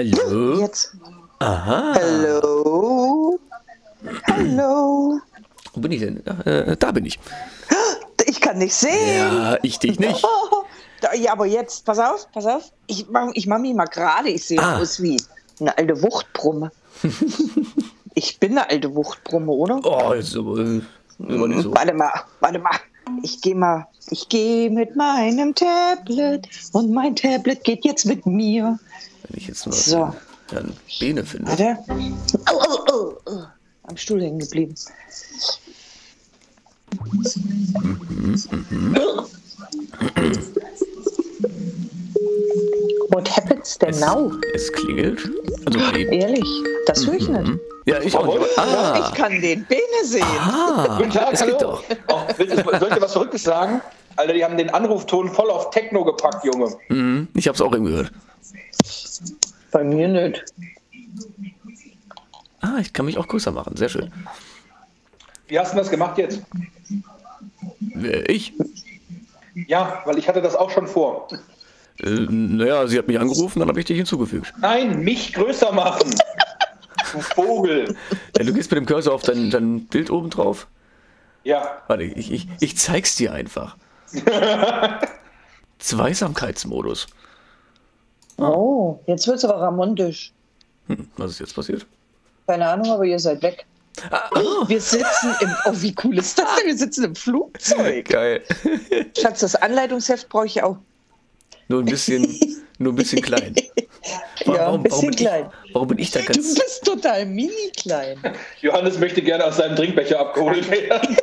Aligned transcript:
Hallo? 0.00 0.58
Jetzt. 0.60 0.96
Aha. 1.40 1.92
Hallo. 1.94 3.38
Hallo. 4.26 5.20
Wo 5.74 5.80
bin 5.80 5.92
ich 5.92 6.00
denn? 6.00 6.24
Äh, 6.46 6.74
da 6.78 6.90
bin 6.92 7.04
ich. 7.04 7.18
Ich 8.26 8.40
kann 8.40 8.56
nicht 8.58 8.74
sehen. 8.74 9.16
Ja, 9.18 9.58
ich 9.62 9.78
dich 9.78 9.98
nicht. 9.98 10.24
Ja, 11.18 11.32
aber 11.32 11.46
jetzt, 11.46 11.86
pass 11.86 11.98
auf, 11.98 12.30
pass 12.30 12.44
auf. 12.44 12.72
Ich 12.86 13.08
mach, 13.08 13.30
ich 13.32 13.46
mach 13.46 13.58
mich 13.58 13.72
mal 13.74 13.86
gerade. 13.86 14.28
Ich 14.28 14.44
sehe 14.44 14.58
Ah. 14.60 14.78
aus 14.78 15.00
wie 15.02 15.18
eine 15.58 15.76
alte 15.78 16.02
Wuchtbrumme. 16.02 16.70
ich 18.14 18.38
bin 18.38 18.52
eine 18.52 18.68
alte 18.68 18.94
Wuchtbrumme, 18.94 19.50
oder? 19.50 19.80
Oh, 19.82 20.12
jetzt 20.12 20.28
ist 20.28 20.36
aber, 20.36 20.58
äh, 20.58 20.80
aber 21.20 21.48
nicht 21.48 21.62
so. 21.62 21.74
Warte 21.74 21.94
mal, 21.94 22.12
warte 22.40 22.58
mal. 22.58 22.76
Ich 23.22 23.40
gehe 23.40 23.54
mal. 23.54 23.86
Ich 24.10 24.28
gehe 24.28 24.68
mit 24.70 24.94
meinem 24.94 25.54
Tablet 25.54 26.46
und 26.72 26.90
mein 26.92 27.16
Tablet 27.16 27.64
geht 27.64 27.86
jetzt 27.86 28.04
mit 28.04 28.26
mir. 28.26 28.78
Wenn 29.30 29.40
ich 29.40 29.46
jetzt 29.48 29.66
nur 29.66 29.72
So. 29.74 30.12
Herrn 30.50 30.72
Bene 30.98 31.24
finde. 31.24 31.48
Warte. 31.48 31.76
Au, 32.46 32.58
au, 32.58 32.92
au, 32.92 33.20
au. 33.26 33.44
Am 33.84 33.96
Stuhl 33.96 34.20
hängen 34.20 34.40
geblieben. 34.40 34.74
What 43.10 43.28
happens 43.36 43.78
denn 43.78 43.98
now? 43.98 44.32
Es 44.54 44.72
klingelt. 44.72 45.28
Also, 45.66 45.78
okay. 45.80 46.06
Ehrlich, 46.20 46.44
das 46.86 47.06
höre 47.06 47.14
ich 47.14 47.28
nicht. 47.28 47.52
Ja, 47.86 48.00
ich 48.00 48.16
auch. 48.16 48.38
Ah, 48.56 49.08
Ich 49.10 49.14
kann 49.18 49.40
den 49.40 49.64
Bene 49.66 49.80
sehen. 50.04 50.22
ah 50.38 50.96
Guten 50.98 51.10
Tag, 51.10 51.32
es 51.32 51.40
hallo. 51.42 51.52
geht 51.52 51.62
doch. 51.62 51.82
Oh, 52.08 52.20
soll 52.36 52.46
ich 52.88 52.94
dir 52.94 53.02
was 53.02 53.12
Verrücktes 53.12 53.42
sagen? 53.42 53.80
Alter, 54.16 54.32
die 54.32 54.44
haben 54.44 54.56
den 54.56 54.70
Anrufton 54.70 55.28
voll 55.32 55.50
auf 55.50 55.70
Techno 55.70 56.04
gepackt, 56.04 56.44
Junge. 56.44 56.76
Mhm, 56.88 57.28
ich 57.34 57.48
hab's 57.48 57.60
auch 57.60 57.74
eben 57.74 57.84
gehört. 57.84 58.12
Bei 59.72 59.84
mir 59.84 60.08
nicht. 60.08 60.44
Ah, 62.60 62.78
ich 62.80 62.92
kann 62.92 63.06
mich 63.06 63.18
auch 63.18 63.28
größer 63.28 63.52
machen. 63.52 63.76
Sehr 63.76 63.88
schön. 63.88 64.12
Wie 65.48 65.58
hast 65.58 65.72
du 65.72 65.78
das 65.78 65.90
gemacht 65.90 66.18
jetzt? 66.18 66.42
Äh, 67.94 68.22
Ich? 68.32 68.52
Ja, 69.66 70.02
weil 70.04 70.18
ich 70.18 70.28
hatte 70.28 70.40
das 70.42 70.54
auch 70.54 70.70
schon 70.70 70.86
vor. 70.86 71.28
Äh, 71.98 72.08
naja, 72.08 72.86
sie 72.86 72.98
hat 72.98 73.08
mich 73.08 73.18
angerufen, 73.18 73.58
dann 73.58 73.68
habe 73.68 73.80
ich 73.80 73.84
dich 73.86 73.96
hinzugefügt. 73.96 74.52
Nein, 74.60 75.00
mich 75.00 75.32
größer 75.32 75.72
machen. 75.72 76.14
Du 77.12 77.20
Vogel. 77.20 77.96
Ja, 78.38 78.44
du 78.44 78.52
gehst 78.54 78.70
mit 78.70 78.78
dem 78.78 78.86
Cursor 78.86 79.14
auf 79.14 79.22
dein, 79.22 79.50
dein 79.50 79.86
Bild 79.86 80.10
oben 80.10 80.30
drauf. 80.30 80.68
Ja, 81.42 81.82
Warte, 81.88 82.04
ich, 82.04 82.30
ich, 82.30 82.48
ich 82.60 82.76
zeig's 82.78 83.16
dir 83.16 83.32
einfach. 83.32 83.76
Zweisamkeitsmodus. 85.78 87.06
Oh, 88.40 89.00
jetzt 89.06 89.26
wird's 89.26 89.44
aber 89.44 89.60
ramontisch. 89.60 90.32
Hm, 90.88 91.08
was 91.16 91.32
ist 91.32 91.40
jetzt 91.40 91.54
passiert? 91.54 91.86
Keine 92.46 92.66
Ahnung, 92.68 92.90
aber 92.90 93.04
ihr 93.04 93.18
seid 93.18 93.42
weg. 93.42 93.66
Ah, 94.10 94.30
oh, 94.34 94.68
Wir 94.68 94.80
sitzen 94.80 95.34
im. 95.40 95.50
Oh, 95.66 95.72
wie 95.74 95.94
cool 96.04 96.18
ist 96.18 96.38
das 96.38 96.46
denn? 96.56 96.66
Wir 96.66 96.76
sitzen 96.76 97.04
im 97.04 97.14
Flugzeug. 97.14 98.04
geil. 98.08 98.42
Schatz, 99.18 99.40
das 99.40 99.54
Anleitungsheft 99.56 100.28
brauche 100.28 100.46
ich 100.46 100.62
auch. 100.62 100.76
Nur 101.68 101.80
ein 101.80 101.86
bisschen, 101.86 102.26
nur 102.78 102.92
ein 102.92 102.96
bisschen 102.96 103.22
klein. 103.22 103.54
Ja, 104.46 104.72
ein 104.72 104.82
bisschen 104.82 105.10
bin 105.10 105.16
klein. 105.16 105.50
Ich, 105.66 105.74
warum 105.74 105.88
bin 105.88 105.98
ich 105.98 106.10
da 106.10 106.20
Du 106.20 106.26
ganz. 106.26 106.54
bist 106.54 106.82
total 106.84 107.26
mini 107.26 107.70
klein. 107.76 108.16
Johannes 108.62 108.98
möchte 108.98 109.20
gerne 109.20 109.44
aus 109.44 109.58
seinem 109.58 109.76
Trinkbecher 109.76 110.18
abgeholt 110.18 110.68
werden. 110.70 111.16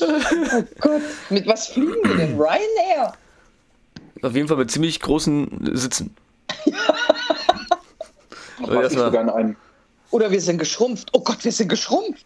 Oh 0.00 0.62
Gott, 0.80 1.02
mit 1.28 1.46
was 1.46 1.68
fliegen 1.68 1.94
wir 2.04 2.16
denn? 2.16 2.36
Ryanair? 2.40 3.12
Auf 4.22 4.34
jeden 4.34 4.48
Fall 4.48 4.56
mit 4.56 4.70
ziemlich 4.70 5.00
großen 5.00 5.70
Sitzen. 5.76 6.14
Erstmal- 8.60 8.90
sogar 8.90 9.22
in 9.22 9.30
einen. 9.30 9.56
Oder 10.10 10.30
wir 10.30 10.40
sind 10.40 10.58
geschrumpft. 10.58 11.10
Oh 11.12 11.20
Gott, 11.20 11.44
wir 11.44 11.52
sind 11.52 11.68
geschrumpft. 11.68 12.24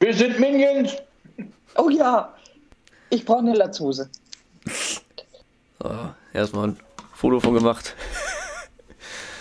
Wir 0.00 0.14
sind 0.14 0.38
Minions. 0.38 0.92
Oh 1.76 1.88
ja. 1.90 2.32
Ich 3.10 3.24
brauche 3.24 3.40
eine 3.40 3.54
Latzhose. 3.54 4.08
Oh, 5.80 5.90
erstmal 6.34 6.66
ein 6.70 6.76
Foto 7.14 7.38
von 7.38 7.54
gemacht. 7.54 7.94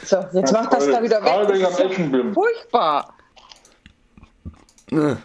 So, 0.06 0.18
jetzt 0.34 0.54
macht 0.54 0.72
das 0.72 0.86
da 0.86 1.02
wieder 1.02 1.20
weg. 1.24 1.32
am 1.34 1.48
Das 1.48 1.80
ist 1.80 2.34
furchtbar. 2.36 3.12
Äh, 4.92 5.16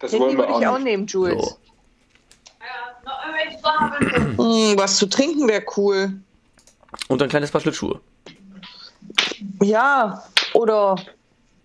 Das 0.00 0.10
Handy 0.12 0.18
wollen 0.18 0.36
wir 0.36 0.38
würde 0.48 0.58
ich 0.60 0.66
auch 0.66 0.72
auch 0.72 0.78
nicht. 0.78 0.84
nehmen, 0.84 1.06
Jules. 1.06 1.44
So. 1.44 1.58
Hm, 4.36 4.76
was 4.76 4.96
zu 4.96 5.06
trinken 5.06 5.48
wäre 5.48 5.62
cool. 5.76 6.12
Und 7.08 7.22
ein 7.22 7.28
kleines 7.28 7.50
Paar 7.50 7.60
Schlittschuhe. 7.60 8.00
Ja, 9.62 10.22
oder 10.54 10.96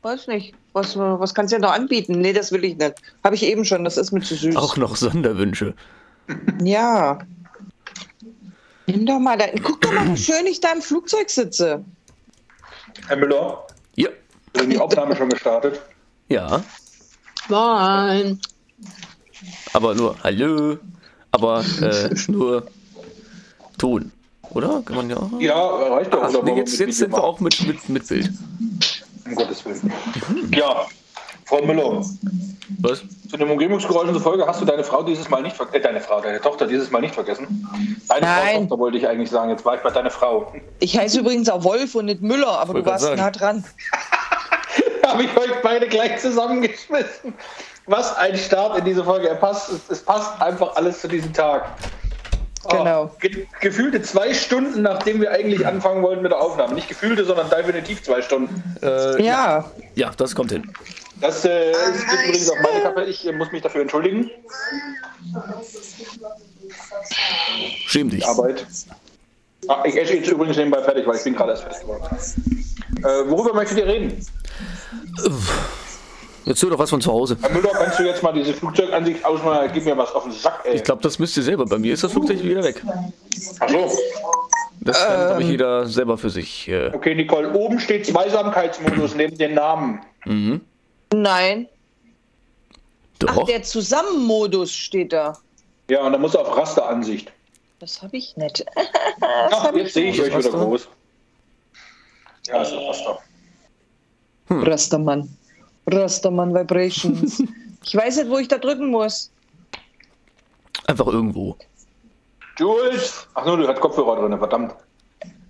weiß 0.01 0.27
nicht. 0.27 0.53
Was, 0.73 0.95
was 0.97 1.33
kannst 1.33 1.51
du 1.51 1.55
ja 1.55 1.61
noch 1.61 1.71
anbieten? 1.71 2.19
Nee, 2.21 2.33
das 2.33 2.51
will 2.51 2.63
ich 2.63 2.77
nicht. 2.77 2.93
Habe 3.23 3.35
ich 3.35 3.43
eben 3.43 3.65
schon, 3.65 3.83
das 3.83 3.97
ist 3.97 4.11
mir 4.11 4.21
zu 4.21 4.35
süß. 4.35 4.55
Auch 4.55 4.77
noch 4.77 4.95
Sonderwünsche. 4.95 5.73
Ja. 6.61 7.17
Nimm 8.85 9.05
doch 9.05 9.19
mal 9.19 9.37
da. 9.37 9.45
Guck 9.63 9.81
doch 9.81 9.91
mal, 9.91 10.07
wie 10.13 10.17
schön 10.17 10.45
ich 10.45 10.59
da 10.61 10.71
im 10.73 10.81
Flugzeug 10.81 11.29
sitze. 11.29 11.83
Herr 13.07 13.17
Müller, 13.17 13.65
Ja. 13.95 14.09
ist 14.53 14.71
die 14.71 14.77
Aufnahme 14.79 15.15
schon 15.15 15.29
gestartet? 15.29 15.81
Ja. 16.29 16.63
Nein. 17.49 18.39
Aber 19.73 19.95
nur 19.95 20.15
Hallo. 20.23 20.77
Aber 21.37 21.63
äh, 21.81 22.09
nur 22.31 22.67
Ton. 23.77 24.11
Oder? 24.51 24.81
Kann 24.85 24.95
man 24.95 25.09
ja. 25.09 25.29
Ja, 25.39 25.65
reicht 25.93 26.13
doch. 26.13 26.23
Ach, 26.23 26.29
Oder 26.29 26.43
nee, 26.43 26.57
jetzt, 26.57 26.79
mit 26.79 26.87
jetzt 26.87 26.97
sind 26.97 27.11
wir 27.11 27.23
auch 27.23 27.39
mit, 27.39 27.67
mit, 27.67 27.89
mit 27.89 28.07
Bild. 28.07 28.31
Um 29.25 29.35
Gottes 29.35 29.63
Willen. 29.65 29.93
Ja, 30.55 30.85
Frau 31.45 31.61
Müller, 31.61 32.03
Was? 32.79 33.03
zu 33.29 33.37
den 33.37 33.49
Umgebungsgeräuschen 33.49 34.13
zur 34.13 34.21
Folge 34.21 34.47
hast 34.47 34.61
du 34.61 34.65
deine 34.65 34.83
Frau 34.83 35.03
dieses 35.03 35.29
Mal 35.29 35.43
nicht 35.43 35.55
vergessen. 35.55 35.75
Äh, 35.75 35.81
deine 35.81 36.01
Frau, 36.01 36.21
deine 36.21 36.41
Tochter 36.41 36.65
dieses 36.65 36.89
Mal 36.91 37.01
nicht 37.01 37.13
vergessen. 37.13 37.67
Deine 38.07 38.25
Frau, 38.25 38.43
Nein. 38.43 38.61
Tochter 38.61 38.79
wollte 38.79 38.97
ich 38.97 39.07
eigentlich 39.07 39.29
sagen. 39.29 39.49
Jetzt 39.51 39.65
war 39.65 39.75
ich 39.75 39.81
bei 39.81 39.91
deiner 39.91 40.09
Frau. 40.09 40.51
Ich 40.79 40.97
heiße 40.97 41.19
übrigens 41.19 41.49
auch 41.49 41.63
Wolf 41.63 41.93
und 41.95 42.05
nicht 42.05 42.21
Müller, 42.21 42.47
aber 42.59 42.73
Wollte 42.73 42.85
du 42.85 42.89
warst 42.91 43.03
sagen. 43.03 43.17
nah 43.17 43.31
dran. 43.31 43.63
Habe 45.05 45.23
ich 45.23 45.37
euch 45.37 45.51
beide 45.61 45.87
gleich 45.87 46.19
zusammengeschmissen. 46.19 47.33
Was 47.87 48.15
ein 48.17 48.37
Start 48.37 48.77
in 48.79 48.85
diese 48.85 49.03
Folge. 49.03 49.29
Er 49.29 49.35
passt, 49.35 49.69
es, 49.69 49.79
es 49.89 50.01
passt 50.03 50.41
einfach 50.41 50.75
alles 50.75 50.99
zu 51.01 51.07
diesem 51.07 51.33
Tag. 51.33 51.65
Oh, 52.65 52.69
Genau. 52.77 53.15
ge 53.19 53.47
gefühlte 53.61 54.01
zwei 54.01 54.33
Stunden, 54.33 54.81
nachdem 54.81 55.21
wir 55.21 55.31
eigentlich 55.31 55.65
anfangen 55.65 56.03
wollten 56.03 56.21
mit 56.21 56.31
der 56.31 56.41
Aufnahme. 56.41 56.73
Nicht 56.73 56.89
gefühlte, 56.89 57.23
sondern 57.23 57.49
definitiv 57.49 58.03
zwei 58.03 58.21
Stunden. 58.21 58.61
Äh, 58.81 59.23
Ja. 59.23 59.71
ja, 59.95 60.11
das 60.17 60.35
kommt 60.35 60.51
hin. 60.51 60.69
Das 61.21 61.45
äh, 61.45 61.71
ist 61.71 62.03
übrigens 62.11 62.49
auch 62.51 62.59
meine 62.61 62.81
Kappe. 62.83 63.03
Ich 63.05 63.25
äh, 63.25 63.31
muss 63.31 63.51
mich 63.51 63.61
dafür 63.61 63.81
entschuldigen. 63.81 64.29
Schäm 67.87 68.09
dich. 68.09 68.25
Arbeit. 68.27 68.65
Ah, 69.69 69.83
ich 69.85 69.95
esse 69.97 70.13
jetzt 70.15 70.29
übrigens 70.29 70.57
nebenbei 70.57 70.81
fertig, 70.83 71.07
weil 71.07 71.15
ich 71.15 71.23
bin 71.23 71.35
gerade 71.35 71.51
erst 71.51 71.63
fertig 71.63 71.81
geworden. 71.81 72.03
Äh, 72.99 73.29
worüber 73.29 73.53
möchtet 73.53 73.77
ihr 73.79 73.87
reden? 73.87 74.09
Jetzt 74.17 74.31
hör 76.47 76.69
doch 76.71 76.79
was 76.79 76.89
von 76.89 77.01
zu 77.01 77.11
Hause. 77.11 77.37
Herr 77.41 77.51
Müller, 77.51 77.69
kannst 77.73 77.99
du 77.99 78.03
jetzt 78.03 78.23
mal 78.23 78.31
diese 78.33 78.53
Flugzeugansicht 78.53 79.23
ausmachen? 79.25 79.69
Gib 79.73 79.85
mir 79.85 79.97
was 79.97 80.11
auf 80.13 80.23
den 80.23 80.31
Sack, 80.31 80.61
ey. 80.65 80.75
Ich 80.75 80.83
glaube, 80.83 81.01
das 81.01 81.19
müsst 81.19 81.35
ihr 81.37 81.43
selber. 81.43 81.65
Bei 81.65 81.77
mir 81.77 81.93
ist 81.93 82.03
das 82.03 82.11
Flugzeug 82.11 82.41
wieder 82.43 82.63
weg. 82.63 82.81
Ach 83.59 83.69
so. 83.69 83.91
Das 84.79 85.03
kann, 85.05 85.17
glaube 85.17 85.33
Ähm. 85.33 85.41
ich, 85.41 85.47
jeder 85.49 85.85
selber 85.87 86.17
für 86.17 86.29
sich. 86.29 86.67
Äh, 86.69 86.91
Okay, 86.93 87.15
Nicole, 87.15 87.51
oben 87.53 87.79
steht 87.79 88.05
Zweisamkeitsmodus 88.05 89.15
neben 89.15 89.37
den 89.37 89.55
Namen. 89.55 90.01
Nein. 91.13 91.67
Ach, 93.25 93.35
doch. 93.35 93.45
der 93.47 93.63
Zusammenmodus 93.63 94.71
steht 94.71 95.11
da. 95.13 95.37
Ja, 95.89 96.05
und 96.05 96.11
dann 96.13 96.21
muss 96.21 96.35
er 96.35 96.41
auf 96.41 96.55
Rasteransicht. 96.55 97.31
Das 97.79 98.01
habe 98.01 98.17
ich 98.17 98.37
nicht. 98.37 98.65
Ach, 99.21 99.73
jetzt 99.73 99.93
sehe 99.93 100.11
ich 100.11 100.21
euch 100.21 100.37
wieder 100.37 100.49
groß. 100.49 100.87
Ja, 102.47 102.61
ist 102.61 102.71
doch 102.71 102.89
Raster. 102.89 103.19
Rastermann. 104.49 105.29
Rastermann 105.87 106.53
Vibrations. 106.53 107.43
ich 107.83 107.95
weiß 107.95 108.17
nicht, 108.17 108.29
wo 108.29 108.37
ich 108.37 108.47
da 108.47 108.57
drücken 108.57 108.91
muss. 108.91 109.31
Einfach 110.87 111.07
irgendwo. 111.07 111.55
Jules! 112.57 113.27
Ach 113.33 113.45
nur, 113.45 113.57
du 113.57 113.67
hast 113.67 113.79
Kopfhörer 113.79 114.21
drin, 114.21 114.37
verdammt. 114.37 114.75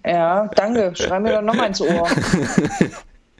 Ja, 0.06 0.48
danke. 0.56 0.94
Schreib 0.96 1.22
mir 1.24 1.34
doch 1.34 1.42
noch 1.42 1.54
mal 1.54 1.68
ins 1.68 1.82
Ohr. 1.82 2.08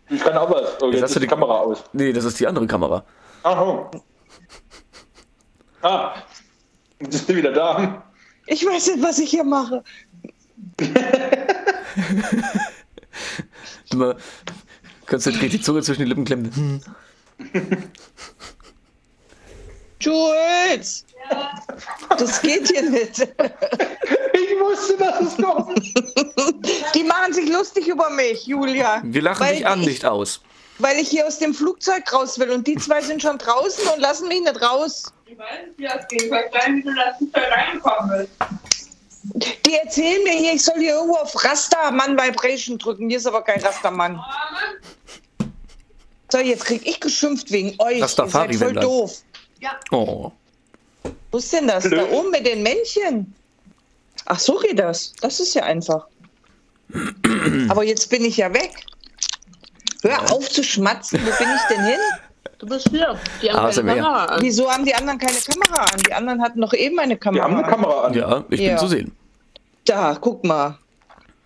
Ich 0.10 0.22
kann 0.24 0.38
auch 0.38 0.50
was. 0.50 0.82
Oh, 0.82 0.90
jetzt, 0.90 1.04
hast 1.04 1.18
du 1.18 1.20
die 1.20 1.28
Kamera 1.28 1.60
aus. 1.60 1.84
Nee, 1.92 2.14
das 2.14 2.24
ist 2.24 2.40
die 2.40 2.48
andere 2.48 2.66
Kamera. 2.66 3.04
Ach 3.44 3.60
so. 3.60 3.92
Ah, 5.82 6.14
jetzt 7.02 7.14
ist 7.16 7.28
sie 7.28 7.36
wieder 7.36 7.52
da. 7.52 8.04
Ich 8.46 8.66
weiß 8.66 8.88
nicht, 8.88 9.04
was 9.04 9.20
ich 9.20 9.30
hier 9.30 9.44
mache. 9.44 9.84
Konzentriert 15.08 15.54
die 15.54 15.62
Zunge 15.62 15.82
zwischen 15.82 16.02
die 16.04 16.08
Lippen 16.08 16.26
klemmen. 16.26 16.54
Hm. 16.56 16.82
Jules! 20.00 21.06
Das 22.18 22.42
geht 22.42 22.68
hier 22.70 22.90
nicht. 22.90 23.20
Ich 23.20 24.60
wusste, 24.60 24.98
dass 24.98 25.22
es 25.22 25.36
kommt. 25.38 25.82
Die 26.96 27.04
machen 27.04 27.34
sich 27.34 27.50
lustig 27.50 27.88
über 27.88 28.10
mich, 28.12 28.46
Julia. 28.46 29.02
Wir 29.04 29.22
lachen 29.24 29.42
Weil 29.46 29.56
dich 29.56 29.68
an, 29.68 29.82
ich- 29.82 29.88
nicht 29.88 30.06
aus. 30.06 30.42
Weil 30.80 30.98
ich 31.00 31.10
hier 31.10 31.26
aus 31.26 31.40
dem 31.40 31.56
Flugzeug 31.56 32.14
raus 32.14 32.38
will 32.38 32.52
und 32.52 32.68
die 32.68 32.76
zwei 32.76 33.02
sind 33.02 33.20
schon 33.22 33.40
draußen 33.40 33.88
und 33.88 34.00
lassen 34.00 34.28
mich 34.28 34.42
nicht 34.42 34.62
raus. 34.62 35.12
Ich 35.26 35.36
weiß 35.38 35.46
nicht, 35.66 35.80
wie 35.80 35.84
das 35.86 36.08
geht. 36.08 36.22
Ich 36.22 36.30
weiß 36.32 36.46
nicht, 36.68 36.86
wie 36.86 36.90
du 36.90 36.94
da 36.96 37.16
nicht 37.20 37.36
da 37.36 37.42
reingekommen 37.42 38.10
bist. 38.20 38.30
Die 39.34 39.74
erzählen 39.76 40.24
mir 40.24 40.34
hier, 40.34 40.54
ich 40.54 40.64
soll 40.64 40.76
hier 40.80 40.94
irgendwo 40.96 41.16
auf 41.18 41.44
Rastermann 41.44 42.18
Vibration 42.18 42.78
drücken. 42.78 43.10
Hier 43.10 43.18
ist 43.18 43.26
aber 43.28 43.42
kein 43.42 43.60
Rastermann. 43.62 44.20
So, 46.32 46.40
jetzt 46.40 46.66
krieg 46.66 46.82
ich 46.86 47.00
geschimpft 47.00 47.52
wegen 47.52 47.76
euch. 47.80 48.02
Rastafari, 48.02 48.54
Ihr 48.54 48.58
seid 48.58 48.68
voll 48.68 48.74
dann. 48.76 48.84
doof. 48.84 49.22
Oh. 49.92 50.32
Wo 51.32 51.38
ist 51.38 51.52
denn 51.54 51.68
das? 51.68 51.84
Blöd. 51.84 52.00
Da 52.00 52.10
oben 52.12 52.32
mit 52.32 52.46
den 52.46 52.64
Männchen. 52.64 53.34
Ach, 54.26 54.40
so 54.40 54.58
geht 54.60 54.80
das. 54.80 55.14
Das 55.22 55.40
ist 55.40 55.54
ja 55.54 55.64
einfach. 55.64 56.08
Aber 57.70 57.84
jetzt 57.84 58.10
bin 58.10 58.24
ich 58.26 58.38
ja 58.38 58.54
weg. 58.54 58.72
Hör 60.04 60.32
auf 60.32 60.50
zu 60.50 60.64
schmatzen. 60.64 61.20
Wo 61.22 61.32
bin 61.38 61.48
ich 61.56 61.62
denn 61.76 61.86
hin? 61.86 62.00
Du 62.60 62.66
bist 62.68 62.90
hier. 62.90 63.20
Die 63.42 63.52
haben 63.52 63.66
ASMR. 63.66 63.84
keine 63.86 64.02
Kamera 64.02 64.26
an. 64.26 64.42
Wieso 64.42 64.72
haben 64.72 64.86
die 64.86 64.96
anderen 64.96 65.20
keine 65.20 65.38
Kamera 65.40 65.84
an? 65.84 66.00
Die 66.08 66.14
anderen 66.14 66.42
hatten 66.42 66.60
noch 66.60 66.74
eben 66.74 66.98
eine 67.00 67.18
Kamera. 67.18 67.44
haben 67.44 67.56
eine 67.56 67.64
an. 67.66 67.70
Kamera 67.70 68.02
an. 68.06 68.14
Ja, 68.14 68.44
ich 68.50 68.60
Ja. 68.60 68.70
bin 68.70 68.78
zu 68.80 68.88
sehen. 68.88 69.17
Da, 69.88 70.18
guck 70.20 70.44
mal. 70.44 70.78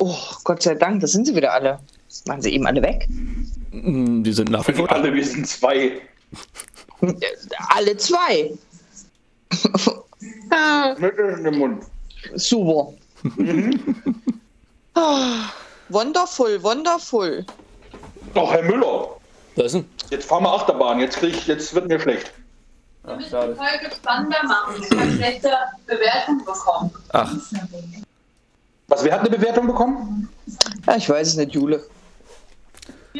Oh, 0.02 0.18
Gott 0.44 0.64
sei 0.64 0.74
Dank, 0.76 1.00
da 1.02 1.08
sind 1.08 1.26
sie 1.28 1.36
wieder 1.36 1.54
alle. 1.54 1.80
Waren 2.26 2.42
sie 2.42 2.54
eben 2.54 2.66
alle 2.66 2.82
weg? 2.82 3.08
Mm, 3.72 4.24
Die 4.24 4.34
sind 4.34 4.50
nach 4.50 4.68
wie 4.68 4.74
vor. 4.74 4.92
Alle, 4.92 5.14
wir 5.14 5.26
sind 5.26 5.48
zwei. 5.48 6.02
Alle 7.70 7.96
zwei. 7.98 8.52
Mit 10.98 11.18
im 11.18 11.58
Mund. 11.58 11.84
Super. 12.36 12.94
Ah, 14.96 15.50
wonderful, 15.90 16.62
wonderful. 16.64 17.46
Doch, 18.34 18.52
Herr 18.52 18.64
Müller. 18.64 19.18
Was 19.56 19.66
ist 19.68 19.74
denn? 19.76 19.86
Jetzt 20.10 20.28
fahren 20.28 20.44
wir 20.44 20.54
Achterbahn. 20.54 21.00
Jetzt, 21.00 21.18
krieg 21.18 21.36
ich, 21.36 21.48
jetzt 21.48 21.74
wird 21.74 21.88
mir 21.88 22.00
schlecht. 22.00 22.32
Wir 23.04 23.16
müssen 23.16 23.30
die 23.30 23.56
Folge 23.56 23.96
spannender 23.96 24.44
machen. 24.44 24.82
Ich 24.84 24.92
habe 24.98 25.12
schlechte 25.12 25.52
Bewertungen 25.88 26.46
bekommen. 26.46 26.92
Ach, 27.14 27.34
Was, 28.92 29.06
wer 29.06 29.14
hat 29.14 29.22
eine 29.22 29.30
Bewertung 29.30 29.68
bekommen? 29.68 30.28
Ja, 30.86 30.98
ich 30.98 31.10
weiß 31.10 31.30
es 31.30 31.36
nicht, 31.38 31.54
Jule. 31.54 31.82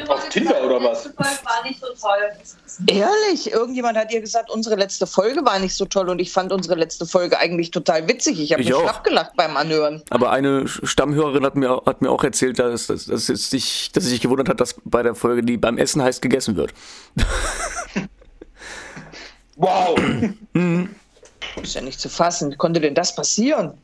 Auf 0.06 0.28
Tinder 0.28 0.62
oder 0.64 0.78
die 0.80 0.84
was? 0.86 1.04
letzte 1.04 1.14
Folge 1.14 1.44
war 1.44 1.62
nicht 1.64 1.80
so 1.80 1.86
toll. 1.98 2.86
Ehrlich, 2.88 3.52
irgendjemand 3.52 3.96
hat 3.96 4.12
ihr 4.12 4.20
gesagt, 4.20 4.50
unsere 4.50 4.76
letzte 4.76 5.06
Folge 5.06 5.42
war 5.44 5.58
nicht 5.58 5.74
so 5.74 5.86
toll 5.86 6.10
und 6.10 6.18
ich 6.18 6.30
fand 6.30 6.52
unsere 6.52 6.74
letzte 6.74 7.06
Folge 7.06 7.38
eigentlich 7.38 7.70
total 7.70 8.06
witzig. 8.06 8.38
Ich 8.38 8.52
habe 8.52 8.60
Ich 8.62 8.68
mich 8.68 8.74
auch. 8.76 9.02
gelacht 9.02 9.32
beim 9.34 9.56
Anhören. 9.56 10.02
aber 10.10 10.30
eine 10.30 10.68
Stammhörerin 10.68 11.44
hat 11.46 11.56
mir, 11.56 11.82
hat 11.86 12.02
mir 12.02 12.10
auch 12.10 12.22
erzählt, 12.24 12.58
dass, 12.58 12.86
dass, 12.88 13.06
dass, 13.06 13.30
es 13.30 13.48
sich, 13.48 13.92
dass 13.92 14.04
sie 14.04 14.10
sich 14.10 14.20
gewundert 14.20 14.50
hat, 14.50 14.60
dass 14.60 14.76
bei 14.84 15.02
der 15.02 15.14
Folge, 15.14 15.42
die 15.42 15.56
beim 15.56 15.78
Essen 15.78 16.02
heißt, 16.02 16.20
gegessen 16.20 16.56
wird. 16.56 16.74
Wow. 19.56 19.96
Ist 21.62 21.74
ja 21.74 21.82
nicht 21.82 22.00
zu 22.00 22.08
fassen. 22.08 22.50
Wie 22.50 22.56
konnte 22.56 22.80
denn 22.80 22.94
das 22.94 23.14
passieren? 23.14 23.74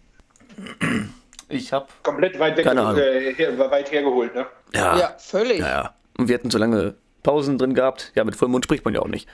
Ich 1.49 1.73
hab. 1.73 2.03
Komplett 2.03 2.39
weit 2.39 2.57
weg, 2.57 2.65
Keine 2.65 2.83
Ahnung. 2.83 3.01
äh, 3.01 3.33
her, 3.35 3.59
weit 3.71 3.91
hergeholt, 3.91 4.35
ne? 4.35 4.47
Ja. 4.75 4.99
Ja, 4.99 5.15
völlig. 5.19 5.61
Ja, 5.61 5.69
ja. 5.69 5.95
Und 6.19 6.29
wir 6.29 6.35
hatten 6.35 6.51
so 6.51 6.59
lange 6.59 6.95
Pausen 7.23 7.57
drin 7.59 7.75
gehabt. 7.75 8.13
Ja, 8.15 8.25
mit 8.25 8.37
vollem 8.37 8.53
Mund 8.53 8.65
spricht 8.65 8.85
man 8.85 8.95
ja 8.95 9.01
auch 9.01 9.09
nicht. 9.09 9.29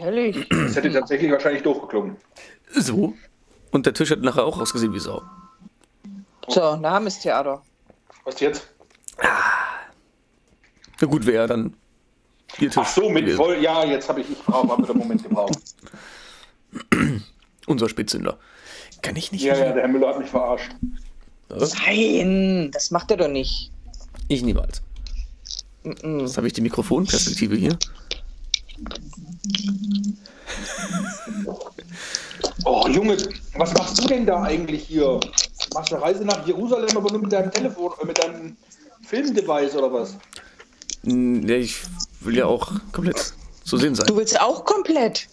Ehrlich. 0.00 0.48
Das 0.48 0.76
hätte 0.76 0.92
tatsächlich 0.92 1.30
wahrscheinlich 1.32 1.62
durchgeklungen. 1.62 2.16
So. 2.70 3.14
Und 3.70 3.86
der 3.86 3.94
Tisch 3.94 4.10
hat 4.10 4.20
nachher 4.20 4.44
auch 4.44 4.58
ausgesehen 4.60 4.94
wie 4.94 4.98
Sau. 4.98 5.22
So, 6.48 6.76
Namenstheater. 6.76 7.62
Was 8.24 8.40
jetzt? 8.40 8.68
Na 11.00 11.06
gut, 11.06 11.26
wäre 11.26 11.46
dann 11.46 11.74
ihr 12.58 12.70
Tisch. 12.70 12.78
Ach 12.78 12.86
so, 12.86 13.08
mit 13.10 13.24
gewesen. 13.24 13.36
voll. 13.36 13.58
Ja, 13.58 13.84
jetzt 13.84 14.08
habe 14.08 14.20
ich, 14.20 14.30
ich 14.30 14.38
brauche 14.42 14.66
mal 14.66 14.78
wieder 14.78 14.90
einen 14.90 14.98
Moment 15.00 15.22
gebraucht. 15.22 15.58
Unser 17.66 17.88
Spätzünder. 17.88 18.38
Kann 19.02 19.16
ich 19.16 19.32
nicht. 19.32 19.42
Ja, 19.42 19.56
ja, 19.56 19.72
der 19.72 19.82
Herr 19.82 19.88
Müller 19.88 20.08
hat 20.08 20.18
mich 20.18 20.30
verarscht. 20.30 20.70
Nein, 21.86 22.70
das 22.72 22.90
macht 22.90 23.10
er 23.10 23.16
doch 23.16 23.28
nicht. 23.28 23.70
Ich 24.28 24.42
niemals. 24.42 24.82
Jetzt 25.84 26.36
habe 26.36 26.46
ich 26.46 26.52
die 26.52 26.60
Mikrofonperspektive 26.60 27.56
hier. 27.56 27.78
Oh, 32.64 32.86
Junge, 32.88 33.16
was 33.54 33.72
machst 33.74 34.02
du 34.02 34.06
denn 34.08 34.26
da 34.26 34.42
eigentlich 34.42 34.84
hier? 34.84 35.18
Machst 35.74 35.92
du 35.92 35.96
eine 35.96 36.04
Reise 36.04 36.24
nach 36.24 36.46
Jerusalem, 36.46 36.96
aber 36.96 37.10
nur 37.10 37.22
mit 37.22 37.32
deinem 37.32 37.50
Telefon, 37.50 37.92
äh, 38.02 38.06
mit 38.06 38.22
deinem 38.22 38.56
Filmdevice 39.06 39.74
oder 39.76 39.92
was? 39.92 40.16
Ja, 41.04 41.54
ich 41.54 41.76
will 42.20 42.36
ja 42.36 42.46
auch 42.46 42.72
komplett 42.92 43.32
zu 43.64 43.76
sehen 43.76 43.94
sein. 43.94 44.06
Du 44.06 44.16
willst 44.16 44.38
auch 44.40 44.64
komplett. 44.64 45.28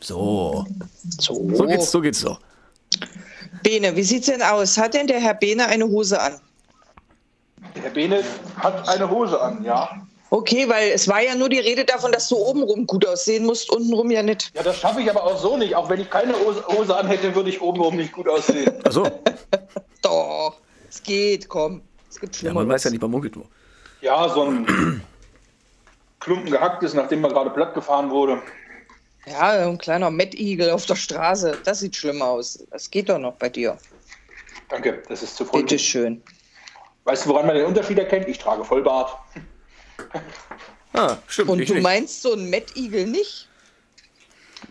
So. 0.00 0.66
So. 1.18 1.50
So 1.54 1.66
geht's, 1.66 1.90
so 1.90 2.00
geht's 2.00 2.20
doch. 2.22 2.40
Bene, 3.62 3.94
wie 3.96 4.02
sieht's 4.02 4.26
denn 4.26 4.42
aus? 4.42 4.76
Hat 4.78 4.94
denn 4.94 5.06
der 5.06 5.20
Herr 5.20 5.34
Bene 5.34 5.66
eine 5.66 5.86
Hose 5.86 6.20
an? 6.20 6.40
Der 7.74 7.82
Herr 7.82 7.90
Bene 7.90 8.22
hat 8.56 8.88
eine 8.88 9.08
Hose 9.10 9.40
an, 9.40 9.62
ja. 9.64 9.90
Okay, 10.32 10.68
weil 10.68 10.90
es 10.92 11.08
war 11.08 11.20
ja 11.20 11.34
nur 11.34 11.48
die 11.48 11.58
Rede 11.58 11.84
davon, 11.84 12.12
dass 12.12 12.28
du 12.28 12.36
obenrum 12.36 12.86
gut 12.86 13.04
aussehen 13.06 13.44
musst, 13.44 13.68
untenrum 13.70 14.10
ja 14.12 14.22
nicht. 14.22 14.52
Ja, 14.54 14.62
das 14.62 14.78
schaffe 14.78 15.00
ich 15.00 15.10
aber 15.10 15.24
auch 15.24 15.36
so 15.38 15.56
nicht. 15.56 15.74
Auch 15.74 15.88
wenn 15.88 16.00
ich 16.00 16.08
keine 16.08 16.34
Hose, 16.68 16.96
an 16.96 17.08
hätte, 17.08 17.34
würde 17.34 17.50
ich 17.50 17.60
obenrum 17.60 17.96
nicht 17.96 18.12
gut 18.12 18.28
aussehen. 18.28 18.72
Achso. 18.84 19.08
Doch, 20.02 20.54
es 20.88 21.02
geht, 21.02 21.48
komm. 21.48 21.82
Es 22.08 22.20
gibt 22.20 22.36
Ja, 22.36 22.40
schlimmer. 22.40 22.60
man 22.60 22.68
weiß 22.68 22.84
ja 22.84 22.90
nicht, 22.90 23.02
man 23.02 23.10
munkelt 23.10 23.34
nur. 23.34 23.46
Ja, 24.00 24.28
so 24.28 24.44
ein 24.44 25.02
Klumpen 26.20 26.50
gehackt 26.50 26.82
ist, 26.84 26.94
nachdem 26.94 27.22
man 27.22 27.32
gerade 27.32 27.50
platt 27.50 27.74
gefahren 27.74 28.10
wurde. 28.10 28.40
Ja, 29.26 29.68
ein 29.68 29.78
kleiner 29.78 30.10
Mettigel 30.10 30.70
auf 30.70 30.86
der 30.86 30.96
Straße. 30.96 31.58
Das 31.64 31.80
sieht 31.80 31.94
schlimm 31.96 32.22
aus. 32.22 32.64
Das 32.70 32.90
geht 32.90 33.08
doch 33.08 33.18
noch 33.18 33.34
bei 33.34 33.48
dir. 33.48 33.76
Danke, 34.68 35.02
das 35.08 35.22
ist 35.22 35.36
zu 35.36 35.44
früh. 35.44 35.60
Bitteschön. 35.62 36.22
Weißt 37.04 37.24
du, 37.26 37.30
woran 37.30 37.46
man 37.46 37.56
den 37.56 37.66
Unterschied 37.66 37.98
erkennt? 37.98 38.28
Ich 38.28 38.38
trage 38.38 38.64
Vollbart. 38.64 39.16
Ah, 40.92 41.16
stimmt. 41.26 41.50
Und 41.50 41.60
ich 41.60 41.68
du 41.68 41.74
nicht. 41.74 41.82
meinst 41.82 42.22
so 42.22 42.32
ein 42.34 42.48
Mettigel 42.50 43.06
nicht? 43.06 43.48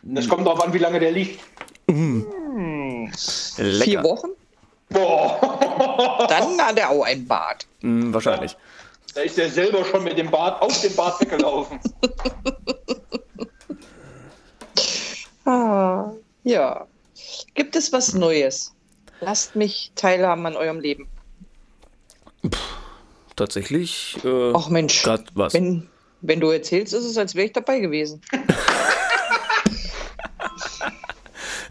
Das 0.04 0.28
kommt 0.28 0.46
darauf 0.46 0.64
an, 0.64 0.74
wie 0.74 0.78
lange 0.78 1.00
der 1.00 1.12
liegt. 1.12 1.40
Lecker. 1.88 3.84
Vier 3.84 4.04
Wochen? 4.04 4.30
Boah, 4.90 6.26
Dann 6.30 6.60
hat 6.62 6.78
er 6.80 6.90
auch 6.90 7.04
ein 7.04 7.26
Bart. 7.28 7.68
Hm, 7.82 8.12
wahrscheinlich. 8.14 8.56
da 9.14 9.22
ist 9.22 9.38
er 9.38 9.50
selber 9.50 9.86
schon 9.86 10.04
mit 10.04 10.18
dem 10.18 10.32
Bart 10.32 10.62
auf 10.62 10.82
den 10.82 10.96
Bart 10.96 11.20
weggelaufen. 11.22 11.80
Ah, 15.50 16.14
ja. 16.44 16.86
Gibt 17.56 17.76
es 17.76 17.92
was 17.92 18.14
Neues? 18.14 18.76
Lasst 19.20 19.56
mich 19.56 19.92
teilhaben 19.96 20.46
an 20.46 20.56
eurem 20.56 20.80
Leben. 20.80 21.08
Tatsächlich. 23.36 24.16
Äh, 24.24 24.54
Ach 24.54 24.70
Mensch, 24.70 25.04
was. 25.34 25.56
wenn, 25.56 25.90
wenn 26.22 26.40
du 26.40 26.52
erzählst, 26.52 26.94
ist 26.94 27.04
es, 27.04 27.18
als 27.18 27.34
wäre 27.34 27.48
ich 27.48 27.54
dabei 27.54 27.80
gewesen. 27.80 28.22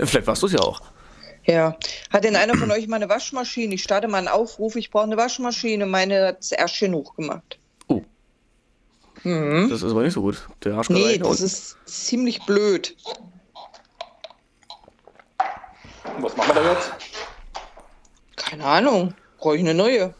Vielleicht 0.00 0.26
warst 0.26 0.42
du 0.42 0.46
es 0.48 0.54
ja 0.54 0.60
auch. 0.60 0.82
Ja. 1.44 1.76
Hat 2.10 2.24
denn 2.24 2.34
einer 2.34 2.56
von 2.56 2.72
euch 2.72 2.88
mal 2.88 2.96
eine 2.96 3.08
Waschmaschine? 3.08 3.76
Ich 3.76 3.84
starte 3.84 4.08
mal 4.08 4.18
einen 4.18 4.26
Aufruf, 4.28 4.74
ich 4.74 4.90
brauche 4.90 5.04
eine 5.04 5.16
Waschmaschine. 5.16 5.86
Meine 5.86 6.26
hat 6.26 6.40
es 6.40 6.50
erst 6.50 6.80
genug 6.80 7.14
gemacht. 7.14 7.60
Oh. 7.86 8.02
Das 9.22 9.82
ist 9.82 9.90
aber 9.90 10.02
nicht 10.02 10.14
so 10.14 10.22
gut. 10.22 10.48
Der 10.64 10.74
Arsch 10.74 10.90
Nee, 10.90 11.18
das 11.18 11.40
ist 11.40 11.76
ziemlich 11.86 12.44
blöd. 12.44 12.96
Und 16.16 16.22
was 16.22 16.36
machen 16.36 16.54
wir 16.54 16.62
da 16.62 16.72
jetzt? 16.72 16.92
Keine 18.36 18.64
Ahnung. 18.64 19.14
Brauche 19.38 19.56
ich 19.56 19.60
eine 19.62 19.74
neue. 19.74 20.14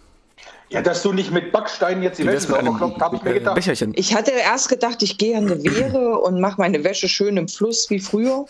Ja, 0.70 0.82
dass 0.82 1.02
du 1.02 1.12
nicht 1.12 1.30
mit 1.30 1.50
Backsteinen 1.50 2.02
jetzt 2.02 2.18
die 2.18 2.24
Wie 2.24 2.28
Welt 2.28 2.46
klopft, 2.46 3.00
habe 3.00 3.16
ich 3.16 3.22
mir 3.22 3.30
äh, 3.30 3.38
gedacht. 3.38 3.54
Becherchen? 3.54 3.92
Ich 3.96 4.14
hatte 4.14 4.32
erst 4.32 4.68
gedacht, 4.68 5.02
ich 5.02 5.16
gehe 5.16 5.36
an 5.36 5.50
eine 5.50 5.62
Wehre 5.64 6.18
und 6.18 6.40
mache 6.40 6.60
meine 6.60 6.84
Wäsche 6.84 7.08
schön 7.08 7.38
im 7.38 7.48
Fluss 7.48 7.88
wie 7.88 8.00
früher. 8.00 8.44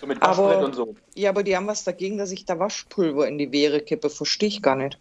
So 0.00 0.06
mit 0.06 0.22
aber- 0.22 0.44
Waschbrett 0.46 0.64
und 0.64 0.74
so. 0.74 0.94
Ja, 1.14 1.30
aber 1.30 1.42
die 1.42 1.54
haben 1.54 1.66
was 1.66 1.84
dagegen, 1.84 2.16
dass 2.16 2.30
ich 2.32 2.46
da 2.46 2.58
Waschpulver 2.58 3.28
in 3.28 3.36
die 3.36 3.52
Wehre 3.52 3.80
kippe. 3.80 4.08
Verstehe 4.08 4.48
ich 4.48 4.62
gar 4.62 4.76
nicht. 4.76 4.98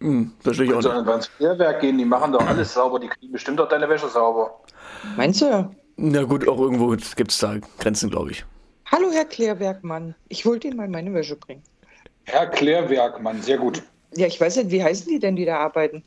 Hm, 0.00 0.32
verstehe 0.40 0.66
ich 0.66 0.72
auch 0.72 0.76
nicht. 0.82 1.06
wenn 1.06 1.14
ins 1.14 1.30
Klärwerk 1.36 1.80
gehen, 1.80 1.98
die 1.98 2.04
machen 2.04 2.32
doch 2.32 2.46
alles 2.46 2.72
sauber, 2.72 2.98
die 2.98 3.08
kriegen 3.08 3.32
bestimmt 3.32 3.60
auch 3.60 3.68
deine 3.68 3.88
Wäsche 3.88 4.08
sauber. 4.08 4.60
Meinst 5.16 5.42
du? 5.42 5.70
Na 5.96 6.22
gut, 6.22 6.48
auch 6.48 6.58
irgendwo 6.58 6.96
gibt 7.16 7.32
es 7.32 7.38
da 7.38 7.56
Grenzen, 7.80 8.08
glaube 8.08 8.30
ich. 8.30 8.44
Hallo, 8.90 9.10
Herr 9.12 9.24
Klärwerkmann. 9.26 10.14
Ich 10.28 10.46
wollte 10.46 10.68
Ihnen 10.68 10.76
mal 10.76 10.88
meine 10.88 11.12
Wäsche 11.12 11.36
bringen. 11.36 11.62
Herr 12.24 12.46
Klärwerk, 12.46 13.20
Mann, 13.20 13.42
sehr 13.42 13.58
gut. 13.58 13.82
Ja, 14.14 14.26
ich 14.26 14.40
weiß 14.40 14.56
nicht, 14.56 14.70
wie 14.70 14.82
heißen 14.82 15.06
die 15.08 15.18
denn, 15.18 15.36
die 15.36 15.44
da 15.44 15.58
arbeiten? 15.58 16.02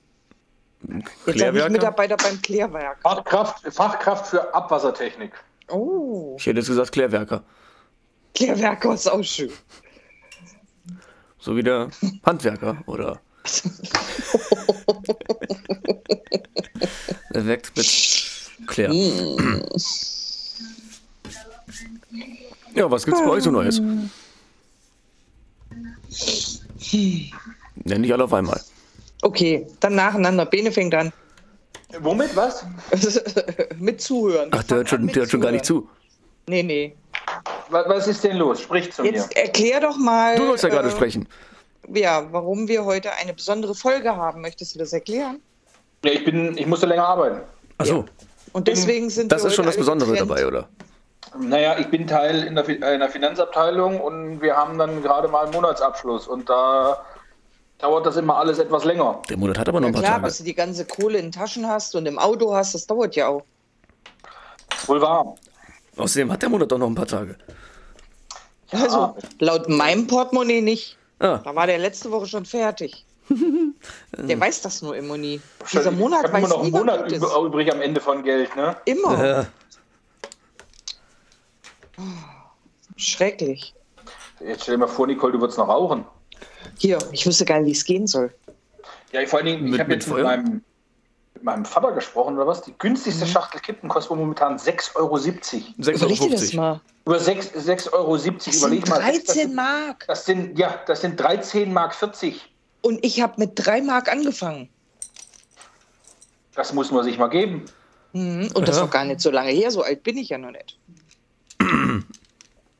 Jetzt 0.87 1.05
ich 1.27 1.35
Klärwerker? 1.35 1.69
Mitarbeiter 1.69 2.17
beim 2.17 2.41
Klärwerk. 2.41 2.99
Fachkraft, 3.03 3.73
Fachkraft 3.73 4.27
für 4.27 4.53
Abwassertechnik. 4.53 5.31
Oh, 5.69 6.35
Ich 6.39 6.45
hätte 6.45 6.59
jetzt 6.59 6.67
gesagt 6.67 6.91
Klärwerker. 6.91 7.43
Klärwerker 8.33 8.93
ist 8.93 9.07
auch 9.07 9.23
schön. 9.23 9.51
So 11.39 11.55
wie 11.55 11.63
der 11.63 11.89
Handwerker 12.25 12.77
oder. 12.87 13.19
Er 17.33 17.47
weckt 17.47 17.77
mit 17.77 17.87
Klär. 18.67 18.89
Ja, 22.73 22.89
was 22.89 23.05
gibt's 23.05 23.21
bei 23.21 23.29
euch 23.29 23.43
so 23.43 23.51
Neues? 23.51 23.81
Nenn 27.83 28.01
nicht 28.01 28.13
alle 28.13 28.23
auf 28.23 28.33
einmal. 28.33 28.61
Okay, 29.21 29.67
dann 29.79 29.95
nacheinander. 29.95 30.45
Bene 30.45 30.71
fängt 30.71 30.93
an. 30.95 31.11
Womit, 31.99 32.35
was? 32.35 32.65
mit 33.77 34.01
zuhören. 34.01 34.49
Ach, 34.51 34.63
der 34.63 34.77
hört 34.77 34.89
schon, 34.89 35.07
der 35.07 35.15
hört 35.15 35.29
schon 35.29 35.41
gar 35.41 35.51
nicht 35.51 35.65
zu. 35.65 35.87
Nee, 36.47 36.63
nee. 36.63 36.95
Was, 37.69 37.87
was 37.87 38.07
ist 38.07 38.23
denn 38.23 38.37
los? 38.37 38.61
Sprich 38.61 38.91
zu 38.91 39.03
Jetzt 39.03 39.35
erklär 39.35 39.79
doch 39.81 39.97
mal. 39.97 40.35
Du 40.35 40.47
sollst 40.47 40.63
ja 40.63 40.69
gerade 40.69 40.87
äh, 40.87 40.91
sprechen. 40.91 41.27
Ja, 41.93 42.27
warum 42.31 42.67
wir 42.67 42.85
heute 42.85 43.11
eine 43.13 43.33
besondere 43.33 43.75
Folge 43.75 44.15
haben. 44.15 44.41
Möchtest 44.41 44.75
du 44.75 44.79
das 44.79 44.93
erklären? 44.93 45.41
mir. 46.03 46.11
Ja, 46.13 46.19
ich, 46.19 46.25
bin, 46.25 46.57
ich 46.57 46.65
musste 46.65 46.85
länger 46.85 47.05
arbeiten. 47.05 47.41
Achso, 47.77 48.05
Und 48.53 48.67
deswegen 48.67 49.09
sind 49.09 49.31
das 49.31 49.43
wir 49.43 49.49
ist 49.49 49.55
schon 49.55 49.65
das 49.65 49.77
Besondere 49.77 50.11
getrennt. 50.11 50.29
dabei, 50.31 50.47
oder? 50.47 50.67
Naja, 51.37 51.77
ich 51.79 51.87
bin 51.89 52.07
Teil 52.07 52.43
in 52.43 52.55
der, 52.55 52.67
äh, 52.67 52.93
in 52.93 52.99
der 52.99 53.09
Finanzabteilung 53.09 54.01
und 54.01 54.41
wir 54.41 54.55
haben 54.55 54.77
dann 54.77 55.01
gerade 55.01 55.27
mal 55.27 55.43
einen 55.45 55.53
Monatsabschluss 55.53 56.27
und 56.27 56.49
da 56.49 57.05
dauert 57.77 58.05
das 58.05 58.17
immer 58.17 58.37
alles 58.37 58.59
etwas 58.59 58.83
länger. 58.83 59.21
Der 59.29 59.37
Monat 59.37 59.57
hat 59.57 59.69
aber 59.69 59.79
noch 59.79 59.87
ein 59.87 59.93
Ja, 59.93 59.99
paar 59.99 60.03
klar, 60.03 60.15
Tage. 60.17 60.27
bis 60.27 60.37
du 60.39 60.43
die 60.43 60.53
ganze 60.53 60.85
Kohle 60.85 61.17
in 61.19 61.27
den 61.27 61.31
Taschen 61.31 61.67
hast 61.67 61.95
und 61.95 62.05
im 62.05 62.19
Auto 62.19 62.53
hast, 62.53 62.75
das 62.75 62.85
dauert 62.85 63.15
ja 63.15 63.27
auch. 63.29 63.43
Wohl 64.87 65.01
wahr. 65.01 65.35
Außerdem 65.97 66.31
hat 66.31 66.41
der 66.41 66.49
Monat 66.49 66.71
doch 66.71 66.77
noch 66.77 66.87
ein 66.87 66.95
paar 66.95 67.07
Tage. 67.07 67.35
Also, 68.71 69.15
laut 69.39 69.67
meinem 69.69 70.07
Portemonnaie 70.07 70.61
nicht. 70.61 70.97
Ah, 71.19 71.39
Da 71.43 71.53
war 71.55 71.67
der 71.67 71.77
letzte 71.77 72.11
Woche 72.11 72.25
schon 72.27 72.45
fertig. 72.45 73.05
der 74.17 74.39
weiß 74.39 74.61
das 74.61 74.81
nur 74.81 74.95
immer 74.95 75.17
nie. 75.17 75.41
Dieser 75.71 75.91
ich 75.91 75.97
Monat 75.97 76.25
immer 76.25 76.33
weiß 76.41 76.49
noch 76.49 76.57
nie, 76.63 76.73
einen 76.73 76.85
Monat 76.85 77.11
übrig 77.11 77.71
am 77.71 77.81
Ende 77.81 78.01
von 78.01 78.23
Geld, 78.23 78.55
ne? 78.55 78.75
Immer. 78.85 79.39
äh, 79.39 79.45
Schrecklich. 82.97 83.73
Jetzt 84.39 84.63
stell 84.63 84.75
dir 84.75 84.79
mal 84.79 84.87
vor, 84.87 85.07
Nicole, 85.07 85.33
du 85.33 85.39
würdest 85.41 85.57
noch 85.57 85.67
rauchen. 85.67 86.05
Hier, 86.77 86.97
ich 87.11 87.25
wüsste 87.25 87.45
gar 87.45 87.59
nicht, 87.59 87.67
wie 87.67 87.71
es 87.77 87.85
gehen 87.85 88.07
soll. 88.07 88.33
Ja, 89.11 89.25
vor 89.25 89.39
allen 89.39 89.45
Dingen, 89.47 89.63
Mit- 89.65 89.73
ich 89.75 89.79
habe 89.79 89.89
mit 89.89 90.03
jetzt 90.03 90.13
mit 90.13 90.23
meinem, 90.23 90.63
mit 91.33 91.43
meinem 91.43 91.65
Vater 91.65 91.91
gesprochen, 91.91 92.35
oder 92.35 92.47
was? 92.47 92.61
Die 92.63 92.73
günstigste 92.77 93.25
Schachtel 93.27 93.59
Kippen 93.61 93.89
kostet 93.89 94.15
momentan 94.17 94.57
6,70 94.57 94.95
Euro. 94.95 95.15
6,50 95.17 95.95
Überleg 95.95 96.19
dir 96.19 96.29
das 96.31 96.43
Euro. 96.53 96.57
mal. 96.61 96.81
Über 97.05 97.19
6 97.19 97.47
6,70 97.55 97.93
Euro. 97.93 98.17
Das 98.17 98.57
Überleg 98.57 98.87
mal. 98.89 98.99
13 98.99 99.53
Mark. 99.55 100.05
Das 100.07 100.25
sind, 100.25 100.57
ja, 100.57 100.79
das 100.87 101.01
sind 101.01 101.19
13 101.19 101.71
Mark 101.73 101.93
40. 101.95 102.41
Und 102.81 103.03
ich 103.05 103.21
habe 103.21 103.33
mit 103.37 103.51
3 103.55 103.81
Mark 103.81 104.11
angefangen. 104.11 104.69
Das 106.55 106.73
muss 106.73 106.91
man 106.91 107.03
sich 107.03 107.17
mal 107.17 107.27
geben. 107.27 107.65
Mhm. 108.13 108.49
Und 108.53 108.67
das 108.67 108.75
Ja. 108.77 108.81
war 108.83 108.89
gar 108.89 109.05
nicht 109.05 109.21
so 109.21 109.31
lange 109.31 109.51
her. 109.51 109.71
So 109.71 109.83
alt 109.83 110.03
bin 110.03 110.17
ich 110.17 110.29
ja 110.29 110.37
noch 110.37 110.51
nicht. 110.51 110.77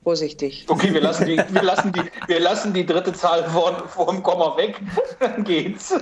Vorsichtig. 0.03 0.65
Okay, 0.67 0.93
wir 0.93 1.01
lassen 1.01 1.25
die, 1.25 1.37
wir 1.37 1.61
lassen 1.61 1.93
die, 1.93 2.01
wir 2.27 2.39
lassen 2.39 2.73
die 2.73 2.85
dritte 2.85 3.13
Zahl 3.13 3.47
vor, 3.49 3.87
vor 3.87 4.11
dem 4.11 4.23
Komma 4.23 4.57
weg. 4.57 4.81
Dann 5.19 5.43
geht's. 5.43 5.93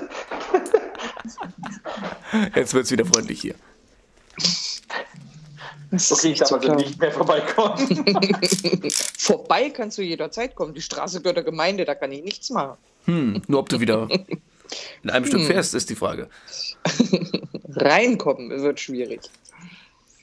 Jetzt 2.55 2.73
wird's 2.73 2.91
wieder 2.91 3.05
freundlich 3.05 3.41
hier. 3.41 3.55
Das 5.91 6.11
Okay, 6.11 6.31
ich 6.31 6.39
darf 6.39 6.49
zu 6.49 6.55
also 6.55 6.75
nicht 6.75 6.99
mehr 6.99 7.11
vorbeikommen. 7.11 8.05
Vorbei 9.17 9.69
kannst 9.71 9.97
du 9.97 10.03
jederzeit 10.03 10.55
kommen. 10.55 10.73
Die 10.73 10.81
Straße 10.81 11.19
gehört 11.19 11.37
der 11.37 11.43
Gemeinde, 11.43 11.83
da 11.83 11.95
kann 11.95 12.11
ich 12.11 12.23
nichts 12.23 12.51
machen. 12.51 12.77
Hm, 13.05 13.41
nur 13.47 13.59
ob 13.59 13.69
du 13.69 13.79
wieder 13.79 14.07
in 15.01 15.09
einem 15.09 15.25
Stück 15.25 15.45
fährst, 15.45 15.73
ist 15.73 15.89
die 15.89 15.95
Frage. 15.95 16.29
Reinkommen 17.75 18.49
wird 18.49 18.79
schwierig. 18.79 19.21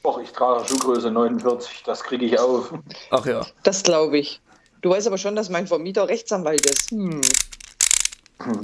Och, 0.07 0.21
ich 0.23 0.31
trage 0.31 0.65
Schuhgröße 0.69 1.11
49, 1.11 1.83
das 1.85 2.05
kriege 2.05 2.27
ich 2.27 2.39
auf. 2.39 2.73
Ach 3.11 3.27
ja. 3.27 3.45
Das 3.65 3.83
glaube 3.83 4.19
ich. 4.19 4.41
Du 4.81 4.91
weißt 4.91 5.09
aber 5.09 5.19
schon, 5.19 5.35
dass 5.35 5.51
mein 5.51 5.67
Vermieter 5.67 6.09
Rechtsanwalt 6.09 6.65
ist. 6.65 6.93
Hm. 6.93 7.21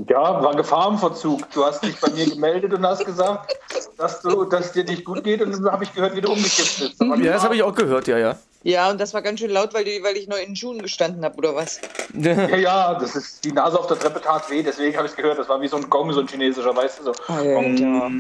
Ja, 0.09 0.41
war 0.41 0.55
Gefahr 0.55 0.91
im 0.91 0.99
Verzug. 0.99 1.51
Du 1.51 1.65
hast 1.65 1.83
dich 1.83 1.99
bei 1.99 2.11
mir 2.11 2.27
gemeldet 2.27 2.73
und 2.75 2.87
hast 2.87 3.05
gesagt, 3.05 3.57
dass, 3.97 4.21
du, 4.21 4.45
dass 4.45 4.67
es 4.67 4.73
dir 4.73 4.85
nicht 4.85 5.05
gut 5.05 5.25
geht 5.25 5.43
und 5.43 5.51
dann 5.51 5.73
habe 5.73 5.83
ich 5.83 5.93
gehört, 5.93 6.15
wie 6.15 6.21
du 6.21 6.29
umgekippt 6.29 6.79
bist. 6.79 7.01
Da 7.01 7.07
Ja, 7.17 7.33
das 7.33 7.43
habe 7.43 7.57
ich 7.57 7.63
auch 7.65 7.75
gehört, 7.75 8.07
ja, 8.07 8.19
ja. 8.19 8.39
Ja, 8.63 8.89
und 8.89 9.01
das 9.01 9.13
war 9.13 9.23
ganz 9.23 9.41
schön 9.41 9.51
laut, 9.51 9.75
weil, 9.75 9.83
die, 9.83 10.01
weil 10.05 10.17
ich 10.17 10.29
noch 10.29 10.37
in 10.37 10.51
den 10.51 10.57
Schuhen 10.57 10.81
gestanden 10.81 11.25
habe, 11.25 11.37
oder 11.39 11.57
was? 11.57 11.81
Ja, 12.15 12.57
ja, 12.57 12.95
das 12.95 13.17
ist, 13.17 13.45
die 13.45 13.51
Nase 13.51 13.81
auf 13.81 13.89
der 13.89 13.99
Treppe 13.99 14.21
tat 14.21 14.49
weh, 14.49 14.63
deswegen 14.63 14.97
habe 14.97 15.07
ich 15.07 15.13
es 15.13 15.17
gehört. 15.17 15.41
Das 15.41 15.49
war 15.49 15.61
wie 15.61 15.67
so 15.67 15.77
ein 15.77 15.91
Gong, 15.91 16.13
so 16.13 16.21
ein 16.21 16.29
chinesischer, 16.29 16.77
weißt 16.77 17.01
du 17.01 17.05
so. 17.05 17.13
Alter. 17.27 18.13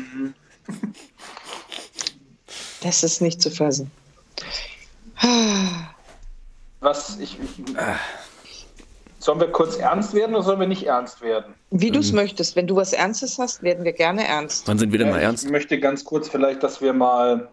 Das 2.83 3.03
ist 3.03 3.21
nicht 3.23 3.41
zu 3.41 3.51
fassen. 3.51 3.91
Was, 6.81 7.19
ich, 7.19 7.39
ich, 7.41 7.65
sollen 9.19 9.39
wir 9.41 9.53
kurz 9.53 9.77
ernst 9.77 10.15
werden 10.15 10.35
oder 10.35 10.43
sollen 10.43 10.59
wir 10.61 10.67
nicht 10.67 10.85
ernst 10.87 11.21
werden? 11.23 11.55
Wie 11.71 11.91
du 11.91 11.99
Mhm. 11.99 12.05
es 12.05 12.13
möchtest. 12.13 12.57
Wenn 12.57 12.67
du 12.67 12.75
was 12.77 12.93
Ernstes 12.93 13.39
hast, 13.39 13.63
werden 13.63 13.85
wir 13.85 13.93
gerne 13.93 14.27
ernst. 14.27 14.67
Wann 14.67 14.79
sind 14.79 14.91
wir 14.91 14.99
denn 14.99 15.11
mal 15.11 15.21
ernst? 15.21 15.45
Ich 15.45 15.51
möchte 15.51 15.79
ganz 15.79 16.05
kurz 16.05 16.29
vielleicht, 16.29 16.63
dass 16.65 16.81
wir 16.81 16.93
mal 16.93 17.49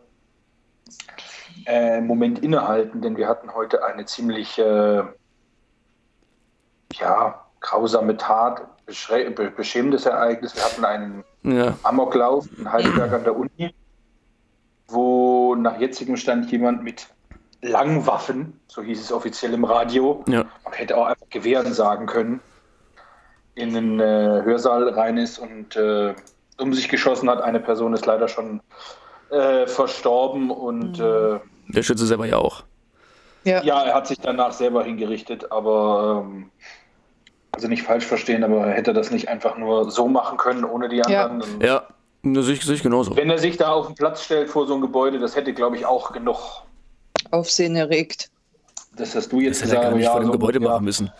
äh, 1.66 1.72
einen 1.98 2.08
Moment 2.08 2.40
innehalten, 2.40 3.02
denn 3.02 3.18
wir 3.18 3.28
hatten 3.28 3.54
heute 3.54 3.84
eine 3.86 4.06
ziemlich 4.06 4.58
äh, 4.58 5.04
ja, 6.94 7.46
grausame 7.62 8.18
Tat, 8.18 8.64
beschämendes 9.56 10.06
Ereignis. 10.08 10.56
Wir 10.56 10.64
hatten 10.64 10.86
einen 10.86 11.24
Ja. 11.44 11.78
Amoklauf 11.84 12.48
in 12.58 12.72
Heidelberg 12.72 13.14
an 13.14 13.24
der 13.24 13.36
Uni, 13.38 13.76
wo 15.50 15.56
nach 15.56 15.80
jetzigem 15.80 16.16
Stand 16.16 16.52
jemand 16.52 16.84
mit 16.84 17.08
Langwaffen, 17.62 18.60
so 18.68 18.84
hieß 18.84 19.02
es 19.02 19.12
offiziell 19.12 19.54
im 19.54 19.66
Radio, 19.66 20.24
Ja. 20.28 20.46
man 20.64 20.74
hätte 20.74 20.96
auch 20.96 21.08
einfach 21.08 21.28
Gewehren 21.32 21.74
sagen 21.74 22.06
können, 22.06 22.40
in 23.56 23.74
den 23.74 24.00
äh, 24.00 24.04
Hörsaal 24.44 24.88
rein 24.90 25.18
ist 25.18 25.40
und 25.40 25.76
äh, 25.76 26.14
um 26.60 26.74
sich 26.74 26.88
geschossen 26.88 27.30
hat. 27.30 27.42
Eine 27.42 27.60
Person 27.60 27.94
ist 27.94 28.06
leider 28.06 28.28
schon 28.28 28.62
äh, 29.32 29.66
verstorben 29.66 30.52
und 30.52 31.00
äh, 31.00 31.40
Der 31.70 31.84
Schütze 31.84 32.06
selber 32.06 32.28
ja 32.28 32.38
auch. 32.38 32.64
Ja. 33.44 33.64
ja, 33.64 33.82
er 33.84 33.96
hat 33.96 34.06
sich 34.08 34.20
danach 34.20 34.52
selber 34.52 34.84
hingerichtet, 34.84 35.52
aber 35.52 36.26
ähm, 36.26 36.52
also 37.52 37.68
nicht 37.68 37.84
falsch 37.84 38.06
verstehen, 38.06 38.44
aber 38.44 38.68
er 38.68 38.74
hätte 38.74 38.94
das 38.94 39.10
nicht 39.12 39.28
einfach 39.30 39.58
nur 39.58 39.90
so 39.90 40.08
machen 40.08 40.38
können 40.38 40.64
ohne 40.64 40.90
die 40.90 40.98
Ja. 40.98 41.26
anderen. 41.26 41.42
Und 41.56 41.64
Ja, 41.64 41.88
das 42.24 42.46
sehe 42.46 42.56
ich, 42.56 42.64
sehe 42.66 42.76
ich 42.76 42.84
genauso. 42.84 43.16
Wenn 43.16 43.30
er 43.30 43.38
sich 43.38 43.58
da 43.58 43.72
auf 43.72 43.88
den 43.88 43.96
Platz 43.96 44.24
stellt 44.24 44.50
vor 44.50 44.68
so 44.68 44.74
einem 44.74 44.82
Gebäude, 44.82 45.20
das 45.20 45.36
hätte, 45.36 45.54
glaube 45.54 45.78
ich, 45.78 45.86
auch 45.86 46.12
genug. 46.12 46.38
Aufsehen 47.32 47.76
erregt. 47.76 48.30
Das 48.96 49.16
hast 49.16 49.32
du 49.32 49.40
jetzt 49.40 49.62
Das 49.62 49.70
hätte 49.70 49.78
er 49.78 49.82
gesagt. 49.82 49.92
gar 49.92 49.96
nicht 49.98 50.06
ja, 50.06 50.12
vor 50.12 50.20
dem 50.22 50.26
so- 50.28 50.32
Gebäude 50.34 50.62
ja. 50.62 50.70
machen 50.70 50.86
müssen. 50.86 51.12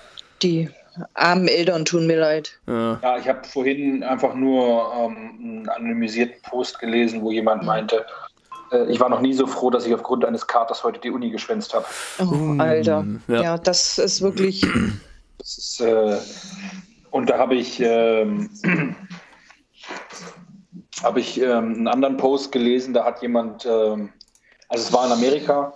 Die 0.42 0.70
armen 1.14 1.48
Eltern 1.48 1.86
tun 1.86 2.08
mir 2.08 2.18
leid. 2.20 2.60
Ja. 2.68 3.00
Ja, 3.02 3.18
ich 3.18 3.28
habe 3.28 3.48
vorhin 3.48 4.04
einfach 4.04 4.34
nur 4.34 4.92
ähm, 4.98 5.16
einen 5.42 5.70
anonymisierten 5.70 6.42
Post 6.44 6.80
gelesen, 6.80 7.22
wo 7.22 7.32
jemand 7.32 7.64
meinte, 7.64 8.06
äh, 8.72 8.86
ich 8.92 9.00
war 9.00 9.08
noch 9.10 9.22
nie 9.22 9.34
so 9.34 9.48
froh, 9.48 9.70
dass 9.70 9.86
ich 9.86 9.94
aufgrund 9.94 10.26
eines 10.26 10.46
Katers 10.48 10.84
heute 10.84 11.00
die 11.00 11.12
Uni 11.12 11.30
geschwänzt 11.30 11.74
habe. 11.74 11.86
Oh, 12.20 12.56
Alter. 12.62 13.06
ja. 13.28 13.42
Ja. 13.42 13.58
das 13.58 13.98
ist 13.98 14.22
wirklich. 14.22 14.66
Das 15.38 15.58
ist, 15.58 15.80
äh, 15.82 16.18
und 17.12 17.30
da 17.30 17.38
habe 17.38 17.56
ich, 17.56 17.80
ähm, 17.80 18.50
habe 21.04 21.20
ich 21.20 21.40
ähm, 21.42 21.76
einen 21.76 21.88
anderen 21.88 22.18
Post 22.18 22.52
gelesen, 22.52 22.94
da 22.94 23.06
hat 23.06 23.22
jemand, 23.22 23.66
ähm, 23.66 24.12
also 24.68 24.84
es 24.86 24.94
war 24.94 25.06
in 25.06 25.12
Amerika, 25.12 25.74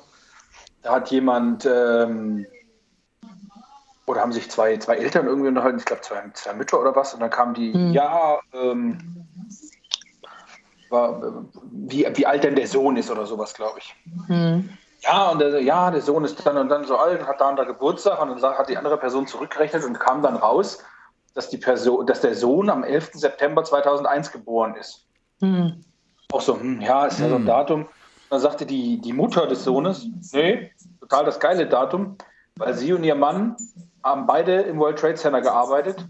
da 0.81 0.93
hat 0.93 1.11
jemand, 1.11 1.65
ähm, 1.65 2.45
oder 4.05 4.21
haben 4.21 4.33
sich 4.33 4.51
zwei, 4.51 4.77
zwei 4.77 4.95
Eltern 4.95 5.27
irgendwie 5.27 5.47
unterhalten, 5.47 5.79
ich 5.79 5.85
glaube 5.85 6.01
zwei, 6.01 6.21
zwei 6.33 6.53
Mütter 6.53 6.79
oder 6.79 6.95
was, 6.95 7.13
und 7.13 7.21
dann 7.21 7.29
kam 7.29 7.53
die, 7.53 7.73
Hm. 7.73 7.93
ja, 7.93 8.39
ähm, 8.53 8.97
war, 10.89 11.45
wie, 11.71 12.05
wie 12.13 12.25
alt 12.25 12.43
denn 12.43 12.55
der 12.55 12.67
Sohn 12.67 12.97
ist 12.97 13.09
oder 13.09 13.25
sowas, 13.25 13.53
glaube 13.53 13.79
ich. 13.79 13.95
Hm. 14.27 14.69
Ja, 15.01 15.31
und 15.31 15.39
der, 15.39 15.61
ja, 15.61 15.91
der 15.91 16.01
Sohn 16.01 16.23
ist 16.23 16.45
dann 16.45 16.57
und 16.57 16.69
dann 16.69 16.85
so 16.85 16.97
alt 16.97 17.19
und 17.19 17.27
hat 17.27 17.41
da 17.41 17.49
und 17.49 17.57
da 17.57 17.65
Geburtstag 17.65 18.21
und 18.21 18.41
dann 18.41 18.57
hat 18.57 18.69
die 18.69 18.77
andere 18.77 18.97
Person 18.97 19.27
zurückgerechnet 19.27 19.83
und 19.83 19.99
kam 19.99 20.21
dann 20.21 20.37
raus, 20.37 20.79
dass, 21.33 21.49
die 21.49 21.57
Person, 21.57 22.05
dass 22.05 22.21
der 22.21 22.35
Sohn 22.35 22.69
am 22.69 22.83
11. 22.83 23.11
September 23.13 23.63
2001 23.63 24.31
geboren 24.31 24.75
ist. 24.75 25.05
Hm. 25.43 25.83
Auch 26.31 26.41
so, 26.41 26.57
hm, 26.59 26.79
ja, 26.81 27.05
ist 27.05 27.19
ja 27.19 27.27
so 27.27 27.35
ein 27.35 27.41
Hm. 27.41 27.45
Datum. 27.47 27.85
Dann 28.29 28.39
sagte 28.39 28.65
die, 28.65 28.99
die 28.99 29.13
Mutter 29.13 29.45
des 29.45 29.63
Sohnes, 29.63 30.07
nee, 30.31 30.71
total 31.01 31.25
das 31.25 31.39
geile 31.39 31.67
Datum, 31.67 32.17
weil 32.55 32.73
sie 32.73 32.93
und 32.93 33.03
ihr 33.03 33.13
Mann 33.15 33.55
haben 34.03 34.25
beide 34.25 34.61
im 34.61 34.79
World 34.79 34.97
Trade 34.97 35.15
Center 35.15 35.41
gearbeitet 35.41 36.07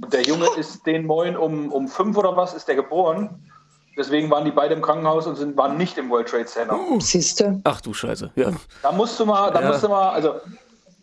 und 0.00 0.12
der 0.12 0.22
Junge 0.22 0.46
ist 0.58 0.86
den 0.86 1.06
Moin 1.06 1.36
um, 1.36 1.72
um 1.72 1.88
fünf 1.88 2.16
oder 2.16 2.36
was 2.36 2.54
ist 2.54 2.68
der 2.68 2.76
geboren 2.76 3.50
Deswegen 3.96 4.28
waren 4.28 4.44
die 4.44 4.50
beide 4.50 4.74
im 4.74 4.82
Krankenhaus 4.82 5.24
und 5.28 5.36
sind, 5.36 5.56
waren 5.56 5.76
nicht 5.76 5.96
im 5.98 6.10
World 6.10 6.28
Trade 6.28 6.46
Center. 6.46 6.76
Siehst 6.98 7.38
du? 7.38 7.60
Ach 7.62 7.80
du 7.80 7.94
Scheiße. 7.94 8.28
Ja. 8.34 8.50
Da 8.82 8.90
musst 8.90 9.20
du 9.20 9.24
mal, 9.24 9.52
da 9.52 9.60
Ja. 9.62 9.68
musst 9.68 9.84
du 9.84 9.88
mal, 9.88 10.10
also 10.10 10.40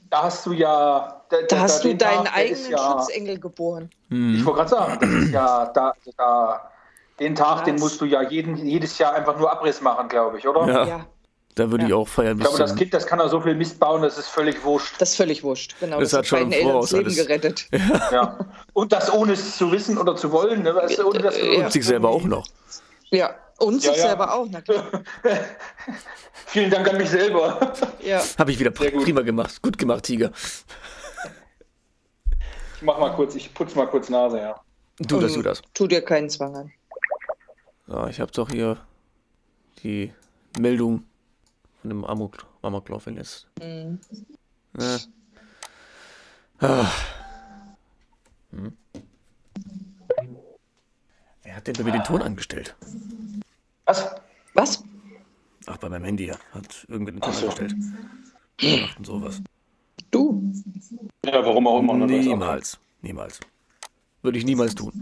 da 0.10 0.24
hast 0.24 0.46
du 0.46 0.52
ja. 0.52 1.22
Da, 1.30 1.38
Da 1.50 1.60
hast 1.62 1.86
du 1.86 1.96
deinen 1.96 2.26
Tag, 2.26 2.36
eigenen 2.36 2.70
ja, 2.72 2.78
Schutzengel 2.78 3.40
geboren. 3.40 3.90
Ich 4.10 4.46
wollte 4.46 4.58
gerade 4.58 4.70
sagen, 4.70 4.98
das 5.00 5.10
ist 5.10 5.32
ja 5.32 5.66
da, 5.68 5.94
da 6.18 6.72
den 7.22 7.36
Tag, 7.36 7.64
den 7.64 7.76
Krass. 7.76 7.82
musst 7.84 8.02
du 8.02 8.06
ja 8.06 8.22
jeden, 8.22 8.58
jedes 8.58 8.98
Jahr 8.98 9.14
einfach 9.14 9.38
nur 9.40 9.50
Abriss 9.52 9.80
machen, 9.82 10.10
glaube 10.10 10.38
ich, 10.40 10.48
oder? 10.48 10.68
Ja. 10.68 10.86
Ja, 10.88 11.06
Da 11.56 11.70
würde 11.72 11.84
ich 11.86 11.90
Ja. 11.92 11.96
auch 11.98 12.08
feiern 12.08 12.38
Ich 12.38 12.44
glaube, 12.44 12.58
das 12.60 12.76
Kind, 12.76 12.94
das 12.94 13.06
kann 13.06 13.20
da 13.20 13.28
so 13.30 13.40
viel 13.42 13.56
Mist 13.56 13.80
bauen, 13.80 14.02
das 14.02 14.18
ist 14.18 14.28
völlig 14.30 14.64
wurscht. 14.64 14.96
das 15.00 15.12
ist 15.12 15.16
völlig 15.18 15.44
wurscht. 15.44 15.76
Genau, 15.80 16.00
Das 16.00 16.10
das, 16.12 16.20
hat 16.20 16.28
schon 16.28 16.40
beiden 16.50 16.54
Eltern 16.54 16.82
das 16.82 16.92
Leben 16.92 17.06
alles. 17.06 17.18
gerettet. 17.18 17.68
Ja. 18.12 18.38
Und 18.74 18.92
das 18.92 19.12
ohne 19.14 19.34
es 19.34 19.58
zu 19.58 19.72
wissen 19.72 19.98
oder 19.98 20.16
zu 20.16 20.32
wollen, 20.32 20.64
ne? 20.64 20.74
weißt 20.76 20.98
du, 21.00 21.08
ohne 21.08 21.20
das 21.20 21.38
Ja. 21.40 21.66
Und 21.66 21.72
sich 21.72 21.86
selber 21.86 22.10
auch 22.10 22.24
noch. 22.24 22.46
Ja, 23.10 23.36
und 23.60 23.82
sich 23.82 23.92
Ja, 23.92 23.98
ja. 23.98 24.08
selber 24.08 24.34
auch, 24.34 24.48
na 24.50 24.62
klar. 24.62 24.86
Vielen 26.48 26.70
Dank 26.72 26.90
an 26.90 26.98
mich 26.98 27.10
selber. 27.10 27.74
Ja. 28.04 28.22
Habe 28.40 28.52
ich 28.52 28.60
wieder 28.60 28.72
Sehr 28.78 28.92
gut. 28.92 29.04
prima 29.04 29.22
gemacht. 29.22 29.62
Gut 29.62 29.78
gemacht, 29.78 30.04
Tiger. 30.04 30.32
Ich 32.78 32.82
mach 32.82 32.98
mal 32.98 33.14
kurz, 33.14 33.36
ich 33.36 33.54
putz 33.54 33.76
mal 33.76 33.88
kurz 33.88 34.10
Nase, 34.10 34.40
ja. 34.40 34.56
Du 35.00 35.20
das, 35.20 35.34
du 35.34 35.42
das. 35.42 35.62
Tu 35.74 35.88
dir 35.88 36.02
keinen 36.02 36.30
Zwang 36.30 36.56
an. 36.56 36.72
So, 37.92 38.08
ich 38.08 38.22
habe 38.22 38.32
doch 38.32 38.50
hier 38.50 38.78
die 39.84 40.14
Meldung 40.58 41.04
von 41.82 41.90
dem 41.90 42.06
Amok 42.06 42.46
Amoklauf 42.62 43.06
jetzt. 43.08 43.48
Mhm. 43.62 44.00
Ne? 44.78 45.00
Ah. 46.60 46.90
Hm. 48.52 48.78
Wer 51.44 51.56
hat 51.56 51.68
denn 51.68 51.76
bei 51.76 51.84
mir 51.84 51.92
den 51.92 52.06
Ton 52.06 52.22
angestellt? 52.22 52.78
Was? 53.84 54.16
Was? 54.54 54.84
Ach, 55.66 55.76
bei 55.76 55.90
meinem 55.90 56.06
Handy 56.06 56.28
ja. 56.28 56.38
Hat 56.54 56.86
irgendwer 56.88 57.12
den 57.12 57.20
Ton 57.20 57.30
Ach 57.30 57.38
so. 57.38 57.50
angestellt. 57.50 57.76
Macht 58.62 59.00
denn 59.00 59.06
sowas? 59.06 59.42
Du? 60.12 60.50
Ja, 61.26 61.46
warum 61.46 61.68
auch 61.68 61.80
immer. 61.80 61.96
ne? 61.96 62.06
Niemals. 62.06 62.80
Niemals. 63.02 63.42
Würde 64.22 64.38
ich 64.38 64.46
niemals 64.46 64.76
tun. 64.76 64.94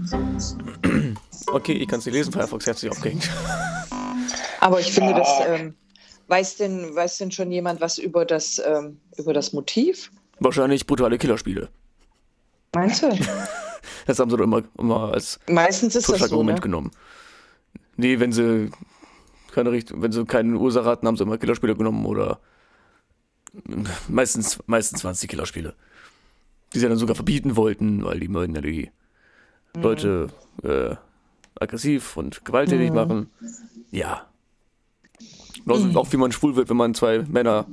Okay, 1.48 1.74
ich 1.74 1.88
kann 1.88 2.00
es 2.00 2.06
nicht 2.06 2.16
lesen. 2.16 2.32
Firefox 2.32 2.68
hat 2.68 2.78
sich 2.78 2.90
aufgehängt. 2.90 3.30
Aber 4.60 4.80
ich 4.80 4.92
finde, 4.92 5.14
das 5.14 5.30
ähm, 5.48 5.76
weiß 6.28 6.58
denn, 6.58 6.96
weiß 6.96 7.18
denn 7.18 7.32
schon 7.32 7.52
jemand 7.52 7.82
was 7.82 7.98
über 7.98 8.26
das, 8.26 8.62
ähm, 8.66 9.00
über 9.18 9.34
das 9.34 9.54
Motiv? 9.54 10.12
Wahrscheinlich 10.40 10.86
brutale 10.86 11.18
Killerspiele. 11.18 11.70
Meinst 12.74 13.04
du? 13.04 13.10
Das 14.06 14.20
haben 14.20 14.30
sie 14.30 14.38
doch 14.38 14.44
immer, 14.44 14.64
immer 14.78 15.14
als 15.14 15.40
Meistens 15.48 15.96
ist 15.96 16.10
das 16.10 16.20
so, 16.30 16.42
ne? 16.42 16.56
genommen. 16.56 16.92
Nee, 17.96 18.20
wenn 18.20 18.32
sie 18.32 18.72
keine 19.52 19.72
Richtung, 19.72 20.02
wenn 20.02 20.12
sie 20.12 20.26
keine 20.26 20.58
Ursache 20.58 20.86
hatten, 20.86 21.08
haben 21.08 21.16
sie 21.16 21.24
immer 21.24 21.38
Killerspiele 21.38 21.76
genommen 21.76 22.06
oder 22.06 22.40
meistens, 24.08 24.60
meistens 24.66 25.04
waren 25.04 25.12
es 25.14 25.20
die 25.20 25.28
Killerspiele. 25.28 25.76
Die 26.74 26.80
sie 26.80 26.88
dann 26.88 26.98
sogar 26.98 27.16
verbieten 27.16 27.56
wollten, 27.56 28.04
weil 28.04 28.20
die 28.20 28.28
meinen 28.28 28.56
ja 28.56 28.62
die. 28.62 28.92
Leute 29.76 30.30
äh, 30.64 30.96
aggressiv 31.60 32.18
und 32.18 32.44
gewalttätig 32.46 32.92
machen. 32.92 33.30
Ja. 33.92 34.26
Genauso 35.64 35.86
Mhm. 35.88 35.98
auch 35.98 36.12
wie 36.12 36.18
man 36.18 36.32
schwul 36.32 36.56
wird, 36.56 36.70
wenn 36.70 36.78
man 36.78 36.94
zwei 36.94 37.20
Männer 37.20 37.66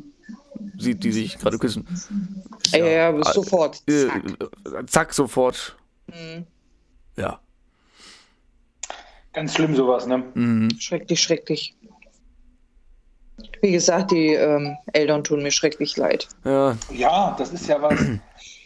sieht, 0.78 1.04
die 1.04 1.12
sich 1.12 1.38
gerade 1.38 1.58
küssen. 1.58 1.86
Ja, 2.72 2.86
ja, 2.86 3.10
ah, 3.14 3.32
sofort. 3.32 3.82
äh, 3.88 4.06
Zack. 4.08 4.22
äh, 4.80 4.86
zack, 4.86 5.14
sofort. 5.14 5.76
Mhm. 6.08 6.46
Ja. 7.16 7.40
Ganz 9.32 9.54
schlimm 9.54 9.76
sowas, 9.76 10.06
ne? 10.06 10.22
Mhm. 10.34 10.70
Schrecklich, 10.78 11.22
schrecklich. 11.22 11.74
Wie 13.60 13.72
gesagt, 13.72 14.10
die 14.12 14.28
ähm, 14.32 14.76
Eltern 14.92 15.22
tun 15.24 15.42
mir 15.42 15.50
schrecklich 15.50 15.96
leid. 15.96 16.26
Ja, 16.44 16.76
Ja, 16.90 17.34
das 17.38 17.52
ist 17.52 17.66
ja 17.66 17.80
was. 17.82 17.98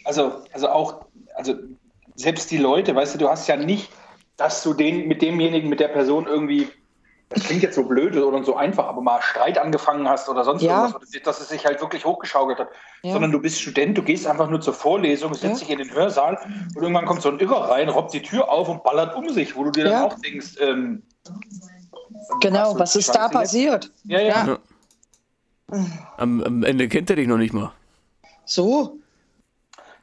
Also, 0.05 0.43
also 0.53 0.69
auch, 0.69 1.05
also 1.35 1.55
selbst 2.15 2.49
die 2.51 2.57
Leute, 2.57 2.95
weißt 2.95 3.15
du, 3.15 3.19
du 3.19 3.29
hast 3.29 3.47
ja 3.47 3.57
nicht, 3.57 3.89
dass 4.41 4.63
du 4.63 4.73
den 4.73 5.07
mit 5.07 5.21
demjenigen, 5.21 5.69
mit 5.69 5.79
der 5.79 5.89
Person 5.89 6.25
irgendwie, 6.25 6.67
das 7.29 7.43
klingt 7.43 7.61
jetzt 7.61 7.75
so 7.75 7.83
blöd 7.83 8.15
oder 8.17 8.43
so 8.43 8.55
einfach, 8.55 8.87
aber 8.87 8.99
mal 9.01 9.21
Streit 9.21 9.59
angefangen 9.59 10.09
hast 10.09 10.27
oder 10.29 10.43
sonst 10.43 10.63
Ja. 10.63 10.85
irgendwas, 10.87 11.21
dass 11.23 11.39
es 11.41 11.49
sich 11.49 11.63
halt 11.63 11.79
wirklich 11.79 12.03
hochgeschaukelt 12.05 12.57
hat. 12.57 12.69
Ja. 13.03 13.13
Sondern 13.13 13.31
du 13.31 13.39
bist 13.39 13.61
Student, 13.61 13.95
du 13.99 14.01
gehst 14.01 14.25
einfach 14.25 14.49
nur 14.49 14.59
zur 14.59 14.73
Vorlesung, 14.73 15.35
setzt 15.35 15.61
Ja. 15.61 15.67
dich 15.67 15.69
in 15.69 15.77
den 15.77 15.91
Hörsaal 15.93 16.39
und 16.75 16.81
irgendwann 16.81 17.05
kommt 17.05 17.21
so 17.21 17.29
ein 17.29 17.37
Irrer 17.39 17.69
rein, 17.69 17.87
robbt 17.89 18.13
die 18.13 18.21
Tür 18.23 18.49
auf 18.49 18.67
und 18.67 18.83
ballert 18.83 19.15
um 19.15 19.29
sich, 19.29 19.55
wo 19.55 19.63
du 19.65 19.69
dir 19.71 19.85
Ja. 19.85 19.89
dann 19.91 20.03
auch 20.03 20.19
denkst, 20.19 20.55
ähm, 20.59 21.03
Genau, 22.41 22.77
was 22.79 22.95
ist 22.95 23.09
da 23.09 23.25
jetzt? 23.25 23.33
passiert? 23.33 23.91
Ja, 24.05 24.19
ja. 24.19 24.47
Ja. 24.47 24.57
am, 26.17 26.41
am 26.41 26.63
Ende 26.63 26.87
kennt 26.87 27.11
er 27.11 27.15
dich 27.15 27.27
noch 27.27 27.37
nicht 27.37 27.53
mal. 27.53 27.71
So? 28.45 28.97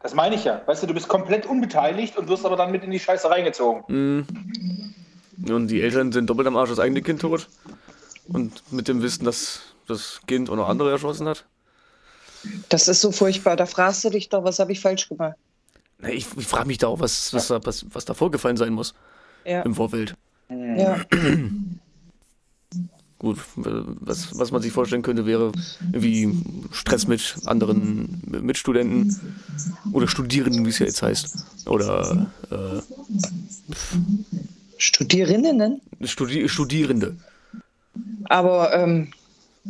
Das 0.01 0.15
meine 0.15 0.35
ich 0.37 0.45
ja. 0.45 0.63
Weißt 0.67 0.83
du, 0.83 0.87
du 0.87 0.95
bist 0.95 1.09
komplett 1.09 1.47
unbeteiligt 1.47 2.17
und 2.17 2.29
wirst 2.29 2.47
aber 2.47 2.57
dann 2.57 2.71
mit 2.71 2.85
in 2.85 2.91
die 2.91 3.01
Scheiße 3.01 3.29
reingezogen. 3.29 3.83
Mhm. 3.89 4.27
Und 5.53 5.69
die 5.69 5.83
Eltern 5.83 6.13
sind 6.13 6.29
doppelt 6.29 6.47
am 6.49 6.57
Arsch, 6.57 6.71
das 6.71 6.79
eigene 6.79 7.03
Kind 7.03 7.21
tot. 7.21 7.49
Und 8.29 8.63
mit 8.73 8.89
dem 8.89 9.03
Wissen, 9.03 9.25
dass 9.25 9.61
das 9.87 10.21
Kind 10.27 10.51
auch 10.51 10.57
noch 10.57 10.69
andere 10.69 10.91
erschossen 10.91 11.27
hat. 11.29 11.45
Das 12.69 12.87
ist 12.89 13.01
so 13.01 13.11
furchtbar. 13.11 13.57
Da 13.57 13.67
fragst 13.67 14.05
du 14.05 14.11
dich 14.11 14.29
doch, 14.29 14.45
was 14.45 14.59
habe 14.59 14.73
ich 14.73 14.81
falsch 14.81 15.09
gemacht? 15.09 15.35
Na, 15.99 16.11
Ich, 16.11 16.27
ich 16.37 16.47
frage 16.47 16.67
mich 16.67 16.79
da 16.79 16.87
auch, 16.89 17.01
was, 17.01 17.33
was, 17.35 17.49
da, 17.49 17.61
was, 17.65 17.85
was 17.93 18.05
da 18.05 18.15
vorgefallen 18.15 18.57
sein 18.57 18.73
muss 18.73 18.95
Ja. 19.45 19.63
im 19.63 19.75
Vorfeld. 19.75 20.15
ja. 20.51 21.01
Gut, 23.19 23.39
was, 23.57 24.39
was 24.39 24.53
man 24.53 24.63
sich 24.63 24.71
vorstellen 24.73 25.03
könnte, 25.03 25.27
wäre 25.27 25.51
irgendwie 25.93 26.41
Stress 26.71 27.09
mit 27.09 27.35
anderen 27.47 28.23
Mitstudenten 28.27 29.19
oder 29.93 30.07
Studierenden, 30.07 30.65
wie 30.65 30.69
es 30.69 30.79
ja 30.79 30.87
jetzt 30.87 31.03
heißt. 31.03 31.67
Oder 31.67 32.31
äh, 32.51 32.81
Studiererinnen? 34.77 35.81
Studi 36.05 36.49
Studierende. 36.49 37.17
Aber 38.29 38.73
ähm, 38.73 39.09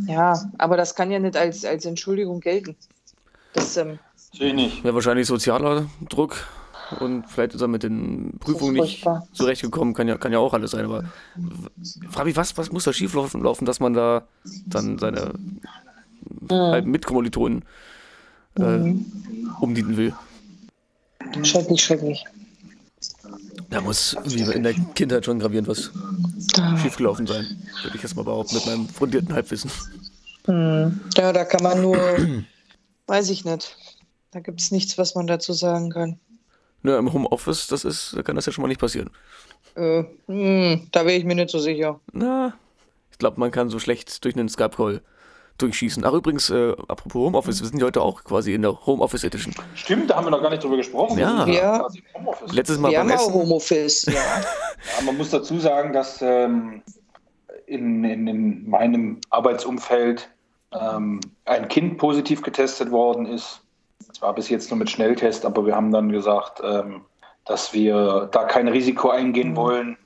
ja, 0.06 0.50
aber 0.58 0.76
das 0.76 0.94
kann 0.94 1.10
ja 1.10 1.18
nicht 1.18 1.36
als, 1.36 1.64
als 1.64 1.86
Entschuldigung 1.86 2.40
gelten. 2.40 2.76
Das, 3.54 3.78
ähm, 3.78 3.98
Sehe 4.36 4.48
ich 4.48 4.54
nicht. 4.54 4.84
Ja, 4.84 4.92
wahrscheinlich 4.92 5.26
sozialer 5.26 5.86
Druck 6.08 6.46
und 7.00 7.24
vielleicht 7.28 7.54
ist 7.54 7.60
er 7.60 7.68
mit 7.68 7.82
den 7.82 8.38
Prüfungen 8.38 8.74
nicht 8.74 9.04
zurechtgekommen, 9.32 9.94
kann 9.94 10.08
ja, 10.08 10.16
kann 10.16 10.32
ja 10.32 10.38
auch 10.38 10.54
alles 10.54 10.70
sein, 10.70 10.84
aber 10.84 11.04
mich, 12.24 12.36
was, 12.36 12.56
was 12.56 12.72
muss 12.72 12.84
da 12.84 12.92
schieflaufen, 12.92 13.42
laufen, 13.42 13.64
dass 13.64 13.80
man 13.80 13.94
da 13.94 14.26
dann 14.66 14.98
seine 14.98 15.34
halben 16.50 16.90
Mitkommilitonen 16.90 17.64
äh, 18.58 18.94
umdienen 19.60 19.96
will? 19.96 20.14
schrecklich, 21.42 21.82
schrecklich. 21.82 22.24
Da 23.70 23.80
muss 23.80 24.14
irgendwie 24.14 24.52
in 24.52 24.62
der 24.62 24.72
Kindheit 24.72 25.24
schon 25.24 25.38
gravierend 25.38 25.68
was 25.68 25.90
schiefgelaufen 26.82 27.26
sein, 27.26 27.44
würde 27.82 27.96
ich 27.96 28.02
jetzt 28.02 28.16
mal 28.16 28.24
behaupten, 28.24 28.54
mit 28.54 28.66
meinem 28.66 28.88
fundierten 28.88 29.34
Halbwissen. 29.34 29.70
Hm. 30.46 31.00
Ja, 31.16 31.32
da 31.32 31.44
kann 31.44 31.62
man 31.62 31.82
nur, 31.82 31.98
weiß 33.06 33.28
ich 33.30 33.44
nicht. 33.44 33.76
Da 34.30 34.40
gibt 34.40 34.60
es 34.60 34.70
nichts, 34.70 34.98
was 34.98 35.14
man 35.14 35.26
dazu 35.26 35.52
sagen 35.52 35.90
kann. 35.90 36.18
Ne, 36.82 36.96
Im 36.96 37.12
Homeoffice, 37.12 37.66
das 37.66 37.84
ist, 37.84 38.16
da 38.16 38.22
kann 38.22 38.36
das 38.36 38.46
ja 38.46 38.52
schon 38.52 38.62
mal 38.62 38.68
nicht 38.68 38.80
passieren. 38.80 39.10
Äh, 39.74 40.04
hm, 40.26 40.88
da 40.92 41.04
wäre 41.04 41.16
ich 41.16 41.24
mir 41.24 41.34
nicht 41.34 41.50
so 41.50 41.58
sicher. 41.58 42.00
Na, 42.12 42.54
ich 43.10 43.18
glaube, 43.18 43.40
man 43.40 43.50
kann 43.50 43.68
so 43.68 43.78
schlecht 43.78 44.24
durch 44.24 44.36
einen 44.36 44.48
Skype-Call 44.48 45.02
durchschießen. 45.58 46.04
Ach, 46.04 46.12
übrigens, 46.12 46.50
äh, 46.50 46.70
apropos 46.86 47.14
Homeoffice, 47.26 47.60
wir 47.60 47.68
sind 47.68 47.80
ja 47.80 47.86
heute 47.86 48.00
auch 48.00 48.22
quasi 48.22 48.54
in 48.54 48.62
der 48.62 48.86
Homeoffice 48.86 49.24
Edition. 49.24 49.54
Stimmt, 49.74 50.10
da 50.10 50.16
haben 50.16 50.26
wir 50.26 50.30
noch 50.30 50.40
gar 50.40 50.50
nicht 50.50 50.62
drüber 50.62 50.76
gesprochen. 50.76 51.18
Ja. 51.18 51.46
Ja. 51.46 51.88
Homeoffice. 52.14 52.52
Letztes 52.52 52.78
Mal 52.78 52.92
Wir 52.92 52.98
beim 52.98 53.10
haben 53.10 53.18
auch 53.18 53.22
Essen. 53.22 53.34
Homophils, 53.34 54.06
ja. 54.06 54.12
Ja, 54.98 55.04
man 55.04 55.16
muss 55.16 55.30
dazu 55.30 55.58
sagen, 55.58 55.92
dass 55.92 56.22
ähm, 56.22 56.82
in, 57.66 58.04
in, 58.04 58.28
in 58.28 58.70
meinem 58.70 59.20
Arbeitsumfeld 59.30 60.30
ähm, 60.72 61.20
ein 61.44 61.68
Kind 61.68 61.98
positiv 61.98 62.42
getestet 62.42 62.92
worden 62.92 63.26
ist. 63.26 63.60
Zwar 64.18 64.34
bis 64.34 64.48
jetzt 64.48 64.68
nur 64.70 64.78
mit 64.78 64.90
Schnelltest, 64.90 65.46
aber 65.46 65.64
wir 65.64 65.76
haben 65.76 65.92
dann 65.92 66.10
gesagt, 66.10 66.60
ähm, 66.64 67.02
dass 67.44 67.72
wir 67.72 68.28
da 68.32 68.44
kein 68.44 68.66
Risiko 68.66 69.10
eingehen 69.10 69.54
wollen. 69.54 69.96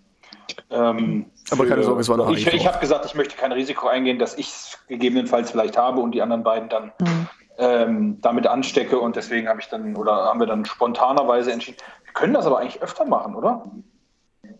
Ähm, 0.70 1.30
Aber 1.50 1.66
keine 1.66 1.82
Sorge, 1.82 2.02
es 2.02 2.10
war 2.10 2.18
noch 2.18 2.30
Ich, 2.30 2.46
ich 2.46 2.66
habe 2.66 2.78
gesagt, 2.78 3.06
ich 3.06 3.14
möchte 3.14 3.36
kein 3.36 3.52
Risiko 3.52 3.88
eingehen, 3.88 4.18
dass 4.18 4.36
ich 4.36 4.48
es 4.48 4.78
gegebenenfalls 4.86 5.50
vielleicht 5.50 5.78
habe 5.78 6.00
und 6.00 6.12
die 6.12 6.20
anderen 6.20 6.42
beiden 6.42 6.68
dann 6.68 6.92
Hm. 7.00 7.26
ähm, 7.56 8.18
damit 8.20 8.46
anstecke 8.46 8.98
und 9.00 9.16
deswegen 9.16 9.48
habe 9.48 9.60
ich 9.60 9.68
dann 9.68 9.96
oder 9.96 10.12
haben 10.26 10.40
wir 10.40 10.46
dann 10.46 10.66
spontanerweise 10.66 11.50
entschieden. 11.50 11.78
Wir 12.04 12.12
können 12.12 12.34
das 12.34 12.44
aber 12.44 12.58
eigentlich 12.58 12.82
öfter 12.82 13.06
machen, 13.06 13.34
oder? 13.34 13.64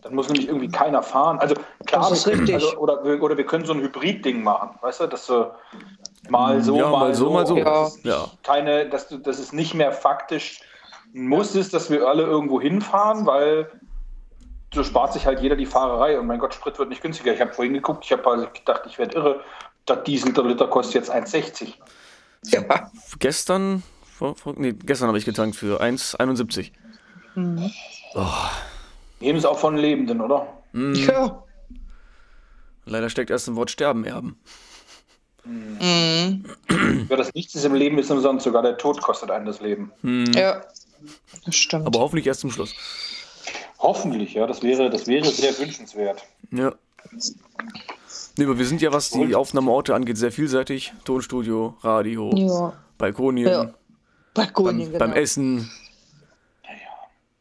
Dann 0.01 0.15
muss 0.15 0.29
nämlich 0.29 0.47
irgendwie 0.47 0.69
keiner 0.69 1.03
fahren. 1.03 1.37
Also 1.37 1.53
klar, 1.85 2.01
Das 2.09 2.11
ist 2.11 2.27
richtig. 2.27 2.55
also, 2.55 2.75
oder, 2.77 3.03
wir- 3.03 3.21
oder 3.21 3.37
wir 3.37 3.45
können 3.45 3.65
so 3.65 3.73
ein 3.73 3.81
Hybrid-Ding 3.81 4.41
machen, 4.41 4.71
weißt 4.81 5.01
du, 5.01 5.07
dass 5.07 5.27
du 5.27 5.51
mal 6.29 6.61
so, 6.61 6.77
Ja, 6.77 6.89
mal, 6.89 6.99
mal 6.99 7.15
so, 7.15 7.29
mal 7.31 7.45
so. 7.45 7.57
Ja. 7.57 7.63
Das 7.63 7.95
ist 7.95 8.05
Ja. 8.05 8.27
Keine, 8.43 8.89
dass 8.89 9.07
du, 9.07 9.17
dass 9.17 9.39
es 9.39 9.53
nicht 9.53 9.73
mehr 9.73 9.91
faktisch 9.91 10.61
muss 11.13 11.55
ist, 11.55 11.73
dass 11.73 11.89
wir 11.89 12.07
alle 12.07 12.23
irgendwo 12.23 12.59
hinfahren, 12.59 13.25
weil 13.25 13.69
so 14.73 14.83
spart 14.83 15.13
sich 15.13 15.25
halt 15.25 15.39
jeder 15.41 15.55
die 15.55 15.65
Fahrerei. 15.65 16.19
Und 16.19 16.27
mein 16.27 16.39
Gott, 16.39 16.53
Sprit 16.53 16.79
wird 16.79 16.89
nicht 16.89 17.01
günstiger. 17.01 17.33
Ich 17.33 17.41
habe 17.41 17.53
vorhin 17.53 17.73
geguckt, 17.73 18.03
ich 18.05 18.11
habe 18.11 18.27
also 18.29 18.47
gedacht, 18.51 18.83
ich 18.87 18.97
werde 18.97 19.15
irre. 19.15 19.41
Der 19.87 19.97
Diesel, 19.97 20.33
der 20.33 20.45
Liter 20.45 20.67
kostet 20.67 20.95
jetzt 20.95 21.13
1,60. 21.13 21.73
Ja. 22.45 22.89
Gestern, 23.19 23.83
vor, 24.17 24.35
vor, 24.35 24.53
nee, 24.57 24.73
gestern 24.73 25.07
habe 25.09 25.17
ich 25.17 25.25
getankt 25.25 25.55
für 25.55 25.81
1,71. 25.81 26.71
Nehmen 27.35 27.71
es 29.37 29.45
auch 29.45 29.59
von 29.59 29.77
Lebenden, 29.77 30.21
oder? 30.21 30.47
ja. 30.73 31.43
Leider 32.85 33.09
steckt 33.09 33.29
erst 33.29 33.47
im 33.47 33.55
Wort 33.55 33.71
Sterben 33.71 34.03
erben. 34.03 34.37
Mhm. 35.45 36.45
Ja, 37.09 37.15
das 37.17 37.33
Nichts 37.33 37.53
ist 37.55 37.65
im 37.65 37.73
Leben 37.73 37.97
ist 37.99 38.09
umsonst. 38.11 38.43
Sogar 38.45 38.61
der 38.61 38.77
Tod 38.77 39.01
kostet 39.01 39.29
einen 39.31 39.45
das 39.45 39.59
Leben. 39.61 39.91
Ja. 40.33 40.61
Das 41.45 41.55
stimmt. 41.55 41.85
Aber 41.85 41.99
hoffentlich 41.99 42.27
erst 42.27 42.39
zum 42.41 42.51
Schluss. 42.51 42.73
Hoffentlich, 43.79 44.33
ja. 44.35 44.47
Das 44.47 44.61
wäre, 44.63 44.89
das 44.89 45.07
wäre 45.07 45.25
sehr 45.29 45.57
wünschenswert. 45.59 46.23
Ja. 46.51 46.73
Nee, 48.37 48.45
aber 48.45 48.57
wir 48.57 48.65
sind 48.65 48.81
ja, 48.81 48.91
was 48.93 49.09
die 49.09 49.35
Aufnahmeorte 49.35 49.93
angeht, 49.93 50.17
sehr 50.17 50.31
vielseitig. 50.31 50.93
Tonstudio, 51.03 51.75
Radio, 51.81 52.31
ja. 52.35 52.73
Balkonien, 52.97 53.47
Ja. 53.47 53.73
Balkonien, 54.33 54.91
beim, 54.91 54.99
beim 54.99 55.09
genau. 55.11 55.21
Essen. 55.21 55.69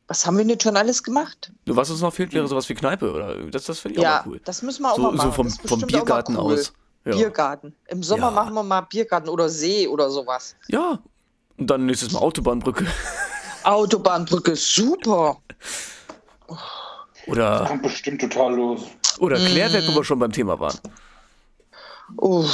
Was 0.08 0.26
haben 0.26 0.36
wir 0.36 0.44
denn 0.44 0.60
schon 0.60 0.76
alles 0.76 1.02
gemacht? 1.02 1.52
Was 1.64 1.88
uns 1.90 2.02
noch 2.02 2.12
fehlt, 2.12 2.34
wäre 2.34 2.46
sowas 2.46 2.68
wie 2.68 2.74
Kneipe. 2.74 3.10
Oder? 3.12 3.36
Das, 3.50 3.64
das 3.64 3.78
finde 3.78 3.94
ich 3.94 4.00
auch 4.00 4.10
Ja, 4.10 4.22
mal 4.26 4.32
cool. 4.32 4.40
das 4.44 4.60
müssen 4.62 4.82
wir 4.82 4.92
auch 4.92 4.96
So, 4.96 5.02
mal 5.02 5.12
machen. 5.12 5.30
so 5.30 5.32
vom, 5.32 5.48
vom 5.50 5.82
auch 5.84 5.86
Biergarten 5.86 6.36
cool. 6.36 6.52
aus. 6.54 6.72
Ja. 7.04 7.16
Biergarten. 7.16 7.74
Im 7.88 8.02
Sommer 8.02 8.26
Ja. 8.28 8.30
machen 8.30 8.54
wir 8.54 8.62
mal 8.62 8.82
Biergarten 8.82 9.28
oder 9.28 9.48
See 9.48 9.86
oder 9.88 10.10
sowas. 10.10 10.54
ja. 10.68 10.98
Und 11.58 11.68
dann 11.70 11.84
nächstes 11.86 12.10
Mal 12.12 12.20
Autobahnbrücke. 12.20 12.86
Autobahnbrücke, 13.64 14.56
super. 14.56 15.36
Oder, 17.26 17.64
Kommt 17.66 17.82
bestimmt 17.82 18.20
total 18.20 18.54
los. 18.54 18.82
oder 19.20 19.38
Mhm. 19.38 19.44
Klärwerk, 19.46 19.84
wo 19.88 19.94
wir 19.96 20.04
schon 20.04 20.18
beim 20.18 20.32
Thema 20.32 20.58
waren. 20.58 20.76
Uff. 22.16 22.50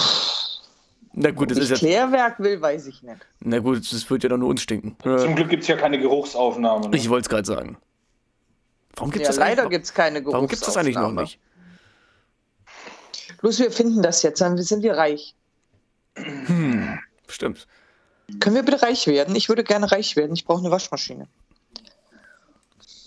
Na 1.14 1.30
gut, 1.30 1.50
das 1.50 1.58
ist 1.58 1.64
ich 1.70 1.70
ja. 1.70 1.76
Klärwerk 1.88 2.38
will, 2.40 2.60
weiß 2.60 2.86
ich 2.88 3.02
nicht. 3.02 3.16
Na 3.40 3.58
gut, 3.60 3.78
das 3.90 4.08
wird 4.10 4.22
ja 4.24 4.28
dann 4.28 4.40
nur 4.40 4.50
uns 4.50 4.62
stinken. 4.62 4.96
Zum 5.02 5.34
Glück 5.34 5.48
gibt 5.48 5.62
es 5.62 5.68
ja 5.68 5.76
keine 5.76 5.98
Geruchsaufnahme. 5.98 6.88
Ne? 6.90 6.96
Ich 6.96 7.08
wollte 7.08 7.22
es 7.26 7.28
gerade 7.28 7.46
sagen. 7.46 7.76
Warum 8.94 9.10
gibt 9.10 9.24
Ja, 9.24 9.30
es 9.30 9.36
das 9.36 9.40
leider 9.44 9.62
eigentlich 9.62 9.70
gibt 9.76 9.84
es 9.86 9.94
keine 9.94 10.20
noch? 10.20 10.32
Warum 10.32 10.46
gibt 10.48 10.60
es 10.60 10.66
das 10.66 10.76
eigentlich 10.76 10.94
noch 10.96 11.02
Geruchsaufnahme. 11.14 11.22
nicht? 11.22 11.38
Bloß 13.38 13.58
wir 13.60 13.70
finden 13.70 14.02
das 14.02 14.22
jetzt, 14.22 14.40
dann 14.40 14.58
sind 14.58 14.82
wir 14.82 14.96
reich. 14.96 15.34
Stimmt. 17.28 17.66
Können 18.40 18.56
wir 18.56 18.62
bitte 18.62 18.82
reich 18.82 19.06
werden? 19.06 19.34
Ich 19.36 19.48
würde 19.48 19.64
gerne 19.64 19.90
reich 19.90 20.16
werden. 20.16 20.34
Ich 20.34 20.44
brauche 20.44 20.60
eine 20.60 20.70
Waschmaschine. 20.70 21.28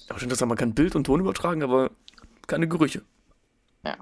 Aber 0.10 0.20
stimmt, 0.20 0.32
dass 0.32 0.41
man 0.41 0.58
kann 0.58 0.74
Bild 0.74 0.96
und 0.96 1.04
Ton 1.06 1.20
übertragen, 1.20 1.63
aber 1.63 1.91
keine 2.48 2.67
Gerüche. 2.67 3.02
Ja. 3.86 3.98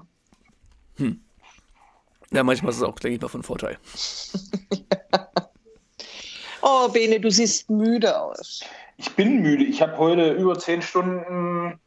Ja, 2.30 2.42
manchmal 2.44 2.70
ist 2.70 2.78
es 2.78 2.82
auch, 2.82 2.98
denke 2.98 3.16
ich 3.16 3.22
mal, 3.22 3.28
von 3.28 3.42
Vorteil. 3.42 3.78
Oh, 6.62 6.88
Bene, 6.88 7.20
du 7.20 7.30
siehst 7.30 7.70
müde 7.70 8.20
aus. 8.20 8.60
Ich 8.98 9.10
bin 9.16 9.40
müde. 9.40 9.64
Ich 9.64 9.80
habe 9.80 9.96
heute 9.96 10.32
über 10.32 10.58
zehn 10.58 10.82
Stunden 10.82 11.80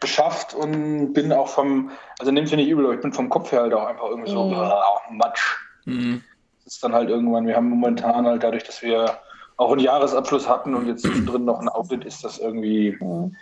geschafft 0.00 0.54
und 0.54 1.12
bin 1.12 1.32
auch 1.32 1.48
vom, 1.48 1.90
also 2.18 2.30
nehmt 2.30 2.50
mir 2.50 2.56
nicht 2.58 2.68
übel, 2.68 2.84
aber 2.84 2.94
ich 2.94 3.00
bin 3.00 3.12
vom 3.12 3.28
Kopf 3.28 3.52
her 3.52 3.62
halt 3.62 3.74
auch 3.74 3.86
einfach 3.86 4.06
irgendwie 4.08 4.30
so 4.30 4.44
Mhm. 4.44 4.54
ah, 4.54 5.00
Matsch. 5.10 5.56
Mhm. 5.86 6.22
Das 6.64 6.74
ist 6.74 6.84
dann 6.84 6.94
halt 6.94 7.08
irgendwann, 7.10 7.46
wir 7.46 7.56
haben 7.56 7.68
momentan 7.68 8.26
halt 8.26 8.42
dadurch, 8.42 8.64
dass 8.64 8.82
wir 8.82 9.18
auch 9.56 9.70
einen 9.70 9.80
Jahresabschluss 9.80 10.48
hatten 10.48 10.74
und 10.74 10.86
jetzt 10.86 11.02
zwischendrin 11.02 11.44
noch 11.44 11.60
ein 11.60 11.68
Audit, 11.68 12.04
ist 12.04 12.24
das 12.24 12.38
irgendwie 12.38 12.96
Mhm. 13.00 13.36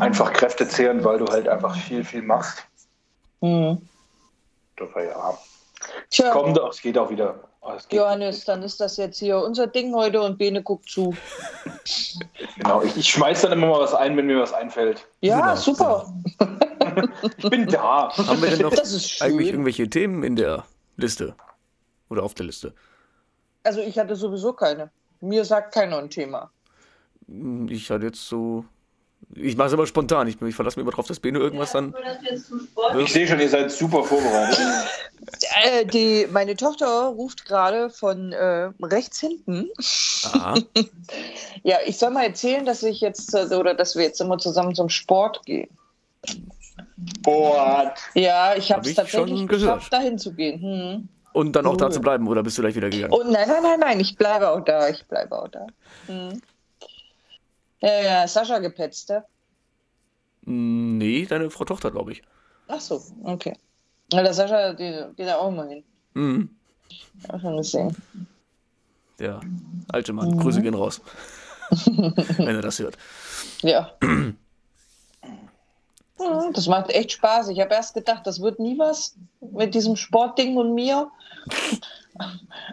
einfach 0.00 0.32
kräftezehrend, 0.32 1.04
weil 1.04 1.18
du 1.18 1.26
halt 1.26 1.48
einfach 1.48 1.74
viel, 1.76 2.04
viel 2.04 2.22
machst. 2.22 2.64
Hm. 3.40 3.78
Aber 4.80 5.04
ja, 5.04 5.38
Tja, 6.10 6.30
kommt 6.30 6.58
auch, 6.60 6.70
es 6.70 6.80
geht 6.80 6.96
auch 6.98 7.10
wieder. 7.10 7.40
Geht- 7.88 7.98
Johannes, 7.98 8.44
dann 8.44 8.62
ist 8.62 8.80
das 8.80 8.96
jetzt 8.96 9.18
hier 9.18 9.38
unser 9.38 9.66
Ding 9.66 9.94
heute 9.94 10.20
und 10.22 10.38
Bene 10.38 10.62
guckt 10.62 10.88
zu. 10.88 11.14
Genau, 12.56 12.82
ich, 12.82 12.96
ich 12.96 13.08
schmeiß 13.10 13.42
dann 13.42 13.52
immer 13.52 13.66
mal 13.66 13.80
was 13.80 13.92
ein, 13.94 14.16
wenn 14.16 14.26
mir 14.26 14.38
was 14.40 14.52
einfällt. 14.52 15.06
Ja, 15.20 15.40
Genau, 15.40 15.56
super. 15.56 16.12
Ich 17.38 17.50
bin 17.50 17.66
da. 17.66 18.10
Haben 18.16 18.40
wir 18.42 18.50
denn 18.50 18.60
noch 18.62 18.70
Das 18.74 18.92
ist 18.92 19.10
schön. 19.10 19.26
eigentlich 19.26 19.48
irgendwelche 19.48 19.88
Themen 19.90 20.22
in 20.22 20.36
der 20.36 20.64
Liste? 20.96 21.34
Oder 22.08 22.22
auf 22.22 22.34
der 22.34 22.46
Liste? 22.46 22.72
Also 23.64 23.80
ich 23.80 23.98
hatte 23.98 24.14
sowieso 24.16 24.52
keine. 24.52 24.90
Mir 25.20 25.44
sagt 25.44 25.74
keiner 25.74 25.98
ein 25.98 26.08
Thema. 26.10 26.50
Hm, 27.26 27.68
Ich 27.68 27.90
hatte 27.90 28.06
jetzt 28.06 28.26
so. 28.28 28.64
Ich 29.34 29.56
mache 29.56 29.68
es 29.68 29.72
aber 29.74 29.86
spontan. 29.86 30.28
Ich, 30.28 30.40
ich 30.40 30.54
verlasse 30.54 30.78
mich 30.78 30.84
immer 30.84 30.92
drauf, 30.92 31.06
dass 31.06 31.20
Bene 31.20 31.38
irgendwas 31.38 31.72
dann. 31.72 31.94
Zum 32.46 32.60
Sport 32.60 32.96
Ich 33.00 33.12
sehe 33.12 33.26
schon, 33.26 33.40
ihr 33.40 33.48
seid 33.48 33.70
super 33.70 34.02
vorbereitet. 34.04 34.58
Äh, 35.64 35.86
die, 35.86 36.26
meine 36.30 36.54
Tochter 36.54 37.06
ruft 37.06 37.46
gerade 37.46 37.88
von 37.88 38.32
äh, 38.32 38.70
rechts 38.82 39.20
hinten. 39.20 39.70
Aha. 40.24 40.54
Ja, 41.62 41.78
ich 41.86 41.96
soll 41.96 42.10
mal 42.10 42.24
erzählen, 42.24 42.66
dass 42.66 42.82
ich 42.82 43.00
jetzt 43.00 43.32
äh, 43.34 43.54
oder 43.54 43.72
dass 43.72 43.96
wir 43.96 44.02
jetzt 44.04 44.20
immer 44.20 44.36
zusammen 44.36 44.74
zum 44.74 44.90
Sport 44.90 45.42
gehen. 45.46 45.70
Boah, 47.22 47.94
Ja, 48.14 48.54
ich 48.54 48.70
habe 48.70 48.80
Hab 48.80 48.84
es 48.84 48.90
ich 48.90 48.96
tatsächlich 48.96 49.38
schon 49.38 49.46
gehört. 49.48 49.62
geschafft, 49.76 49.92
dahin 49.92 50.18
zu 50.18 50.32
gehen. 50.34 50.60
Hm. 50.60 51.08
Und 51.32 51.56
dann 51.56 51.66
auch 51.66 51.76
da 51.76 51.86
Cool. 51.86 51.92
zu 51.92 52.00
bleiben, 52.00 52.28
oder 52.28 52.42
bist 52.42 52.58
du 52.58 52.62
gleich 52.62 52.76
wieder 52.76 52.90
gegangen? 52.90 53.12
Oh 53.12 53.22
nein, 53.24 53.48
nein, 53.48 53.62
nein, 53.62 53.80
nein, 53.80 54.00
ich 54.00 54.16
bleibe 54.16 54.50
auch 54.50 54.60
da. 54.60 54.88
Ich 54.88 55.04
bleibe 55.06 55.36
auch 55.36 55.48
da. 55.48 55.66
Hm. 56.06 56.40
Ja, 57.84 58.00
ja, 58.02 58.28
Sascha 58.28 58.58
gepetzt, 58.60 59.10
ne? 59.10 59.24
Hm, 60.46 60.96
Nee, 60.96 61.26
deine 61.26 61.50
Frau 61.50 61.64
Tochter, 61.66 61.90
glaube 61.90 62.12
ich. 62.12 62.22
Ach 62.68 62.80
so, 62.80 63.02
okay. 63.24 63.54
Na, 64.10 64.22
der 64.22 64.32
Sascha, 64.32 64.72
die 64.72 65.04
geht 65.16 65.26
da 65.26 65.36
auch 65.36 65.50
mal 65.50 65.68
hin. 65.68 65.84
Mhm. 66.14 66.48
Auch 67.28 67.40
schon 67.40 67.56
gesehen. 67.58 67.94
Der 69.18 69.40
alte 69.88 70.14
Mann. 70.14 70.30
Mhm. 70.30 70.38
Grüße 70.38 70.62
gehen 70.62 70.74
raus. 70.74 71.02
Wenn 71.86 72.46
er 72.56 72.62
das 72.62 72.78
hört. 72.78 72.96
Ja. 73.62 73.92
Das 76.52 76.68
macht 76.68 76.90
echt 76.90 77.12
Spaß. 77.12 77.48
Ich 77.48 77.60
habe 77.60 77.74
erst 77.74 77.92
gedacht, 77.92 78.26
das 78.26 78.40
wird 78.40 78.60
nie 78.60 78.78
was 78.78 79.16
mit 79.40 79.74
diesem 79.74 79.96
Sportding 79.96 80.56
und 80.56 80.74
mir. 80.74 81.10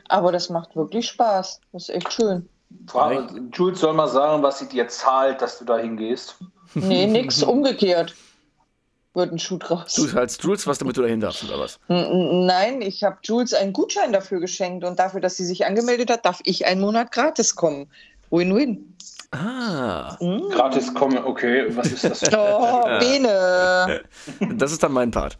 Aber 0.08 0.32
das 0.32 0.50
macht 0.50 0.76
wirklich 0.76 1.08
Spaß. 1.08 1.60
Das 1.74 1.89
ist 1.89 1.95
echt 1.95 2.13
schön. 2.13 2.47
Frage, 2.88 3.27
Jules 3.53 3.79
soll 3.79 3.93
mal 3.93 4.07
sagen, 4.07 4.43
was 4.43 4.60
sie 4.60 4.67
dir 4.67 4.88
zahlt, 4.88 5.41
dass 5.41 5.60
du 5.60 5.65
da 5.65 5.77
hingehst. 5.77 6.36
Nee, 6.73 7.05
nix, 7.07 7.41
umgekehrt. 7.43 8.15
Wird 9.13 9.34
ein 9.34 9.39
Schuh 9.39 9.57
draus. 9.57 9.93
Du 9.95 10.07
zahlst 10.07 10.41
Jules 10.41 10.65
was, 10.67 10.77
damit 10.77 10.95
du 10.95 11.01
dahin 11.01 11.19
darfst, 11.19 11.43
oder 11.43 11.60
was? 11.60 11.79
Nein, 11.89 12.81
ich 12.81 13.03
habe 13.03 13.17
Jules 13.23 13.53
einen 13.53 13.73
Gutschein 13.73 14.13
dafür 14.13 14.39
geschenkt 14.39 14.86
und 14.86 14.99
dafür, 14.99 15.19
dass 15.19 15.36
sie 15.36 15.43
sich 15.45 15.65
angemeldet 15.65 16.10
hat, 16.10 16.25
darf 16.25 16.39
ich 16.45 16.65
einen 16.65 16.79
Monat 16.79 17.12
gratis 17.12 17.55
kommen. 17.55 17.88
Win-win. 18.29 18.95
Ah, 19.31 20.17
Hm. 20.19 20.49
Gratis 20.49 20.93
kommen, 20.93 21.17
okay, 21.17 21.65
was 21.75 21.91
ist 21.91 22.03
das? 22.05 22.21
Oh, 22.38 22.84
Bene. 22.99 24.01
das 24.55 24.71
ist 24.71 24.84
dann 24.84 24.93
mein 24.93 25.12
Part. 25.12 25.38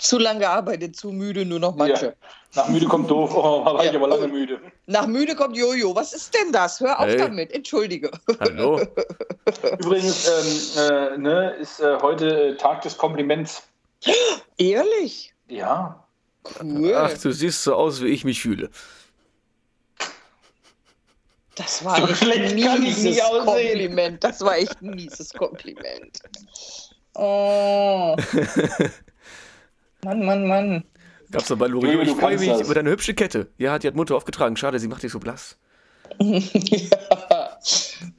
Zu 0.00 0.18
lange 0.18 0.40
gearbeitet, 0.40 0.96
zu 0.96 1.10
müde, 1.10 1.44
nur 1.44 1.58
noch 1.58 1.76
Matsche. 1.76 2.16
Nach 2.54 2.68
müde 2.68 2.86
kommt 2.86 3.10
doof, 3.10 3.32
oh, 3.34 3.64
war 3.64 3.84
ich 3.84 3.92
Ja. 3.92 3.98
aber 3.98 4.08
lange 4.08 4.28
müde. 4.28 4.60
Nach 4.86 5.06
müde 5.06 5.34
kommt 5.36 5.56
Jojo. 5.56 5.94
Was 5.94 6.12
ist 6.14 6.34
denn 6.34 6.52
das? 6.52 6.80
Hör 6.80 6.98
auf 6.98 7.06
Hey. 7.06 7.18
damit. 7.18 7.52
Entschuldige. 7.52 8.10
Hallo? 8.40 8.80
Übrigens, 9.78 10.26
ähm, 10.26 10.82
äh, 10.82 11.18
ne, 11.18 11.50
ist 11.60 11.80
äh, 11.80 11.98
heute 12.00 12.48
äh, 12.48 12.56
Tag 12.56 12.82
des 12.82 12.96
Kompliments. 12.96 13.62
Ehrlich? 14.56 15.34
Ja. 15.48 16.02
Cool. 16.62 16.94
Ach, 16.94 17.12
du 17.18 17.32
siehst 17.32 17.62
so 17.62 17.74
aus, 17.74 18.00
wie 18.02 18.08
ich 18.08 18.24
mich 18.24 18.40
fühle. 18.40 18.70
das 21.56 21.84
war 21.84 22.00
so 22.00 22.06
echt 22.08 22.22
ein 22.22 22.56
ich 22.58 22.78
mieses. 22.78 23.20
Kompliment. 23.20 24.24
Das 24.24 24.40
war 24.40 24.56
echt 24.56 24.80
ein 24.80 24.90
mieses 24.94 25.32
Kompliment. 25.34 26.20
Oh. 27.14 28.16
Mann, 30.04 30.24
Mann, 30.24 30.46
Mann. 30.46 30.84
Gab's 31.30 31.48
doch 31.48 31.58
bei 31.58 31.66
Loriot. 31.68 32.06
Ich 32.06 32.10
freue 32.16 32.38
mich 32.38 32.48
das. 32.48 32.62
über 32.62 32.74
deine 32.74 32.90
hübsche 32.90 33.14
Kette. 33.14 33.48
Ja, 33.58 33.78
die 33.78 33.86
hat 33.86 33.94
Mutter 33.94 34.16
aufgetragen. 34.16 34.56
Schade, 34.56 34.78
sie 34.80 34.88
macht 34.88 35.02
dich 35.02 35.12
so 35.12 35.18
blass. 35.20 35.56
ja. 36.18 37.58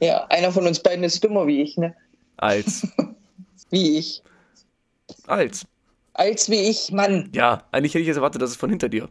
ja, 0.00 0.26
einer 0.28 0.50
von 0.52 0.66
uns 0.66 0.80
beiden 0.80 1.04
ist 1.04 1.22
dümmer 1.22 1.46
wie 1.46 1.60
ich, 1.62 1.76
ne? 1.76 1.94
Als. 2.38 2.86
Wie 3.70 3.98
ich. 3.98 4.22
Als. 5.26 5.64
Als 6.14 6.50
wie 6.50 6.56
ich, 6.68 6.92
Mann. 6.92 7.30
Ja, 7.34 7.62
eigentlich 7.72 7.94
hätte 7.94 8.02
ich 8.02 8.06
jetzt 8.08 8.16
erwartet, 8.16 8.42
dass 8.42 8.50
es 8.50 8.56
von 8.56 8.68
hinter 8.68 8.90
dir. 8.90 9.08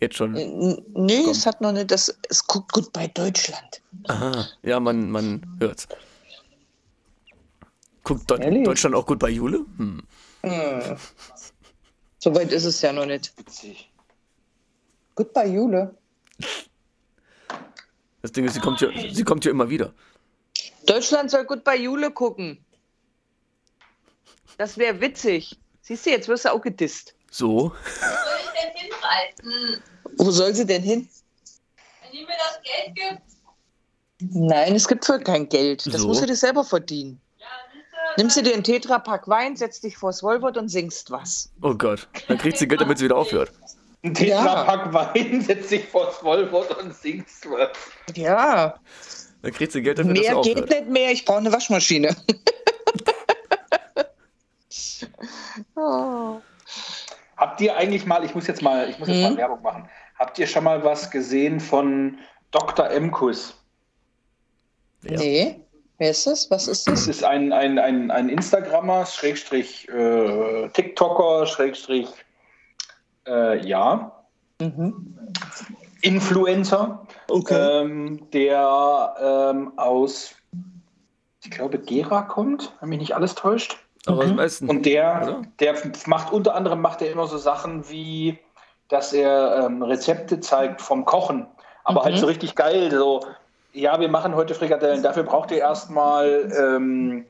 Jetzt 0.00 0.16
schon. 0.16 0.34
N- 0.36 0.82
Nee, 0.94 1.22
Komm. 1.22 1.30
es 1.30 1.46
hat 1.46 1.62
noch 1.62 1.72
nicht 1.72 1.90
das. 1.90 2.14
Es 2.28 2.46
guckt 2.46 2.72
gut 2.72 2.92
bei 2.92 3.06
Deutschland. 3.06 3.80
Aha. 4.08 4.46
Ja, 4.62 4.80
man, 4.80 5.10
man 5.10 5.46
hört's. 5.60 5.88
Guckt 8.04 8.30
Ehrlich? 8.32 8.64
Deutschland 8.64 8.94
auch 8.94 9.06
gut 9.06 9.18
bei 9.18 9.30
Jule? 9.30 9.64
Hm. 9.78 10.02
Hm. 10.42 10.96
So 12.22 12.32
weit 12.36 12.52
ist 12.52 12.64
es 12.64 12.80
ja 12.80 12.92
noch 12.92 13.04
nicht. 13.04 13.36
Witzig. 13.36 13.90
Gut 15.16 15.32
bei 15.32 15.44
Jule. 15.48 15.92
Das 18.22 18.30
Ding 18.30 18.44
ist, 18.44 18.54
sie 18.54 18.60
kommt 18.60 18.80
ja, 18.80 18.90
sie 19.12 19.24
kommt 19.24 19.44
ja 19.44 19.50
immer 19.50 19.68
wieder. 19.68 19.92
Deutschland 20.86 21.32
soll 21.32 21.44
gut 21.44 21.64
bei 21.64 21.74
Jule 21.76 22.12
gucken. 22.12 22.64
Das 24.56 24.78
wäre 24.78 25.00
witzig. 25.00 25.58
Siehst 25.80 26.06
du, 26.06 26.10
jetzt 26.10 26.28
wirst 26.28 26.44
du 26.44 26.52
auch 26.52 26.60
gedisst. 26.62 27.12
So. 27.32 27.72
Wo 27.72 28.04
soll 28.04 28.38
ich 28.38 28.60
denn 28.60 28.72
hinreisen? 28.76 29.82
Wo 30.16 30.30
soll 30.30 30.54
sie 30.54 30.64
denn 30.64 30.82
hin? 30.82 31.08
Wenn 32.02 32.20
ihr 32.20 32.24
mir 32.24 32.34
das 32.38 32.60
Geld 32.62 32.94
gibt? 32.94 34.32
Nein, 34.32 34.76
es 34.76 34.86
gibt 34.86 35.04
für 35.04 35.18
kein 35.18 35.48
Geld. 35.48 35.84
Das 35.86 36.00
So. 36.00 36.06
musst 36.06 36.22
du 36.22 36.26
dir 36.26 36.36
selber 36.36 36.62
verdienen. 36.62 37.20
Ja? 38.16 38.22
Nimmst 38.22 38.36
du 38.36 38.42
dir 38.42 38.54
einen 38.54 38.64
Tetrapack 38.64 39.28
Wein, 39.28 39.56
setzt 39.56 39.84
dich 39.84 39.96
vors 39.96 40.22
Volvot 40.22 40.56
und 40.58 40.68
singst 40.68 41.10
was. 41.10 41.50
Oh 41.62 41.74
Gott. 41.74 42.08
Dann 42.28 42.38
kriegt 42.38 42.58
sie 42.58 42.68
Geld, 42.68 42.80
damit 42.80 42.98
sie 42.98 43.04
wieder 43.06 43.16
aufhört. 43.16 43.52
Ein 44.04 44.14
Tetrapack 44.14 44.92
Wein, 44.92 45.40
setzt 45.42 45.68
sich 45.68 45.86
vors 45.88 46.16
Vollwort 46.16 46.76
und 46.82 46.94
singst 46.94 47.48
was. 47.48 47.70
Ja, 48.16 48.74
Dann 49.42 49.52
kriegt 49.52 49.72
sie 49.72 49.82
Geld, 49.82 49.98
damit 49.98 50.12
mehr 50.14 50.22
sie 50.42 50.48
geht 50.48 50.62
aufhört. 50.62 50.70
nicht 50.70 50.88
mehr. 50.88 51.12
Ich 51.12 51.24
brauche 51.24 51.38
eine 51.38 51.52
Waschmaschine. 51.52 52.14
oh. 55.76 56.40
Habt 57.36 57.60
ihr 57.60 57.76
eigentlich 57.76 58.06
mal, 58.06 58.24
ich 58.24 58.34
muss 58.34 58.46
jetzt 58.46 58.62
mal, 58.62 58.88
ich 58.88 58.98
muss 58.98 59.08
jetzt 59.08 59.16
Mhm. 59.18 59.22
mal 59.22 59.36
Werbung 59.36 59.62
machen. 59.62 59.88
Habt 60.18 60.38
ihr 60.38 60.46
schon 60.46 60.64
mal 60.64 60.84
was 60.84 61.10
gesehen 61.10 61.60
von 61.60 62.18
Dr. 62.50 62.90
Emkus? 62.90 63.54
Ja. 65.02 65.18
Nee, 65.18 65.61
wer 66.02 66.10
ist 66.10 66.26
das? 66.26 66.50
Was 66.50 66.66
ist 66.68 66.88
Das 66.88 67.06
das? 67.06 67.16
ist 67.16 67.24
ein, 67.24 67.52
ein, 67.52 67.78
ein, 67.78 68.10
ein 68.10 68.28
Instagrammer, 68.28 69.06
Schrägstrich 69.06 69.88
äh, 69.88 70.68
TikToker, 70.70 71.46
Schrägstrich 71.46 72.08
äh, 73.26 73.64
ja, 73.66 74.18
Mhm. 74.60 75.16
Influencer, 76.02 77.06
Okay. 77.28 77.80
ähm, 77.80 78.28
der 78.32 79.14
ähm, 79.20 79.76
aus, 79.76 80.34
ich 81.42 81.50
glaube, 81.50 81.78
Gera 81.78 82.22
kommt, 82.22 82.72
wenn 82.80 82.90
mich 82.90 82.98
nicht 83.00 83.14
alles 83.14 83.34
täuscht. 83.34 83.78
Aber 84.06 84.24
Mhm. 84.26 84.40
Und 84.68 84.84
der, 84.86 85.20
Oder? 85.22 85.42
der 85.60 85.74
macht 86.06 86.32
unter 86.32 86.54
anderem 86.54 86.80
macht 86.80 87.02
er 87.02 87.10
immer 87.12 87.26
so 87.26 87.38
Sachen 87.38 87.88
wie, 87.88 88.38
dass 88.88 89.12
er 89.12 89.64
ähm, 89.66 89.82
Rezepte 89.82 90.40
zeigt 90.40 90.80
vom 90.80 91.04
Kochen, 91.04 91.46
aber 91.84 92.00
Mhm. 92.00 92.04
halt 92.04 92.18
so 92.18 92.26
richtig 92.26 92.54
geil. 92.56 92.90
So, 92.90 93.24
ja, 93.72 93.98
wir 94.00 94.08
machen 94.08 94.34
heute 94.34 94.54
Frikadellen. 94.54 95.02
Dafür 95.02 95.22
braucht 95.24 95.50
ihr 95.50 95.58
erstmal 95.58 96.52
ähm, 96.58 97.26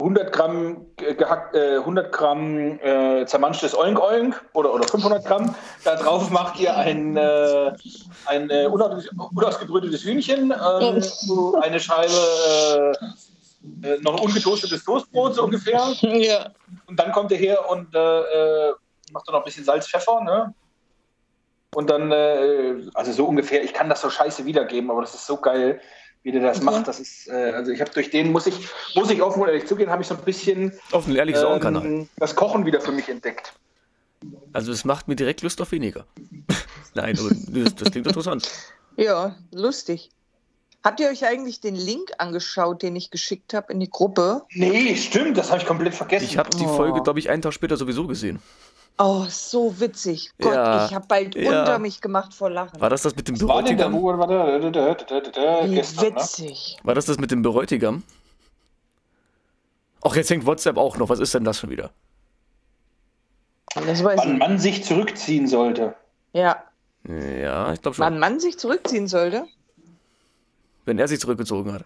100 0.00 0.32
Gramm 0.32 0.86
ge- 0.96 1.14
gehackt, 1.14 1.54
äh, 1.54 1.76
100 1.76 2.10
Gramm 2.10 2.80
äh, 2.80 3.24
zermanschtes 3.26 3.76
Oink 3.76 4.00
Oink 4.00 4.44
oder, 4.52 4.74
oder 4.74 4.86
500 4.88 5.24
Gramm. 5.24 5.54
Da 5.84 5.94
drauf 5.96 6.28
macht 6.30 6.58
ihr 6.58 6.76
ein, 6.76 7.16
äh, 7.16 7.72
ein 8.26 8.50
äh, 8.50 8.66
unaus- 8.66 9.08
unausgebrütetes 9.34 10.02
Hühnchen, 10.04 10.50
ähm, 10.52 11.02
eine 11.62 11.78
Scheibe 11.80 12.12
äh, 13.84 13.86
äh, 13.88 14.00
noch 14.00 14.20
ungetoastetes 14.20 14.84
Toastbrot 14.84 15.34
so 15.36 15.44
ungefähr. 15.44 15.80
Ja. 16.02 16.50
Und 16.86 16.98
dann 16.98 17.12
kommt 17.12 17.30
er 17.30 17.38
her 17.38 17.70
und 17.70 17.92
macht 17.92 19.28
dann 19.28 19.34
noch 19.34 19.42
ein 19.42 19.44
bisschen 19.44 19.64
Salz, 19.64 19.86
Pfeffer, 19.86 20.20
ne? 20.22 20.52
Und 21.74 21.88
dann, 21.90 22.12
äh, 22.12 22.82
also 22.94 23.12
so 23.12 23.24
ungefähr, 23.26 23.64
ich 23.64 23.72
kann 23.72 23.88
das 23.88 24.00
so 24.02 24.10
scheiße 24.10 24.44
wiedergeben, 24.44 24.90
aber 24.90 25.00
das 25.00 25.14
ist 25.14 25.26
so 25.26 25.38
geil, 25.38 25.80
wie 26.22 26.30
der 26.32 26.42
das 26.42 26.58
Okay. 26.58 26.66
macht. 26.66 26.86
Das 26.88 27.00
ist, 27.00 27.28
äh, 27.28 27.52
also 27.54 27.72
ich 27.72 27.80
habe 27.80 27.90
durch 27.92 28.10
den, 28.10 28.30
muss 28.30 28.46
ich, 28.46 28.68
muss 28.94 29.10
ich 29.10 29.22
offen 29.22 29.40
und 29.42 29.48
ehrlich 29.48 29.66
zugehen, 29.66 29.90
habe 29.90 30.02
ich 30.02 30.08
so 30.08 30.14
ein 30.14 30.22
bisschen 30.22 30.72
ehrlichen 31.08 31.40
Sauenkanal. 31.40 31.84
ähm, 31.84 32.08
das 32.18 32.36
Kochen 32.36 32.66
wieder 32.66 32.80
für 32.80 32.92
mich 32.92 33.08
entdeckt. 33.08 33.54
Also 34.52 34.70
es 34.70 34.84
macht 34.84 35.08
mir 35.08 35.16
direkt 35.16 35.42
Lust 35.42 35.60
auf 35.62 35.72
weniger. 35.72 36.06
Nein, 36.94 37.18
aber 37.18 37.30
das, 37.30 37.74
das 37.74 37.90
klingt 37.90 38.06
interessant. 38.06 38.48
ja, 38.96 39.34
lustig. 39.50 40.10
Habt 40.84 40.98
ihr 41.00 41.08
euch 41.08 41.24
eigentlich 41.24 41.60
den 41.60 41.76
Link 41.76 42.10
angeschaut, 42.18 42.82
den 42.82 42.96
ich 42.96 43.10
geschickt 43.10 43.54
habe 43.54 43.72
in 43.72 43.78
die 43.80 43.88
Gruppe? 43.88 44.42
Nee, 44.50 44.96
stimmt, 44.96 45.38
das 45.38 45.50
habe 45.50 45.60
ich 45.60 45.66
komplett 45.66 45.94
vergessen. 45.94 46.24
Ich 46.24 46.36
habe 46.36 46.50
die 46.50 46.64
Oh. 46.64 46.76
Folge, 46.76 47.02
glaube 47.02 47.18
ich, 47.20 47.30
einen 47.30 47.40
Tag 47.40 47.54
später 47.54 47.76
sowieso 47.76 48.06
gesehen. 48.08 48.40
Oh, 48.98 49.24
so 49.28 49.80
witzig. 49.80 50.30
Gott, 50.40 50.54
Ja, 50.54 50.86
ich 50.86 50.94
habe 50.94 51.06
bald 51.08 51.34
ja. 51.34 51.60
unter 51.60 51.78
mich 51.78 52.00
gemacht 52.00 52.34
vor 52.34 52.50
Lachen. 52.50 52.80
War 52.80 52.90
das 52.90 53.02
das 53.02 53.16
mit 53.16 53.26
dem 53.26 53.36
da? 53.38 53.46
Bräutigam? 53.46 53.94
War 54.02 54.26
da? 54.26 54.58
Da, 54.70 54.94
da, 55.20 55.66
ne? 55.66 55.76
witzig. 55.78 56.78
War 56.82 56.94
das 56.94 57.06
das 57.06 57.18
mit 57.18 57.30
dem 57.30 57.42
Bräutigam? 57.42 58.02
Ach, 60.04 60.14
jetzt 60.16 60.30
hängt 60.30 60.46
WhatsApp 60.46 60.76
auch 60.76 60.96
noch. 60.98 61.08
Was 61.08 61.20
ist 61.20 61.34
denn 61.34 61.44
das 61.44 61.58
schon 61.58 61.70
wieder? 61.70 61.90
Das 63.74 64.04
weiß 64.04 64.18
Wann 64.20 64.38
man 64.38 64.58
sich 64.58 64.84
zurückziehen 64.84 65.46
sollte. 65.46 65.94
Ja, 66.32 66.62
Ja, 67.08 67.72
ich 67.72 67.80
glaube 67.80 67.94
schon. 67.94 68.04
wann 68.04 68.18
man 68.18 68.38
sich 68.40 68.58
zurückziehen 68.58 69.08
sollte. 69.08 69.46
Wenn 70.84 70.98
er 70.98 71.06
sich 71.08 71.20
zurückgezogen 71.20 71.72
hat. 71.72 71.84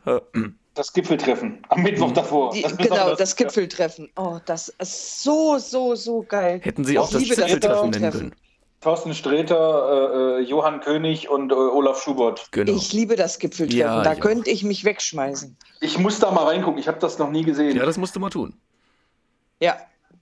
Das 0.75 0.93
Gipfeltreffen 0.93 1.59
am 1.69 1.83
Mittwoch 1.83 2.13
davor. 2.13 2.53
Die, 2.53 2.63
Das 2.63 2.77
genau, 2.77 3.15
das 3.15 3.37
Gipfeltreffen. 3.37 4.11
Oh, 4.17 4.39
das 4.47 4.69
ist 4.79 5.23
so, 5.23 5.59
so, 5.59 5.95
so 5.95 6.23
geil. 6.23 6.61
Hätten 6.63 6.85
sie 6.85 6.99
auch 6.99 7.07
Ich 7.07 7.13
das 7.13 7.23
liebe 7.23 7.35
das 7.37 7.45
Zipfeltreffen 7.45 7.91
nennen 7.91 7.93
Gipfeltreffen. 7.93 8.31
können. 8.31 8.41
Thorsten 8.83 9.15
Sträter, 9.15 10.39
äh, 10.39 10.43
äh, 10.43 10.45
Johann 10.45 10.81
König 10.81 11.29
und 11.31 11.51
äh, 11.51 11.55
Olaf 11.55 12.01
Schubert. 12.03 12.41
Ich 12.45 12.51
Genau. 12.53 12.81
liebe 12.93 13.17
das 13.17 13.39
Gipfeltreffen. 13.39 13.79
Ja, 13.81 14.03
da 14.03 14.13
ich 14.13 14.21
könnte 14.21 14.51
ich 14.51 14.65
mich 14.65 14.85
wegschmeißen. 14.85 15.57
Ich 15.81 15.99
muss 15.99 16.19
da 16.19 16.31
mal 16.31 16.45
reingucken, 16.45 16.79
ich 16.79 16.87
habe 16.89 16.99
das 16.99 17.19
noch 17.19 17.31
nie 17.31 17.43
gesehen. 17.43 17.77
Ja, 17.77 17.85
das 17.87 17.97
musst 17.99 18.15
du 18.15 18.21
mal 18.21 18.31
tun. 18.31 18.55
Ja, 19.61 19.77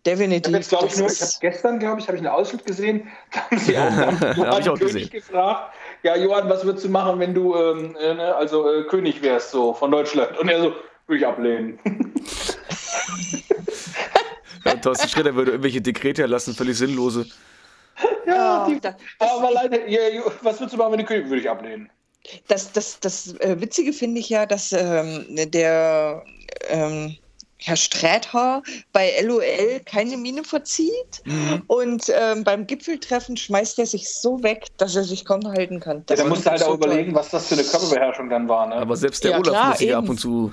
ich 0.04 0.10
habe 0.12 0.18
definitiv. 0.18 0.52
jetzt, 0.54 0.68
glaube 0.68 0.86
ich, 0.86 0.90
Das 0.92 0.98
nur, 1.00 1.08
ich 1.10 1.14
habe 1.20 1.24
ist- 1.30 1.40
gestern, 1.40 1.78
glaube 1.78 2.00
ich, 2.00 2.06
habe 2.08 2.16
ich 2.16 2.22
einen 2.24 2.32
Ausschnitt 2.34 2.64
gesehen. 2.66 3.08
Da 3.32 3.40
haben 3.50 3.58
sie 3.58 3.78
auch 3.78 3.88
dann 3.96 4.36
Johann 4.36 4.60
ich 4.62 4.68
auch 4.68 4.78
König 4.78 4.92
gesehen. 4.94 5.10
gefragt. 5.10 5.74
Ja, 6.02 6.16
Johann, 6.16 6.48
was 6.48 6.64
würdest 6.64 6.84
du 6.84 6.90
machen, 6.90 7.18
wenn 7.18 7.32
du 7.34 7.54
ähm, 7.56 7.96
äh, 7.98 8.14
ne, 8.14 8.34
also 8.34 8.70
äh, 8.70 8.84
König 8.84 9.22
wärst 9.22 9.50
so 9.50 9.72
von 9.72 9.90
Deutschland? 9.90 10.36
Und 10.38 10.48
er 10.48 10.60
so, 10.60 10.72
würde 11.06 11.18
ich 11.20 11.26
ablehnen. 11.26 11.78
Ja, 14.64 14.74
Thorsten 14.76 15.08
Schritter 15.08 15.34
würde 15.34 15.50
irgendwelche 15.52 15.82
Dekrete 15.82 16.22
erlassen, 16.22 16.54
völlig 16.54 16.78
sinnlose. 16.78 17.26
ja, 18.26 18.64
Oh, 18.66 18.70
die, 18.70 18.80
da- 18.80 18.96
aber 19.18 19.50
leider, 19.50 19.86
ja, 19.88 20.00
was 20.42 20.58
würdest 20.58 20.72
du 20.74 20.78
machen, 20.78 20.92
wenn 20.92 21.00
du 21.00 21.04
König 21.04 21.26
Würde 21.28 21.40
ich 21.42 21.50
ablehnen. 21.50 21.90
Das, 22.48 22.72
das, 22.72 22.98
das 23.00 23.34
äh, 23.40 23.60
Witzige 23.60 23.92
finde 23.92 24.20
ich 24.20 24.30
ja, 24.30 24.46
dass 24.46 24.72
ähm, 24.72 25.26
der 25.50 26.24
ähm, 26.68 27.14
Herr 27.64 27.76
Sträter 27.76 28.62
bei 28.92 29.12
LOL 29.22 29.80
keine 29.86 30.16
Miene 30.16 30.44
verzieht 30.44 31.22
und 31.66 32.04
ähm, 32.14 32.44
beim 32.44 32.66
Gipfeltreffen 32.66 33.36
schmeißt 33.36 33.78
er 33.78 33.86
sich 33.86 34.14
so 34.14 34.42
weg, 34.42 34.66
dass 34.76 34.94
er 34.94 35.04
sich 35.04 35.24
kaum 35.24 35.46
halten 35.48 35.80
kann. 35.80 36.04
Ja, 36.10 36.16
da 36.16 36.24
musst 36.24 36.44
du 36.44 36.50
halt 36.50 36.62
auch 36.62 36.74
überlegen, 36.74 37.14
was 37.14 37.30
das 37.30 37.48
für 37.48 37.54
eine 37.54 37.64
Körperbeherrschung 37.64 38.28
dann 38.28 38.48
war. 38.48 38.66
Ne? 38.66 38.74
Aber 38.74 38.96
selbst 38.96 39.24
der 39.24 39.32
Ja, 39.32 39.38
Olaf 39.38 39.52
klar, 39.52 39.68
muss 39.70 39.78
sich 39.78 39.96
ab 39.96 40.08
und 40.08 40.20
zu. 40.20 40.50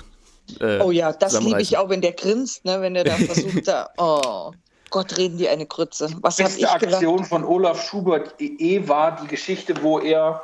Äh, 0.60 0.80
Oh 0.80 0.90
ja, 0.90 1.12
das 1.12 1.38
liebe 1.40 1.60
ich 1.60 1.76
auch, 1.76 1.88
wenn 1.88 2.00
der 2.00 2.12
grinst, 2.12 2.64
ne, 2.64 2.80
wenn 2.80 2.94
der 2.94 3.04
da 3.04 3.12
versucht, 3.16 3.68
da, 3.68 3.90
oh 3.98 4.52
Gott, 4.90 5.16
reden 5.16 5.38
die 5.38 5.48
eine 5.48 5.66
Grütze. 5.66 6.10
Was 6.20 6.38
habe 6.38 6.50
beste? 6.50 6.70
Aktion 6.70 7.24
von 7.24 7.44
Olaf 7.44 7.82
Schubert 7.82 8.34
eh 8.40 8.88
war 8.88 9.16
die 9.16 9.26
Geschichte, 9.26 9.74
wo 9.82 9.98
er, 9.98 10.42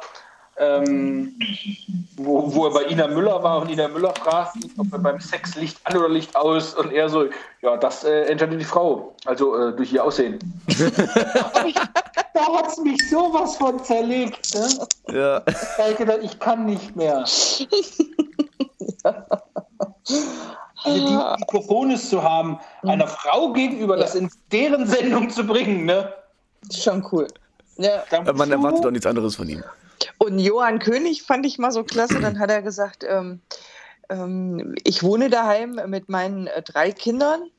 ähm, 0.58 1.38
wo, 2.16 2.52
wo 2.54 2.66
er 2.66 2.72
bei 2.72 2.84
Ina 2.84 3.06
Müller 3.08 3.42
war 3.42 3.62
und 3.62 3.70
Ina 3.70 3.88
Müller 3.88 4.14
fragt, 4.14 4.56
ihn, 4.56 4.72
ob 4.78 4.92
er 4.92 4.98
beim 4.98 5.20
Sex 5.20 5.54
Licht 5.56 5.78
an 5.84 5.96
oder 5.96 6.08
Licht 6.08 6.34
aus 6.36 6.74
und 6.74 6.92
er 6.92 7.08
so, 7.08 7.26
ja, 7.62 7.76
das 7.76 8.04
äh, 8.04 8.22
entscheidet 8.24 8.60
die 8.60 8.64
Frau, 8.64 9.14
also 9.24 9.56
äh, 9.56 9.76
durch 9.76 9.92
ihr 9.92 10.04
Aussehen. 10.04 10.38
da 12.34 12.46
hat 12.54 12.68
es 12.68 12.78
mich 12.78 13.08
sowas 13.10 13.56
von 13.56 13.82
zerlegt. 13.82 14.54
Ne? 14.54 15.14
Ja. 15.14 15.40
Da 15.40 15.88
ich 15.90 15.96
gedacht, 15.96 16.20
ich 16.22 16.38
kann 16.38 16.66
nicht 16.66 16.94
mehr. 16.96 17.24
Also 20.84 21.36
die, 21.36 21.44
Cojones 21.46 22.08
zu 22.08 22.22
haben, 22.22 22.58
einer 22.82 23.08
Frau 23.08 23.52
gegenüber 23.52 23.96
das 23.96 24.14
in 24.14 24.30
deren 24.52 24.86
Sendung 24.86 25.28
zu 25.28 25.44
bringen, 25.44 25.84
ne? 25.84 26.12
Schon 26.72 27.04
cool. 27.12 27.26
Ja. 27.76 28.04
Man 28.32 28.50
erwartet 28.50 28.84
doch 28.84 28.90
nichts 28.90 29.06
anderes 29.06 29.36
von 29.36 29.48
ihm. 29.48 29.62
Und 30.18 30.38
Johann 30.38 30.78
König 30.78 31.22
fand 31.22 31.46
ich 31.46 31.58
mal 31.58 31.72
so 31.72 31.84
klasse. 31.84 32.20
Dann 32.20 32.38
hat 32.38 32.50
er 32.50 32.62
gesagt, 32.62 33.04
ähm, 33.08 33.40
ähm, 34.08 34.74
ich 34.84 35.02
wohne 35.02 35.30
daheim 35.30 35.80
mit 35.86 36.08
meinen 36.08 36.46
äh, 36.46 36.62
drei 36.62 36.92
Kindern. 36.92 37.50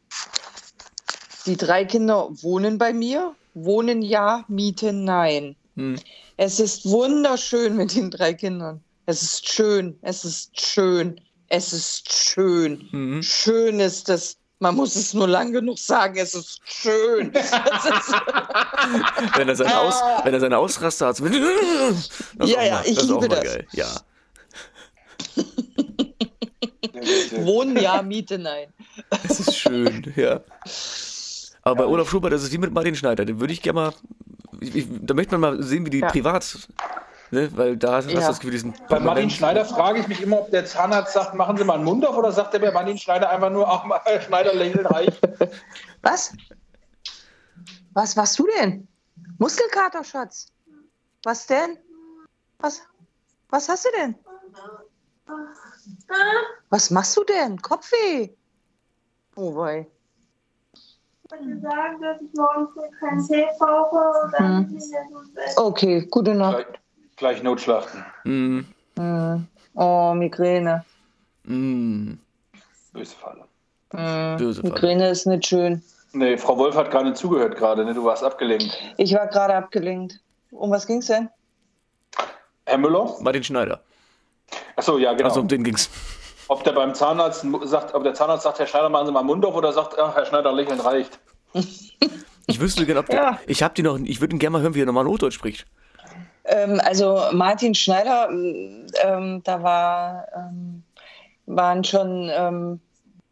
Die 1.45 1.57
drei 1.57 1.85
Kinder 1.85 2.29
wohnen 2.41 2.77
bei 2.77 2.93
mir. 2.93 3.35
Wohnen 3.53 4.01
ja, 4.01 4.45
mieten 4.47 5.03
nein. 5.03 5.55
Hm. 5.75 5.97
Es 6.37 6.59
ist 6.59 6.89
wunderschön 6.89 7.75
mit 7.75 7.95
den 7.95 8.11
drei 8.11 8.33
Kindern. 8.33 8.81
Es 9.05 9.23
ist 9.23 9.49
schön, 9.49 9.97
es 10.03 10.23
ist 10.23 10.61
schön, 10.61 11.19
es 11.47 11.73
ist 11.73 12.13
schön. 12.13 12.87
Mhm. 12.91 13.23
Schön 13.23 13.79
ist 13.79 14.07
es. 14.07 14.37
Man 14.61 14.75
muss 14.75 14.95
es 14.95 15.13
nur 15.13 15.27
lang 15.27 15.53
genug 15.53 15.79
sagen, 15.79 16.17
es 16.17 16.35
ist 16.35 16.59
schön. 16.65 17.31
Ist, 17.33 17.53
Wenn 19.35 19.47
er 19.47 19.55
seine, 19.55 19.79
Aus, 19.79 19.95
wenn 20.23 20.33
er 20.33 20.39
seine 20.41 20.57
Ausraster 20.57 21.07
hat. 21.07 21.19
Ja, 21.19 21.25
auch 21.25 22.47
ja, 22.47 22.71
mal- 22.75 22.83
ich 22.85 23.01
liebe 23.01 23.29
das. 23.29 23.43
Geil. 23.43 23.67
Ja. 23.71 23.87
wohnen 27.45 27.77
ja, 27.77 28.01
miete 28.01 28.37
nein. 28.37 28.67
Es 29.23 29.39
ist 29.39 29.55
schön, 29.57 30.11
ja. 30.15 30.41
Aber 31.61 31.75
bei 31.75 31.85
Olaf 31.85 32.09
Schubert, 32.09 32.33
das 32.33 32.43
ist 32.43 32.51
wie 32.51 32.57
mit 32.57 32.73
Martin 32.73 32.95
Schneider. 32.95 33.25
Den 33.25 33.39
würde 33.39 33.53
ich 33.53 33.61
gerne 33.61 33.79
mal. 33.79 33.93
Ich, 34.59 34.75
ich, 34.75 34.87
da 35.01 35.13
möchte 35.13 35.37
man 35.37 35.55
mal 35.57 35.63
sehen, 35.63 35.85
wie 35.85 35.89
die 35.89 35.99
Ja. 35.99 36.09
privat 36.09 36.57
Ne? 37.31 37.55
Weil 37.55 37.77
da 37.77 37.93
hast 37.97 38.09
du 38.09 38.13
Ja. 38.13 38.27
das 38.27 38.39
Gefühl, 38.39 38.51
diesen 38.53 38.73
Bei 38.89 38.99
Martin 38.99 39.29
Schneider 39.29 39.63
frage 39.65 39.99
ich 39.99 40.07
mich 40.07 40.21
immer, 40.21 40.39
ob 40.41 40.51
der 40.51 40.65
Zahnarzt 40.65 41.13
sagt, 41.13 41.35
machen 41.35 41.57
Sie 41.57 41.63
mal 41.63 41.75
einen 41.75 41.83
Mund 41.83 42.05
auf 42.05 42.17
oder 42.17 42.31
sagt 42.31 42.53
der 42.53 42.59
bei 42.59 42.71
Martin 42.71 42.97
Schneider 42.97 43.29
einfach 43.29 43.49
nur, 43.51 43.69
auch 43.69 43.85
mal 43.85 44.01
Schneider 44.25 44.53
lächelt 44.53 44.89
reich. 44.91 45.19
Was? 46.01 46.33
Was 47.93 48.15
machst 48.15 48.39
du 48.39 48.47
denn? 48.59 48.87
Muskelkater, 49.37 50.03
Schatz. 50.03 50.47
Was 51.23 51.45
denn? 51.45 51.77
Was? 52.59 52.81
Was 53.49 53.67
hast 53.69 53.85
du 53.85 53.89
denn? 53.99 54.15
Was 56.69 56.89
machst 56.91 57.15
du 57.17 57.23
denn? 57.23 57.61
Kopfweh. 57.61 58.29
Oh 59.35 59.55
wei. 59.55 59.87
Ich 60.73 61.31
wollte 61.31 61.61
sagen, 61.61 62.01
dass 62.01 62.21
ich 62.21 62.33
morgen 62.33 62.67
früh 62.73 62.89
keinen 62.99 63.27
Tee 63.27 63.47
brauche 63.59 64.31
Hm. 64.37 64.79
Okay, 65.57 66.07
gute 66.09 66.33
Nacht. 66.33 66.65
Gleich, 67.19 67.43
Notschlachten. 67.43 68.03
Mm, 68.23 68.59
Hm. 68.97 69.47
Oh, 69.75 70.13
Migräne. 70.15 70.83
mm, 71.43 72.13
Böse 72.93 73.15
Falle. 73.15 73.43
Hm. 73.93 74.37
Böse 74.37 74.61
Falle. 74.61 74.73
Migräne 74.73 75.09
ist 75.09 75.25
nicht 75.25 75.45
schön. 75.45 75.81
Nee, 76.13 76.37
Frau 76.37 76.57
Wolf 76.57 76.75
hat 76.75 76.89
gar 76.91 77.03
nicht 77.03 77.17
zugehört 77.17 77.55
gerade, 77.55 77.85
ne? 77.85 77.93
Du 77.93 78.03
warst 78.03 78.23
abgelenkt. 78.23 78.75
Ich 78.97 79.13
war 79.13 79.27
gerade 79.27 79.53
abgelenkt. 79.55 80.19
Um 80.51 80.71
was 80.71 80.87
ging's 80.87 81.05
denn? 81.07 81.29
Herr 82.65 82.77
Müller? 82.79 83.15
Martin 83.21 83.43
Schneider. 83.43 83.81
Achso, 84.75 84.97
ja, 84.97 85.13
genau. 85.13 85.27
Also 85.29 85.41
um 85.41 85.47
den 85.47 85.63
ging's. 85.63 85.89
ob 86.47 86.63
der 86.63 86.71
beim 86.71 86.95
Zahnarzt 86.95 87.45
sagt, 87.65 87.93
ob 87.93 88.03
der 88.03 88.15
Zahnarzt 88.15 88.43
sagt, 88.43 88.57
Herr 88.59 88.65
Schneider, 88.67 88.89
machen 88.89 89.05
Sie 89.05 89.11
mal 89.11 89.19
einen 89.19 89.27
Mund 89.27 89.45
auf 89.45 89.53
oder 89.55 89.71
sagt, 89.71 89.99
ach, 89.99 90.15
Herr 90.15 90.25
Schneider, 90.25 90.51
lächeln 90.51 90.79
reicht. 90.79 91.19
Ich 92.47 92.59
wüsste 92.59 92.85
gerne, 92.85 93.01
ob 93.01 93.05
der, 93.07 93.15
Ja. 93.21 93.39
Ich 93.45 93.61
hab 93.61 93.75
die 93.75 93.83
noch. 93.83 93.99
Ich 93.99 94.19
würde 94.21 94.35
ihn 94.35 94.39
gerne 94.39 94.53
mal 94.57 94.61
hören, 94.63 94.73
wie 94.73 94.81
er 94.81 94.85
normal 94.87 95.05
Hochdeutsch 95.05 95.35
spricht. 95.35 95.67
Ähm, 96.45 96.79
also 96.83 97.21
Martin 97.31 97.75
Schneider, 97.75 98.29
ähm, 98.29 99.41
da 99.43 99.63
war, 99.63 100.27
ähm, 100.35 100.83
waren 101.45 101.83
schon, 101.83 102.29
ähm, 102.33 102.79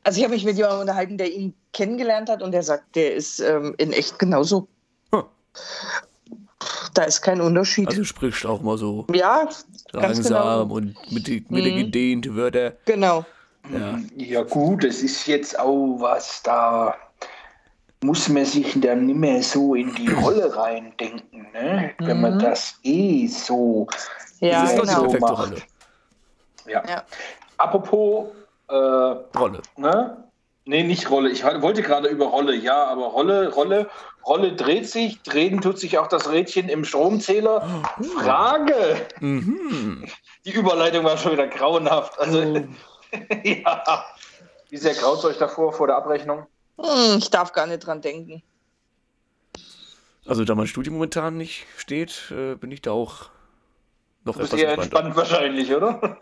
also 0.03 0.17
ich 0.17 0.23
habe 0.23 0.33
mich 0.33 0.45
mit 0.45 0.57
jemandem 0.57 0.81
unterhalten, 0.81 1.17
der 1.17 1.31
ihn 1.31 1.53
kennengelernt 1.73 2.29
hat 2.29 2.41
und 2.41 2.51
der 2.51 2.63
sagt, 2.63 2.95
der 2.95 3.13
ist 3.15 3.39
ähm, 3.39 3.75
in 3.77 3.91
echt 3.91 4.19
genauso. 4.19 4.67
Hm. 5.13 5.23
Da 6.93 7.03
ist 7.03 7.21
kein 7.21 7.41
Unterschied. 7.41 7.87
Also 7.87 8.03
spricht 8.03 8.45
auch 8.45 8.61
mal 8.61 8.77
so 8.77 9.05
ja, 9.13 9.47
langsam 9.91 10.67
genau. 10.67 10.75
und 10.75 10.95
mit, 11.11 11.27
mit 11.51 11.65
den 11.65 11.75
Mhm. 11.75 11.77
gedehnten 11.77 12.35
Wörtern. 12.35 12.73
Genau. 12.85 13.25
Ja. 13.71 13.99
Ja 14.15 14.43
gut, 14.43 14.83
das 14.83 15.01
ist 15.01 15.27
jetzt 15.27 15.59
auch 15.59 15.97
was, 15.99 16.41
da 16.43 16.95
muss 18.03 18.29
man 18.29 18.45
sich 18.45 18.79
dann 18.79 19.05
nicht 19.07 19.15
mehr 19.17 19.41
so 19.41 19.75
in 19.75 19.93
die 19.95 20.11
Rolle 20.11 20.55
reindenken, 20.55 21.47
ne? 21.53 21.91
wenn 21.99 22.21
man 22.21 22.35
Mhm. 22.35 22.39
das 22.39 22.75
eh 22.83 23.27
so, 23.27 23.87
Ja, 24.39 24.61
das 24.61 24.71
ist 24.73 24.77
doch 24.79 24.83
die 24.83 24.89
genau. 24.89 25.01
perfekte 25.03 25.31
macht. 25.31 25.39
Rolle. 25.39 25.61
ja. 26.67 26.83
Ja. 26.87 27.03
Apropos, 27.57 28.27
äh, 28.69 28.73
Rolle. 28.75 29.61
ne? 29.77 30.23
Nee, 30.65 30.83
nicht 30.83 31.09
Rolle. 31.09 31.29
Ich 31.29 31.43
wollte 31.45 31.81
gerade 31.81 32.09
über 32.09 32.25
Rolle, 32.25 32.53
ja, 32.53 32.83
aber 32.87 33.05
Rolle, 33.05 33.49
Rolle, 33.53 33.89
Rolle 34.25 34.51
dreht 34.53 34.87
sich, 34.89 35.21
drehen 35.23 35.61
tut 35.61 35.79
sich 35.79 35.97
auch 35.97 36.07
das 36.07 36.29
Rädchen 36.29 36.67
im 36.67 36.83
Stromzähler. 36.83 37.65
Frage! 38.19 39.07
Mhm. 39.21 40.05
Die 40.45 40.51
Überleitung 40.51 41.05
war 41.05 41.17
schon 41.17 41.31
wieder 41.31 41.47
grauenhaft. 41.47 42.19
Also, 42.19 42.39
Oh. 42.41 43.17
ja. 43.43 44.03
Wie 44.69 44.75
sehr 44.77 44.93
graut 44.93 45.23
euch 45.23 45.37
davor 45.37 45.71
vor 45.71 45.87
der 45.87 45.95
Abrechnung? 45.95 46.45
Hm, 46.79 47.17
ich 47.17 47.29
darf 47.29 47.53
gar 47.53 47.67
nicht 47.67 47.79
dran 47.79 48.01
denken. 48.01 48.43
Also 50.25 50.43
da 50.43 50.55
mein 50.55 50.67
Studium 50.67 50.95
momentan 50.95 51.37
nicht 51.37 51.65
steht, 51.77 52.31
äh, 52.31 52.55
bin 52.55 52.71
ich 52.71 52.81
da 52.81 52.91
auch 52.91 53.29
noch 54.25 54.33
Du 54.35 54.39
bist 54.41 54.53
etwas 54.53 54.61
eher 54.63 54.73
entspannt 54.73 55.15
wahrscheinlich, 55.15 55.73
oder? 55.73 56.19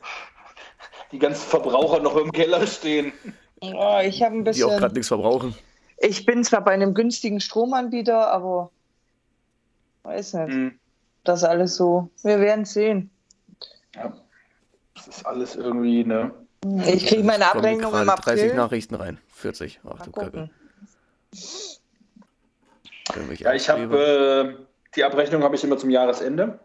Die 1.12 1.20
ganzen 1.20 1.48
Verbraucher 1.48 2.00
noch 2.00 2.16
im 2.18 2.32
Keller 2.32 2.66
stehen. 2.68 3.14
Oh, 3.62 4.00
ich 4.04 4.22
habe 4.22 4.36
ein 4.36 4.46
Die 4.46 4.64
auch 4.64 4.70
gerade 4.70 4.80
bisschen. 4.80 4.94
nichts 4.94 5.08
verbrauchen. 5.08 5.56
Ich 5.98 6.26
bin 6.26 6.44
zwar 6.44 6.64
bei 6.64 6.72
einem 6.72 6.94
günstigen 6.94 7.40
Stromanbieter, 7.40 8.32
aber 8.32 8.70
weiß 10.04 10.34
nicht. 10.36 10.50
Hm. 10.54 10.80
Das 11.24 11.44
alles 11.44 11.76
so. 11.76 12.10
Wir 12.22 12.40
werden 12.40 12.66
sehen. 12.66 13.10
Ja. 13.96 14.14
Das 14.94 15.08
ist 15.08 15.26
alles 15.26 15.56
irgendwie, 15.56 16.04
ne? 16.04 16.32
Ich 16.88 17.06
kriege 17.06 17.24
meine 17.24 17.46
Abrechnung 17.48 17.92
gerade 17.92 18.04
im 18.04 18.10
April. 18.10 18.36
30 18.38 18.54
Nachrichten 18.56 18.96
rein. 18.96 19.20
40. 19.34 19.80
Ach 19.84 20.00
Mal 20.00 20.06
du 20.06 20.12
Kacke. 20.12 20.26
gucken. 20.32 20.50
Irgendwelche 23.16 23.44
Ja, 23.44 23.54
ich 23.54 23.70
habe 23.70 24.58
äh, 24.60 24.66
die 24.96 25.04
Abrechnung 25.04 25.44
habe 25.44 25.56
ich 25.56 25.64
immer 25.64 25.78
zum 25.78 25.90
Jahresende. 25.90 26.60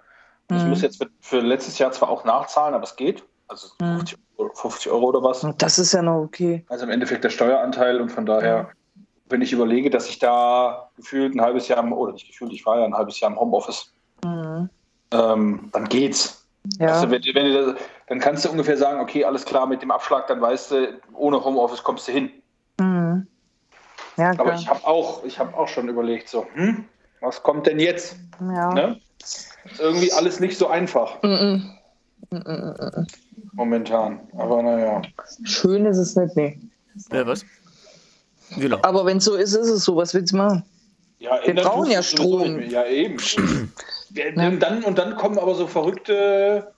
Ich 0.51 0.63
Mhm. 0.65 0.71
muss 0.71 0.83
jetzt 0.83 0.97
für, 1.03 1.09
für 1.21 1.41
letztes 1.41 1.79
Jahr 1.79 1.93
zwar 1.93 2.09
auch 2.09 2.25
nachzahlen, 2.25 2.75
aber 2.75 2.85
es 2.85 2.97
geht. 2.97 3.23
Also 3.47 3.69
Mhm. 3.81 3.99
50 3.99 4.19
Euro, 4.39 4.55
50 4.55 4.91
Euro 4.93 5.07
oder 5.09 5.23
was. 5.23 5.47
Das 5.59 5.79
ist 5.79 5.93
ja 5.93 6.03
noch 6.03 6.23
okay. 6.23 6.65
Also 6.69 6.85
im 6.85 6.91
Endeffekt 6.91 7.25
der 7.25 7.31
Steueranteil 7.31 8.01
und 8.01 8.09
von 8.11 8.25
daher, 8.27 8.71
wenn 9.29 9.43
ich 9.43 9.53
überlege, 9.53 9.91
dass 9.91 10.09
ich 10.09 10.19
da 10.19 10.91
gefühlt 10.97 11.35
ein 11.35 11.41
halbes 11.41 11.69
Jahr, 11.69 11.79
im- 11.81 11.93
oder 11.93 12.13
nicht 12.13 12.27
gefühlt, 12.27 12.53
ich 12.53 12.65
war 12.65 12.79
ja 12.79 12.85
ein 12.85 12.95
halbes 12.95 13.21
Jahr 13.21 13.31
im 13.31 13.39
Homeoffice, 13.39 13.93
Mhm. 14.25 14.71
ähm, 15.13 15.69
dann 15.73 15.85
geht's. 15.89 16.40
Ja. 16.79 16.89
Also 16.89 17.11
wenn, 17.11 17.23
wenn 17.23 17.47
du 17.47 17.73
das, 17.73 17.83
dann 18.09 18.19
kannst 18.21 18.45
du 18.45 18.51
ungefähr 18.51 18.77
sagen, 18.77 19.01
okay, 19.01 19.25
alles 19.25 19.45
klar 19.45 19.67
mit 19.67 19.83
dem 19.83 19.91
Abschlag, 19.91 20.27
dann 20.27 20.41
weißt 20.41 20.71
du, 20.73 21.01
ohne 21.15 21.43
Homeoffice 21.45 21.83
kommst 21.83 22.07
du 22.09 22.13
hin. 22.13 22.31
Mhm. 22.79 23.27
Ja, 24.17 24.31
Aber 24.39 24.55
ich 24.55 24.69
habe 24.69 24.87
auch, 24.87 25.25
ich 25.25 25.39
habe 25.39 25.57
auch 25.57 25.69
schon 25.69 25.89
überlegt, 25.89 26.29
so, 26.29 26.47
hm, 26.55 26.85
was 27.21 27.43
kommt 27.43 27.67
denn 27.67 27.79
jetzt? 27.81 28.17
ja. 28.41 28.75
Ne? 28.75 29.01
Ist 29.23 29.49
irgendwie 29.79 30.13
alles 30.13 30.41
nicht 30.41 30.57
so 30.57 30.69
einfach 30.69 31.23
Mhm. 31.23 31.71
Mhm. 32.31 33.07
momentan. 33.53 34.21
Aber 34.37 34.63
naja. 34.63 35.03
Schön 35.45 35.85
ist 35.87 35.99
es 35.99 36.17
nicht, 36.17 36.37
nee. 36.37 36.59
Ja, 37.13 37.27
was? 37.27 37.45
Genau. 38.57 38.79
Aber 38.83 39.05
wenn 39.07 39.19
es 39.19 39.25
so 39.25 39.35
ist, 39.37 39.55
ist 39.55 39.69
es 39.69 39.85
so. 39.85 39.97
Was 39.97 40.13
willst 40.15 40.33
du 40.33 40.37
machen? 40.39 40.65
Ja, 41.19 41.39
Wir 41.45 41.55
brauchen 41.55 41.91
ja 41.91 42.03
Strom. 42.03 42.61
Ja, 42.69 42.85
eben. 42.87 43.17
Ja, 44.15 44.49
und, 44.49 44.61
dann, 44.61 44.83
und 44.85 44.99
dann 44.99 45.17
kommen 45.17 45.39
aber 45.39 45.55
so 45.55 45.67
Verrückte, 45.67 46.73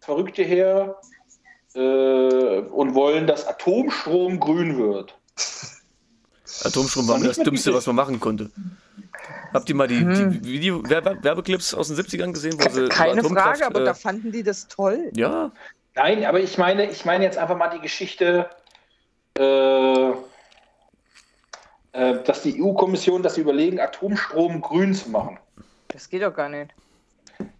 Verrückte 0.00 0.42
her 0.42 0.96
äh, 1.74 1.78
und 1.78 2.94
wollen, 2.94 3.26
dass 3.26 3.46
Atomstrom 3.46 4.38
grün 4.40 4.78
wird. 4.78 5.16
Atomstrom 6.62 7.08
war 7.08 7.18
das 7.18 7.38
Dümmste, 7.38 7.74
was 7.74 7.86
man 7.86 7.96
machen 7.96 8.20
konnte. 8.20 8.50
Habt 9.52 9.68
ihr 9.68 9.74
mal 9.74 9.88
die, 9.88 10.00
Hm. 10.00 10.42
die 10.42 10.52
Video 10.52 10.88
Werbe 10.88 11.18
Werbeclips 11.22 11.74
aus 11.74 11.88
den 11.88 11.96
70ern 11.96 12.32
gesehen? 12.32 12.54
Wo 12.58 12.68
sie 12.68 12.88
Keine 12.88 13.20
Atomkraft, 13.20 13.60
Frage, 13.60 13.66
aber 13.66 13.80
äh, 13.80 13.84
da 13.84 13.94
fanden 13.94 14.32
die 14.32 14.42
das 14.42 14.68
toll. 14.68 15.10
Ja, 15.14 15.52
Nein, 15.96 16.26
aber 16.26 16.40
ich 16.40 16.58
meine, 16.58 16.90
ich 16.90 17.06
meine 17.06 17.24
jetzt 17.24 17.38
einfach 17.38 17.56
mal 17.56 17.68
die 17.68 17.80
Geschichte, 17.80 18.50
äh, 19.38 20.10
äh, 20.10 20.14
dass 21.92 22.42
die 22.42 22.62
EU-Kommission, 22.62 23.22
dass 23.22 23.36
sie 23.36 23.40
überlegen, 23.40 23.80
Atomstrom 23.80 24.60
grün 24.60 24.92
zu 24.92 25.08
machen. 25.08 25.38
Das 25.96 26.10
geht 26.10 26.22
doch 26.22 26.34
gar 26.34 26.50
nicht. 26.50 26.74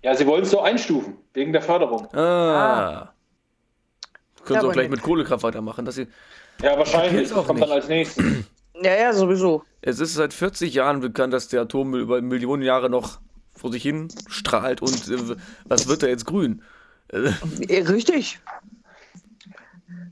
Ja, 0.03 0.15
sie 0.15 0.27
wollen 0.27 0.43
es 0.43 0.51
so 0.51 0.61
einstufen, 0.61 1.17
wegen 1.33 1.55
der 1.55 1.63
Förderung. 1.63 2.07
ah. 2.15 3.13
Können 4.45 4.57
Ja, 4.57 4.61
sie 4.61 4.67
auch 4.69 4.73
gleich 4.73 4.85
nicht. 4.85 4.91
mit 4.91 5.03
Kohlekraft 5.03 5.43
weitermachen. 5.43 5.87
Dass 5.87 5.95
sie, 5.95 6.07
Ja, 6.63 6.77
wahrscheinlich. 6.79 7.31
Das 7.31 7.39
auch 7.39 7.47
kommt 7.47 7.63
dann 7.63 7.71
nicht. 7.71 7.77
als 7.77 7.89
nächstes. 7.89 8.25
Ja, 8.83 8.95
ja, 8.95 9.13
sowieso. 9.15 9.65
es 9.81 10.01
ist 10.01 10.13
seit 10.15 10.35
40 10.35 10.75
Jahren 10.75 11.01
bekannt, 11.01 11.33
dass 11.33 11.49
der 11.49 11.63
Atommüll 11.63 12.03
über 12.03 12.21
Millionen 12.21 12.63
Jahre 12.63 12.91
noch 12.91 13.21
vor 13.55 13.73
sich 13.73 13.83
hin 13.83 14.09
strahlt 14.29 14.83
und 14.83 15.09
äh, 15.09 15.37
was 15.65 15.89
wird 15.89 16.03
da 16.03 16.09
jetzt 16.09 16.27
grün? 16.27 16.63
Äh, 17.09 17.31
Richtig. 17.71 18.39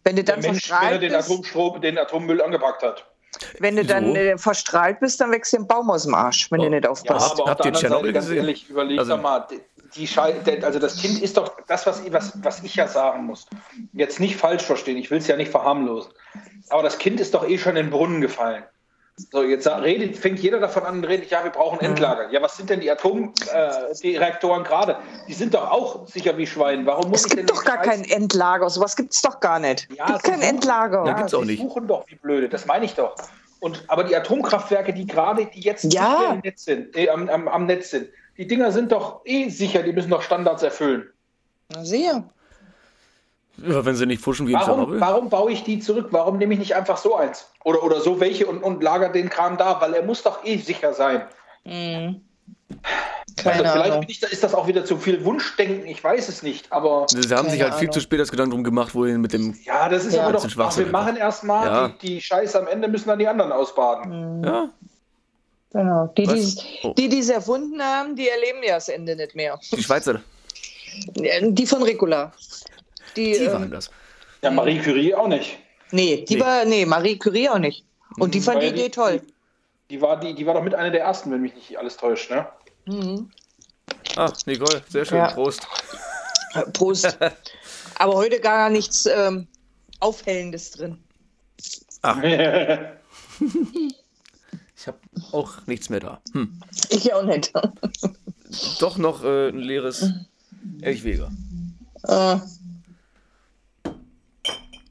Wenn 0.03 0.17
du 0.17 0.25
Der 0.25 0.37
dann 0.37 0.41
Mensch, 0.43 0.71
wenn 0.71 0.93
er 0.93 0.99
den, 0.99 1.15
Atomstrom, 1.15 1.79
den 1.83 1.99
Atommüll 1.99 2.41
angepackt 2.41 2.83
hat. 2.83 3.07
Wenn 3.61 3.77
du 3.77 3.85
dann 3.85 4.15
äh, 4.17 4.37
verstrahlt 4.39 5.01
bist, 5.01 5.21
dann 5.21 5.31
wächst 5.33 5.53
dir 5.53 5.59
ein 5.59 5.67
Baum 5.67 5.91
aus 5.91 6.05
dem 6.05 6.15
Arsch, 6.15 6.51
wenn 6.51 6.61
Oh. 6.61 6.65
du 6.65 6.71
nicht 6.71 6.85
Ja, 6.85 6.91
aufpasst. 6.91 7.31
Habt- 7.31 7.33
aber 7.41 7.43
auf 7.45 7.49
habt 7.51 7.65
der 7.65 7.73
ihr 7.73 7.77
anderen 7.77 7.93
Seite, 8.03 8.13
ganz 8.13 8.31
ehrlich, 8.31 8.71
überleg 8.71 8.99
Also- 8.99 9.17
doch 9.17 9.23
mal, 9.23 9.47
die, 9.97 10.07
Schei 10.09 10.33
der- 10.33 10.65
also 10.65 10.79
das 10.81 10.97
Kind 11.01 11.23
ist 11.23 11.37
doch 11.37 11.53
das, 11.69 11.87
was, 11.87 12.03
was, 12.13 12.33
was 12.43 12.63
ich 12.65 12.75
ja 12.75 12.89
sagen 12.89 13.27
muss. 13.27 13.47
Jetzt 13.93 14.19
nicht 14.19 14.37
falsch 14.37 14.63
verstehen, 14.65 14.97
ich 14.97 15.11
will 15.11 15.19
es 15.19 15.27
ja 15.29 15.37
nicht 15.37 15.51
verharmlosen. 15.53 16.11
Aber 16.71 16.83
das 16.83 16.99
Kind 16.99 17.21
ist 17.21 17.33
doch 17.35 17.47
eh 17.49 17.59
schon 17.59 17.77
in 17.77 17.87
den 17.87 17.91
Brunnen 17.91 18.21
gefallen. 18.21 18.65
So, 19.17 19.45
jetzt 19.45 19.67
redet, 19.69 20.17
fängt 20.17 20.41
jeder 20.41 20.59
davon 20.59 20.83
an 20.85 20.97
und 20.99 21.05
redet, 21.05 21.31
ja, 21.31 21.45
wir 21.45 21.53
brauchen 21.53 21.79
Endlager. 21.79 22.31
Ja, 22.33 22.43
was 22.43 22.57
sind 22.57 22.69
denn 22.69 22.81
die 22.81 22.91
Atomreaktoren 22.91 24.61
äh, 24.61 24.65
die 24.65 24.69
gerade? 24.69 24.97
Die 25.29 25.33
sind 25.35 25.55
doch 25.55 25.71
auch 25.71 26.09
sicher 26.09 26.37
wie 26.37 26.49
Schwein. 26.49 26.85
Warum 26.85 27.11
muss 27.11 27.21
Es 27.21 27.27
ich 27.27 27.31
gibt 27.37 27.49
denn 27.49 27.57
doch 27.57 27.65
gar 27.65 27.77
Scheiß- 27.79 27.85
kein 27.91 28.05
Endlager. 28.05 28.69
Sowas 28.71 28.97
gibt 28.97 29.13
es 29.15 29.23
doch 29.23 29.39
gar 29.39 29.61
nicht. 29.61 29.87
Es 29.89 29.97
Ja, 29.97 30.07
gibt 30.07 30.25
kein 30.25 30.41
suchen- 30.41 30.49
Endlager. 30.49 31.07
Ja, 31.07 31.13
gibt's 31.13 31.33
auch 31.35 31.45
nicht. 31.45 31.61
suchen 31.63 31.87
doch 31.87 32.05
wie 32.09 32.17
blöde, 32.17 32.49
das 32.49 32.67
meine 32.67 32.87
ich 32.87 32.95
doch. 32.95 33.15
Und, 33.61 33.85
aber 33.87 34.03
die 34.03 34.17
Atomkraftwerke, 34.17 34.93
die 34.93 35.07
gerade, 35.07 35.47
die 35.47 35.61
jetzt 35.61 35.93
Ja. 35.95 36.37
Netz 36.43 36.65
sind, 36.65 36.97
äh, 36.97 37.09
am, 37.09 37.29
am, 37.29 37.47
am 37.47 37.67
Netz 37.67 37.91
sind, 37.91 38.09
die 38.37 38.49
Dinger 38.49 38.73
sind 38.73 38.91
doch 38.91 39.21
eh 39.25 39.49
sicher, 39.49 39.85
die 39.85 39.93
müssen 39.93 40.11
doch 40.11 40.23
Standards 40.23 40.65
erfüllen. 40.65 41.09
Na, 41.73 41.85
Sehe. 41.85 42.25
Ja, 43.59 43.85
wenn 43.85 43.95
sie 43.97 44.07
nicht 44.07 44.23
pushen 44.23 44.47
wie 44.49 44.55
Warum, 44.55 45.01
warum 45.01 45.29
baue 45.29 45.53
ich 45.53 45.63
die 45.65 45.79
zurück? 45.79 46.09
Warum 46.11 46.39
nehme 46.39 46.55
ich 46.55 46.61
nicht 46.61 46.75
einfach 46.75 46.97
so 46.97 47.17
eins? 47.17 47.49
Oder, 47.65 47.83
oder 47.83 48.01
so 48.01 48.21
welche 48.21 48.47
und, 48.47 48.63
und 48.63 48.83
lager 48.83 49.09
den 49.11 49.29
Kram 49.31 49.57
da? 49.57 49.81
Weil 49.81 49.95
er 49.95 50.03
muss 50.03 50.23
doch 50.23 50.45
eh 50.45 50.57
sicher 50.59 50.93
sein. 50.93 51.23
Mhm. 51.65 52.21
Keine 53.37 53.71
also 53.71 53.73
vielleicht 53.83 54.11
ich, 54.11 54.21
da- 54.21 54.29
ist 54.29 54.43
das 54.45 54.55
auch 54.55 54.67
wieder 54.67 54.85
zu 54.85 54.97
viel 54.97 55.25
Wunschdenken, 55.25 55.87
ich 55.87 56.03
weiß 56.03 56.29
es 56.29 56.43
nicht. 56.43 56.71
Aber 56.73 57.07
Sie 57.09 57.35
haben 57.35 57.49
sich 57.51 57.61
halt 57.63 57.75
viel 57.75 57.85
Ahnung. 57.85 57.93
zu 57.93 58.01
spät 58.01 58.21
das 58.21 58.31
Gedanken 58.31 58.53
drum 58.53 58.65
gemacht, 58.65 58.95
wohin 58.95 59.21
mit 59.21 59.33
dem. 59.33 59.57
ja, 59.65 59.89
das 59.89 60.05
ist 60.05 60.15
Ja. 60.15 60.25
aber 60.25 60.33
doch. 60.35 60.49
Schwachsinn 60.49 60.87
wir 60.87 60.93
machen 60.93 61.17
erstmal 61.17 61.67
Ja. 61.67 61.89
die, 61.89 61.99
die 62.17 62.21
Scheiße 62.21 62.59
am 62.59 62.67
Ende 62.69 62.89
müssen 62.89 63.09
dann 63.09 63.19
die 63.19 63.27
anderen 63.29 63.53
ausbaden. 63.53 64.43
Ja, 64.45 64.69
Genau. 65.73 66.07
Die, 66.17 66.27
Was? 66.29 66.55
die, 66.57 66.79
Oh. 66.85 66.95
die, 66.97 67.09
die 67.09 67.19
es 67.19 67.29
erfunden 67.29 67.83
haben, 67.83 68.15
die 68.15 68.29
erleben 68.29 68.59
ja 68.63 68.75
das 68.77 68.89
Ende 68.89 69.17
nicht 69.17 69.35
mehr. 69.35 69.59
die 69.73 69.83
Schweizer, 69.83 70.21
Die 71.17 71.67
von 71.67 71.83
Ricola. 71.83 72.33
Die, 73.17 73.33
die 73.33 73.39
ähm, 73.45 73.53
waren 73.53 73.71
das. 73.71 73.91
Ja, 74.43 74.51
Marie 74.51 74.79
Curie 74.81 75.15
auch 75.15 75.29
nicht. 75.29 75.59
nee, 75.91 76.25
die 76.29 76.35
Nee. 76.35 76.41
war, 76.41 76.65
nee, 76.65 76.85
Marie 76.87 77.19
Curie 77.19 77.49
auch 77.49 77.59
nicht. 77.59 77.85
Und 78.19 78.35
die 78.35 78.41
fand 78.41 78.63
die 78.63 78.67
Weil 78.67 78.75
Idee 78.75 78.89
toll. 78.91 79.21
Die, 79.91 79.97
die, 79.97 80.01
war 80.03 80.19
die, 80.21 80.35
die 80.35 80.47
war 80.47 80.55
doch 80.55 80.63
mit 80.63 80.75
einer 80.75 80.91
der 80.91 81.01
ersten, 81.03 81.31
wenn 81.33 81.41
mich 81.41 81.55
nicht 81.55 81.79
alles 81.79 81.97
täuscht, 81.97 82.31
ne? 82.31 82.47
Mhm. 82.87 83.31
Ah, 84.17 84.33
Nicole, 84.47 84.83
sehr 84.89 85.05
schön. 85.05 85.19
Ja. 85.19 85.29
Prost. 85.33 85.67
Äh, 86.55 86.63
Prost. 86.73 87.19
Aber 87.99 88.15
heute 88.15 88.41
gar 88.41 88.71
nichts 88.71 89.07
ähm, 89.07 89.47
Aufhellendes 90.01 90.71
drin. 90.73 90.99
Ich 94.77 94.87
habe 94.89 94.99
auch 95.33 95.67
nichts 95.67 95.89
mehr 95.89 96.01
da. 96.01 96.21
Hm. 96.35 96.61
Ich 96.91 97.13
auch 97.15 97.23
nicht. 97.25 97.53
Doch 98.81 98.99
noch 98.99 99.25
äh, 99.25 99.49
ein 99.49 99.59
leeres 99.59 100.11
Elchweger. 100.83 101.33
äh, 102.03 102.37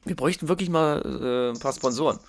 Wir 0.06 0.16
bräuchten 0.16 0.47
wirklich 0.47 0.70
mal 0.70 1.01
äh, 1.01 1.56
ein 1.56 1.60
paar 1.60 1.74
Sponsoren. 1.74 2.20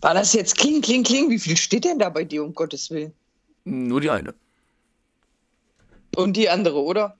war 0.00 0.14
das 0.14 0.32
jetzt 0.32 0.58
Kling, 0.58 0.82
Kling, 0.82 1.02
Kling? 1.02 1.30
Wie 1.30 1.38
viel 1.38 1.56
steht 1.56 1.84
denn 1.84 1.98
da 1.98 2.08
bei 2.08 2.24
dir, 2.24 2.44
um 2.44 2.54
Gottes 2.54 2.90
Willen? 2.90 3.12
Nur 3.64 4.00
die 4.00 4.10
eine. 4.10 4.34
Und 6.16 6.36
die 6.36 6.48
andere, 6.48 6.82
oder? 6.82 7.16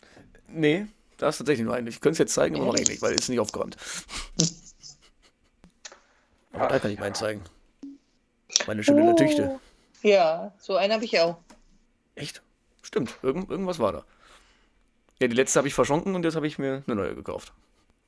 Nee, 0.48 0.86
da 1.18 1.28
ist 1.28 1.38
tatsächlich 1.38 1.64
nur 1.64 1.74
eine. 1.74 1.90
Ich 1.90 2.00
könnte 2.00 2.14
es 2.14 2.18
jetzt 2.18 2.34
zeigen, 2.34 2.56
aber 2.56 2.66
mache 2.66 2.82
ich 2.82 2.88
nicht, 2.88 3.02
weil 3.02 3.14
es 3.14 3.22
ist 3.22 3.28
nicht 3.28 3.40
aufgeräumt. 3.40 3.76
Aber 6.52 6.68
da 6.68 6.78
kann 6.78 6.90
ich 6.90 6.98
meinen 6.98 7.14
zeigen. 7.14 7.42
Meine 8.66 8.82
schöne 8.82 9.14
Tüchte. 9.14 9.60
Ja, 10.02 10.52
so 10.58 10.76
einen 10.76 10.92
habe 10.92 11.04
ich 11.04 11.18
auch. 11.20 11.36
Echt? 12.14 12.42
Stimmt, 12.82 13.14
irgend, 13.22 13.50
irgendwas 13.50 13.78
war 13.78 13.92
da. 13.92 14.04
Ja, 15.20 15.28
die 15.28 15.34
letzte 15.34 15.58
habe 15.58 15.68
ich 15.68 15.74
verschonken 15.74 16.14
und 16.14 16.24
jetzt 16.24 16.36
habe 16.36 16.46
ich 16.46 16.58
mir 16.58 16.82
eine 16.86 16.96
neue 16.96 17.14
gekauft. 17.14 17.52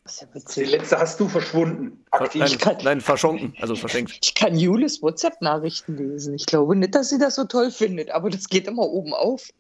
Das 0.09 0.23
ist 0.33 0.57
ja 0.57 0.65
Die 0.65 0.71
letzte 0.71 0.99
hast 0.99 1.21
du 1.21 1.29
verschwunden. 1.29 2.03
Aktiv. 2.11 2.41
Nein, 2.41 2.59
kann- 2.59 2.77
nein, 2.83 3.01
verschonken, 3.01 3.55
also 3.61 3.75
verschenkt. 3.75 4.19
Ich 4.23 4.35
kann 4.35 4.57
Julis 4.57 5.03
WhatsApp-Nachrichten 5.03 5.97
lesen. 5.97 6.35
Ich 6.35 6.47
glaube 6.47 6.75
nicht, 6.77 6.95
dass 6.95 7.11
sie 7.11 7.19
das 7.19 7.35
so 7.35 7.45
toll 7.45 7.71
findet, 7.71 8.11
aber 8.11 8.31
das 8.31 8.49
geht 8.49 8.67
immer 8.67 8.85
oben 8.85 9.13
auf. 9.13 9.51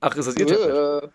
Ach, 0.00 0.14
ist 0.16 0.26
das 0.26 0.36
ihr? 0.36 0.46
Äh, 1.02 1.08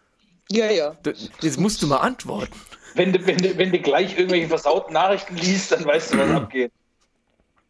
ja, 0.50 0.70
ja. 0.70 0.98
Jetzt 1.42 1.60
musst 1.60 1.82
du 1.82 1.88
mal 1.88 1.98
antworten. 1.98 2.54
Wenn 2.96 3.14
du, 3.14 3.26
wenn, 3.26 3.38
du, 3.38 3.58
wenn 3.58 3.72
du 3.72 3.80
gleich 3.80 4.18
irgendwelche 4.18 4.50
versauten 4.50 4.94
Nachrichten 4.94 5.38
liest, 5.38 5.72
dann 5.72 5.86
weißt 5.86 6.14
du, 6.14 6.18
was 6.18 6.30
abgeht. 6.32 6.72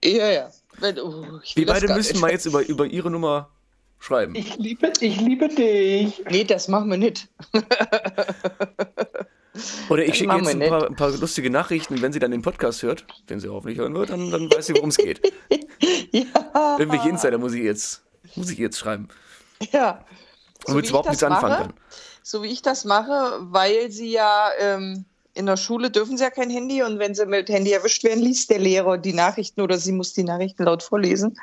Ja, 0.04 0.32
ja. 0.32 0.50
Wenn, 0.80 0.98
oh, 1.00 1.24
Wir 1.54 1.66
beide 1.68 1.94
müssen 1.94 2.14
nicht. 2.14 2.22
mal 2.22 2.32
jetzt 2.32 2.46
über, 2.48 2.66
über 2.66 2.88
ihre 2.88 3.12
Nummer 3.12 3.50
schreiben. 4.00 4.34
Ich 4.34 4.58
liebe, 4.58 4.92
ich 5.00 5.22
liebe 5.22 5.48
dich. 5.48 6.24
Nee, 6.32 6.44
das 6.44 6.68
machen 6.68 6.90
wir 6.90 6.98
nicht. 6.98 7.28
Oder 9.90 10.06
ich 10.06 10.16
schicke 10.16 10.36
jetzt 10.36 10.48
ein 10.48 10.60
paar, 10.60 10.88
ein 10.88 10.96
paar 10.96 11.12
lustige 11.12 11.50
Nachrichten, 11.50 12.02
wenn 12.02 12.14
sie 12.14 12.20
dann 12.20 12.32
den 12.32 12.42
Podcast 12.42 12.84
hört, 12.84 13.06
den 13.30 13.40
sie 13.40 13.50
hoffentlich 13.50 13.78
hören 13.78 13.94
wird, 13.94 14.10
dann, 14.10 14.32
dann 14.32 14.50
weiß 14.50 14.68
sie, 14.68 14.76
worum 14.76 14.90
es 14.90 14.98
geht. 14.98 15.22
Ja. 16.12 16.78
Irgendwelche 16.78 17.10
Insider 17.10 17.38
muss 17.38 17.54
ich 17.54 17.64
jetzt, 17.64 18.04
muss 18.36 18.50
ich 18.52 18.60
jetzt 18.60 18.78
schreiben. 18.78 19.08
ja. 19.72 20.06
Womit 20.66 20.84
wie 20.84 20.86
sie 20.86 20.90
überhaupt 20.90 21.08
ich 21.08 21.12
nichts 21.12 21.24
anfangen 21.24 21.54
mache, 21.54 21.64
kann. 21.64 21.74
So 22.22 22.44
wie 22.44 22.50
ich 22.50 22.62
das 22.62 22.86
mache, 22.86 23.40
weil 23.40 23.90
sie 23.92 24.12
ja 24.12 24.50
ähm, 24.60 25.06
in 25.34 25.46
der 25.46 25.58
Schule 25.58 25.90
dürfen 25.90 26.18
sie 26.18 26.24
ja 26.24 26.30
kein 26.30 26.50
Handy 26.50 26.84
und 26.84 27.00
wenn 27.00 27.16
sie 27.16 27.26
mit 27.26 27.50
Handy 27.50 27.72
erwischt 27.72 28.04
werden, 28.04 28.22
liest 28.22 28.50
der 28.50 28.60
Lehrer 28.60 28.98
die 28.98 29.14
Nachrichten 29.14 29.62
oder 29.62 29.78
sie 29.78 29.92
muss 29.92 30.14
die 30.14 30.24
Nachrichten 30.24 30.64
laut 30.64 30.84
vorlesen. 30.84 31.38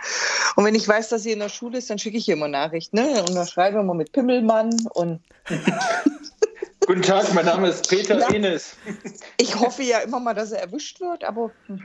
Und 0.56 0.64
wenn 0.64 0.74
ich 0.74 0.86
weiß, 0.86 1.09
dass 1.09 1.22
sie 1.22 1.32
in 1.32 1.38
der 1.38 1.48
Schule 1.48 1.78
ist, 1.78 1.88
dann 1.90 1.98
schicke 1.98 2.18
ich 2.18 2.28
ihr 2.28 2.34
immer 2.34 2.48
Nachrichten. 2.48 2.96
Ne? 2.96 3.24
Und 3.26 3.34
dann 3.34 3.46
schreiben 3.46 3.76
wir 3.76 3.82
mal 3.82 3.94
mit 3.94 4.12
Pimmelmann 4.12 4.70
und 4.90 5.20
Guten 6.89 7.03
Tag, 7.03 7.34
mein 7.34 7.45
Name 7.45 7.68
ist 7.68 7.86
Peter 7.86 8.18
Ja. 8.18 8.30
Enes. 8.30 8.74
ich 9.36 9.55
hoffe 9.61 9.82
ja 9.82 9.99
immer 9.99 10.20
mal, 10.20 10.32
dass 10.32 10.53
er 10.53 10.62
erwischt 10.62 11.03
wird, 11.03 11.22
aber 11.22 11.51
hm, 11.66 11.84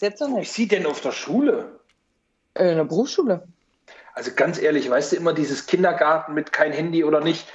jetzt 0.00 0.18
noch 0.18 0.28
Wie 0.28 0.32
nicht. 0.36 0.48
ist 0.48 0.54
sie 0.54 0.66
denn 0.66 0.86
auf 0.86 1.02
der 1.02 1.12
Schule? 1.12 1.78
Äh, 2.54 2.70
in 2.70 2.76
der 2.78 2.84
Berufsschule. 2.84 3.46
Also 4.14 4.30
ganz 4.34 4.58
ehrlich, 4.58 4.88
weißt 4.88 5.12
du 5.12 5.16
immer 5.16 5.34
dieses 5.34 5.66
Kindergarten 5.66 6.32
mit 6.32 6.54
kein 6.54 6.72
Handy 6.72 7.04
oder 7.04 7.20
nicht? 7.20 7.48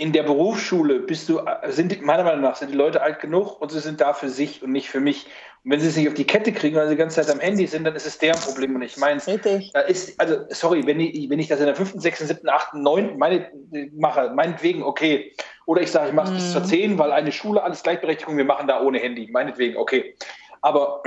In 0.00 0.14
der 0.14 0.22
Berufsschule 0.22 1.00
bist 1.00 1.28
du, 1.28 1.42
sind 1.68 1.92
die, 1.92 2.00
meiner 2.00 2.24
Meinung 2.24 2.40
nach 2.40 2.56
sind 2.56 2.70
die 2.70 2.76
Leute 2.76 3.02
alt 3.02 3.20
genug 3.20 3.60
und 3.60 3.70
sie 3.70 3.80
sind 3.80 4.00
da 4.00 4.14
für 4.14 4.30
sich 4.30 4.62
und 4.62 4.72
nicht 4.72 4.88
für 4.88 4.98
mich. 4.98 5.26
Und 5.62 5.72
wenn 5.72 5.80
sie 5.80 5.88
es 5.88 5.96
nicht 5.96 6.08
auf 6.08 6.14
die 6.14 6.26
Kette 6.26 6.52
kriegen, 6.52 6.74
weil 6.74 6.86
sie 6.86 6.94
die 6.94 6.98
ganze 6.98 7.20
Zeit 7.20 7.30
am 7.30 7.38
Handy 7.38 7.66
sind, 7.66 7.84
dann 7.84 7.94
ist 7.94 8.06
es 8.06 8.16
deren 8.16 8.40
Problem 8.40 8.72
und 8.72 8.80
nicht 8.80 8.96
meins. 8.96 9.26
Richtig. 9.26 9.72
Da 9.74 9.80
ist, 9.80 10.18
also, 10.18 10.36
sorry, 10.48 10.86
wenn 10.86 11.00
ich, 11.00 11.28
wenn 11.28 11.38
ich 11.38 11.48
das 11.48 11.60
in 11.60 11.66
der 11.66 11.76
5., 11.76 11.96
6., 11.96 12.18
7., 12.28 12.48
8., 12.48 12.72
9. 12.76 13.18
Meine, 13.18 13.50
mache, 13.92 14.30
meinetwegen, 14.34 14.82
okay. 14.82 15.34
Oder 15.66 15.82
ich 15.82 15.90
sage, 15.90 16.08
ich 16.08 16.14
mache 16.14 16.34
es 16.34 16.44
bis 16.44 16.52
zur 16.52 16.64
10, 16.64 16.98
weil 16.98 17.12
eine 17.12 17.30
Schule, 17.30 17.62
alles 17.62 17.82
Gleichberechtigung, 17.82 18.38
wir 18.38 18.46
machen 18.46 18.68
da 18.68 18.80
ohne 18.80 19.00
Handy. 19.00 19.28
Meinetwegen, 19.30 19.76
okay. 19.76 20.16
Aber 20.62 21.02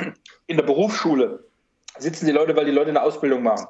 in 0.45 0.57
der 0.57 0.65
Berufsschule 0.65 1.43
sitzen 1.97 2.27
die 2.27 2.31
Leute, 2.31 2.55
weil 2.55 2.65
die 2.65 2.71
Leute 2.71 2.91
eine 2.91 3.01
Ausbildung 3.01 3.41
machen. 3.41 3.65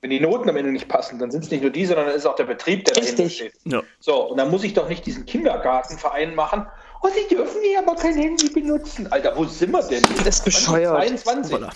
Wenn 0.00 0.10
die 0.10 0.20
Noten 0.20 0.48
am 0.48 0.56
Ende 0.56 0.70
nicht 0.70 0.88
passen, 0.88 1.18
dann 1.18 1.30
sind 1.30 1.44
es 1.44 1.50
nicht 1.50 1.60
nur 1.62 1.70
die, 1.70 1.84
sondern 1.84 2.06
dann 2.06 2.14
ist 2.14 2.24
auch 2.26 2.36
der 2.36 2.44
Betrieb, 2.44 2.84
der 2.84 2.94
dahinter 2.94 3.24
Richtig. 3.24 3.36
steht. 3.36 3.72
Ja. 3.72 3.82
So, 3.98 4.30
und 4.30 4.36
dann 4.36 4.50
muss 4.50 4.62
ich 4.62 4.74
doch 4.74 4.88
nicht 4.88 5.04
diesen 5.06 5.26
Kindergartenverein 5.26 6.34
machen. 6.36 6.66
Oh, 7.02 7.08
sie 7.08 7.34
dürfen 7.34 7.60
hier 7.62 7.80
aber 7.80 7.96
kein 7.96 8.14
Handy 8.14 8.48
benutzen. 8.50 9.10
Alter, 9.10 9.36
wo 9.36 9.44
sind 9.44 9.72
wir 9.72 9.82
denn? 9.82 10.04
Das 10.24 10.36
ist 10.38 10.44
bescheuert. 10.44 10.96
22. 10.96 11.52
Hoppala. 11.54 11.72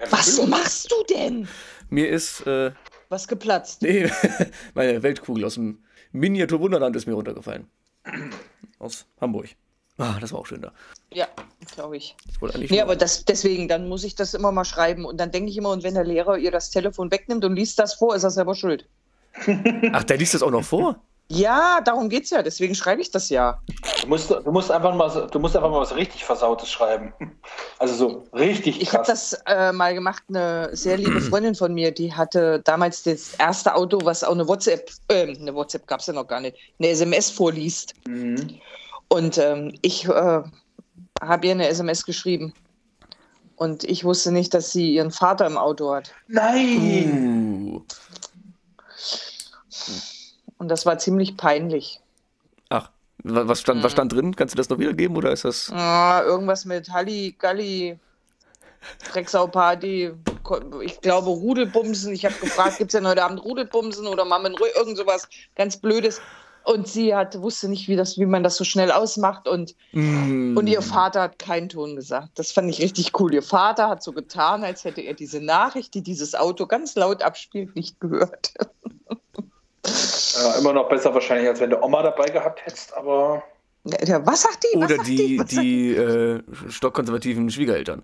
Ja, 0.00 0.06
Was 0.10 0.46
machst 0.46 0.90
du 0.90 1.14
denn? 1.14 1.48
Mir 1.90 2.08
ist, 2.08 2.46
äh, 2.46 2.70
Was 3.08 3.26
geplatzt? 3.28 3.82
nee, 3.82 4.08
meine 4.74 5.02
Weltkugel 5.02 5.44
aus 5.44 5.54
dem 5.54 5.82
Miniatur-Wunderland 6.12 6.94
ist 6.96 7.06
mir 7.06 7.14
runtergefallen. 7.14 7.68
Aus 8.78 9.06
Hamburg. 9.20 9.48
Ah, 9.98 10.16
das 10.20 10.32
war 10.32 10.40
auch 10.40 10.46
schön 10.46 10.60
da. 10.62 10.72
Ja, 11.12 11.26
glaube 11.74 11.96
ich. 11.96 12.16
Eigentlich 12.42 12.70
Nee, 12.70 12.76
nur- 12.78 12.84
aber 12.84 12.96
das, 12.96 13.24
deswegen, 13.24 13.68
dann 13.68 13.88
muss 13.88 14.02
ich 14.02 14.16
das 14.16 14.34
immer 14.34 14.50
mal 14.50 14.64
schreiben. 14.64 15.04
Und 15.04 15.18
dann 15.18 15.30
denke 15.30 15.50
ich 15.50 15.56
immer, 15.56 15.70
und 15.70 15.84
wenn 15.84 15.94
der 15.94 16.04
Lehrer 16.04 16.36
ihr 16.36 16.50
das 16.50 16.70
Telefon 16.70 17.10
wegnimmt 17.12 17.44
und 17.44 17.54
liest 17.54 17.78
das 17.78 17.94
vor, 17.94 18.14
ist 18.16 18.24
er 18.24 18.30
selber 18.30 18.54
schuld. 18.56 18.86
Ach, 19.92 20.02
der 20.04 20.16
liest 20.16 20.34
das 20.34 20.42
auch 20.42 20.50
noch 20.50 20.64
vor? 20.64 20.96
Ja, 21.28 21.80
darum 21.82 22.08
geht's 22.10 22.30
ja. 22.30 22.42
Deswegen 22.42 22.74
schreibe 22.74 23.00
ich 23.00 23.10
das 23.10 23.30
ja. 23.30 23.58
Du 24.02 24.08
musst, 24.08 24.30
du 24.30 24.50
musst 24.52 24.70
einfach 24.70 24.94
mal, 24.94 25.26
du 25.30 25.38
musst 25.38 25.56
einfach 25.56 25.70
mal 25.70 25.80
was 25.80 25.94
richtig 25.96 26.24
Versautes 26.24 26.70
schreiben. 26.70 27.12
Also 27.78 27.94
so 27.94 28.26
richtig 28.34 28.82
Ich 28.82 28.92
habe 28.92 29.04
krass. 29.04 29.30
das 29.30 29.42
äh, 29.46 29.72
mal 29.72 29.94
gemacht. 29.94 30.22
Eine 30.28 30.70
sehr 30.76 30.98
liebe 30.98 31.20
Freundin 31.22 31.54
von 31.54 31.72
mir, 31.72 31.92
die 31.92 32.12
hatte 32.12 32.60
damals 32.64 33.04
das 33.04 33.34
erste 33.36 33.74
Auto, 33.74 34.00
was 34.04 34.22
auch 34.22 34.32
eine 34.32 34.46
WhatsApp, 34.46 34.90
äh, 35.08 35.34
eine 35.34 35.54
WhatsApp 35.54 35.86
gab 35.86 36.00
es 36.00 36.06
ja 36.08 36.12
noch 36.12 36.26
gar 36.26 36.40
nicht, 36.40 36.56
eine 36.78 36.88
SMS 36.88 37.30
vorliest. 37.30 37.94
Mhm. 38.06 38.58
Und 39.08 39.38
ähm, 39.38 39.74
ich 39.82 40.06
äh, 40.06 40.42
habe 41.22 41.46
ihr 41.46 41.52
eine 41.52 41.68
SMS 41.68 42.04
geschrieben. 42.04 42.52
Und 43.56 43.84
ich 43.84 44.04
wusste 44.04 44.32
nicht, 44.32 44.52
dass 44.54 44.72
sie 44.72 44.94
ihren 44.94 45.12
Vater 45.12 45.46
im 45.46 45.56
Auto 45.56 45.94
hat. 45.94 46.12
Nein! 46.26 47.72
Uh. 47.76 47.82
Und 50.58 50.68
das 50.68 50.86
war 50.86 50.98
ziemlich 50.98 51.36
peinlich. 51.36 52.00
Ach, 52.70 52.90
wa- 53.22 53.46
was 53.46 53.60
stand, 53.60 53.82
was 53.82 53.92
Mhm. 53.92 53.94
stand 53.94 54.12
drin? 54.12 54.36
Kannst 54.36 54.54
du 54.54 54.56
das 54.56 54.68
noch 54.70 54.78
wiedergeben 54.78 55.16
oder 55.16 55.32
ist 55.32 55.44
das. 55.44 55.70
Ah, 55.72 56.22
irgendwas 56.24 56.64
mit 56.64 56.90
Halli, 56.90 57.34
Galli, 57.38 57.98
Drecksau-Party. 59.12 60.12
Ich 60.82 61.00
glaube 61.00 61.30
Rudelbumsen. 61.30 62.12
Ich 62.12 62.24
habe 62.24 62.34
gefragt, 62.34 62.78
gibt 62.78 62.92
es 62.92 62.98
denn 62.98 63.08
heute 63.08 63.24
Abend 63.24 63.42
Rudelbumsen 63.42 64.06
oder 64.06 64.24
Mammen, 64.24 64.54
irgend 64.76 64.96
sowas 64.96 65.28
ganz 65.54 65.76
Blödes. 65.76 66.20
Und 66.64 66.88
sie 66.88 67.14
hat, 67.14 67.40
wusste 67.42 67.68
nicht, 67.68 67.88
wie, 67.88 67.96
das, 67.96 68.18
wie 68.18 68.24
man 68.26 68.42
das 68.42 68.56
so 68.56 68.64
schnell 68.64 68.90
ausmacht. 68.90 69.46
Und, 69.46 69.74
Mm. 69.92 70.56
und 70.56 70.66
ihr 70.66 70.80
Vater 70.82 71.20
hat 71.22 71.38
keinen 71.38 71.68
Ton 71.68 71.94
gesagt. 71.94 72.30
Das 72.38 72.52
fand 72.52 72.70
ich 72.70 72.80
richtig 72.80 73.18
cool. 73.20 73.34
Ihr 73.34 73.42
Vater 73.42 73.88
hat 73.88 74.02
so 74.02 74.12
getan, 74.12 74.64
als 74.64 74.84
hätte 74.84 75.02
er 75.02 75.12
diese 75.14 75.40
Nachricht, 75.40 75.92
die 75.94 76.02
dieses 76.02 76.34
Auto 76.34 76.66
ganz 76.66 76.94
laut 76.94 77.22
abspielt, 77.22 77.76
nicht 77.76 78.00
gehört. 78.00 78.54
Ja, 79.86 80.54
immer 80.58 80.72
noch 80.72 80.88
besser 80.88 81.12
wahrscheinlich, 81.12 81.48
als 81.48 81.60
wenn 81.60 81.70
du 81.70 81.82
Oma 81.82 82.02
dabei 82.02 82.26
gehabt 82.30 82.64
hättest, 82.64 82.94
aber 82.96 83.42
Ja, 84.06 84.24
was 84.26 84.42
sagt 84.42 84.64
die? 84.64 84.78
Was 84.80 84.84
Oder 84.86 84.96
sagt 84.96 85.08
die, 85.08 85.38
Was 85.38 85.50
sagt 85.50 85.62
die 85.62 85.90
äh, 85.94 86.42
stockkonservativen 86.70 87.50
Schwiegereltern. 87.50 88.02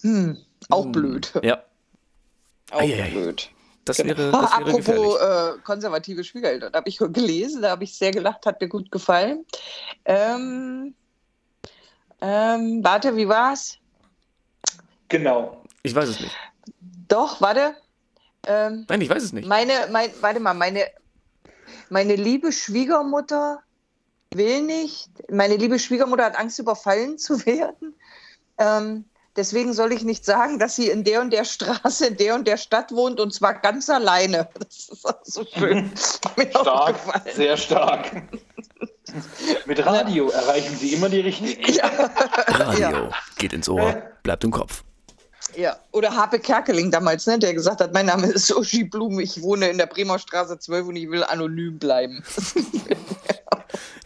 Hm, 0.00 0.38
auch 0.70 0.86
blöd. 0.86 1.32
Ja, 1.42 1.62
Auch 2.70 2.80
Eieiei. 2.80 3.10
blöd. 3.10 3.50
Das 3.86 3.96
Genau. 3.96 4.16
wäre, 4.18 4.30
das 4.32 4.50
wäre 4.58 4.64
gefährlich. 4.76 4.88
apropos 4.88 5.20
äh, 5.20 5.58
konservative 5.64 6.24
Schwiegereltern, 6.24 6.72
da 6.72 6.78
habe 6.78 6.88
ich 6.88 6.98
gelesen, 6.98 7.62
da 7.62 7.70
habe 7.70 7.84
ich 7.84 7.96
sehr 7.96 8.10
gelacht, 8.10 8.44
hat 8.44 8.60
mir 8.60 8.68
gut 8.68 8.90
gefallen. 8.90 9.46
Ähm, 10.04 10.94
ähm, 12.20 12.84
warte, 12.84 13.16
wie 13.16 13.28
war's? 13.28 13.78
genau. 15.08 15.62
Ich 15.82 15.94
weiß 15.94 16.08
es 16.08 16.20
nicht. 16.20 16.36
Doch, 17.08 17.40
warte. 17.40 17.76
Ähm, 18.48 18.86
Nein, 18.88 19.00
ich 19.00 19.08
weiß 19.08 19.22
es 19.22 19.32
nicht. 19.32 19.46
meine, 19.48 19.72
mein, 19.92 20.10
warte 20.20 20.40
mal, 20.40 20.54
meine, 20.54 20.84
meine 21.90 22.16
liebe 22.16 22.50
Schwiegermutter 22.50 23.62
will 24.34 24.62
nicht. 24.62 25.08
Meine 25.30 25.56
liebe 25.56 25.78
Schwiegermutter 25.78 26.24
hat 26.24 26.36
Angst, 26.36 26.58
überfallen 26.58 27.18
zu 27.18 27.44
werden. 27.46 27.94
Ähm, 28.58 29.04
deswegen 29.36 29.72
soll 29.72 29.92
ich 29.92 30.02
nicht 30.02 30.24
sagen, 30.24 30.58
dass 30.58 30.76
sie 30.76 30.88
in 30.88 31.04
der 31.04 31.20
und 31.20 31.30
der 31.32 31.44
Straße, 31.44 32.06
in 32.06 32.16
der 32.16 32.34
und 32.34 32.46
der 32.46 32.56
Stadt 32.56 32.92
wohnt 32.92 33.20
und 33.20 33.32
zwar 33.34 33.54
ganz 33.54 33.88
alleine. 33.90 34.48
Das 34.58 34.88
ist 34.90 35.06
auch 35.06 35.20
so 35.24 35.44
schön. 35.56 35.90
Stark, 36.50 36.96
sehr 37.34 37.56
stark. 37.56 38.22
Mit 39.66 39.84
Radio 39.86 40.28
erreichen 40.30 40.76
Sie 40.76 40.92
immer 40.94 41.08
die 41.08 41.20
richtigen. 41.20 41.72
Ja. 41.72 41.86
Radio 42.48 42.80
Ja. 43.06 43.10
geht 43.38 43.52
ins 43.52 43.68
Ohr, 43.68 44.02
bleibt 44.22 44.44
im 44.44 44.50
Kopf. 44.50 44.82
ja. 45.56 45.76
Oder 45.92 46.14
Harpe 46.14 46.38
Kerkeling 46.38 46.90
damals, 46.90 47.26
ne, 47.26 47.38
der 47.38 47.54
gesagt 47.54 47.80
hat, 47.80 47.92
mein 47.94 48.06
Name 48.06 48.26
ist 48.26 48.54
Uschi 48.54 48.84
Blum, 48.84 49.20
ich 49.20 49.40
wohne 49.42 49.68
in 49.68 49.78
der 49.78 49.86
Bremer 49.86 50.18
Straße 50.18 50.58
12 50.58 50.88
und 50.88 50.96
ich 50.96 51.10
will 51.10 51.22
anonym 51.24 51.78
bleiben. 51.78 52.22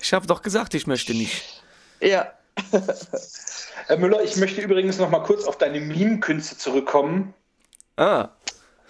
Ich 0.01 0.13
habe 0.13 0.27
doch 0.27 0.43
gesagt, 0.43 0.75
ich 0.75 0.87
möchte 0.87 1.13
nicht. 1.15 1.63
ja. 2.01 2.27
Herr 3.87 3.97
Müller, 3.99 4.23
ich 4.23 4.37
möchte 4.37 4.61
übrigens 4.61 4.99
noch 4.99 5.11
mal 5.11 5.23
kurz 5.23 5.45
auf 5.45 5.59
deine 5.59 5.81
Meme-Künste 5.81 6.57
zurückkommen. 6.57 7.35
Ah, 7.97 8.29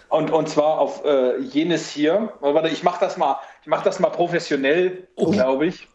Und, 0.09 0.31
und 0.31 0.49
zwar 0.49 0.79
auf 0.79 1.03
äh, 1.05 1.39
jenes 1.39 1.89
hier. 1.89 2.33
Warte, 2.39 2.69
ich 2.69 2.83
mache 2.83 2.99
das 2.99 3.17
mal, 3.17 3.37
ich 3.61 3.67
mache 3.67 3.83
das 3.83 3.99
mal 3.99 4.09
professionell, 4.09 5.07
glaube 5.15 5.67
ich. 5.67 5.87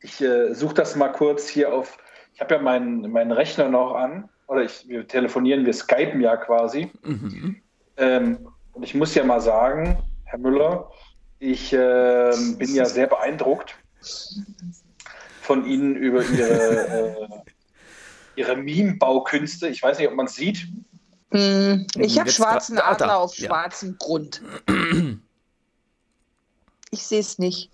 Ich 0.00 0.20
äh, 0.20 0.54
suche 0.54 0.74
das 0.74 0.96
mal 0.96 1.08
kurz 1.08 1.48
hier 1.48 1.72
auf. 1.72 1.98
Ich 2.34 2.40
habe 2.40 2.54
ja 2.54 2.60
meinen 2.60 3.10
meinen 3.10 3.32
Rechner 3.32 3.68
noch 3.68 3.94
an. 3.94 4.28
Oder 4.46 4.62
ich, 4.62 4.88
wir 4.88 5.06
telefonieren, 5.06 5.64
wir 5.64 5.74
skypen 5.74 6.20
ja 6.20 6.36
quasi. 6.36 6.90
Ähm, 7.96 8.48
und 8.72 8.82
ich 8.82 8.94
muss 8.94 9.14
ja 9.14 9.22
mal 9.24 9.40
sagen, 9.40 9.98
Herr 10.24 10.38
Müller, 10.38 10.90
ich 11.38 11.72
ähm, 11.72 12.58
bin 12.58 12.74
ja 12.74 12.84
sehr 12.84 13.06
beeindruckt 13.06 13.76
von 15.50 15.66
Ihnen 15.66 15.96
über 15.96 16.22
Ihre, 16.22 16.86
äh, 16.86 17.26
Ihre 18.36 18.54
Meme-Baukünste. 18.56 19.66
Ich 19.66 19.82
weiß 19.82 19.98
nicht, 19.98 20.06
ob 20.06 20.14
man 20.14 20.26
es 20.26 20.36
sieht. 20.36 20.68
Hm, 21.32 21.88
Ich 21.96 22.20
habe 22.20 22.30
schwarzen 22.30 22.76
da- 22.76 22.82
ah, 22.82 22.94
da, 22.94 23.04
Adler 23.06 23.18
auf 23.18 23.36
ja. 23.36 23.48
schwarzem 23.48 23.96
Grund. 23.98 24.42
Ich 26.92 27.04
sehe 27.06 27.20
es 27.20 27.38
nicht. 27.38 27.70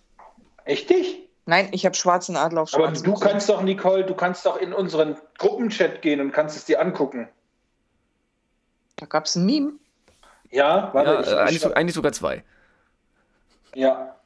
Echt 0.66 0.90
nicht? 0.90 1.28
Nein, 1.46 1.68
ich 1.72 1.86
habe 1.86 1.94
schwarzen 1.94 2.36
Adler 2.36 2.62
auf 2.62 2.74
Aber 2.74 2.84
schwarzem 2.88 3.04
du 3.04 3.12
Grund. 3.14 3.24
kannst 3.24 3.48
doch, 3.48 3.62
Nicole, 3.62 4.04
du 4.04 4.14
kannst 4.14 4.44
doch 4.44 4.58
in 4.58 4.72
unseren 4.74 5.16
Gruppenchat 5.38 6.02
gehen 6.02 6.20
und 6.20 6.32
kannst 6.32 6.54
es 6.56 6.64
dir 6.66 6.80
angucken. 6.82 7.26
Da 8.96 9.06
gab 9.06 9.24
es 9.24 9.34
ein 9.36 9.46
Meme. 9.46 9.72
Ja, 10.50 10.90
warte, 10.92 11.10
ja, 11.12 11.20
ich, 11.20 11.28
äh, 11.28 11.34
eigentlich, 11.36 11.76
eigentlich 11.76 11.94
sogar 11.94 12.12
zwei. 12.12 12.42
ja. 13.74 14.16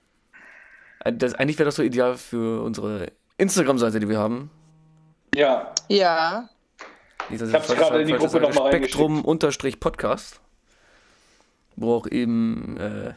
Äh, 1.05 1.13
Das, 1.13 1.35
eigentlich 1.35 1.59
wäre 1.59 1.67
das 1.67 1.77
so 1.77 1.83
ideal 1.85 2.17
für 2.17 2.63
unsere 2.63 3.13
Instagram-Seite, 3.41 4.01
die 4.01 4.09
wir 4.09 4.19
haben. 4.19 4.51
ja. 5.35 5.73
Ja. 5.89 6.49
Dass 7.31 7.49
Ich 7.49 7.55
hab's 7.55 7.69
gerade 7.69 8.03
in 8.03 8.09
die 8.09 8.15
Gruppe 8.15 8.41
noch 8.41 8.55
mal 8.55 8.73
Spektrum-Podcast, 8.73 10.41
wo 11.77 11.95
auch 11.95 12.07
eben 12.07 12.77
äh, 12.77 13.15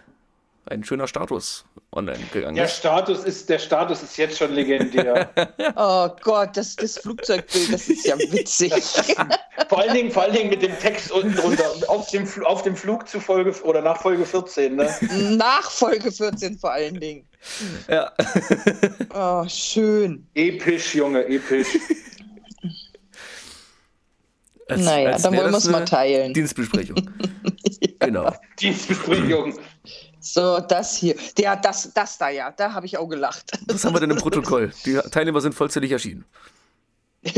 ein 0.65 0.83
schöner 0.83 1.07
Status 1.07 1.65
online 1.91 2.19
gegangen 2.31 2.55
Der 2.55 2.65
ist. 2.65 2.77
Status 2.77 3.23
ist, 3.23 3.49
der 3.49 3.59
Status 3.59 4.01
ist 4.01 4.17
jetzt 4.17 4.37
schon 4.37 4.53
legendär. 4.53 5.29
Oh 5.75 6.09
Gott, 6.21 6.55
das, 6.55 6.75
das 6.75 6.97
Flugzeugbild, 6.97 7.73
das 7.73 7.89
ist 7.89 8.05
ja 8.05 8.17
witzig. 8.17 8.73
vor, 9.69 9.79
allen 9.79 9.93
Dingen, 9.93 10.11
vor 10.11 10.23
allen 10.23 10.33
Dingen 10.33 10.49
mit 10.49 10.61
dem 10.61 10.77
Text 10.79 11.11
unten 11.11 11.35
drunter. 11.35 11.65
Auf 11.87 12.09
dem, 12.11 12.27
auf 12.45 12.61
dem 12.63 12.75
Flug 12.75 13.07
zu 13.07 13.19
Folge 13.19 13.53
oder 13.63 13.81
nach 13.81 14.01
Folge 14.01 14.25
14, 14.25 14.75
ne? 14.75 14.89
Nach 15.37 15.69
Folge 15.69 16.11
14 16.11 16.57
vor 16.57 16.71
allen 16.73 16.99
Dingen. 16.99 17.27
Ja. 17.87 18.11
Oh, 19.13 19.45
schön. 19.47 20.27
Episch, 20.33 20.95
Junge, 20.95 21.25
episch. 21.25 21.67
Als- 24.67 24.81
naja, 24.81 25.11
als 25.11 25.21
dann 25.23 25.35
wollen 25.35 25.51
wir 25.51 25.57
es 25.57 25.67
mal 25.69 25.85
teilen. 25.85 26.33
Dienstbesprechung. 26.33 27.09
Genau. 27.99 28.33
Dienstbesprechung. 28.59 29.57
So, 30.23 30.61
das 30.61 30.95
hier. 30.95 31.15
Der, 31.37 31.57
das, 31.57 31.91
das 31.93 32.17
da 32.17 32.29
ja, 32.29 32.49
da 32.51 32.73
habe 32.73 32.85
ich 32.85 32.97
auch 32.97 33.07
gelacht. 33.09 33.51
Was 33.67 33.83
haben 33.83 33.93
wir 33.93 33.99
denn 33.99 34.09
im 34.09 34.17
Protokoll? 34.23 34.71
Die 34.85 34.93
Teilnehmer 35.11 35.41
sind 35.41 35.53
vollzählig 35.53 35.91
erschienen. 35.91 36.25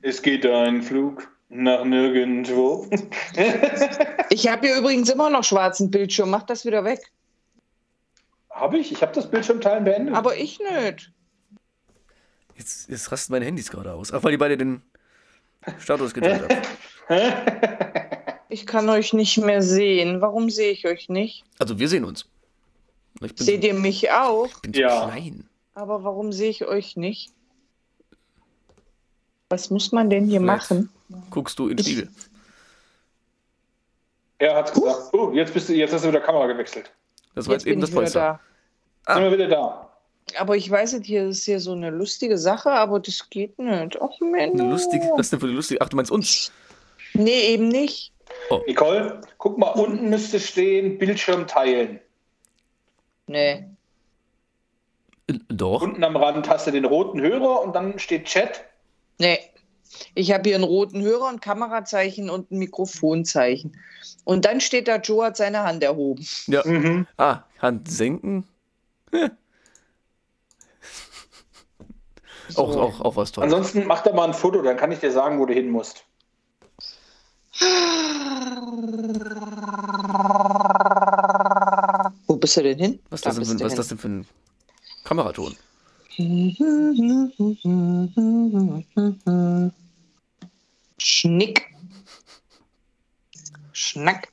Es 0.00 0.22
geht 0.22 0.46
ein 0.46 0.80
Flug 0.82 1.28
nach 1.48 1.84
nirgendwo. 1.84 2.88
Ich 4.30 4.46
habe 4.46 4.68
hier 4.68 4.76
übrigens 4.76 5.10
immer 5.10 5.28
noch 5.30 5.42
schwarzen 5.42 5.90
Bildschirm. 5.90 6.30
Mach 6.30 6.44
das 6.44 6.64
wieder 6.64 6.84
weg. 6.84 7.00
habe 8.50 8.78
ich? 8.78 8.92
Ich 8.92 9.02
habe 9.02 9.12
das 9.12 9.28
Bildschirmteilen 9.28 9.84
beendet. 9.84 10.14
Aber 10.14 10.36
ich 10.36 10.60
nicht. 10.60 11.10
Jetzt, 12.56 12.88
jetzt 12.88 13.10
rasten 13.10 13.32
meine 13.32 13.44
Handys 13.46 13.70
gerade 13.70 13.92
aus. 13.92 14.12
Ach, 14.12 14.22
weil 14.22 14.32
die 14.32 14.36
beide 14.36 14.56
den 14.56 14.82
Status 15.78 16.14
geteilt 16.14 16.42
haben. 17.08 18.07
Ich 18.48 18.66
kann 18.66 18.88
euch 18.88 19.12
nicht 19.12 19.36
mehr 19.38 19.62
sehen. 19.62 20.20
Warum 20.20 20.48
sehe 20.50 20.70
ich 20.72 20.86
euch 20.86 21.08
nicht? 21.08 21.44
Also 21.58 21.78
wir 21.78 21.88
sehen 21.88 22.04
uns. 22.04 22.26
Ich 23.22 23.34
bin, 23.34 23.44
Seht 23.46 23.64
ihr 23.64 23.74
mich 23.74 24.10
auch? 24.10 24.48
bin 24.60 24.72
so 24.72 24.80
Ja. 24.80 25.06
klein. 25.10 25.46
Aber 25.74 26.02
warum 26.04 26.32
sehe 26.32 26.50
ich 26.50 26.64
euch 26.66 26.96
nicht? 26.96 27.30
Was 29.50 29.70
muss 29.70 29.92
man 29.92 30.10
denn 30.10 30.26
hier 30.26 30.40
Vielleicht. 30.40 30.70
machen? 30.70 30.90
Guckst 31.30 31.58
du 31.58 31.68
in 31.68 31.76
den 31.76 31.84
Spiegel. 31.84 32.08
er 34.38 34.54
hat 34.56 34.72
gesagt, 34.72 35.12
oh, 35.14 35.32
jetzt, 35.32 35.52
bist 35.54 35.68
du, 35.68 35.74
jetzt 35.74 35.92
hast 35.92 36.04
du 36.04 36.08
wieder 36.08 36.20
Kamera 36.20 36.46
gewechselt. 36.46 36.90
Das 37.34 37.46
war 37.46 37.54
Jetzt 37.54 37.62
jetzt, 37.64 37.66
eben 37.70 37.74
bin 37.76 37.80
das 37.80 37.90
ich 37.90 37.94
Polster. 37.96 38.40
da. 39.06 39.14
Sind 39.14 39.22
wir 39.24 39.32
wieder 39.32 39.48
da. 39.48 39.84
Aber 40.38 40.56
ich 40.56 40.70
weiß 40.70 40.92
nicht, 40.94 41.06
hier 41.06 41.28
ist 41.28 41.44
hier 41.44 41.58
so 41.60 41.72
eine 41.72 41.90
lustige 41.90 42.36
Sache, 42.36 42.70
aber 42.70 43.00
das 43.00 43.28
geht 43.30 43.58
nicht. 43.58 43.98
Ach 44.00 44.20
Mensch. 44.20 44.60
Lustig. 44.60 45.00
Was 45.16 45.26
ist 45.26 45.32
denn 45.32 45.40
für 45.40 45.46
eine 45.46 45.54
lustige? 45.54 45.80
Ach, 45.80 45.88
du 45.88 45.96
meinst 45.96 46.10
uns? 46.10 46.52
Nee, 47.14 47.48
eben 47.54 47.68
nicht. 47.68 48.12
Nicole, 48.66 49.20
guck 49.38 49.58
mal, 49.58 49.70
unten 49.70 50.10
müsste 50.10 50.40
stehen 50.40 50.98
Bildschirm 50.98 51.46
teilen. 51.46 52.00
Nee. 53.26 53.64
Doch. 55.48 55.82
Unten 55.82 56.02
am 56.04 56.16
Rand 56.16 56.48
hast 56.48 56.66
du 56.66 56.70
den 56.70 56.86
roten 56.86 57.20
Hörer 57.20 57.62
und 57.62 57.74
dann 57.74 57.98
steht 57.98 58.24
Chat. 58.24 58.64
Nee. 59.18 59.38
Ich 60.14 60.32
habe 60.32 60.48
hier 60.48 60.56
einen 60.56 60.64
roten 60.64 61.02
Hörer, 61.02 61.28
ein 61.28 61.40
Kamerazeichen 61.40 62.30
und 62.30 62.50
ein 62.50 62.58
Mikrofonzeichen. 62.58 63.76
Und 64.24 64.44
dann 64.44 64.60
steht 64.60 64.88
da, 64.88 64.96
Joe 64.96 65.26
hat 65.26 65.36
seine 65.36 65.62
Hand 65.62 65.82
erhoben. 65.82 66.26
Ja. 66.46 66.62
Mhm. 66.64 67.06
Ah, 67.16 67.42
Hand 67.60 67.90
senken. 67.90 68.46
Auch, 72.54 72.76
auch, 72.76 73.00
auch 73.00 73.16
was 73.16 73.32
Tolles. 73.32 73.52
Ansonsten 73.52 73.86
mach 73.86 74.02
da 74.02 74.12
mal 74.12 74.24
ein 74.24 74.34
Foto, 74.34 74.62
dann 74.62 74.76
kann 74.76 74.92
ich 74.92 75.00
dir 75.00 75.12
sagen, 75.12 75.38
wo 75.38 75.46
du 75.46 75.52
hin 75.52 75.70
musst. 75.70 76.04
Wo 82.26 82.36
bist 82.36 82.56
du 82.56 82.62
denn 82.62 82.78
hin? 82.78 83.00
Was, 83.10 83.20
Da 83.22 83.30
das 83.32 83.48
denn, 83.48 83.60
was 83.60 83.72
ist 83.72 83.78
das 83.78 83.88
denn 83.88 83.98
für 83.98 84.08
ein 84.08 84.26
Kameraton? 85.04 85.56
Schnick. 90.98 91.64
Schnack. 93.72 94.28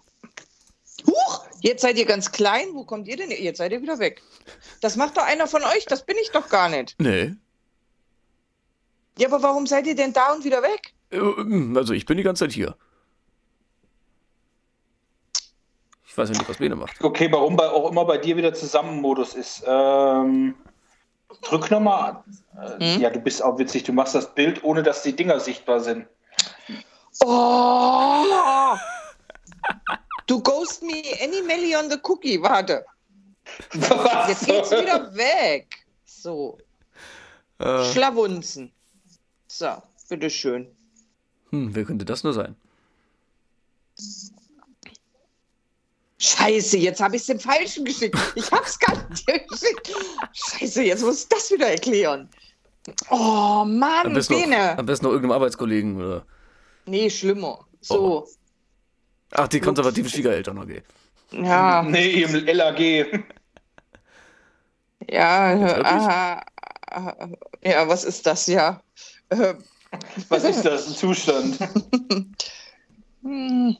Huch, 1.07 1.45
jetzt 1.61 1.81
seid 1.81 1.97
ihr 1.97 2.05
ganz 2.05 2.31
klein. 2.31 2.67
Wo 2.73 2.83
kommt 2.83 3.07
ihr 3.07 3.17
denn? 3.17 3.29
Jetzt 3.31 3.57
seid 3.59 3.71
ihr 3.71 3.81
wieder 3.81 3.99
weg. 3.99 4.21
Das 4.81 4.95
macht 4.95 5.17
doch 5.17 5.23
einer 5.23 5.47
von 5.47 5.63
euch. 5.63 5.85
Das 5.85 6.05
bin 6.05 6.15
ich 6.21 6.31
doch 6.31 6.49
gar 6.49 6.69
nicht. 6.69 6.95
Nee. 6.99 7.33
Ja, 9.17 9.27
aber 9.29 9.41
warum 9.43 9.65
seid 9.67 9.87
ihr 9.87 9.95
denn 9.95 10.13
da 10.13 10.33
und 10.33 10.43
wieder 10.43 10.61
weg? 10.61 10.93
Äh, 11.11 11.77
Also 11.77 11.93
ich 11.93 12.05
bin 12.05 12.17
die 12.17 12.23
ganze 12.23 12.45
Zeit 12.45 12.53
hier. 12.53 12.75
Ich 16.15 16.17
weiß 16.17 16.29
ja 16.29 16.37
nicht, 16.37 16.47
was 16.47 16.59
Bene 16.59 16.77
macht. 16.77 17.03
Okay, 17.03 17.29
warum 17.29 17.57
bei, 17.57 17.67
auch 17.67 17.91
immer 17.91 18.05
bei 18.05 18.17
dir 18.17 18.37
wieder 18.37 18.53
Zusammenmodus 18.53 19.33
ist. 19.33 19.65
Ähm, 19.67 20.55
drück 21.41 21.69
nochmal. 21.69 22.23
Äh, 22.79 22.95
Hm? 22.95 23.01
Ja, 23.01 23.09
du 23.09 23.19
bist 23.19 23.43
auch 23.43 23.59
witzig. 23.59 23.83
Du 23.83 23.91
machst 23.91 24.15
das 24.15 24.33
Bild, 24.33 24.63
ohne 24.63 24.81
dass 24.81 25.03
die 25.03 25.13
Dinger 25.13 25.41
sichtbar 25.41 25.81
sind. 25.81 26.07
Oh! 27.21 28.77
Du 30.25 30.41
ghost 30.41 30.83
me 30.83 31.03
any 31.21 31.41
Melly 31.41 31.75
on 31.75 31.89
the 31.89 31.97
cookie. 32.03 32.41
Warte. 32.41 32.85
Was? 33.73 34.29
Jetzt 34.29 34.45
geht's 34.45 34.71
wieder 34.71 35.13
weg. 35.15 35.85
So. 36.05 36.57
Äh, 37.59 37.91
Schlawunzen. 37.91 38.71
So, 39.47 39.67
bitteschön. 40.07 40.73
hm, 41.49 41.75
wer 41.75 41.83
könnte 41.83 42.05
das 42.05 42.23
nur 42.23 42.31
sein? 42.31 42.55
Scheiße, 46.25 46.77
jetzt 46.77 47.01
habe 47.01 47.15
ich 47.15 47.21
es 47.21 47.27
dem 47.27 47.39
Falschen 47.39 47.85
geschickt. 47.85 48.17
Ich 48.35 48.51
habe 48.51 48.63
es 48.65 48.79
gar 48.79 48.95
nicht 49.09 49.27
dir 49.27 49.39
geschickt. 49.39 49.91
Scheiße, 50.33 50.83
jetzt 50.83 51.03
muss 51.03 51.23
ich 51.23 51.29
das 51.29 51.51
wieder 51.51 51.67
erklären. 51.67 52.29
Oh 53.09 53.15
Am 53.61 53.77
Mann, 53.79 54.13
besten, 54.13 54.33
noch, 54.33 54.41
Bene. 54.41 54.77
am 54.77 54.85
besten 54.85 55.05
noch 55.05 55.11
irgendeinem 55.11 55.35
Arbeitskollegen 55.35 55.97
oder. 55.97 56.25
Nee, 56.85 57.09
schlimmer. 57.09 57.65
So. 57.81 58.27
Ach, 59.31 59.47
die 59.47 59.59
konservativen 59.59 60.09
Schwiegereltern, 60.09 60.57
okay. 60.57 60.83
Ja, 61.31 61.81
Nee, 61.83 62.23
im 62.23 62.33
LAG. 62.45 62.79
ja, 65.09 65.59
wirklich? 65.59 65.85
aha, 65.85 66.45
ja, 67.63 67.87
was 67.87 68.03
ist 68.03 68.25
das 68.25 68.47
ja? 68.47 68.81
Äh, 69.29 69.55
Was 70.29 70.43
ist 70.43 70.61
das? 70.63 70.87
Ein 70.87 70.93
Zustand? 70.95 71.57
hm, 73.23 73.77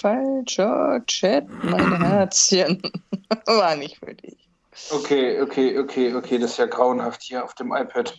falscher 0.00 1.02
Chat, 1.06 1.46
mein 1.64 1.96
Herzchen. 2.02 2.80
War 3.46 3.76
nicht 3.76 3.98
für 3.98 4.14
dich. 4.14 4.48
Okay, 4.90 5.40
okay, 5.40 5.78
okay, 5.78 6.14
okay, 6.14 6.38
das 6.38 6.52
ist 6.52 6.56
ja 6.58 6.66
grauenhaft 6.66 7.22
hier 7.22 7.44
auf 7.44 7.54
dem 7.54 7.72
iPad. 7.72 8.16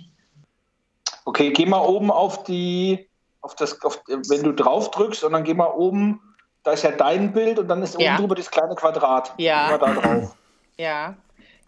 Okay, 1.26 1.52
geh 1.52 1.66
mal 1.66 1.80
oben 1.86 2.12
auf 2.12 2.44
die, 2.44 3.10
auf 3.42 3.56
das, 3.56 3.82
auf, 3.84 4.02
wenn 4.08 4.44
du 4.44 4.52
drauf 4.54 4.92
drückst 4.92 5.24
und 5.24 5.34
dann 5.34 5.44
geh 5.44 5.54
mal 5.54 5.68
oben, 5.68 6.22
da 6.64 6.74
ist 6.74 6.84
ja 6.84 6.92
dein 6.92 7.32
Bild 7.32 7.60
und 7.60 7.68
dann 7.68 7.82
ist 7.82 8.00
Ja. 8.00 8.12
oben 8.14 8.22
drüber 8.22 8.36
das 8.36 8.52
kleine 8.52 8.76
Quadrat. 8.76 9.34
Ja. 9.38 9.66
Geh 9.66 9.78
mal 9.78 9.80
da 9.80 10.02
drauf. 10.02 10.36
Ja, 10.78 11.18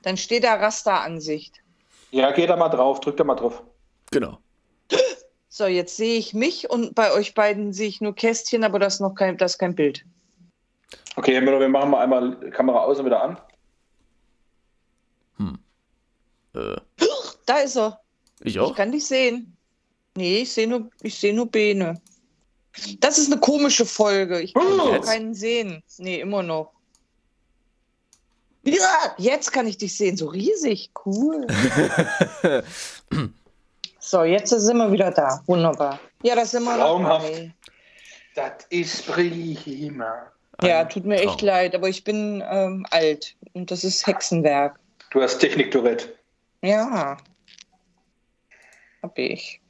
dann 0.03 0.15
steht 0.15 0.45
da 0.45 0.53
Rasteransicht. 0.55 1.57
Ja, 2.11 2.31
geh 2.31 2.47
da 2.47 2.55
mal 2.55 2.69
drauf, 2.69 3.01
drück 3.01 3.17
da 3.17 3.25
mal 3.25 3.35
drauf. 3.35 3.61
Genau. 4.09 4.37
So, 5.53 5.65
jetzt 5.65 5.97
sehe 5.97 6.17
ich 6.17 6.33
mich 6.33 6.69
und 6.69 6.95
bei 6.95 7.11
euch 7.11 7.33
beiden 7.33 7.73
sehe 7.73 7.89
ich 7.89 7.99
nur 7.99 8.15
Kästchen, 8.15 8.63
aber 8.63 8.79
das 8.79 8.95
ist 8.95 8.99
noch 9.01 9.15
kein, 9.15 9.37
das 9.37 9.51
ist 9.53 9.57
kein 9.57 9.75
Bild. 9.75 10.05
Okay, 11.17 11.33
Herr 11.33 11.41
Müller, 11.41 11.59
wir 11.59 11.67
machen 11.67 11.91
mal 11.91 12.01
einmal 12.01 12.37
Kamera 12.51 12.79
aus 12.85 12.99
und 12.99 13.05
wieder 13.05 13.21
an. 13.21 13.37
Äh, 16.55 16.77
Da 17.45 17.57
ist 17.59 17.75
er. 17.75 17.99
ich 18.39 18.53
Ich 18.55 18.59
auch? 18.61 18.73
kann 18.77 18.93
dich 18.93 19.05
sehen. 19.05 19.57
Nee, 20.15 20.37
ich 20.43 20.53
sehe 20.53 20.69
nur, 20.69 20.89
ich 21.01 21.19
sehe 21.19 21.33
nur 21.33 21.51
Beine. 21.51 21.99
Das 23.01 23.17
ist 23.17 23.29
eine 23.29 23.41
komische 23.41 23.85
Folge. 23.85 24.39
Ich 24.39 24.53
kann 24.53 24.63
Oh, 24.79 25.01
keinen 25.01 25.33
sehen. 25.33 25.83
Nee, 25.97 26.21
immer 26.21 26.43
noch. 26.43 26.71
Ja, 28.63 29.15
jetzt 29.17 29.51
kann 29.51 29.67
ich 29.67 29.77
dich 29.77 29.97
sehen. 29.97 30.15
So 30.15 30.27
riesig. 30.27 30.91
Cool. 31.05 31.45
so, 34.11 34.25
jetzt 34.25 34.49
sind 34.49 34.77
wir 34.77 34.91
wieder 34.91 35.09
da. 35.09 35.41
Wunderbar. 35.45 35.97
Ja, 36.21 36.35
das 36.35 36.51
sind 36.51 36.63
wir 36.63 36.75
Traumhaft. 36.75 37.29
dabei. 37.29 37.53
Das 38.35 38.65
ist 38.69 39.07
prima. 39.07 40.31
Ja, 40.61 40.83
tut 40.83 41.05
mir 41.05 41.15
echt 41.15 41.39
Traum. 41.39 41.47
leid, 41.47 41.75
aber 41.75 41.87
ich 41.87 42.03
bin 42.03 42.43
ähm, 42.45 42.85
alt 42.91 43.37
und 43.53 43.71
das 43.71 43.85
ist 43.85 44.05
Hexenwerk. 44.05 44.77
Du 45.11 45.21
hast 45.21 45.39
Technik-Tourette. 45.39 46.13
Ja. 46.61 47.15
Hab 49.01 49.17
ich. 49.17 49.61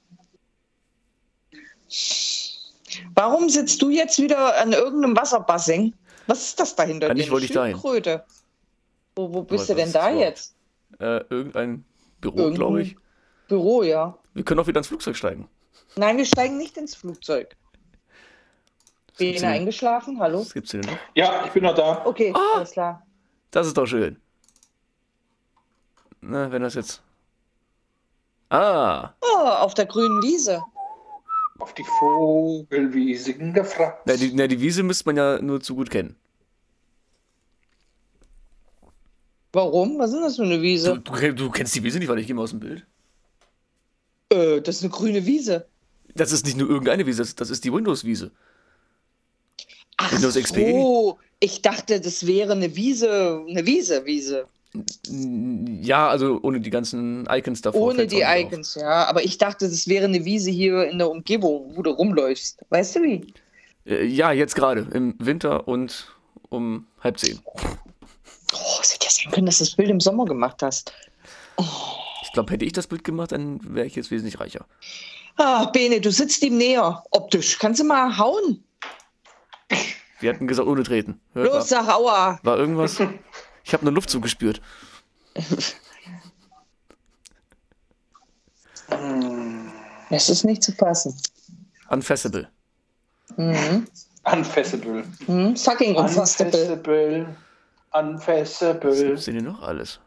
Warum 3.14 3.48
sitzt 3.48 3.80
du 3.82 3.92
jetzt 3.92 4.20
wieder 4.20 4.60
an 4.60 4.74
irgendeinem 4.74 5.16
Wasserbassin? 5.16 5.94
Was 6.26 6.42
ist 6.46 6.60
das 6.60 6.76
dahinter? 6.76 7.12
Eigentlich 7.12 7.30
wollte 7.30 7.46
ich 7.46 7.52
dahin. 7.52 7.74
Schildkröte. 7.74 8.26
Wo, 9.16 9.32
wo 9.32 9.44
bist 9.44 9.70
du 9.70 9.76
denn 9.76 9.92
da 9.92 10.10
jetzt? 10.10 10.56
Äh, 11.00 11.24
irgendein 11.30 11.86
Büro, 12.22 12.50
glaube 12.50 12.82
ich. 12.82 12.96
Büro, 13.48 13.84
ja. 13.84 14.18
Wir 14.34 14.44
können 14.44 14.60
auch 14.60 14.68
wieder 14.68 14.80
ins 14.80 14.88
Flugzeug 14.88 15.16
steigen. 15.16 15.48
Nein, 15.96 16.18
wir 16.18 16.26
steigen 16.26 16.58
nicht 16.58 16.78
ins 16.78 16.96
Flugzeug. 16.96 17.56
denn? 19.20 19.44
eingeschlafen? 19.44 20.20
Hallo? 20.20 20.40
Was 20.40 20.54
gibt's 20.54 20.72
denn 20.72 20.82
noch? 20.82 20.98
Ja, 21.16 21.46
ich 21.46 21.52
bin 21.52 21.64
noch 21.64 21.76
da. 21.76 22.06
Okay, 22.06 22.34
Ah! 22.36 22.56
alles 22.58 22.72
klar. 22.72 23.06
Das 23.52 23.68
ist 23.68 23.78
doch 23.78 23.86
schön. 23.86 24.20
Na, 26.22 26.52
wenn 26.52 26.62
das 26.62 26.76
jetzt. 26.76 27.02
Ah, 28.50 29.14
Oh, 29.22 29.48
auf 29.48 29.74
der 29.74 29.86
grünen 29.86 30.22
Wiese. 30.24 30.62
Auf 31.60 31.74
die 31.74 31.84
Vogelwiese 32.00 33.34
gefragt. 33.36 34.02
na, 34.06 34.16
die, 34.16 34.32
na, 34.34 34.48
die 34.48 34.60
Wiese 34.60 34.82
müsste 34.84 35.06
man 35.08 35.18
ja 35.18 35.42
nur 35.42 35.62
zu 35.62 35.76
gut 35.76 35.90
kennen. 35.90 36.16
Warum? 39.54 40.00
Was 40.00 40.14
ist 40.14 40.22
das 40.22 40.36
für 40.38 40.44
eine 40.44 40.58
Du, 40.58 40.62
Wiese? 40.62 41.00
du, 41.00 41.12
kenn- 41.14 41.34
du 41.34 41.50
kennst 41.52 41.76
die 41.76 41.84
Wiese 41.84 42.00
nicht, 42.00 42.08
weil 42.08 42.20
ich 42.20 42.28
gehe 42.28 42.36
mal 42.36 42.44
aus 42.44 42.52
dem 42.52 42.60
Bild. 42.62 42.86
Äh, 44.32 44.62
das 44.62 44.78
ist 44.78 44.84
eine 44.84 44.92
grüne 44.92 45.26
Wiese. 45.26 45.68
Das 46.16 46.32
ist 46.32 46.46
nicht 46.46 46.58
nur 46.58 46.70
irgendeine 46.70 47.06
Wiese, 47.06 47.22
das, 47.22 47.36
das 47.36 47.50
ist 47.50 47.64
die 47.64 47.72
Windows-Wiese. 47.72 48.32
Ach 49.98 50.12
Windows 50.14 50.36
XP? 50.36 50.56
so, 50.56 51.20
ich 51.40 51.62
dachte, 51.62 52.02
das 52.02 52.26
wäre 52.26 52.54
eine 52.54 52.76
Wiese, 52.76 53.44
eine 53.48 53.66
Wiese, 53.66 54.06
Wiese. 54.06 54.48
Ja, 55.10 56.08
also 56.08 56.40
ohne 56.44 56.62
die 56.62 56.70
ganzen 56.70 57.28
Icons 57.30 57.62
davor. 57.62 57.82
Ohne 57.82 58.08
die 58.08 58.18
nicht 58.18 58.26
auf. 58.26 58.36
Icons, 58.40 58.76
ja. 58.76 59.06
Aber 59.06 59.24
ich 59.24 59.38
dachte, 59.38 59.70
das 59.70 59.88
wäre 59.88 60.06
eine 60.06 60.24
Wiese 60.24 60.50
hier 60.50 60.90
in 60.90 60.98
der 60.98 61.10
Umgebung, 61.10 61.76
wo 61.76 61.82
du 61.82 61.92
rumläufst. 61.92 62.64
Weißt 62.70 62.96
du 62.96 63.04
wie? 63.04 63.34
Äh, 63.86 64.06
Ja, 64.06 64.32
jetzt 64.32 64.56
gerade, 64.56 64.88
im 64.94 65.16
Winter 65.20 65.68
und 65.68 66.08
um 66.50 66.88
halb 67.02 67.20
zehn. 67.20 67.40
Oh, 68.54 68.80
es 68.82 68.94
hätte 68.94 69.06
ja 69.06 69.12
sein 69.12 69.32
können, 69.32 69.46
dass 69.46 69.58
du 69.58 69.66
das 69.66 69.76
Bild 69.76 69.90
im 69.90 70.00
Sommer 70.00 70.26
gemacht 70.26 70.62
hast. 70.64 70.94
Ich 72.32 72.34
glaube, 72.34 72.54
hätte 72.54 72.64
ich 72.64 72.72
das 72.72 72.88
Bild 72.88 73.04
gemacht, 73.04 73.34
dann 73.34 73.60
wäre 73.76 73.86
ich 73.86 73.94
jetzt 73.98 74.10
wesentlich 74.10 74.40
reicher. 74.40 74.66
Ah, 75.36 75.66
Bene, 75.66 76.00
du 76.00 76.14
sitzt 76.14 76.42
ihm 76.44 76.58
näher, 76.58 77.04
optisch. 77.12 77.60
Kannst 77.60 77.82
du 77.82 77.84
mal 77.84 78.18
hauen? 78.18 78.64
Wir 80.22 80.34
hatten 80.34 80.48
gesagt, 80.48 80.66
ohne 80.70 80.84
treten. 80.84 81.20
Hört 81.34 81.48
Los, 81.48 81.56
war, 81.56 81.84
sag 81.84 81.90
aua. 81.94 82.40
war 82.44 82.58
irgendwas? 82.58 83.02
Ich 83.66 83.74
habe 83.74 83.86
einen 83.86 83.94
Luftzug 83.96 84.24
gespürt. 84.24 84.62
Es 90.10 90.30
ist 90.30 90.44
nicht 90.44 90.64
zu 90.64 90.72
fassen. 90.74 91.16
Unfassable. 91.90 92.50
Mhm. 93.38 93.88
Unfassable. 94.24 95.04
Mhm. 95.28 95.56
Fucking 95.56 95.96
unfassable. 95.96 96.52
Unfassable. 96.52 97.28
Was 97.92 98.02
Unfassable. 98.04 99.08
gibt's 99.08 99.26
denn 99.26 99.34
hier 99.36 99.44
noch 99.44 99.62
alles? 99.62 100.00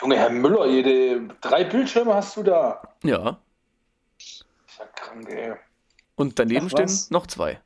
Junge, 0.00 0.16
Herr 0.16 0.30
Müller, 0.30 0.66
jede, 0.66 1.26
drei 1.40 1.64
Bildschirme 1.64 2.14
hast 2.14 2.36
du 2.36 2.42
da. 2.42 2.80
Ja. 3.02 3.38
Ist 4.18 4.44
ja 4.78 4.86
krank, 4.94 5.28
ey. 5.30 5.54
Und 6.14 6.38
daneben 6.38 6.66
Ach, 6.66 6.70
stehen 6.70 6.84
was? 6.84 7.10
noch 7.10 7.26
zwei. 7.26 7.60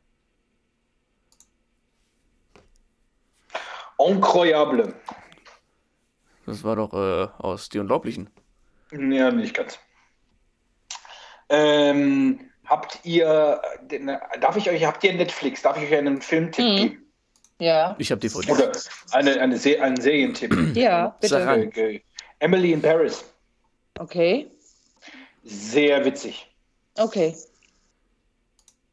Incroyable. 3.99 4.95
Das 6.47 6.65
war 6.65 6.77
doch 6.77 6.93
äh, 6.93 7.29
aus 7.39 7.69
Die 7.69 7.79
Unglaublichen. 7.79 8.31
Ja, 8.91 9.31
nicht 9.31 9.55
ganz. 9.55 9.79
Ähm, 11.49 12.51
habt 12.67 13.01
ihr, 13.05 13.61
darf 14.41 14.57
ich 14.57 14.69
euch, 14.69 14.85
habt 14.85 15.05
ihr 15.05 15.15
Netflix? 15.15 15.63
Darf 15.63 15.77
ich 15.77 15.85
euch 15.85 15.97
einen 15.99 16.21
Filmtipp 16.21 16.65
Mhm. 16.65 16.77
geben? 16.77 16.99
Ja, 17.59 17.95
Ich 17.99 18.11
habe 18.11 18.21
DVD. 18.21 18.51
Oder 18.51 18.73
eine, 19.13 19.41
eine 19.41 19.57
Se 19.57 19.81
einen 19.81 20.01
Serientipp? 20.01 20.53
ja, 20.77 21.17
Sag 21.21 21.21
bitte. 21.21 21.49
an. 21.49 22.01
Emily 22.43 22.73
in 22.73 22.83
Paris. 22.83 23.25
Okay, 23.99 24.51
Sehr 25.45 26.05
witzig. 26.05 26.47
okay. 26.99 27.35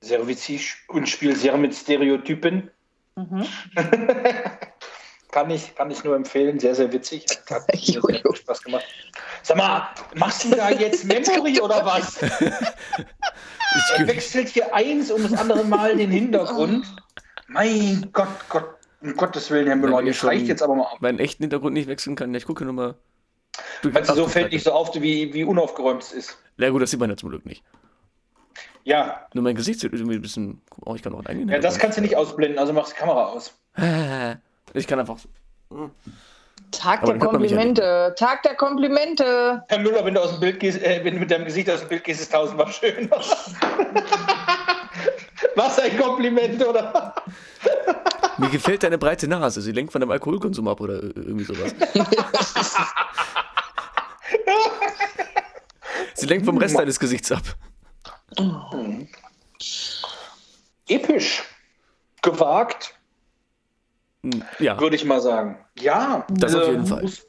Sehr 0.01 0.25
witzig 0.27 0.75
und 0.87 1.09
spielt 1.09 1.37
sehr 1.37 1.57
mit 1.57 1.73
Stereotypen. 1.75 2.69
Mhm. 3.15 3.45
Kann 5.31 5.51
ich, 5.51 5.75
kann 5.75 5.91
ich 5.91 6.03
nur 6.03 6.15
empfehlen. 6.15 6.59
Sehr, 6.59 6.73
sehr 6.73 6.91
witzig. 6.91 7.23
Hat, 7.29 7.51
hat 7.51 7.67
mir 7.75 7.79
sehr 7.79 8.01
viel 8.01 8.35
Spaß 8.35 8.63
gemacht. 8.63 8.83
Sag 9.43 9.57
mal, 9.57 9.87
machst 10.15 10.45
du 10.45 10.49
da 10.55 10.71
jetzt 10.71 11.03
Memory 11.11 11.59
oder 11.61 11.85
was? 11.85 12.19
Er 12.23 14.07
wechselt 14.07 14.49
hier 14.49 14.73
eins 14.73 15.11
um 15.11 15.21
das 15.21 15.33
andere 15.33 15.63
Mal 15.65 15.97
den 15.97 16.09
Hintergrund. 16.09 16.87
Mein 17.47 18.09
Gott, 18.11 18.27
Gott, 18.49 18.69
um 19.01 19.15
Gottes 19.15 19.51
Willen, 19.51 19.67
Herr 19.67 19.75
Müller, 19.75 20.01
jetzt 20.01 20.23
reicht 20.23 20.47
jetzt 20.47 20.63
aber 20.63 20.73
mal 20.75 20.85
auf. 20.85 20.99
meinen 20.99 21.19
echten 21.19 21.43
Hintergrund 21.43 21.75
nicht 21.75 21.87
wechseln 21.87 22.15
kann. 22.15 22.33
Ich 22.33 22.45
gucke 22.45 22.63
nur 22.63 22.73
mal. 22.73 22.95
Also 23.93 24.13
so 24.15 24.27
fällt 24.27 24.51
nicht 24.51 24.63
so 24.63 24.71
auf, 24.71 24.93
wie, 24.95 25.33
wie 25.33 25.43
unaufgeräumt 25.43 26.03
es 26.03 26.11
ist. 26.11 26.37
Ja 26.57 26.69
gut, 26.69 26.81
das 26.81 26.91
sieht 26.91 26.99
man 26.99 27.09
ja 27.09 27.17
zum 27.17 27.29
Glück 27.29 27.45
nicht. 27.45 27.63
Ja, 28.83 29.27
Nur 29.33 29.43
mein 29.43 29.55
Gesicht 29.55 29.79
sieht 29.79 29.93
irgendwie 29.93 30.15
ein 30.15 30.21
bisschen... 30.21 30.61
Oh, 30.85 30.95
ich 30.95 31.01
kann 31.01 31.13
auch 31.13 31.19
einen 31.19 31.27
eigenen 31.27 31.49
ja, 31.49 31.59
das 31.59 31.77
kannst 31.77 31.97
du 31.97 32.01
nicht 32.01 32.15
ausblenden, 32.15 32.57
also 32.57 32.73
machst 32.73 32.93
die 32.93 32.97
Kamera 32.97 33.25
aus. 33.25 33.53
Ich 34.73 34.85
kann 34.85 34.99
einfach... 34.99 35.17
Tag 36.71 37.01
Aber 37.01 37.13
der 37.13 37.15
mich 37.15 37.23
ja 37.23 37.57
Komplimente. 37.57 38.15
Tag 38.17 38.43
der 38.43 38.55
Komplimente. 38.55 39.63
Herr 39.67 39.79
Müller, 39.79 40.05
wenn 40.05 40.13
du 40.13 40.21
aus 40.21 40.31
dem 40.31 40.39
Bild 40.39 40.59
gehst, 40.59 40.79
äh, 40.83 41.01
wenn 41.03 41.15
du 41.15 41.19
mit 41.21 41.31
deinem 41.31 41.45
Gesicht 41.45 41.69
aus 41.71 41.79
dem 41.79 41.89
Bild 41.89 42.03
gehst, 42.03 42.21
ist 42.21 42.31
tausendmal 42.31 42.71
schöner. 42.71 43.09
Was 45.55 45.79
ein 45.79 45.97
Kompliment, 45.97 46.63
oder? 46.65 47.15
Mir 48.39 48.49
gefällt 48.49 48.83
deine 48.83 48.97
breite 48.97 49.27
Nase. 49.27 49.61
Sie 49.61 49.71
lenkt 49.71 49.91
von 49.91 50.01
deinem 50.01 50.11
Alkoholkonsum 50.11 50.67
ab 50.67 50.79
oder 50.81 51.01
irgendwie 51.01 51.43
sowas. 51.45 51.73
Sie 56.15 56.25
lenkt 56.25 56.45
vom 56.45 56.57
Rest 56.57 56.77
deines 56.77 56.99
Gesichts 56.99 57.31
ab. 57.31 57.43
Episch. 60.87 61.43
Gewagt, 62.21 62.95
Hm, 64.23 64.43
Ja, 64.59 64.77
würde 64.81 64.97
ich 64.97 65.05
mal 65.05 65.21
sagen. 65.21 65.57
Ja. 65.79 66.27
Das 66.29 66.53
auf 66.53 66.67
jeden 66.67 66.85
Fall. 66.85 67.03
muss- 67.03 67.25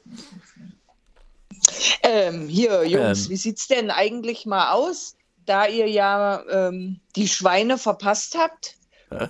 Ähm, 2.03 2.47
hier, 2.49 2.83
Jungs, 2.85 3.25
Ähm. 3.25 3.29
wie 3.31 3.35
sieht's 3.37 3.67
denn 3.67 3.89
eigentlich 3.91 4.45
mal 4.45 4.71
aus? 4.73 5.15
Da 5.45 5.67
ihr 5.67 5.87
ja 5.87 6.43
ähm, 6.49 6.99
die 7.15 7.29
Schweine 7.29 7.77
verpasst 7.77 8.35
habt, 8.37 8.75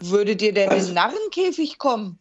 Würdet 0.02 0.42
ihr 0.42 0.54
denn 0.54 0.72
in 0.72 0.86
den 0.86 0.94
Narrenkäfig 0.94 1.78
kommen? 1.78 2.20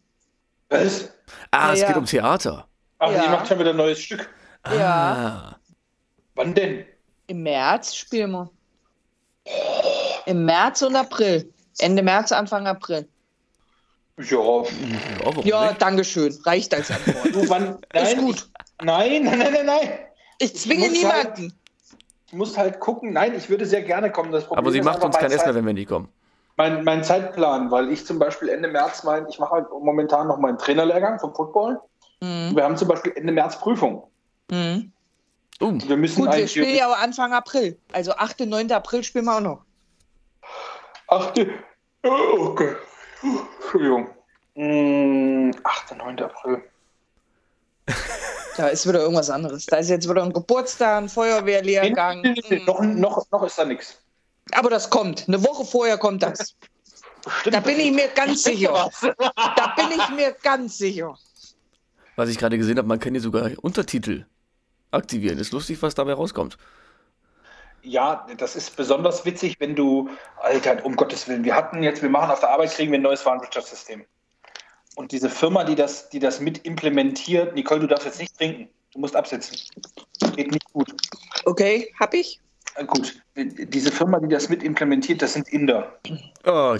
Was? 0.69 1.09
Ah, 1.51 1.73
es 1.73 1.79
Ja, 1.81 1.87
geht 1.87 1.95
ja. 1.95 1.99
um 1.99 2.05
Theater. 2.05 2.67
Ach, 2.99 3.11
Ja. 3.11 3.23
die 3.23 3.29
macht 3.29 3.47
schon 3.47 3.59
wieder 3.59 3.71
ein 3.71 3.77
neues 3.77 3.99
Stück. 3.99 4.29
Ja. 4.65 5.53
Ah. 5.53 5.55
Wann 6.35 6.53
denn? 6.53 6.85
Im 7.27 7.43
März 7.43 7.95
spielen 7.95 8.31
wir. 8.31 8.49
Im 10.25 10.45
März 10.45 10.81
und 10.81 10.95
April. 10.95 11.51
Ende 11.79 12.03
März, 12.03 12.31
Anfang 12.31 12.67
April. 12.67 13.07
Ja. 14.17 14.25
Ja, 14.37 14.63
warum 15.23 15.45
Ja, 15.45 15.67
nicht? 15.69 15.81
danke 15.81 16.03
schön. 16.03 16.37
Reicht 16.45 16.73
als 16.73 16.91
Antwort. 16.91 17.33
Du, 17.33 17.49
wann? 17.49 17.79
Nein, 17.93 18.05
Ist 18.05 18.17
gut. 18.17 18.35
Ich, 18.79 18.85
nein, 18.85 19.23
nein, 19.23 19.39
nein, 19.39 19.53
nein, 19.53 19.65
nein. 19.65 19.89
Ich 20.37 20.55
zwinge 20.55 20.87
muss 20.87 20.97
niemanden. 20.97 21.53
Ich 22.27 22.33
muss 22.33 22.57
halt 22.57 22.79
gucken. 22.79 23.13
Nein, 23.13 23.35
ich 23.35 23.49
würde 23.49 23.65
sehr 23.65 23.81
gerne 23.81 24.11
kommen. 24.11 24.31
Das 24.31 24.43
Problem 24.45 24.59
Aber 24.59 24.71
sie 24.71 24.81
macht 24.81 25.03
uns 25.03 25.17
kein 25.17 25.31
Essen 25.31 25.53
wenn 25.55 25.65
wir 25.65 25.73
nicht 25.73 25.89
kommen. 25.89 26.07
Mein, 26.61 26.83
mein 26.83 27.03
Zeitplan, 27.03 27.71
weil 27.71 27.91
ich 27.91 28.05
zum 28.05 28.19
Beispiel 28.19 28.49
Ende 28.49 28.67
März 28.67 29.03
mein, 29.03 29.27
ich 29.27 29.39
mache 29.39 29.55
halt 29.55 29.67
momentan 29.71 30.27
noch 30.27 30.37
meinen 30.37 30.59
Trainerlehrgang 30.59 31.19
vom 31.19 31.33
Football. 31.33 31.79
Mhm. 32.21 32.55
Wir 32.55 32.63
haben 32.63 32.77
zum 32.77 32.87
Beispiel 32.87 33.13
Ende 33.15 33.33
März 33.33 33.59
Prüfung. 33.59 34.03
Mhm. 34.51 34.91
Uh, 35.59 35.79
Wir 35.87 35.97
müssen 35.97 36.23
Gut, 36.23 36.35
wir 36.35 36.47
spielen 36.47 36.75
ja 36.75 36.87
auch 36.87 36.97
Anfang 36.97 37.33
April. 37.33 37.79
Also 37.93 38.11
8., 38.13 38.41
9. 38.41 38.71
April 38.71 39.03
spielen 39.03 39.25
wir 39.25 39.37
auch 39.37 39.41
noch. 39.41 39.61
Achte. 41.07 41.49
Oh, 42.03 42.49
okay. 42.49 42.75
Entschuldigung. 43.63 44.09
Mm, 44.53 45.51
8. 45.63 45.97
9. 45.97 46.19
April. 46.21 46.63
Da 48.57 48.67
ist 48.67 48.85
wieder 48.85 48.99
irgendwas 48.99 49.29
anderes. 49.29 49.65
Da 49.65 49.77
ist 49.77 49.89
jetzt 49.89 50.09
wieder 50.09 50.21
ein 50.21 50.33
Geburtstag, 50.33 50.97
ein 50.97 51.07
Feuerwehrlehrgang. 51.09 52.19
Nee, 52.19 52.33
nee, 52.33 52.43
nee, 52.49 52.59
Mhm. 52.59 52.65
noch, 52.65 52.81
noch, 52.81 53.31
noch 53.31 53.43
ist 53.43 53.57
da 53.57 53.63
nichts. 53.63 54.00
Aber 54.51 54.69
das 54.69 54.89
kommt. 54.89 55.27
Eine 55.27 55.43
Woche 55.43 55.65
vorher 55.65 55.97
kommt 55.97 56.23
das. 56.23 56.55
Da 57.45 57.59
bin 57.59 57.79
ich 57.79 57.91
mir 57.91 58.07
ganz 58.09 58.43
sicher. 58.43 58.89
Da 59.17 59.73
bin 59.75 59.91
ich 59.91 60.09
mir 60.09 60.35
ganz 60.43 60.77
sicher. 60.77 61.17
was 62.15 62.29
ich 62.29 62.37
gerade 62.37 62.57
gesehen 62.57 62.77
habe, 62.77 62.87
man 62.87 62.99
kann 62.99 63.13
hier 63.13 63.21
sogar 63.21 63.51
Untertitel 63.61 64.25
aktivieren. 64.91 65.37
Ist 65.37 65.53
lustig, 65.53 65.81
was 65.81 65.95
dabei 65.95 66.13
rauskommt. 66.13 66.57
Ja, 67.83 68.27
das 68.37 68.55
ist 68.55 68.75
besonders 68.75 69.25
witzig, 69.25 69.55
wenn 69.59 69.75
du, 69.75 70.09
Alter, 70.39 70.85
um 70.85 70.95
Gottes 70.95 71.27
Willen, 71.27 71.43
wir 71.43 71.55
hatten 71.55 71.81
jetzt, 71.81 72.03
wir 72.03 72.09
machen 72.09 72.29
auf 72.29 72.39
der 72.39 72.51
Arbeit, 72.51 72.71
kriegen 72.71 72.91
wir 72.91 72.99
ein 72.99 73.03
neues 73.03 73.25
Warenwirtschaftssystem. 73.25 74.05
Und 74.95 75.11
diese 75.11 75.29
Firma, 75.29 75.63
die 75.63 75.75
das, 75.75 76.09
die 76.09 76.19
das 76.19 76.39
mit 76.39 76.59
implementiert, 76.65 77.55
Nicole, 77.55 77.79
du 77.79 77.87
darfst 77.87 78.05
jetzt 78.05 78.19
nicht 78.19 78.37
trinken. 78.37 78.69
Du 78.93 78.99
musst 78.99 79.15
absetzen. 79.15 79.57
Geht 80.35 80.51
nicht 80.51 80.65
gut. 80.73 80.93
Okay, 81.45 81.91
hab 81.99 82.13
ich? 82.13 82.39
Äh, 82.75 82.85
Gut, 82.85 83.21
diese 83.35 83.91
Firma, 83.91 84.19
die 84.19 84.27
das 84.27 84.49
mit 84.49 84.63
implementiert, 84.63 85.21
das 85.21 85.33
sind 85.33 85.47
Inder. 85.49 85.93
Oh, 86.45 86.75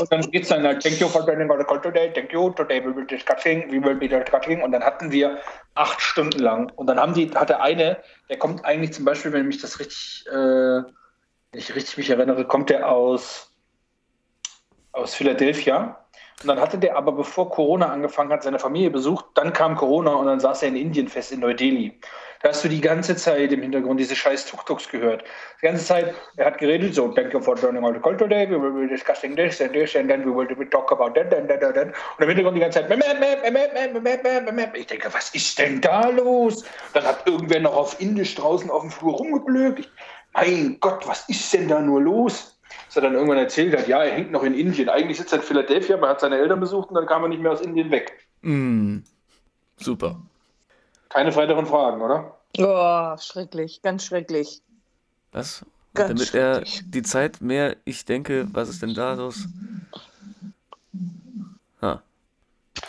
Und 0.00 0.12
dann 0.12 0.20
geht's 0.30 0.48
dann 0.48 0.62
halt, 0.62 0.82
thank 0.82 1.00
you 1.00 1.08
for 1.08 1.26
joining 1.26 1.50
our 1.50 1.64
call 1.64 1.80
today, 1.80 2.12
thank 2.12 2.32
you, 2.32 2.50
today 2.50 2.80
we 2.80 2.94
will 2.94 3.04
be 3.04 3.16
discussing, 3.16 3.70
we 3.70 3.82
will 3.82 3.94
be 3.94 4.08
discussing. 4.08 4.62
Und 4.62 4.72
dann 4.72 4.82
hatten 4.82 5.10
wir 5.10 5.38
acht 5.74 6.00
Stunden 6.00 6.38
lang. 6.38 6.70
Und 6.76 6.86
dann 6.86 6.98
haben 6.98 7.14
die, 7.14 7.30
hat 7.30 7.48
der 7.48 7.62
eine, 7.62 7.98
der 8.28 8.38
kommt 8.38 8.64
eigentlich 8.64 8.92
zum 8.92 9.04
Beispiel, 9.04 9.32
wenn 9.32 9.46
mich 9.46 9.60
das 9.60 9.80
richtig, 9.80 10.24
äh, 10.28 10.34
wenn 10.34 10.84
ich 11.52 11.74
richtig 11.74 11.96
mich 11.96 12.10
erinnere, 12.10 12.44
kommt 12.44 12.70
der 12.70 12.88
aus, 12.88 13.52
aus 14.92 15.14
Philadelphia. 15.14 16.04
Und 16.42 16.46
dann 16.46 16.60
hatte 16.60 16.78
der 16.78 16.96
aber, 16.96 17.12
bevor 17.12 17.50
Corona 17.50 17.86
angefangen 17.86 18.30
hat, 18.30 18.44
seine 18.44 18.60
Familie 18.60 18.90
besucht. 18.90 19.24
Dann 19.34 19.52
kam 19.52 19.74
Corona 19.74 20.14
und 20.14 20.26
dann 20.26 20.38
saß 20.38 20.62
er 20.62 20.68
in 20.68 20.76
Indien 20.76 21.08
fest, 21.08 21.32
in 21.32 21.40
Neu-Delhi. 21.40 21.98
Da 22.42 22.50
hast 22.50 22.64
du 22.64 22.68
die 22.68 22.80
ganze 22.80 23.16
Zeit 23.16 23.52
im 23.52 23.62
Hintergrund 23.62 23.98
diese 23.98 24.14
scheiß 24.14 24.46
Tuk-Tuks 24.46 24.88
gehört. 24.88 25.24
Die 25.60 25.66
ganze 25.66 25.84
Zeit, 25.84 26.14
er 26.36 26.46
hat 26.46 26.58
geredet, 26.58 26.94
so, 26.94 27.08
thank 27.08 27.32
you 27.32 27.40
for 27.40 27.56
joining 27.56 27.82
our 27.82 27.98
call 28.00 28.16
today, 28.16 28.48
we 28.48 28.60
will 28.60 28.70
be 28.70 28.86
discussing 28.86 29.34
this 29.34 29.60
and 29.60 29.72
this 29.72 29.96
and 29.96 30.08
then 30.08 30.24
we 30.24 30.34
will 30.34 30.46
talk 30.70 30.92
about 30.92 31.14
that 31.14 31.34
and 31.34 31.48
that 31.48 31.62
and 31.62 31.74
that. 31.74 31.88
Und 31.88 32.22
im 32.22 32.28
Hintergrund 32.28 32.56
die 32.56 32.60
ganze 32.60 32.80
Zeit, 32.80 32.90
ich 34.74 34.86
denke, 34.86 35.12
was 35.12 35.34
ist 35.34 35.58
denn 35.58 35.80
da 35.80 36.08
los? 36.08 36.64
Dann 36.92 37.04
hat 37.04 37.26
irgendwer 37.26 37.60
noch 37.60 37.76
auf 37.76 38.00
Indisch 38.00 38.34
draußen 38.36 38.70
auf 38.70 38.82
dem 38.82 38.90
Flur 38.90 39.14
rumgeblökt. 39.14 39.90
Mein 40.34 40.78
Gott, 40.80 41.06
was 41.08 41.28
ist 41.28 41.52
denn 41.52 41.68
da 41.68 41.80
nur 41.80 42.00
los? 42.00 42.54
dass 42.86 42.96
er 42.96 43.02
dann 43.02 43.14
irgendwann 43.14 43.38
erzählt 43.38 43.76
hat, 43.76 43.88
ja, 43.88 44.02
er 44.02 44.14
hängt 44.14 44.30
noch 44.30 44.42
in 44.42 44.54
Indien. 44.54 44.88
Eigentlich 44.88 45.18
sitzt 45.18 45.32
er 45.32 45.38
in 45.38 45.44
Philadelphia, 45.44 45.96
aber 45.96 46.06
er 46.06 46.10
hat 46.10 46.20
seine 46.20 46.38
Eltern 46.38 46.60
besucht 46.60 46.88
und 46.88 46.94
dann 46.94 47.06
kam 47.06 47.22
er 47.22 47.28
nicht 47.28 47.42
mehr 47.42 47.52
aus 47.52 47.60
Indien 47.60 47.90
weg. 47.90 48.26
Mm. 48.42 48.98
Super. 49.76 50.20
Keine 51.08 51.34
weiteren 51.36 51.66
Fragen, 51.66 52.00
oder? 52.02 52.36
Oh, 52.58 53.16
schrecklich, 53.20 53.80
ganz 53.82 54.04
schrecklich. 54.04 54.60
Was? 55.32 55.64
Ganz 55.94 56.08
Damit 56.30 56.34
er 56.34 56.64
die 56.86 57.02
Zeit 57.02 57.40
mehr, 57.40 57.76
ich 57.84 58.04
denke, 58.04 58.46
was 58.52 58.68
ist 58.68 58.82
denn 58.82 58.94
da 58.94 59.14
los? 59.14 59.46
Ah. 61.80 61.98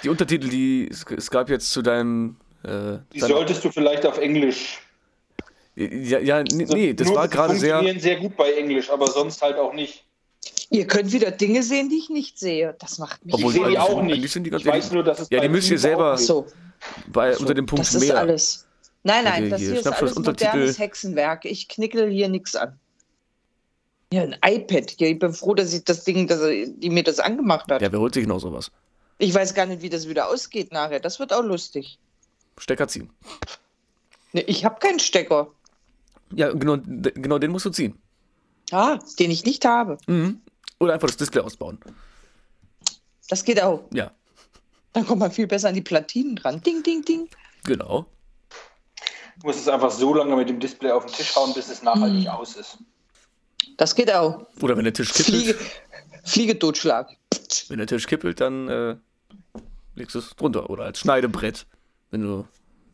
Die 0.04 0.10
Untertitel, 0.10 0.50
die 0.50 0.88
es, 0.90 1.30
gab 1.32 1.50
jetzt 1.50 1.72
zu 1.72 1.82
deinem. 1.82 2.36
Äh, 2.64 2.98
Die 3.14 3.20
deiner- 3.20 3.34
solltest 3.36 3.64
du 3.64 3.72
vielleicht 3.72 4.06
auf 4.06 4.18
Englisch. 4.18 4.82
ja, 5.76 6.20
ja, 6.20 6.44
nee, 6.44 6.66
nee 6.66 6.94
das 6.94 7.08
Nur 7.08 7.16
war 7.18 7.28
gerade 7.28 7.56
sehr. 7.56 7.76
funktionieren 7.78 8.02
sehr 8.02 8.18
gut 8.20 8.36
bei 8.36 8.54
Englisch, 8.54 8.90
aber 8.90 9.08
sonst 9.08 9.42
halt 9.42 9.58
auch 9.58 9.74
nicht. 9.74 10.04
Ihr 10.70 10.86
könnt 10.86 11.12
wieder 11.12 11.32
Dinge 11.32 11.64
sehen, 11.64 11.90
die 11.90 11.98
ich 11.98 12.10
nicht 12.10 12.38
sehe. 12.38 12.76
Das 12.80 13.00
macht 13.00 13.26
mich. 13.26 13.34
Obwohl 13.36 13.48
ich 13.52 13.54
sehe 13.54 13.62
die 13.62 13.66
eigentlich 13.78 13.80
auch 13.80 13.98
sind- 13.98 14.06
nicht. 14.08 14.36
die 14.46 14.50
ganz- 14.50 14.64
ich 14.64 14.68
weiß 14.70 14.92
nur, 14.92 15.04
dass 15.04 15.20
es 15.22 15.30
Ja, 15.30 15.40
die 15.42 15.50
müsst 15.50 15.72
ihr 15.72 15.80
selber- 15.80 16.14
auch 16.14 16.18
geht. 16.80 17.06
so, 17.06 17.12
Bei, 17.12 17.38
unter 17.38 17.54
dem 17.54 17.66
Punkt 17.66 17.86
das 17.86 17.94
ist 17.96 18.02
mehr. 18.02 18.18
alles. 18.18 18.66
Nein, 19.04 19.24
nein, 19.24 19.42
Okay, 19.44 19.50
das 19.50 19.60
hier, 19.62 19.72
hier 19.72 19.80
ist 19.80 19.88
alles 19.88 20.14
Untertitel. 20.14 20.52
modernes 20.52 20.80
Hexenwerk. 20.80 21.46
Ich 21.46 21.68
knickel 21.70 22.10
hier 22.10 22.28
nichts 22.30 22.56
an. 22.56 22.78
Ja, 24.12 24.24
ein 24.24 24.36
iPad. 24.46 25.00
Ja, 25.00 25.08
ich 25.08 25.20
bin 25.20 25.34
froh, 25.34 25.54
dass 25.54 25.72
ich 25.74 25.84
das 25.84 26.04
Ding, 26.04 26.28
dass 26.28 26.40
er- 26.42 26.68
die 26.68 26.90
mir 26.90 27.04
das 27.04 27.20
angemacht 27.20 27.72
hat. 27.72 27.82
Ja, 27.82 27.92
wer 27.92 28.00
holt 28.00 28.14
sich 28.14 28.26
noch 28.28 28.40
sowas? 28.40 28.72
Ich 29.20 29.34
weiß 29.34 29.54
gar 29.54 29.66
nicht, 29.68 29.82
wie 29.82 29.90
das 29.90 30.08
wieder 30.08 30.28
ausgeht 30.30 30.72
nachher. 30.72 31.00
Das 31.00 31.20
wird 31.20 31.32
auch 31.32 31.44
lustig. 31.44 32.00
Stecker 32.58 32.88
ziehen. 32.88 33.10
Ne, 34.34 34.42
ich 34.42 34.66
habe 34.66 34.80
keinen 34.80 35.00
Stecker. 35.00 35.52
Ja, 36.34 36.52
genau, 36.52 36.78
genau 36.78 37.38
den 37.40 37.52
musst 37.52 37.66
du 37.66 37.70
ziehen. 37.70 37.98
Ah, 38.72 39.00
den 39.20 39.32
ich 39.32 39.46
nicht 39.46 39.64
habe. 39.66 39.98
Mhm. 40.08 40.42
Oder 40.80 40.94
einfach 40.94 41.08
das 41.08 41.18
Display 41.18 41.42
ausbauen. 41.42 41.80
Das 43.30 43.44
geht 43.44 43.62
auch. 43.62 43.84
Ja, 43.94 44.12
Dann 44.94 45.06
kommt 45.06 45.20
man 45.20 45.32
viel 45.32 45.48
besser 45.48 45.70
an 45.70 45.76
die 45.76 45.82
Platinen 45.82 46.36
dran. 46.36 46.62
Ding, 46.62 46.82
ding, 46.84 47.04
ding. 47.04 47.30
genau. 47.64 48.06
Du 49.42 49.48
musst 49.48 49.60
es 49.60 49.68
einfach 49.70 49.92
so 49.92 50.14
lange 50.14 50.36
mit 50.36 50.50
dem 50.50 50.60
Display 50.60 50.92
auf 50.92 51.06
den 51.06 51.14
Tisch 51.16 51.34
hauen, 51.36 51.54
bis 51.54 51.70
es 51.70 51.82
nachhaltig 51.82 52.28
aus 52.28 52.56
ist. 52.58 52.78
Das 53.78 53.96
geht 53.96 54.12
auch. 54.12 54.46
Oder 54.62 54.76
wenn 54.76 54.84
der 54.84 54.94
Tisch 54.94 55.14
kippelt, 55.14 55.28
Fliege, 55.28 55.56
Fliege 56.26 56.60
totschlagen. 56.60 57.16
wenn 57.70 57.78
der 57.78 57.88
Tisch 57.88 58.06
kippelt, 58.08 58.42
dann 58.42 58.68
äh, 58.68 58.96
legst 59.96 60.16
du 60.16 60.20
es 60.20 60.36
drunter. 60.36 60.70
Oder 60.70 60.84
als 60.84 61.00
Schneidebrett, 61.00 61.66
wenn 62.12 62.22
du 62.22 62.46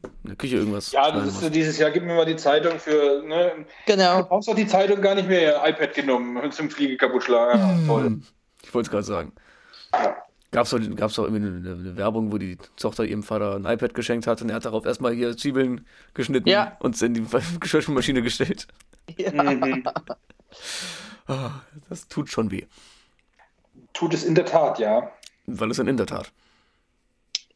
in 0.04 0.30
der 0.30 0.36
Küche 0.36 0.58
irgendwas 0.58 0.92
Ja, 0.92 1.10
das 1.12 1.30
ist 1.30 1.40
so 1.42 1.50
dieses 1.50 1.80
Jahr, 1.80 1.90
gib 1.90 2.04
mir 2.04 2.14
mal 2.14 2.26
die 2.28 2.36
Zeitung 2.36 2.78
für. 2.78 3.24
Ne? 3.26 3.66
Du 3.88 3.94
Genau. 3.94 4.24
brauchst 4.26 4.48
doch 4.48 4.54
die 4.56 4.68
Zeitung 4.68 5.02
gar 5.02 5.16
nicht 5.16 5.28
mehr, 5.28 5.64
iPad 5.68 5.96
genommen 5.96 6.52
zum 6.52 6.70
Fliege 6.70 6.96
kaputt 6.98 7.24
schlagen. 7.24 7.60
Ja, 7.60 7.88
toll. 7.88 8.22
Ich 8.62 8.72
wollte 8.72 8.86
es 8.88 8.92
gerade 8.92 9.04
sagen. 9.04 9.34
Gab 10.52 10.64
es 10.66 10.70
doch, 10.70 10.80
gab's 10.96 11.16
doch 11.16 11.26
irgendwie 11.26 11.48
eine, 11.48 11.72
eine 11.76 11.98
Werbung, 11.98 12.32
wo 12.32 12.38
die 12.38 12.58
Tochter 12.78 13.04
ihrem 13.04 13.24
Vater 13.24 13.56
ein 13.56 13.66
iPad 13.66 13.94
geschenkt 13.94 14.26
hat 14.28 14.42
und 14.42 14.50
er 14.50 14.56
hat 14.56 14.66
darauf 14.66 14.86
erstmal 14.86 15.14
hier 15.14 15.36
Zwiebeln 15.36 15.86
geschnitten 16.14 16.48
Ja. 16.48 16.78
und 16.80 16.96
es 16.96 17.02
in 17.02 17.14
die 17.14 17.26
Geschirrspülmaschine 17.60 18.22
gestellt. 18.22 18.68
Ja. 19.18 19.32
Ah, 21.28 21.52
das 21.90 22.08
tut 22.08 22.30
schon 22.30 22.52
weh. 22.52 22.66
Tut 23.94 24.14
es 24.14 24.24
in 24.24 24.36
der 24.36 24.46
Tat, 24.46 24.80
ja. 24.80 25.12
Weil 25.48 25.72
es 25.72 25.78
dann 25.78 25.88
in 25.88 25.98
der 25.98 26.06
Tat. 26.06 26.32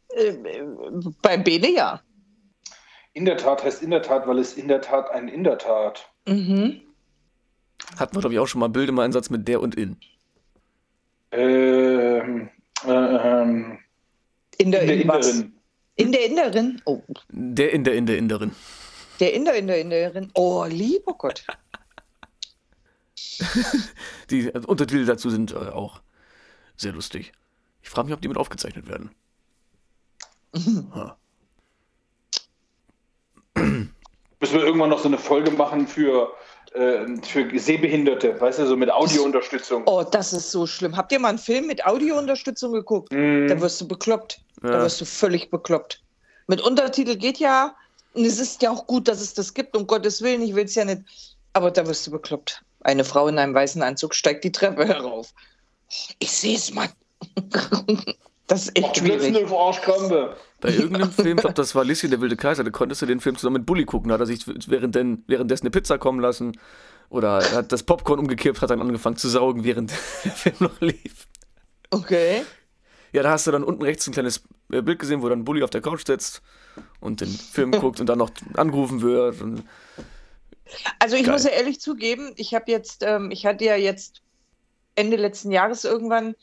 Äh, 0.09 0.33
Bei 1.21 1.37
Bene 1.37 1.71
ja. 1.71 2.01
In 3.13 3.25
der 3.25 3.37
Tat 3.37 3.63
heißt 3.63 3.81
in 3.81 3.91
der 3.91 4.01
Tat, 4.01 4.27
weil 4.27 4.39
es 4.39 4.53
in 4.55 4.67
der 4.67 4.81
Tat 4.81 5.09
ein 5.11 5.27
in 5.27 5.43
der 5.43 5.57
Tat. 5.57 6.09
Mhm. 6.27 6.81
Hatten 7.97 8.15
wir, 8.15 8.19
glaube 8.21 8.33
ich, 8.33 8.39
auch 8.39 8.47
schon 8.47 8.59
mal 8.59 8.69
Bild 8.69 8.89
im 8.89 8.99
Einsatz 8.99 9.29
mit 9.29 9.47
der 9.47 9.61
und 9.61 9.75
in. 9.75 9.97
Ähm, 11.31 12.49
äh, 12.49 12.58
ähm, 12.87 13.79
In 14.57 14.71
der, 14.71 14.81
in 14.81 14.87
der 14.87 15.01
in 15.01 15.07
was? 15.07 15.27
Innerin. 15.27 15.53
In 15.95 16.11
der 16.11 16.25
Innerin? 16.25 16.81
Oh, 16.85 17.01
Der 17.29 17.71
in 17.73 17.83
der 17.83 17.95
in 17.95 18.05
der 18.05 18.17
Inderin. 18.17 18.51
der 19.19 19.33
Inder 19.33 19.53
in 19.55 19.67
der 19.67 19.81
Innerin. 19.81 20.31
Oh, 20.33 20.65
lieber 20.65 21.13
Gott. 21.17 21.45
Die 24.29 24.47
äh, 24.47 24.57
Untertitel 24.65 25.05
dazu 25.05 25.29
sind 25.29 25.51
äh, 25.51 25.55
auch 25.55 26.01
sehr 26.77 26.93
lustig. 26.93 27.31
Ich 27.81 27.89
frage 27.89 28.05
mich, 28.07 28.13
ob 28.13 28.21
die 28.21 28.27
mit 28.29 28.37
aufgezeichnet 28.37 28.87
werden. 28.87 29.11
Ha. 30.93 31.17
Müssen 33.55 34.53
wir 34.53 34.63
irgendwann 34.63 34.89
noch 34.89 34.99
so 34.99 35.07
eine 35.07 35.17
Folge 35.17 35.51
machen 35.51 35.87
für, 35.87 36.23
äh, 36.23 36.27
für 36.71 37.59
Sehbehinderte, 37.59 38.39
weißt 38.39 38.59
du, 38.59 38.67
so 38.67 38.75
mit 38.77 38.91
Audiounterstützung. 38.91 39.83
Oh, 39.85 40.03
das 40.03 40.33
ist 40.33 40.51
so 40.51 40.67
schlimm. 40.67 40.95
Habt 40.95 41.11
ihr 41.11 41.19
mal 41.19 41.29
einen 41.29 41.37
Film 41.37 41.67
mit 41.67 41.85
Audiounterstützung 41.85 42.73
geguckt? 42.73 43.11
Mhm. 43.11 43.47
Da 43.47 43.59
wirst 43.59 43.81
du 43.81 43.87
bekloppt. 43.87 44.39
Da 44.61 44.69
Ja. 44.73 44.81
wirst 44.81 45.01
du 45.01 45.05
völlig 45.05 45.49
bekloppt. 45.49 46.01
Mit 46.47 46.61
Untertitel 46.61 47.15
geht 47.15 47.37
ja. 47.39 47.75
Und 48.13 48.25
es 48.25 48.39
ist 48.39 48.61
ja 48.61 48.71
auch 48.71 48.87
gut, 48.87 49.07
dass 49.07 49.21
es 49.21 49.33
das 49.33 49.53
gibt, 49.53 49.75
um 49.77 49.87
Gottes 49.87 50.21
Willen. 50.21 50.41
Ich 50.41 50.55
will 50.55 50.65
es 50.65 50.75
ja 50.75 50.85
nicht. 50.85 51.01
Aber 51.53 51.71
da 51.71 51.85
wirst 51.87 52.05
du 52.07 52.11
bekloppt. 52.11 52.61
Eine 52.81 53.03
Frau 53.03 53.27
in 53.27 53.37
einem 53.39 53.53
weißen 53.53 53.81
Anzug 53.81 54.13
steigt 54.15 54.43
die 54.43 54.51
Treppe 54.51 54.87
herauf. 54.87 55.33
Ich 56.19 56.31
sehe 56.31 56.55
es, 56.55 56.73
Mann. 56.73 56.89
Das 58.47 58.63
ist 58.63 58.75
echt 58.75 58.93
Plötzlich 58.93 59.21
schwierig. 59.35 59.45
eine 59.47 59.55
Arschkrampe. 59.55 60.35
Bei 60.61 60.73
irgendeinem 60.73 61.11
Film, 61.11 61.37
ich 61.37 61.41
glaube, 61.41 61.53
das 61.53 61.73
war 61.73 61.85
Lissi, 61.85 62.09
der 62.09 62.19
wilde 62.19 62.35
Kaiser, 62.35 62.63
da 62.63 62.69
konntest 62.69 63.01
du 63.01 63.05
den 63.05 63.19
Film 63.19 63.37
zusammen 63.37 63.57
mit 63.57 63.65
Bully 63.65 63.85
gucken. 63.85 64.09
Da 64.09 64.15
hat 64.15 64.21
er 64.21 64.25
sich 64.25 64.45
währendden, 64.47 65.23
währenddessen 65.27 65.63
eine 65.63 65.71
Pizza 65.71 65.97
kommen 65.97 66.19
lassen. 66.19 66.57
Oder 67.09 67.39
er 67.39 67.51
hat 67.53 67.71
das 67.71 67.83
Popcorn 67.83 68.19
umgekippt, 68.19 68.61
hat 68.61 68.69
dann 68.69 68.81
angefangen 68.81 69.17
zu 69.17 69.29
saugen, 69.29 69.63
während 69.63 69.91
der 70.25 70.31
Film 70.31 70.55
noch 70.59 70.79
lief. 70.81 71.27
Okay. 71.89 72.43
Ja, 73.11 73.23
da 73.23 73.31
hast 73.31 73.47
du 73.47 73.51
dann 73.51 73.63
unten 73.63 73.81
rechts 73.81 74.05
ein 74.07 74.13
kleines 74.13 74.43
äh, 74.71 74.81
Bild 74.81 74.99
gesehen, 74.99 75.21
wo 75.21 75.29
dann 75.29 75.43
Bully 75.43 75.63
auf 75.63 75.71
der 75.71 75.81
Couch 75.81 76.05
sitzt 76.05 76.41
und 76.99 77.21
den 77.21 77.29
Film 77.29 77.71
guckt 77.79 77.99
und 77.99 78.07
dann 78.07 78.19
noch 78.19 78.29
angerufen 78.55 79.01
wird. 79.01 79.37
Also 80.99 81.15
ich 81.15 81.23
Geil. 81.23 81.33
muss 81.33 81.43
ja 81.45 81.51
ehrlich 81.51 81.79
zugeben, 81.79 82.31
ich 82.35 82.53
habe 82.53 82.69
jetzt, 82.71 83.03
ähm, 83.03 83.31
ich 83.31 83.45
hatte 83.45 83.65
ja 83.65 83.75
jetzt 83.75 84.21
Ende 84.95 85.17
letzten 85.17 85.51
Jahres 85.51 85.85
irgendwann 85.85 86.35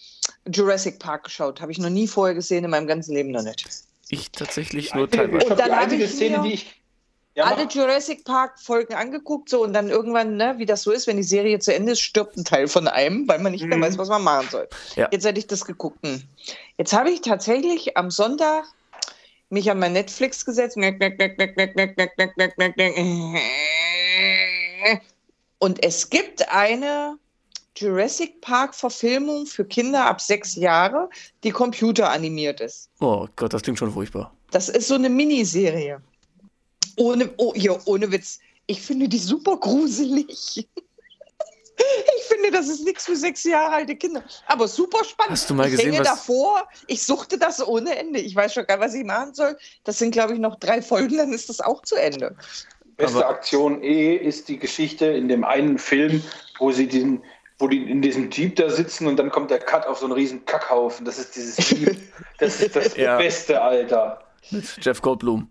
Jurassic 0.53 0.99
Park 0.99 1.25
geschaut. 1.25 1.61
Habe 1.61 1.71
ich 1.71 1.79
noch 1.79 1.91
nie 1.91 2.09
vorher 2.09 2.35
gesehen, 2.35 2.65
in 2.65 2.71
meinem 2.71 2.87
ganzen 2.87 3.15
Leben 3.15 3.31
noch 3.31 3.43
nicht. 3.43 3.86
Ich 4.09 4.31
tatsächlich 4.31 4.95
nur 4.95 5.11
teilweise. 5.11 5.49
Und 5.49 5.59
dann 5.59 5.75
habe 5.75 5.95
ich 5.97 6.11
Szene, 6.11 6.43
die 6.43 6.55
ich 6.55 6.81
ja, 7.35 7.45
alle 7.45 7.69
Jurassic 7.69 8.25
Park-Folgen 8.25 8.95
angeguckt, 8.95 9.51
so 9.51 9.63
und 9.63 9.75
dann 9.75 9.91
irgendwann, 9.91 10.37
ne, 10.37 10.55
wie 10.57 10.65
das 10.65 10.83
so 10.83 10.91
ist, 10.91 11.07
wenn 11.07 11.19
die 11.19 11.23
Serie 11.23 11.59
zu 11.59 11.75
Ende 11.75 11.93
ist, 11.93 12.01
stirbt 12.01 12.37
ein 12.37 12.45
Teil 12.45 12.67
von 12.67 12.89
einem, 12.89 13.29
weil 13.29 13.41
man 13.41 13.53
nicht 13.53 13.67
mehr 13.67 13.79
weiß, 13.79 13.99
was 13.99 14.09
man 14.09 14.23
machen 14.23 14.49
soll. 14.51 14.69
Ja. 14.95 15.09
Jetzt 15.13 15.27
hätte 15.27 15.39
ich 15.39 15.47
das 15.47 15.67
geguckt. 15.67 15.99
Jetzt 16.79 16.93
habe 16.95 17.11
ich 17.11 17.21
tatsächlich 17.21 17.97
am 17.99 18.11
Sonntag 18.11 18.65
mich 19.51 19.71
an 19.71 19.79
mein 19.79 19.93
Netflix 19.93 20.47
gesetzt 20.47 20.79
und 25.59 25.85
es 25.85 26.11
gibt 26.11 26.49
eine 26.49 27.19
Jurassic 27.77 28.41
Park 28.41 28.75
Verfilmung 28.75 29.47
für 29.47 29.65
Kinder 29.65 30.05
ab 30.07 30.21
sechs 30.21 30.55
Jahre, 30.57 31.09
die 31.45 31.51
computeranimiert 31.51 32.61
ist. 32.61 32.89
Oh 33.01 33.27
Gott, 33.37 33.53
das 33.53 33.63
klingt 33.63 33.79
schon 33.79 33.93
furchtbar. 33.93 34.33
Das 34.51 34.69
ist 34.69 34.89
so 34.89 34.95
eine 34.95 35.09
Miniserie. 35.11 36.01
Ohne, 36.97 37.31
oh, 37.37 37.53
hier, 37.55 37.79
ohne 37.87 38.11
Witz. 38.11 38.39
Ich 38.67 38.81
finde 38.83 39.09
die 39.09 39.19
super 39.19 39.57
gruselig. 39.59 40.67
Ich 42.19 42.23
finde, 42.25 42.51
das 42.51 42.69
ist 42.69 42.85
nichts 42.85 43.05
für 43.05 43.15
sechs 43.17 43.45
Jahre 43.45 43.75
alte 43.75 43.95
Kinder. 43.97 44.25
Aber 44.47 44.67
super 44.67 45.05
spannend. 45.05 45.33
Hast 45.33 45.51
du 45.51 45.55
mal 45.55 45.67
ich 45.67 45.73
gesehen, 45.73 45.93
hänge 45.93 45.99
was- 46.01 46.09
davor, 46.09 46.67
ich 46.87 47.05
suchte 47.05 47.37
das 47.39 47.65
ohne 47.67 47.95
Ende. 47.99 48.19
Ich 48.19 48.35
weiß 48.35 48.55
schon 48.55 48.65
gar 48.67 48.79
nicht, 48.79 48.87
was 48.87 48.95
ich 48.95 49.05
machen 49.05 49.35
soll. 49.35 49.59
Das 49.85 49.99
sind, 49.99 50.11
glaube 50.13 50.33
ich, 50.33 50.39
noch 50.39 50.57
drei 50.59 50.81
Folgen, 50.81 51.19
dann 51.19 51.35
ist 51.35 51.51
das 51.51 51.61
auch 51.61 51.83
zu 51.83 51.97
Ende. 51.97 52.35
Beste 52.97 53.19
Aber- 53.19 53.29
Aktion 53.29 53.83
eh 53.83 54.17
ist 54.17 54.49
die 54.49 54.59
Geschichte 54.59 55.05
in 55.05 55.29
dem 55.29 55.45
einen 55.45 55.77
Film, 55.79 56.23
wo 56.59 56.73
sie 56.73 56.89
den, 56.89 57.23
wo 57.59 57.69
die 57.69 57.91
in 57.91 58.03
diesem 58.03 58.31
Jeep 58.31 58.57
da 58.57 58.69
sitzen 58.69 59.07
und 59.07 59.17
dann 59.17 59.31
kommt 59.31 59.51
der 59.51 59.59
Cut 59.59 59.87
auf 59.87 59.99
so 59.99 60.05
einen 60.07 60.13
riesen 60.13 60.45
Kackhaufen. 60.45 61.05
Das 61.07 61.19
ist 61.19 61.35
dieses 61.37 61.71
Jeep. 61.71 61.97
Das 62.39 62.61
ist 62.61 62.77
das 62.77 62.97
Ja. 62.97 63.17
Beste, 63.17 63.61
Alter. 63.63 64.21
Mit 64.51 64.65
Jeff 64.85 65.01
Goldblum. 65.01 65.49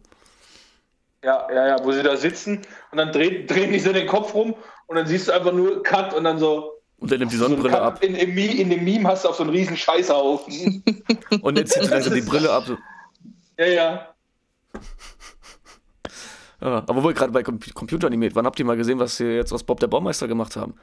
Ja, 1.23 1.47
ja, 1.51 1.67
ja, 1.69 1.83
wo 1.83 1.91
sie 1.91 2.03
da 2.03 2.15
sitzen 2.15 2.61
und 2.91 2.97
dann 2.99 3.11
drehen, 3.11 3.47
drehen 3.47 3.71
die 3.71 3.79
so 3.79 3.91
den 3.91 4.05
Kopf 4.05 4.35
rum 4.35 4.53
und 4.85 4.95
dann 4.95 5.07
siehst 5.07 5.27
du 5.27 5.31
einfach 5.31 5.51
nur 5.51 5.81
Cut 5.81 6.13
und 6.13 6.23
dann 6.25 6.37
so. 6.37 6.73
Und 6.99 7.11
er 7.11 7.17
nimmt 7.17 7.31
die 7.31 7.37
so 7.37 7.45
Sonnenbrille 7.45 7.73
Cut. 7.73 7.81
ab. 7.81 8.03
In, 8.03 8.13
Mi- 8.35 8.59
in 8.59 8.69
dem 8.69 8.83
Meme 8.83 9.09
hast 9.09 9.25
du 9.25 9.29
auch 9.29 9.33
so 9.33 9.41
einen 9.41 9.49
riesen 9.51 9.75
Scheißhaufen. 9.75 10.83
Und 11.41 11.57
jetzt 11.57 11.73
zieht 11.73 11.83
er 11.83 11.89
langsam 11.89 12.13
die 12.13 12.21
Brille 12.21 12.49
ab. 12.51 12.63
So. 12.67 12.77
ja, 13.57 13.65
ja. 13.65 14.07
Ja, 16.61 16.77
aber 16.87 16.95
wo 17.03 17.07
wir 17.09 17.13
gerade 17.13 17.31
bei 17.33 17.43
Com 17.43 17.59
Computer 17.73 18.07
animiert, 18.07 18.33
wann 18.35 18.45
habt 18.45 18.59
ihr 18.59 18.65
mal 18.65 18.77
gesehen, 18.77 18.97
was 18.99 19.17
sie 19.17 19.25
jetzt 19.25 19.51
aus 19.51 19.63
Bob 19.63 19.79
der 19.79 19.87
Baumeister 19.87 20.27
gemacht 20.27 20.55
haben? 20.55 20.75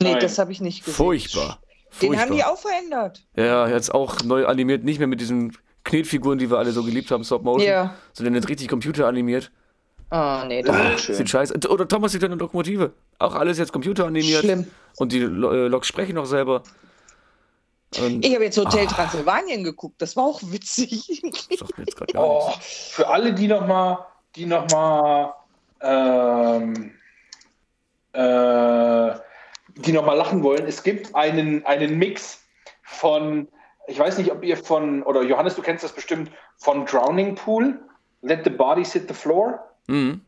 Nee, 0.00 0.12
Nein. 0.12 0.20
das 0.20 0.38
habe 0.38 0.52
ich 0.52 0.60
nicht 0.60 0.84
gesehen. 0.84 0.94
Furchtbar. 0.96 1.58
Den 2.00 2.08
Furchtbar. 2.08 2.20
haben 2.26 2.36
die 2.36 2.44
auch 2.44 2.58
verändert. 2.58 3.22
Ja, 3.36 3.68
jetzt 3.68 3.92
auch 3.94 4.22
neu 4.22 4.46
animiert, 4.46 4.84
nicht 4.84 4.98
mehr 4.98 5.08
mit 5.08 5.20
diesen 5.20 5.56
Knetfiguren, 5.84 6.38
die 6.38 6.50
wir 6.50 6.58
alle 6.58 6.72
so 6.72 6.82
geliebt 6.84 7.10
haben, 7.10 7.24
Stop 7.24 7.42
Motion, 7.42 7.68
Ja. 7.68 7.94
sondern 8.12 8.34
jetzt 8.34 8.48
richtig 8.48 8.68
computeranimiert. 8.68 9.50
Ah, 10.10 10.44
nee, 10.46 10.62
das 10.62 10.76
ist 10.76 10.82
nicht 10.84 10.98
Sieht 11.06 11.16
schön. 11.16 11.26
scheiße. 11.26 11.68
Oder 11.70 11.88
Thomas 11.88 12.12
sieht 12.12 12.22
eine 12.24 12.34
Lokomotive. 12.34 12.92
Auch 13.18 13.34
alles 13.34 13.58
jetzt 13.58 13.72
computeranimiert. 13.72 14.40
Schlimm. 14.42 14.66
Und 14.96 15.12
die 15.12 15.20
äh, 15.20 15.26
Loks 15.26 15.86
sprechen 15.88 16.14
noch 16.16 16.26
selber. 16.26 16.62
Und 17.98 18.24
Ich 18.24 18.34
habe 18.34 18.44
jetzt 18.44 18.58
Hotel 18.58 18.86
Transsilvanien 18.86 19.64
geguckt. 19.64 20.00
Das 20.00 20.16
war 20.16 20.24
auch 20.24 20.40
witzig. 20.44 21.22
das 21.50 21.58
sagt 21.60 21.78
mir 21.78 21.84
jetzt 21.84 21.96
gerade 21.96 22.12
gar 22.12 22.24
Oh, 22.24 22.52
für 22.60 23.06
alle, 23.08 23.32
die 23.34 23.48
noch 23.48 23.66
mal, 23.66 24.06
die 24.36 24.46
noch 24.46 24.68
mal, 24.70 25.34
ähm, 25.80 26.92
äh, 28.12 29.14
die 29.76 29.92
noch 29.92 30.04
mal 30.04 30.14
lachen 30.14 30.42
wollen, 30.42 30.66
es 30.66 30.82
gibt 30.82 31.14
einen, 31.14 31.64
einen 31.66 31.98
Mix 31.98 32.42
von, 32.82 33.48
ich 33.86 33.98
weiß 33.98 34.18
nicht, 34.18 34.30
ob 34.30 34.42
ihr 34.44 34.56
von, 34.56 35.02
oder 35.02 35.22
Johannes, 35.22 35.54
du 35.54 35.62
kennst 35.62 35.84
das 35.84 35.92
bestimmt, 35.92 36.30
von 36.58 36.84
Drowning 36.86 37.34
Pool, 37.34 37.80
Let 38.22 38.44
the 38.44 38.50
Bodies 38.50 38.92
Hit 38.92 39.08
the 39.08 39.14
Floor. 39.14 39.58
Mhm. 39.86 40.20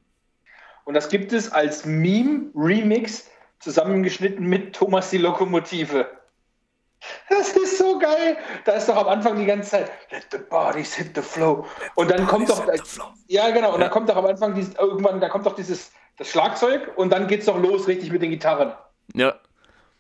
Und 0.85 0.95
das 0.95 1.09
gibt 1.09 1.33
es 1.33 1.51
als 1.51 1.85
Meme-Remix 1.85 3.31
zusammengeschnitten 3.61 4.45
mit 4.47 4.75
Thomas 4.75 5.11
die 5.11 5.19
Lokomotive. 5.19 6.07
Das 7.29 7.51
ist 7.51 7.79
so 7.79 7.99
geil. 7.99 8.37
Da 8.65 8.73
ist 8.73 8.89
doch 8.89 8.97
am 8.97 9.09
Anfang 9.09 9.37
die 9.37 9.47
ganze 9.47 9.71
Zeit 9.71 9.91
Let 10.11 10.27
the 10.31 10.39
bodies 10.39 10.95
hit 10.95 11.15
the 11.15 11.23
flow. 11.23 11.67
Und 11.95 12.11
dann 12.11 12.27
kommt 12.27 12.49
doch 12.49 12.67
ja 13.29 13.51
genau. 13.51 13.69
Und 13.75 13.81
Ja. 13.81 13.85
dann 13.85 13.91
kommt 13.91 14.09
doch 14.09 14.17
am 14.17 14.27
Anfang 14.27 14.55
dieses, 14.55 14.75
irgendwann 14.75 15.21
da 15.21 15.29
kommt 15.29 15.47
doch 15.47 15.55
dieses 15.55 15.93
das 16.17 16.29
Schlagzeug 16.29 16.93
und 16.97 17.11
dann 17.11 17.27
geht's 17.27 17.47
doch 17.47 17.59
los 17.59 17.89
richtig 17.89 18.11
mit 18.13 18.23
den 18.23 18.31
Gitarren. 18.31 18.73
Ja. 19.13 19.35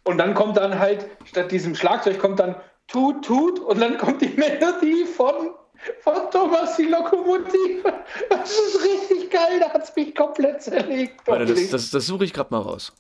Und 0.05 0.19
dann 0.19 0.35
kommt 0.35 0.57
dann 0.57 0.79
halt 0.79 1.07
statt 1.25 1.51
diesem 1.51 1.75
Schlagzeug 1.75 2.19
kommt 2.19 2.41
dann 2.41 2.57
tut 2.87 3.25
tut 3.25 3.59
und 3.59 3.81
dann 3.81 3.97
kommt 3.99 4.21
die 4.23 4.29
Melodie 4.29 5.05
von 5.05 5.55
von 6.01 6.31
Thomas 6.31 6.77
die 6.77 6.85
Lokomotive. 6.85 7.93
Das 8.31 8.51
ist 8.51 8.83
richtig 8.83 9.31
geil. 9.31 9.61
Da 9.61 9.71
hat's 9.71 9.95
mich 9.95 10.15
komplett 10.15 10.63
zerlegt. 10.63 11.27
Warte, 11.27 11.47
das, 11.47 11.71
das, 11.71 11.91
das 11.91 12.07
suche 12.07 12.25
ich 12.25 12.33
gerade 12.33 12.55
mal 12.55 12.61
raus. 12.61 12.93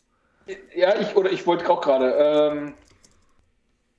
Ja, 0.74 0.98
ich, 0.98 1.16
oder 1.16 1.30
ich 1.32 1.46
wollte 1.46 1.68
auch 1.70 1.80
gerade. 1.80 2.12
Ähm, 2.12 2.74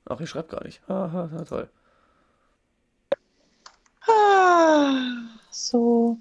Ach, 0.07 0.19
ich 0.19 0.29
schreibe 0.29 0.49
gar 0.49 0.63
nicht. 0.63 0.81
Haha, 0.87 1.29
na 1.31 1.43
toll. 1.45 1.69
Ah, 4.07 4.93
so. 5.49 6.17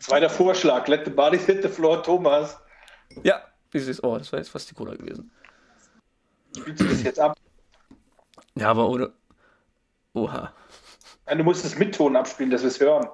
zweiter 0.00 0.30
Vorschlag. 0.30 0.88
Let 0.88 1.04
the 1.04 1.10
bodies 1.10 1.46
hit 1.46 1.62
the 1.62 1.68
floor, 1.68 2.02
Thomas. 2.02 2.58
Ja, 3.22 3.42
dieses, 3.74 4.02
oh, 4.02 4.16
das 4.16 4.32
war 4.32 4.38
jetzt 4.38 4.50
fast 4.50 4.70
die 4.70 4.74
Cola 4.74 4.94
gewesen. 4.94 5.30
Spielst 6.56 6.80
du 6.80 6.84
das 6.88 7.02
jetzt 7.02 7.18
ab? 7.20 7.36
Ja, 8.54 8.70
aber 8.70 8.88
ohne. 8.88 9.12
Oha. 10.14 10.52
Nein, 11.26 11.38
du 11.38 11.44
musst 11.44 11.64
es 11.64 11.76
mit 11.76 11.94
Ton 11.94 12.14
abspielen, 12.16 12.50
dass 12.50 12.62
wir 12.62 12.68
es 12.68 12.78
hören. 12.78 13.08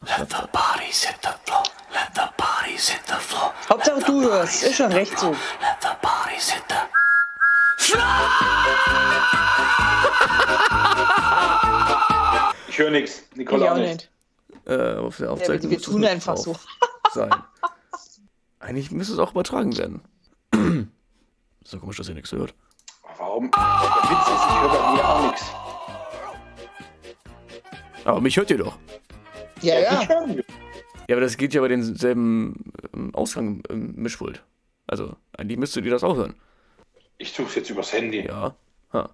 Let 0.00 0.30
the 0.30 0.46
bodies 0.52 1.04
hit 1.04 1.16
the 1.22 1.28
floor. 1.44 1.62
Let 1.92 2.08
the 2.14 2.22
bodies 2.36 2.88
hit 2.88 3.02
the 3.06 3.14
floor. 3.14 3.52
Hauptsache 3.68 4.00
du 4.06 4.22
hörst. 4.22 4.62
Ist 4.64 4.76
schon 4.76 4.90
recht 4.92 5.18
so. 5.18 5.30
Let 5.30 5.82
the 5.82 5.88
bodies 6.00 6.50
hit 6.50 6.62
the 6.68 6.74
Ich 12.68 12.78
höre 12.78 12.90
nichts. 12.90 13.22
Ich 13.32 13.36
Nicole 13.36 13.66
auch 13.66 13.72
auch 13.72 13.76
nicht. 13.78 13.92
nicht. 13.92 14.10
Äh, 14.66 14.94
auf 14.96 15.16
der 15.18 15.26
Ja, 15.26 15.32
Aufzeichnung 15.32 15.70
wir 15.70 15.76
muss 15.78 15.84
das 15.86 15.94
tun 15.94 16.04
einfach 16.04 16.36
so. 16.36 16.56
Sein. 17.12 17.30
Eigentlich 18.62 18.92
müsste 18.92 19.14
es 19.14 19.18
auch 19.18 19.32
übertragen 19.32 19.76
werden. 19.76 20.00
so 21.64 21.78
komisch, 21.80 21.96
dass 21.96 22.08
ihr 22.08 22.14
nichts 22.14 22.30
hört. 22.30 22.54
Warum? 23.18 23.50
Der 23.50 23.60
Witz 24.10 24.28
ist, 24.28 24.46
ich 24.48 24.60
höre 24.60 24.68
bei 24.68 24.92
mir 24.92 25.08
auch 25.08 25.26
nichts. 25.26 25.44
Aber 28.04 28.20
mich 28.20 28.36
hört 28.36 28.50
ihr 28.50 28.58
doch. 28.58 28.78
Ja, 29.62 29.80
ja. 29.80 30.02
Ja, 31.08 31.16
aber 31.16 31.20
das 31.20 31.36
geht 31.36 31.54
ja 31.54 31.60
bei 31.60 31.68
denselben 31.68 32.72
ähm, 32.94 33.12
Ausgang 33.14 33.64
im 33.68 33.94
Mischpult. 33.96 34.44
Also, 34.86 35.16
eigentlich 35.36 35.58
müsstet 35.58 35.84
ihr 35.84 35.90
das 35.90 36.04
auch 36.04 36.16
hören. 36.16 36.36
Ich 37.18 37.32
suche 37.32 37.48
es 37.48 37.54
jetzt 37.56 37.70
übers 37.70 37.92
Handy. 37.92 38.24
Ja. 38.26 38.54
Ha. 38.92 39.10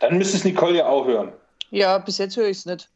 Dann 0.00 0.18
müsste 0.18 0.36
es 0.36 0.44
Nicole 0.44 0.78
ja 0.78 0.86
auch 0.86 1.06
hören. 1.06 1.32
Ja, 1.70 1.96
bis 1.96 2.18
jetzt 2.18 2.36
höre 2.36 2.48
ich 2.48 2.58
es 2.58 2.66
nicht. 2.66 2.90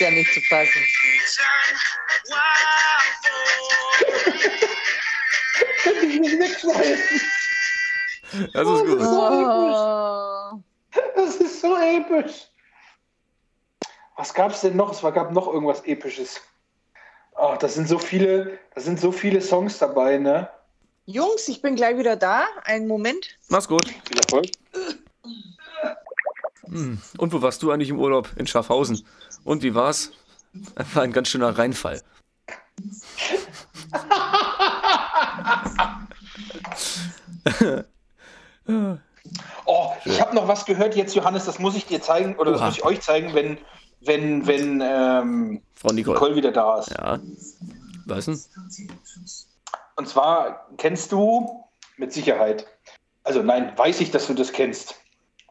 Ist 0.00 0.06
ja 0.06 0.10
nicht 0.10 0.32
zu 0.32 0.40
fassen. 0.40 0.82
Das 8.52 8.68
ist 8.68 8.86
gut. 8.86 9.00
Oh. 9.00 10.60
Das 11.16 11.36
ist 11.36 11.60
so 11.60 11.76
episch. 11.76 12.46
Was 14.16 14.32
gab 14.34 14.52
es 14.52 14.60
denn 14.60 14.76
noch? 14.76 14.92
Es 14.92 15.02
war- 15.02 15.12
gab 15.12 15.32
noch 15.32 15.46
irgendwas 15.52 15.82
Episches. 15.84 16.40
Ach, 17.36 17.56
das 17.58 17.74
sind 17.74 17.88
so 17.88 17.98
viele, 17.98 18.58
das 18.74 18.84
sind 18.84 19.00
so 19.00 19.12
viele 19.12 19.40
Songs 19.40 19.78
dabei, 19.78 20.18
ne? 20.18 20.48
Jungs, 21.06 21.48
ich 21.48 21.62
bin 21.62 21.74
gleich 21.76 21.96
wieder 21.96 22.16
da. 22.16 22.46
Einen 22.64 22.86
Moment. 22.86 23.28
Mach's 23.48 23.66
gut. 23.66 23.86
Viel 23.88 24.18
Erfolg. 24.18 24.46
Hm. 26.66 27.00
Und 27.18 27.32
wo 27.32 27.42
warst 27.42 27.62
du 27.62 27.70
eigentlich 27.72 27.88
im 27.88 27.98
Urlaub? 27.98 28.28
In 28.36 28.46
Schaffhausen. 28.46 29.04
Und 29.44 29.62
wie 29.62 29.74
war's? 29.74 30.12
War 30.94 31.02
ein 31.02 31.12
ganz 31.12 31.28
schöner 31.28 31.56
Reinfall. 31.56 32.02
Oh, 39.66 39.92
ich 40.04 40.20
habe 40.20 40.34
noch 40.34 40.48
was 40.48 40.64
gehört 40.64 40.96
jetzt, 40.96 41.14
Johannes, 41.14 41.44
das 41.44 41.58
muss 41.58 41.76
ich 41.76 41.86
dir 41.86 42.00
zeigen 42.00 42.36
oder 42.36 42.52
das 42.52 42.60
Oha. 42.60 42.66
muss 42.68 42.76
ich 42.78 42.84
euch 42.84 43.00
zeigen, 43.00 43.34
wenn, 43.34 43.58
wenn, 44.00 44.46
wenn 44.46 44.80
ähm, 44.82 45.62
Frau 45.74 45.92
Nicole. 45.92 46.14
Nicole 46.18 46.36
wieder 46.36 46.52
da 46.52 46.78
ist. 46.78 46.90
Ja. 46.90 47.18
Was 48.06 48.24
denn? 48.26 48.40
Und 49.96 50.08
zwar 50.08 50.66
kennst 50.78 51.12
du 51.12 51.64
mit 51.96 52.12
Sicherheit, 52.12 52.66
also 53.22 53.42
nein, 53.42 53.72
weiß 53.76 54.00
ich, 54.00 54.10
dass 54.10 54.26
du 54.26 54.34
das 54.34 54.52
kennst, 54.52 54.96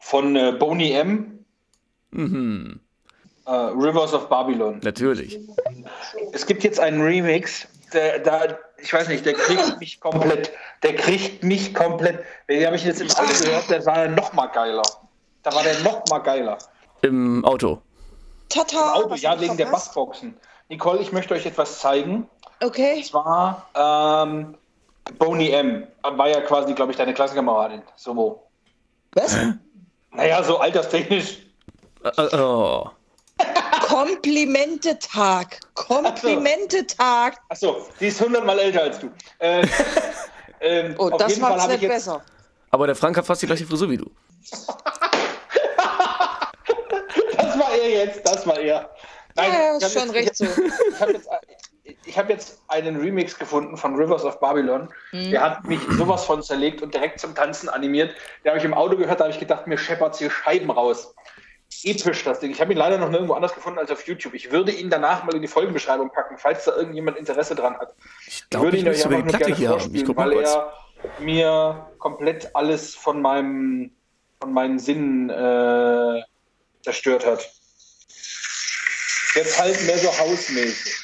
von 0.00 0.36
äh, 0.36 0.52
Boney 0.58 0.92
M, 0.92 1.36
Mhm. 2.12 2.80
Äh, 3.50 3.72
Rivers 3.74 4.14
of 4.14 4.28
Babylon. 4.28 4.80
Natürlich. 4.82 5.38
Es 6.32 6.46
gibt 6.46 6.62
jetzt 6.62 6.78
einen 6.78 7.02
Remix, 7.02 7.66
der, 7.92 8.20
da, 8.20 8.58
ich 8.78 8.92
weiß 8.92 9.08
nicht, 9.08 9.26
der 9.26 9.34
kriegt 9.34 9.80
mich 9.80 10.00
komplett, 10.00 10.52
der 10.82 10.94
kriegt 10.94 11.42
mich 11.42 11.74
komplett, 11.74 12.20
den 12.48 12.64
habe 12.64 12.76
ich 12.76 12.84
jetzt 12.84 13.00
im 13.00 13.10
Auto 13.10 13.44
gehört, 13.44 13.68
der 13.68 13.84
war 13.86 14.06
noch 14.06 14.32
mal 14.32 14.46
geiler. 14.46 14.82
Da 15.42 15.52
war 15.54 15.62
der 15.62 15.80
noch 15.80 16.04
mal 16.08 16.20
geiler. 16.20 16.58
Im 17.02 17.44
Auto. 17.44 17.80
Tata. 18.48 18.94
Auto, 18.94 19.10
was 19.10 19.22
ja, 19.22 19.40
wegen 19.40 19.56
der? 19.56 19.66
Bassboxen. 19.66 20.36
Nicole, 20.68 21.00
ich 21.00 21.12
möchte 21.12 21.34
euch 21.34 21.46
etwas 21.46 21.80
zeigen. 21.80 22.28
Okay. 22.62 22.98
Und 22.98 23.06
zwar 23.06 23.66
ähm, 23.74 24.54
Boney 25.18 25.50
M. 25.50 25.86
War 26.02 26.28
ja 26.28 26.40
quasi, 26.42 26.74
glaube 26.74 26.92
ich, 26.92 26.98
deine 26.98 27.14
Klassenkameradin. 27.14 27.82
So 27.96 28.14
wo. 28.14 28.42
Was? 29.12 29.36
Naja, 30.12 30.42
so 30.42 30.58
alterstechnisch. 30.58 31.38
Äh, 32.04 32.08
äh, 32.08 32.36
oh. 32.36 32.90
Komplimente-Tag. 33.90 35.60
Komplimente-Tag. 35.74 37.36
Achso, 37.48 37.86
die 37.98 38.06
ist 38.08 38.20
hundertmal 38.20 38.58
älter 38.58 38.82
als 38.82 38.98
du. 39.00 39.10
Äh, 39.38 39.66
ähm, 40.60 40.94
Oh, 40.98 41.10
auf 41.10 41.18
das 41.18 41.30
jeden 41.30 41.40
Fall 41.42 41.50
macht's 41.50 41.62
habe 41.64 41.74
ich 41.74 41.80
nicht 41.80 41.90
jetzt. 41.90 42.06
besser. 42.06 42.22
Aber 42.70 42.86
der 42.86 42.94
Frank 42.96 43.16
hat 43.16 43.26
fast 43.26 43.42
die 43.42 43.46
gleiche 43.46 43.66
Frisur 43.66 43.90
wie 43.90 43.96
du. 43.98 44.10
Das 47.36 47.58
war 47.58 47.72
er 47.72 47.90
jetzt, 47.90 48.24
das 48.26 48.46
war 48.46 48.58
er. 48.60 48.90
Ja, 49.36 49.44
ja, 49.44 49.76
ist 49.76 49.92
schon 49.92 50.12
jetzt, 50.12 50.14
recht 50.14 50.36
so. 50.36 50.44
Ich 50.44 51.00
habe 51.00 51.12
jetzt, 51.12 51.28
ich 52.04 52.18
hab 52.18 52.30
jetzt 52.30 52.58
einen 52.68 52.96
Remix 53.00 53.36
gefunden 53.38 53.76
von 53.76 53.96
Rivers 53.96 54.24
of 54.24 54.38
Babylon. 54.38 54.88
Mhm. 55.12 55.30
Der 55.32 55.40
hat 55.40 55.64
mich 55.64 55.80
sowas 55.98 56.24
von 56.24 56.42
zerlegt 56.42 56.80
und 56.82 56.94
direkt 56.94 57.18
zum 57.20 57.34
Tanzen 57.34 57.68
animiert. 57.68 58.14
Der 58.44 58.52
habe 58.52 58.58
ich 58.60 58.64
im 58.64 58.74
Auto 58.74 58.96
gehört, 58.96 59.18
da 59.20 59.24
habe 59.24 59.32
ich 59.34 59.40
gedacht, 59.40 59.66
mir 59.66 59.78
scheppert's 59.78 60.18
hier 60.18 60.30
Scheiben 60.30 60.70
raus. 60.70 61.12
Episch 61.82 62.24
das 62.24 62.40
Ding. 62.40 62.50
Ich 62.50 62.60
habe 62.60 62.72
ihn 62.72 62.78
leider 62.78 62.98
noch 62.98 63.08
nirgendwo 63.08 63.34
anders 63.34 63.54
gefunden 63.54 63.78
als 63.78 63.90
auf 63.90 64.06
YouTube. 64.06 64.34
Ich 64.34 64.50
würde 64.50 64.72
ihn 64.72 64.90
danach 64.90 65.24
mal 65.24 65.34
in 65.34 65.42
die 65.42 65.48
Folgenbeschreibung 65.48 66.10
packen, 66.10 66.36
falls 66.36 66.64
da 66.64 66.76
irgendjemand 66.76 67.16
Interesse 67.16 67.54
dran 67.54 67.78
hat. 67.78 67.94
Ich 68.26 68.48
glaube, 68.50 68.66
würde 68.66 68.76
ich 68.76 68.82
ihn 68.82 68.88
euch 68.88 69.04
einfach 69.04 69.18
nur 69.18 69.38
gerne 69.38 69.54
hier. 69.54 69.70
Ich 69.70 69.82
vorspielen, 69.82 70.06
mal 70.14 70.26
weil 70.28 70.34
kurz. 70.34 70.54
er 70.54 70.72
mir 71.20 71.90
komplett 71.98 72.54
alles 72.54 72.94
von 72.94 73.22
meinem 73.22 73.92
von 74.40 74.52
meinen 74.52 74.78
Sinnen 74.78 75.30
äh, 75.30 76.22
zerstört 76.82 77.26
hat. 77.26 77.50
Jetzt 79.34 79.60
halt 79.60 79.80
mehr 79.86 79.98
so 79.98 80.18
hausmäßig. 80.18 80.96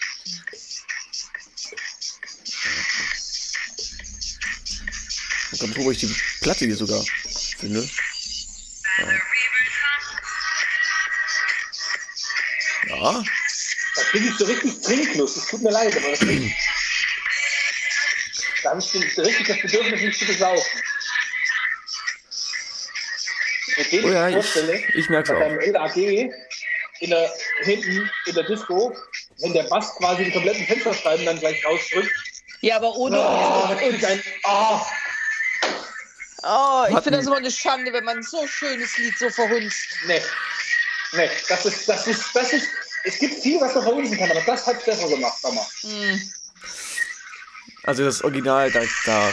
Ich 5.52 5.58
glaube, 5.60 5.84
wo 5.84 5.90
ich 5.90 5.98
die 5.98 6.14
Platte 6.40 6.64
hier 6.66 6.76
sogar 6.76 7.02
finde. 7.58 7.80
Ja. 8.98 9.06
Ja. 13.12 13.24
Da 13.96 14.02
kriege 14.02 14.28
ich 14.28 14.36
so 14.36 14.44
richtig 14.44 14.80
Trinklust. 14.82 15.36
Es 15.36 15.46
tut 15.46 15.62
mir 15.62 15.70
leid, 15.70 15.96
aber 15.96 16.10
das 16.10 16.20
ist, 16.22 16.52
da 18.62 18.70
habe 18.70 18.80
ich 18.80 18.86
so 18.86 19.22
richtig 19.22 19.46
das 19.46 19.60
Bedürfnis, 19.60 20.00
mich 20.02 20.18
zu 20.18 20.26
besaufen. 20.26 20.82
Mit 23.76 23.92
dem 23.92 24.04
Oh 24.04 24.08
ja, 24.08 24.28
ich 24.28 24.36
ich, 24.36 24.42
vorstelle, 24.42 24.82
ich 24.94 25.08
merke 25.08 25.34
bei 25.34 25.56
es 25.56 25.72
LAG 25.72 25.96
in 26.98 27.10
der, 27.10 27.32
hinten 27.62 28.10
in 28.26 28.34
der 28.34 28.44
Disco, 28.44 28.96
wenn 29.38 29.52
der 29.52 29.64
Bass 29.64 29.94
quasi 29.96 30.24
die 30.24 30.32
kompletten 30.32 30.66
Fensterscheiben 30.66 31.26
dann 31.26 31.38
gleich 31.38 31.64
rausdrückt. 31.64 32.10
Ja, 32.62 32.76
aber 32.76 32.94
ohne. 32.96 33.18
Oh, 33.18 33.76
ich 33.78 34.06
ein. 34.06 34.22
Oh, 34.44 34.80
Oh, 36.42 36.84
ich 36.88 36.94
finde 37.00 37.18
das 37.18 37.26
immer 37.26 37.38
eine 37.38 37.50
Schande, 37.50 37.92
wenn 37.92 38.04
man 38.04 38.22
so 38.22 38.40
ein 38.40 38.48
schönes 38.48 38.96
Lied 38.98 39.18
so 39.18 39.28
verhunzt. 39.30 39.96
nee. 40.06 40.22
Nee, 41.12 41.30
das 41.48 41.64
ist, 41.64 41.88
das 41.88 42.06
ist, 42.06 42.24
das 42.34 42.52
ist. 42.52 42.68
Es 43.06 43.18
gibt 43.20 43.40
viel, 43.40 43.60
was 43.60 43.72
man 43.72 43.84
verhunzen 43.84 44.18
kann, 44.18 44.30
aber 44.32 44.42
das 44.42 44.66
hat 44.66 44.84
besser 44.84 45.08
gemacht, 45.08 45.38
Mama. 45.44 45.64
Hm. 45.82 46.32
Also 47.84 48.04
das 48.04 48.22
Original, 48.24 48.70
da, 48.72 48.82
da 49.04 49.32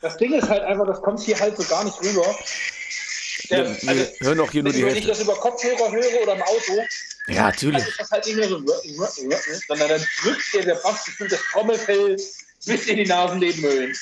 Das 0.00 0.18
Ding 0.18 0.34
ist 0.34 0.48
halt 0.48 0.62
einfach, 0.62 0.86
das 0.86 1.00
kommt 1.00 1.20
hier 1.20 1.38
halt 1.38 1.56
so 1.56 1.62
gar 1.64 1.84
nicht 1.84 1.98
rüber. 2.02 2.38
Der, 3.50 3.64
wir, 3.64 3.82
wir 3.82 3.88
also, 3.88 4.12
hören 4.20 4.40
auch 4.40 4.50
hier 4.50 4.62
nur 4.62 4.72
die 4.72 4.84
wenn 4.84 4.96
ich 4.96 5.06
das 5.06 5.20
über 5.20 5.34
Kopfhörer 5.34 5.90
höre 5.90 6.22
oder 6.22 6.34
im 6.34 6.42
Auto, 6.42 6.76
Ja, 7.28 7.34
dann 7.34 7.44
natürlich. 7.44 7.86
ist 7.86 8.00
das 8.00 8.10
halt 8.10 8.26
nicht 8.26 8.36
mehr 8.36 8.48
so, 8.48 8.62
sondern 9.68 9.88
dann 9.88 10.06
drückt 10.22 10.52
dir 10.52 10.62
der 10.62 10.74
Bass 10.76 11.04
gefühlt 11.04 11.32
das 11.32 11.40
Trommelfell 11.52 12.16
bis 12.66 12.86
in 12.86 12.96
die 12.96 13.06
Nasennebenhöhlen. 13.06 13.94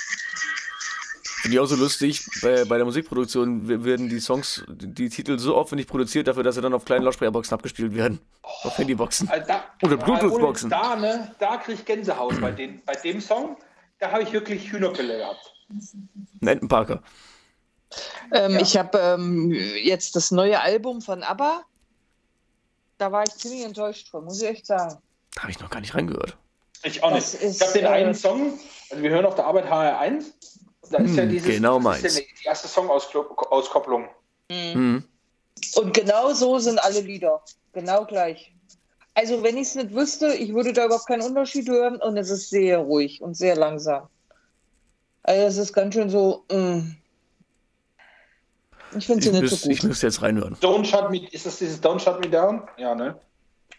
Finde 1.43 1.57
ich 1.57 1.61
auch 1.61 1.67
so 1.67 1.75
lustig. 1.75 2.25
Bei, 2.41 2.65
bei 2.65 2.77
der 2.77 2.85
Musikproduktion 2.85 3.85
werden 3.85 4.09
die 4.09 4.21
Songs, 4.21 4.63
die, 4.69 5.09
Titel 5.09 5.41
so 5.41 5.57
aufwendig 5.57 5.89
produziert, 5.89 6.29
dafür, 6.29 6.45
dass 6.45 6.55
sie 6.55 6.61
dann 6.61 6.73
auf 6.73 6.85
kleinen 6.85 7.05
Lautsprecherboxen 7.05 7.53
abgespielt 7.53 7.97
werden. 7.97 8.21
Auf 8.63 8.79
Handyboxen. 8.79 9.29
Also 9.29 9.49
da, 9.49 9.65
Oder 9.83 9.97
Bluetooth-Boxen. 9.97 10.71
Da, 10.71 10.95
ne, 10.95 11.35
da 11.41 11.57
kriege 11.57 11.81
ich 11.81 11.85
Gänsehaut 11.85 12.41
bei, 12.41 12.53
den, 12.53 12.81
bei 12.85 12.93
dem 12.93 13.21
Song. 13.21 13.57
Da 13.99 14.13
habe 14.13 14.23
ich 14.23 14.33
wirklich 14.33 14.71
Hühnerpille 14.71 15.19
gehabt. 15.19 15.53
Ein 16.41 16.47
Entenparker. 16.47 17.03
Ähm, 18.33 18.53
Ja. 18.53 18.61
Ich 18.61 18.77
habe 18.77 18.97
ähm, 18.99 19.51
jetzt 19.51 20.15
das 20.15 20.31
neue 20.31 20.61
Album 20.61 21.03
von 21.03 21.25
ABBA. 21.25 21.65
Da 22.99 23.11
war 23.11 23.25
ich 23.25 23.35
ziemlich 23.35 23.65
enttäuscht 23.65 24.09
von, 24.09 24.25
muss 24.25 24.41
ich 24.41 24.49
echt 24.49 24.67
sagen. 24.67 24.97
Da 25.35 25.43
habe 25.43 25.51
ich 25.51 25.59
noch 25.59 25.71
gar 25.71 25.81
nicht 25.81 25.97
reingehört. 25.97 26.37
Ich 26.85 27.03
auch 27.03 27.13
nicht. 27.13 27.35
Ist, 27.35 27.61
ich 27.61 27.67
habe 27.67 27.73
den 27.73 27.87
äh, 27.87 27.89
einen 27.89 28.15
Song, 28.15 28.61
also 28.91 29.03
wir 29.03 29.11
hören 29.11 29.27
auf 29.27 29.35
der 29.35 29.47
Arbeit 29.47 29.67
HR1. 29.67 30.27
Da 30.93 30.99
ist 30.99 31.17
ja 31.17 31.23
Hm, 31.25 31.31
dieses, 31.31 31.49
genau 31.49 31.79
das 31.81 31.97
ist 31.99 32.03
meins. 32.05 32.19
ja 32.19 32.25
die 32.43 32.47
erste 32.47 32.69
Song-Auskopplung. 32.69 34.09
Mhm. 34.51 35.05
Und 35.77 35.95
genau 35.95 36.33
so 36.33 36.59
sind 36.59 36.79
alle 36.83 37.01
Lieder. 37.01 37.41
Genau 37.73 38.05
gleich. 38.05 38.53
Also, 39.15 39.43
wenn 39.43 39.57
ich 39.57 39.69
es 39.69 39.75
nicht 39.75 39.95
wüsste, 39.95 40.35
ich 40.35 40.55
würde 40.55 40.73
da 40.73 40.87
überhaupt 40.87 41.07
keinen 41.07 41.23
Unterschied 41.23 41.69
hören 41.69 41.97
und 41.97 42.17
es 42.17 42.31
ist 42.31 42.49
sehr 42.51 42.79
ruhig 42.79 43.21
und 43.23 43.35
sehr 43.37 43.57
langsam. 43.57 44.09
Also, 45.23 45.43
es 45.47 45.57
ist 45.59 45.73
ganz 45.73 45.95
schön 45.95 46.09
so. 46.11 46.45
mm. 46.51 46.97
Ich 48.97 49.07
finde 49.07 49.21
Ich, 49.21 49.25
sie 49.27 49.33
nicht 49.33 49.43
müß, 49.43 49.63
so 49.63 49.71
ich 49.71 49.81
gut. 49.81 49.89
müsste 49.89 50.07
jetzt 50.07 50.21
reinhören. 50.23 50.57
Don't 50.61 50.85
Shut 50.85 51.11
Me, 51.11 51.27
ist 51.31 51.47
das 51.47 51.59
dieses 51.59 51.83
Don't 51.83 51.99
Shut 51.99 52.21
Me 52.21 52.29
Down? 52.31 52.63
Ja, 52.77 52.95
ne? 52.95 53.15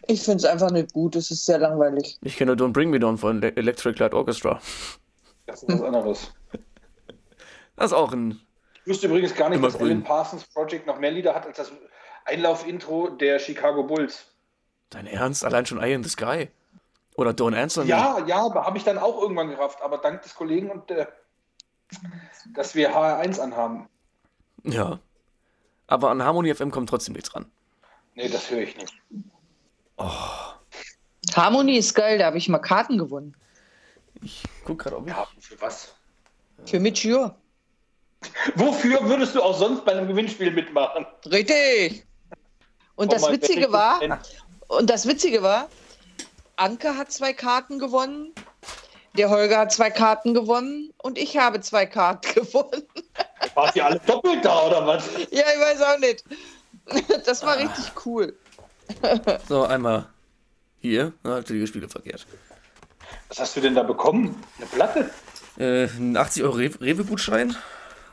Ich 0.06 0.22
finde 0.22 0.38
es 0.38 0.44
einfach 0.44 0.70
nicht 0.70 0.92
gut. 0.92 1.14
Es 1.16 1.30
ist 1.30 1.46
sehr 1.46 1.58
langweilig. 1.58 2.18
Ich 2.22 2.36
kenne 2.36 2.52
Don't 2.54 2.72
Bring 2.72 2.90
Me 2.90 2.98
Down 2.98 3.16
von 3.16 3.40
Le 3.40 3.56
Electric 3.56 3.98
Light 4.00 4.12
Orchestra. 4.14 4.60
Das 5.46 5.62
ist 5.62 5.68
was 5.72 5.82
anderes. 5.82 6.32
Das 7.76 7.86
ist 7.86 7.92
auch 7.92 8.12
ein. 8.12 8.40
Ich 8.84 8.90
wusste 8.90 9.06
übrigens 9.06 9.34
gar 9.34 9.48
nicht, 9.48 9.64
dass 9.64 9.78
grün. 9.78 9.90
Alan 9.90 10.04
Parsons 10.04 10.44
Project 10.44 10.86
noch 10.86 10.98
mehr 10.98 11.10
Lieder 11.10 11.34
hat 11.34 11.46
als 11.46 11.56
das 11.56 11.72
Einlauf-Intro 12.26 13.08
der 13.10 13.38
Chicago 13.38 13.82
Bulls. 13.82 14.26
Dein 14.90 15.06
Ernst? 15.06 15.44
Allein 15.44 15.66
schon 15.66 15.80
Eye 15.80 15.94
in 15.94 16.02
the 16.02 16.08
Sky? 16.08 16.48
Oder 17.16 17.30
Don't 17.30 17.56
Answer 17.56 17.84
Me? 17.84 17.90
Ja, 17.90 18.18
ja, 18.26 18.54
habe 18.54 18.76
ich 18.76 18.84
dann 18.84 18.98
auch 18.98 19.20
irgendwann 19.20 19.48
gerafft, 19.48 19.80
aber 19.82 19.98
dank 19.98 20.22
des 20.22 20.34
Kollegen 20.34 20.70
und 20.70 20.90
äh, 20.90 21.06
dass 22.54 22.74
wir 22.74 22.94
HR1 22.94 23.40
anhaben. 23.40 23.88
Ja. 24.64 24.98
Aber 25.86 26.10
an 26.10 26.22
Harmony 26.22 26.54
FM 26.54 26.70
kommt 26.70 26.88
trotzdem 26.88 27.14
nichts 27.14 27.34
ran. 27.34 27.46
Nee, 28.14 28.28
das 28.28 28.50
höre 28.50 28.60
ich 28.60 28.76
nicht. 28.76 28.94
Harmony 31.34 31.76
ist 31.76 31.94
geil, 31.94 32.18
da 32.18 32.26
habe 32.26 32.38
ich 32.38 32.48
mal 32.48 32.58
Karten 32.58 32.98
gewonnen. 32.98 33.36
Ich 34.22 34.42
guck 34.64 34.78
gerade, 34.80 34.96
ob 34.96 35.06
ich. 35.06 35.12
Ja, 35.12 35.26
für 35.40 35.60
was? 35.60 35.94
Für 36.66 36.80
Mitch 36.80 37.06
Jür. 37.06 37.36
Wofür 38.54 39.02
würdest 39.08 39.34
du 39.34 39.42
auch 39.42 39.56
sonst 39.56 39.84
bei 39.84 39.92
einem 39.92 40.08
Gewinnspiel 40.08 40.50
mitmachen? 40.50 41.06
Richtig. 41.26 42.04
Und 42.96 43.12
das 43.12 43.22
Oh 43.22 43.26
mein 43.26 43.34
Witzige 43.36 43.72
war, 43.72 44.00
ich- 44.02 44.10
und 44.68 44.88
das 44.90 45.06
Witzige 45.06 45.42
war, 45.42 45.68
Anke 46.56 46.96
hat 46.96 47.10
zwei 47.12 47.32
Karten 47.32 47.78
gewonnen, 47.78 48.32
der 49.16 49.30
Holger 49.30 49.58
hat 49.58 49.72
zwei 49.72 49.90
Karten 49.90 50.34
gewonnen 50.34 50.92
und 50.98 51.18
ich 51.18 51.36
habe 51.36 51.60
zwei 51.60 51.86
Karten 51.86 52.34
gewonnen. 52.34 52.82
Wart 53.54 53.74
ihr 53.76 53.84
alle 53.86 54.00
doppelt 54.06 54.44
da 54.44 54.66
oder 54.66 54.86
was? 54.86 55.04
ja, 55.30 55.42
ich 55.54 55.60
weiß 55.60 55.82
auch 55.82 55.98
nicht. 55.98 56.24
Das 57.24 57.42
war 57.44 57.56
richtig 57.58 57.92
cool. 58.06 58.34
So, 59.48 59.64
einmal 59.64 60.06
hier, 60.80 61.12
natürlich 61.22 61.70
Spiele 61.70 61.88
verkehrt. 61.88 62.26
Was 63.28 63.38
hast 63.40 63.56
du 63.56 63.60
denn 63.62 63.74
da 63.74 63.82
bekommen? 63.82 64.42
Eine 64.58 64.66
Platte? 64.66 65.10
Äh, 65.58 65.84
ein 65.84 66.14
80 66.16 66.42
Euro 66.42 66.56
Re- 66.56 66.80
Rewe-Gutschein, 66.80 67.56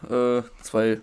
äh, 0.09 0.41
zwei 0.63 0.99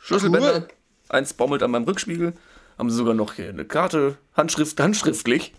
Schlüsselbänder, 0.00 0.54
Cool. 0.56 0.68
eins 1.08 1.34
baumelt 1.34 1.62
an 1.62 1.70
meinem 1.70 1.84
Rückspiegel, 1.84 2.32
haben 2.78 2.90
sie 2.90 2.96
sogar 2.96 3.14
noch 3.14 3.34
hier 3.34 3.48
eine 3.48 3.64
Karte, 3.64 4.16
Handschrift, 4.34 4.78
handschriftlich. 4.80 5.54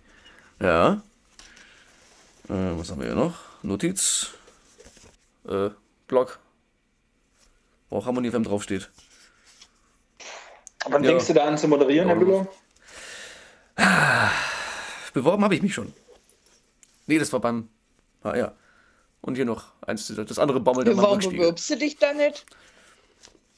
Ja. 0.61 1.01
Äh, 2.47 2.53
was 2.77 2.89
haben 2.91 2.99
wir 3.01 3.07
hier 3.07 3.15
noch? 3.15 3.35
Notiz, 3.61 4.29
äh, 5.47 5.69
Blog, 6.07 6.39
wo 7.89 7.97
auch 7.97 8.05
Harmonie 8.05 8.31
FM 8.31 8.43
draufsteht. 8.43 8.89
Wann 10.87 11.03
Ja. 11.03 11.09
denkst 11.11 11.27
du 11.27 11.33
da 11.33 11.45
an 11.45 11.57
zu 11.57 11.67
moderieren, 11.67 12.07
Herr 12.07 12.17
Ja. 12.17 12.23
Müller? 12.23 12.47
Beworben 15.13 15.43
habe 15.43 15.55
ich 15.55 15.61
mich 15.61 15.73
schon. 15.73 15.93
Nee, 17.07 17.17
das 17.19 17.33
war 17.33 17.39
beim 17.39 17.69
HR. 18.23 18.55
Und 19.21 19.35
hier 19.35 19.45
noch 19.45 19.65
eins, 19.85 20.07
das 20.15 20.39
andere 20.39 20.59
baumelt 20.59 20.87
meinem 20.87 20.97
Warum 20.97 21.19
bewirbst 21.19 21.69
du 21.69 21.75
dich 21.77 21.97
da 21.97 22.13
nicht? 22.13 22.45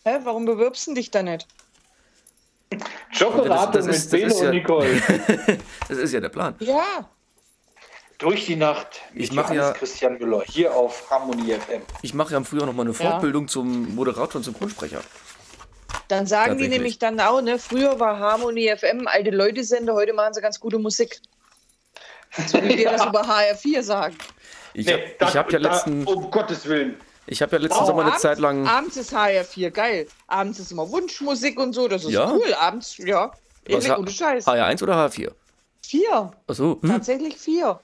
Hä, 0.03 0.20
warum 0.24 0.45
bewirbst 0.45 0.88
du 0.88 0.93
dich 0.93 1.12
da 1.12 1.22
nicht? 1.22 1.47
Schokolade 3.12 3.78
Das- 3.78 3.86
das 3.86 3.97
ist- 3.97 4.12
mit 4.14 4.24
das 4.24 4.32
ist 4.34 4.39
Belo 4.39 4.43
ja- 4.43 4.49
und 4.49 4.55
Nicole. 4.55 5.57
Das 5.89 5.97
ist 5.97 6.14
ja 6.14 6.20
der 6.20 6.30
Plan. 6.30 6.55
Ja, 6.59 7.09
Durch 8.18 8.45
die 8.45 8.55
Nacht. 8.55 9.01
mit 9.14 9.24
Ich 9.24 9.32
mache 9.34 9.55
ja- 9.55 9.72
Christian 9.74 10.18
Müller 10.20 10.43
hier 10.47 10.74
auf 10.76 11.09
Harmonie 11.09 11.53
FM. 11.53 11.82
Ich 12.01 12.14
mache 12.14 12.32
ja 12.32 12.38
im 12.38 12.45
Frühjahr 12.45 12.66
noch 12.68 12.74
mal 12.74 12.84
eine 12.84 12.91
Ja. 12.91 13.12
Fortbildung 13.12 13.47
zum 13.47 13.93
Moderator 13.95 14.36
und 14.38 14.43
Synchronsprecher. 14.43 15.01
dann 16.07 16.28
sagen 16.28 16.57
die 16.57 16.68
nämlich 16.68 16.99
dann 16.99 17.20
auch, 17.20 17.41
ne? 17.41 17.57
Früher 17.57 17.99
war 17.99 18.20
Harmony 18.20 18.68
FM 18.76 19.07
alte 19.07 19.30
Leute 19.32 19.64
Sender, 19.64 19.93
heute 19.93 20.14
machen 20.14 20.34
sie 20.34 20.41
ganz 20.41 20.59
gute 20.59 20.78
Musik. 20.78 21.20
So 22.47 22.62
wie 22.64 22.78
wir 22.78 22.91
das 22.91 23.05
über 23.07 23.24
HR4 23.24 23.82
sagen. 23.82 24.16
Ich 24.74 24.86
Nee, 24.86 25.15
habe 25.19 25.34
hab 25.39 25.51
ja 25.51 25.59
da- 25.59 25.69
letzten, 25.69 26.05
Um 26.05 26.32
Gottes 26.32 26.65
Willen. 26.67 26.97
ich 27.28 27.41
hab 27.41 27.51
ja 27.51 27.57
letzten 27.57 27.84
Oh, 27.84 27.86
Sommer 27.88 28.01
eine 28.01 28.09
abends- 28.11 28.22
Zeit 28.22 28.39
lang. 28.39 28.67
Abends 28.67 28.97
ist 28.97 29.13
HR4 29.13 29.69
geil. 29.72 30.07
Abends 30.28 30.59
ist 30.59 30.72
immer 30.72 30.89
Wunschmusik 30.89 31.59
und 31.59 31.74
so, 31.74 31.88
das 31.88 32.03
ist 32.05 32.11
Ja? 32.11 32.32
cool. 32.32 32.53
Abends, 32.59 32.97
ja. 32.97 33.32
Ehrlich, 33.65 33.95
ohne 33.97 34.09
Scheiß. 34.09 34.47
HR1 34.47 34.82
oder 34.84 34.95
HR4? 34.95 35.32
Vier. 35.86 36.32
Achso. 36.47 36.80
Hm. 36.82 36.89
Tatsächlich 36.89 37.38
vier. 37.38 37.80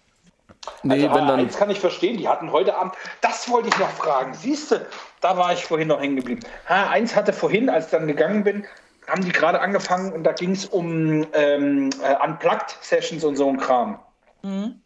Nee, 0.83 1.03
also 1.05 1.15
wenn 1.15 1.27
dann. 1.27 1.39
eins 1.39 1.57
kann 1.57 1.69
ich 1.69 1.79
verstehen, 1.79 2.17
die 2.17 2.27
hatten 2.27 2.51
heute 2.51 2.75
Abend, 2.75 2.93
das 3.21 3.49
wollte 3.49 3.69
ich 3.69 3.77
noch 3.77 3.89
fragen. 3.91 4.33
Siehst 4.33 4.71
du, 4.71 4.85
da 5.21 5.37
war 5.37 5.53
ich 5.53 5.63
vorhin 5.65 5.87
noch 5.87 5.99
hängen 6.01 6.15
geblieben. 6.17 6.41
H1 6.67 7.15
hatte 7.15 7.31
vorhin, 7.31 7.69
als 7.69 7.85
ich 7.85 7.91
dann 7.91 8.07
gegangen 8.07 8.43
bin, 8.43 8.65
haben 9.07 9.23
die 9.23 9.31
gerade 9.31 9.61
angefangen 9.61 10.11
und 10.11 10.23
da 10.25 10.33
ging 10.33 10.51
es 10.51 10.65
um 10.65 11.25
ähm, 11.33 11.89
äh, 12.03 12.15
Unplugged-Sessions 12.27 13.23
und 13.23 13.35
so 13.37 13.47
ein 13.49 13.57
Kram. 13.57 13.99
Mhm. 14.41 14.81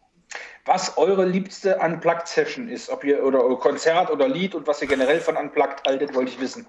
Was 0.65 0.97
eure 0.97 1.25
liebste 1.25 1.77
Unplugged-Session 1.79 2.69
ist, 2.69 2.89
ob 2.89 3.03
ihr 3.03 3.23
oder 3.23 3.39
Konzert 3.57 4.11
oder 4.11 4.27
Lied 4.27 4.53
und 4.55 4.67
was 4.67 4.81
ihr 4.81 4.87
generell 4.87 5.19
von 5.19 5.35
Unplugged 5.35 5.81
haltet, 5.87 6.13
wollte 6.13 6.31
ich 6.31 6.39
wissen. 6.39 6.67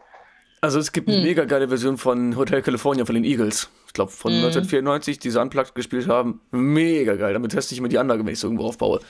Also 0.63 0.79
es 0.79 0.93
gibt 0.93 1.09
Hm. 1.09 1.15
eine 1.17 1.23
mega 1.25 1.45
geile 1.45 1.69
Version 1.69 1.99
von 1.99 2.37
Hotel 2.37 2.63
California 2.63 3.05
von 3.05 3.15
den 3.17 3.25
Eagles. 3.25 3.69
Ich 3.89 3.93
glaube 3.93 4.13
von 4.13 4.31
Hm. 4.33 4.39
1994, 4.45 5.19
die 5.19 5.31
sie 5.31 5.41
unplugged 5.41 5.75
gespielt 5.75 6.09
haben. 6.09 6.41
Mega 6.53 7.17
geil. 7.17 7.33
Damit 7.35 7.51
teste 7.51 7.75
ich 7.75 7.79
immer 7.79 7.89
die 7.89 7.99
Anlage, 7.99 8.25
wenn 8.25 8.33
ich 8.33 8.43
irgendwo 8.43 8.67
aufbaue. 8.67 9.01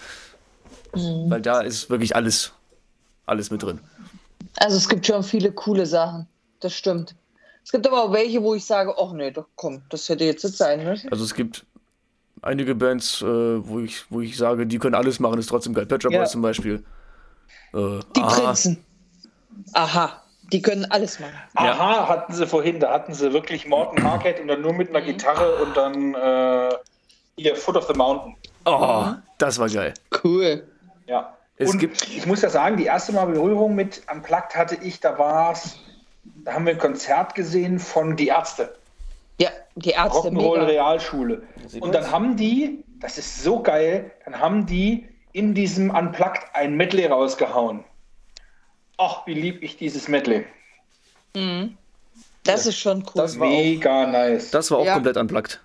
Hm. 0.95 1.31
Weil 1.31 1.41
da 1.43 1.61
ist 1.61 1.89
wirklich 1.91 2.17
alles, 2.17 2.53
alles 3.27 3.51
mit 3.51 3.63
drin. 3.63 3.81
Also 4.57 4.77
es 4.77 4.89
gibt 4.89 5.07
schon 5.07 5.23
viele 5.23 5.53
coole 5.53 5.87
Sachen. 5.87 6.27
Das 6.61 6.75
stimmt. 6.75 7.15
Es 7.65 7.71
gibt 7.71 7.87
aber 7.87 8.03
auch 8.03 8.13
welche, 8.13 8.43
wo 8.43 8.55
ich 8.55 8.65
sage, 8.65 8.95
ach 8.99 9.13
nee, 9.13 9.31
doch 9.31 9.47
komm, 9.55 9.83
das 9.91 10.09
hätte 10.09 10.25
jetzt 10.25 10.43
nicht 10.45 10.57
sein 10.57 10.83
müssen. 10.85 11.11
Also 11.13 11.23
es 11.25 11.35
gibt 11.35 11.65
einige 12.43 12.75
Bands, 12.75 13.23
äh, 13.23 13.27
wo, 13.27 13.79
ich, 13.81 14.05
wo 14.11 14.21
ich 14.21 14.37
sage, 14.37 14.67
die 14.67 14.79
können 14.79 14.95
alles 14.95 15.21
machen, 15.21 15.39
ist 15.39 15.49
trotzdem 15.49 15.75
geil. 15.75 15.87
Shop 16.01 16.13
Ja. 16.13 16.19
Boys 16.21 16.31
zum 16.31 16.43
Beispiel. 16.43 16.85
Äh, 17.75 18.01
Die 18.17 18.21
aha. 18.21 18.41
Prinzen. 18.47 18.85
Aha, 19.75 20.23
die 20.53 20.61
können 20.63 20.85
alles 20.91 21.21
machen. 21.21 21.33
Ja. 21.57 21.73
Aha, 21.73 22.09
hatten 22.09 22.33
sie 22.33 22.47
vorhin, 22.47 22.81
da 22.81 22.93
hatten 22.93 23.15
sie 23.15 23.33
wirklich 23.33 23.67
Morton 23.67 24.03
Harket 24.03 24.41
und 24.41 24.49
dann 24.49 24.61
nur 24.61 24.73
mit 24.73 24.89
einer 24.91 25.01
Gitarre 25.03 25.57
und 25.63 25.77
dann 25.77 26.15
äh, 26.15 26.75
hier 27.37 27.57
Foot 27.57 27.77
of 27.77 27.87
the 27.87 27.95
Mountain. 27.95 28.37
Oh, 28.65 29.07
das 29.39 29.59
war 29.59 29.69
geil. 29.69 29.95
Cool. 30.23 30.67
Ja. 31.07 31.37
Es 31.57 31.71
und 31.71 31.79
gibt- 31.79 32.09
ich 32.09 32.27
muss 32.27 32.43
ja 32.43 32.49
sagen, 32.51 32.77
die 32.77 32.85
erste 32.87 33.13
Mal 33.13 33.27
Berührung 33.27 33.75
mit 33.75 34.03
Unplugged 34.13 34.57
hatte 34.57 34.77
ich, 34.83 35.01
da 35.01 35.19
war's, 35.19 35.77
da 36.45 36.55
haben 36.55 36.67
wir 36.67 36.73
ein 36.73 36.79
Konzert 36.79 37.35
gesehen 37.35 37.79
von 37.79 38.17
Die 38.17 38.29
Ärzte, 38.29 38.75
Ja, 39.43 39.51
die 39.75 39.91
Ärzte 39.91 40.29
Rock'n'Roll. 40.29 40.67
Realschule. 40.67 41.43
Und 41.81 41.95
dann 41.95 42.11
haben 42.11 42.37
die, 42.37 42.85
das 43.01 43.19
ist 43.19 43.43
so 43.43 43.61
geil, 43.63 44.11
dann 44.25 44.39
haben 44.39 44.67
die 44.67 45.09
in 45.33 45.55
diesem 45.55 45.91
Unplugged 45.91 46.43
ein 46.53 46.77
Medley 46.77 47.07
rausgehauen. 47.07 47.85
Ach, 48.99 49.27
wie 49.27 49.35
lieb 49.35 49.63
ich 49.63 49.77
dieses 49.77 50.07
Medley. 50.09 50.45
Das 52.45 52.67
ist 52.67 52.77
schon 52.79 52.99
cool. 53.03 53.13
Das 53.15 53.39
war 53.39 53.47
auch- 53.47 53.51
Mega 53.51 54.07
nice. 54.07 54.51
Das 54.51 54.71
war 54.71 54.79
auch 54.79 54.85
Ja. 54.85 54.95
komplett 54.95 55.17
unplugged. 55.17 55.61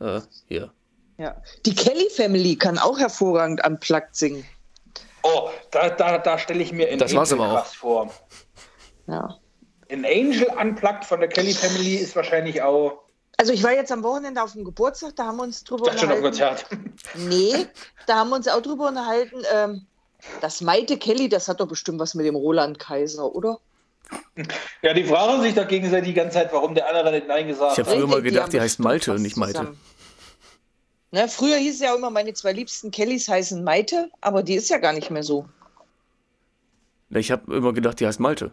Äh, 0.00 0.20
hier. 0.48 0.72
ja. 1.18 1.36
Die 1.64 1.74
Kelly 1.74 2.08
Family 2.10 2.56
kann 2.56 2.78
auch 2.78 2.98
hervorragend 2.98 3.64
unplugged 3.64 4.14
singen. 4.16 4.44
oh, 5.22 5.48
da, 5.70 5.88
da, 5.90 6.18
da 6.18 6.36
stelle 6.38 6.62
ich 6.62 6.72
mir 6.72 6.88
in 6.88 6.98
Das 6.98 7.14
war's 7.14 7.32
aber 7.32 7.60
auch. 7.60 7.64
vor. 7.66 8.10
Ja. 9.06 9.38
Ein 9.90 10.04
Angel 10.04 10.46
Unplugged 10.60 11.04
von 11.04 11.20
der 11.20 11.28
Kelly 11.28 11.52
Family 11.52 11.96
ist 11.96 12.14
wahrscheinlich 12.16 12.62
auch. 12.62 13.00
Also 13.36 13.52
ich 13.52 13.62
war 13.62 13.72
jetzt 13.72 13.90
am 13.90 14.02
Wochenende 14.02 14.42
auf 14.42 14.52
dem 14.52 14.64
Geburtstag, 14.64 15.16
da 15.16 15.26
haben 15.26 15.36
wir 15.38 15.42
uns 15.42 15.64
drüber 15.64 15.86
Das 15.90 16.00
schon 16.00 16.10
auf 16.12 16.22
unterhalten. 16.22 16.64
Konzert. 16.68 17.26
Nee, 17.28 17.66
da 18.06 18.16
haben 18.16 18.30
wir 18.30 18.36
uns 18.36 18.46
auch 18.48 18.62
drüber 18.62 18.88
unterhalten. 18.88 19.42
Ähm, 19.52 19.86
das 20.40 20.60
Maite 20.60 20.96
Kelly, 20.96 21.28
das 21.28 21.48
hat 21.48 21.60
doch 21.60 21.66
bestimmt 21.68 21.98
was 21.98 22.14
mit 22.14 22.26
dem 22.26 22.36
Roland 22.36 22.78
Kaiser, 22.78 23.34
oder? 23.34 23.58
Ja, 24.82 24.94
die 24.94 25.04
fragen 25.04 25.42
sich 25.42 25.54
doch 25.54 25.66
gegenseitig 25.66 26.08
die 26.08 26.14
ganze 26.14 26.34
Zeit, 26.34 26.52
warum 26.52 26.74
der 26.74 26.88
andere 26.88 27.10
nicht 27.12 27.26
Nein 27.26 27.48
gesagt 27.48 27.72
Ich 27.72 27.78
habe 27.78 27.90
hat. 27.90 27.96
früher 27.96 28.06
mal 28.06 28.22
gedacht, 28.22 28.44
haben 28.44 28.50
die 28.52 28.60
heißt 28.60 28.78
Malte 28.78 29.12
und 29.12 29.22
nicht 29.22 29.36
Maite. 29.36 29.52
zusammen. 29.54 29.80
Ne, 31.10 31.28
früher 31.28 31.56
hieß 31.56 31.74
es 31.76 31.80
ja 31.80 31.92
auch 31.92 31.96
immer, 31.98 32.10
meine 32.10 32.32
zwei 32.34 32.52
liebsten 32.52 32.90
Kellys 32.90 33.28
heißen 33.28 33.62
Maite, 33.64 34.10
aber 34.20 34.42
die 34.42 34.54
ist 34.54 34.68
ja 34.68 34.78
gar 34.78 34.92
nicht 34.92 35.10
mehr 35.10 35.22
so. 35.22 35.46
Ich 37.10 37.30
habe 37.30 37.54
immer 37.54 37.72
gedacht, 37.72 38.00
die 38.00 38.06
heißt 38.06 38.18
Malte. 38.20 38.52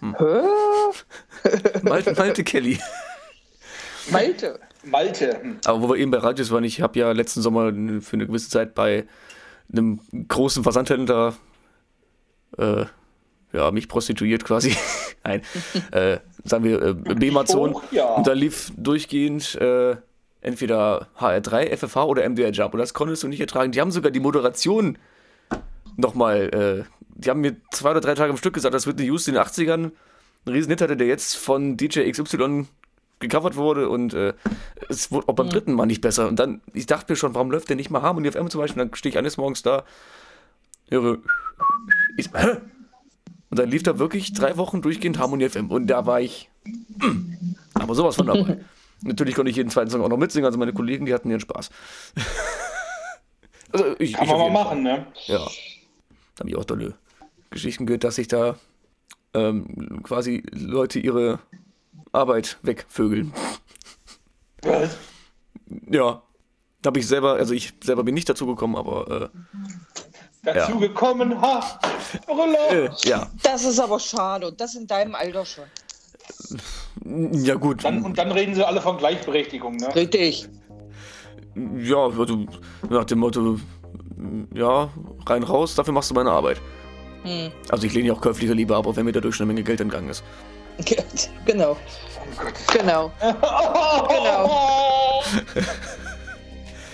Hä? 0.00 0.42
Malte, 1.82 2.14
Malte 2.14 2.44
Kelly. 2.44 2.78
Malte. 4.10 4.60
Malte. 4.84 5.40
Hm. 5.42 5.58
Aber 5.64 5.82
wo 5.82 5.88
wir 5.90 5.96
eben 5.96 6.10
bei 6.10 6.18
Radios 6.18 6.50
waren, 6.50 6.64
ich 6.64 6.80
habe 6.80 6.98
ja 6.98 7.12
letzten 7.12 7.42
Sommer 7.42 7.72
für 8.00 8.14
eine 8.14 8.26
gewisse 8.26 8.50
Zeit 8.50 8.74
bei 8.74 9.06
einem 9.70 10.00
großen 10.28 10.62
Versandhändler 10.62 11.34
äh, 12.56 12.86
ja, 13.52 13.70
mich 13.70 13.88
prostituiert 13.88 14.44
quasi. 14.44 14.76
Nein, 15.24 15.42
äh, 15.92 16.18
sagen 16.44 16.64
wir 16.64 16.82
äh, 16.82 16.94
B-Mazon. 16.94 17.74
hoch, 17.74 17.82
ja. 17.90 18.14
Und 18.14 18.26
da 18.26 18.32
lief 18.32 18.72
durchgehend 18.76 19.54
äh, 19.56 19.96
entweder 20.40 21.08
HR3, 21.18 21.76
FFH 21.76 22.04
oder 22.04 22.28
MDR 22.28 22.50
Jump. 22.50 22.74
Und 22.74 22.80
das 22.80 22.94
konntest 22.94 23.22
du 23.22 23.28
nicht 23.28 23.40
ertragen. 23.40 23.72
Die 23.72 23.80
haben 23.80 23.90
sogar 23.90 24.10
die 24.10 24.20
Moderation 24.20 24.98
nochmal, 25.96 26.84
äh, 26.88 26.97
die 27.18 27.30
haben 27.30 27.40
mir 27.40 27.56
zwei 27.72 27.90
oder 27.90 28.00
drei 28.00 28.14
Tage 28.14 28.30
am 28.30 28.36
Stück 28.36 28.54
gesagt, 28.54 28.74
das 28.74 28.86
wird 28.86 28.98
eine 28.98 29.06
Houston 29.06 29.34
in 29.34 29.40
den 29.40 29.44
80ern. 29.44 29.90
Ein 30.46 30.52
Riesenhit 30.52 30.80
hatte, 30.80 30.96
der 30.96 31.08
jetzt 31.08 31.36
von 31.36 31.76
DJ 31.76 32.10
XY 32.10 32.66
gecovert 33.18 33.56
wurde 33.56 33.88
und 33.88 34.14
äh, 34.14 34.34
es 34.88 35.10
wurde 35.10 35.28
auch 35.28 35.34
beim 35.34 35.48
dritten 35.48 35.72
Mal 35.72 35.86
nicht 35.86 36.00
besser. 36.00 36.28
Und 36.28 36.38
dann, 36.38 36.60
ich 36.72 36.86
dachte 36.86 37.12
mir 37.12 37.16
schon, 37.16 37.34
warum 37.34 37.50
läuft 37.50 37.68
der 37.68 37.76
nicht 37.76 37.90
mal 37.90 38.02
Harmony 38.02 38.30
FM 38.30 38.48
zum 38.48 38.60
Beispiel? 38.60 38.80
Und 38.80 38.90
dann 38.92 38.96
stehe 38.96 39.10
ich 39.10 39.18
eines 39.18 39.36
Morgens 39.36 39.62
da, 39.62 39.84
höre, 40.88 41.18
ich, 42.16 42.30
hä? 42.32 42.58
Und 43.50 43.58
dann 43.58 43.68
lief 43.68 43.82
da 43.82 43.98
wirklich 43.98 44.32
drei 44.32 44.56
Wochen 44.56 44.80
durchgehend 44.80 45.18
Harmony 45.18 45.48
FM. 45.48 45.70
Und 45.70 45.88
da 45.88 46.06
war 46.06 46.20
ich, 46.20 46.48
mm, 46.64 47.54
aber 47.74 47.94
sowas 47.94 48.14
von 48.14 48.26
dabei. 48.26 48.60
Natürlich 49.02 49.34
konnte 49.34 49.50
ich 49.50 49.56
jeden 49.56 49.70
zweiten 49.70 49.90
Song 49.90 50.02
auch 50.02 50.08
noch 50.08 50.16
mitsingen, 50.16 50.46
also 50.46 50.58
meine 50.58 50.72
Kollegen, 50.72 51.06
die 51.06 51.14
hatten 51.14 51.30
ihren 51.30 51.40
Spaß. 51.40 51.70
also 53.72 53.96
ich, 53.98 54.12
Kann 54.12 54.24
ich 54.24 54.30
man 54.30 54.40
auf 54.40 54.52
mal 54.52 54.64
machen, 54.64 54.82
ne? 54.82 55.06
ja. 55.26 55.38
Da 55.38 56.40
habe 56.40 56.50
ich 56.50 56.56
auch 56.56 56.64
tolle 56.64 56.94
Geschichten 57.50 57.86
gehört, 57.86 58.04
dass 58.04 58.16
sich 58.16 58.28
da 58.28 58.56
ähm, 59.34 60.02
quasi 60.02 60.42
Leute 60.50 60.98
ihre 60.98 61.38
Arbeit 62.12 62.58
wegvögeln. 62.62 63.32
Was? 64.62 64.96
Ja. 65.90 66.22
Da 66.80 66.88
habe 66.88 67.00
ich 67.00 67.08
selber, 67.08 67.34
also 67.34 67.54
ich 67.54 67.74
selber 67.82 68.04
bin 68.04 68.14
nicht 68.14 68.28
dazu 68.28 68.46
gekommen, 68.46 68.76
aber 68.76 69.30
Dazu 70.44 70.72
Ja. 70.72 70.78
gekommen, 70.78 71.40
ha! 71.40 71.78
Äh, 72.70 72.86
äh, 72.86 72.90
ja. 73.02 73.28
Das 73.42 73.64
ist 73.64 73.80
aber 73.80 73.98
schade 73.98 74.46
und 74.48 74.60
das 74.60 74.74
in 74.76 74.86
deinem 74.86 75.14
Alter 75.14 75.44
schon. 75.44 75.64
Ja 77.32 77.54
gut. 77.54 77.84
Dann, 77.84 78.04
und 78.04 78.16
dann 78.16 78.30
reden 78.32 78.54
sie 78.54 78.66
alle 78.66 78.80
von 78.80 78.96
Gleichberechtigung, 78.96 79.76
ne? 79.76 79.94
Richtig. 79.94 80.48
Ja, 81.78 82.06
also 82.06 82.46
nach 82.88 83.04
dem 83.04 83.18
Motto, 83.18 83.58
ja, 84.54 84.90
rein 85.26 85.42
raus, 85.42 85.74
dafür 85.74 85.92
machst 85.92 86.10
du 86.10 86.14
meine 86.14 86.30
Arbeit. 86.30 86.60
Hm. 87.28 87.52
Also 87.68 87.86
ich 87.86 87.94
lehne 87.94 88.08
ja 88.08 88.14
auch 88.14 88.20
käufliche 88.20 88.52
Liebe 88.52 88.74
ab, 88.76 88.86
auch 88.86 88.96
wenn 88.96 89.04
mir 89.04 89.12
dadurch 89.12 89.34
schon 89.36 89.44
eine 89.44 89.52
Menge 89.54 89.64
Geld 89.64 89.80
entgangen 89.80 90.08
ist. 90.10 90.22
Genau. 91.44 91.72
Oh 91.72 92.42
Gott. 92.42 92.52
Genau. 92.72 93.10
Genau. 93.20 94.50
Oh. 94.50 95.22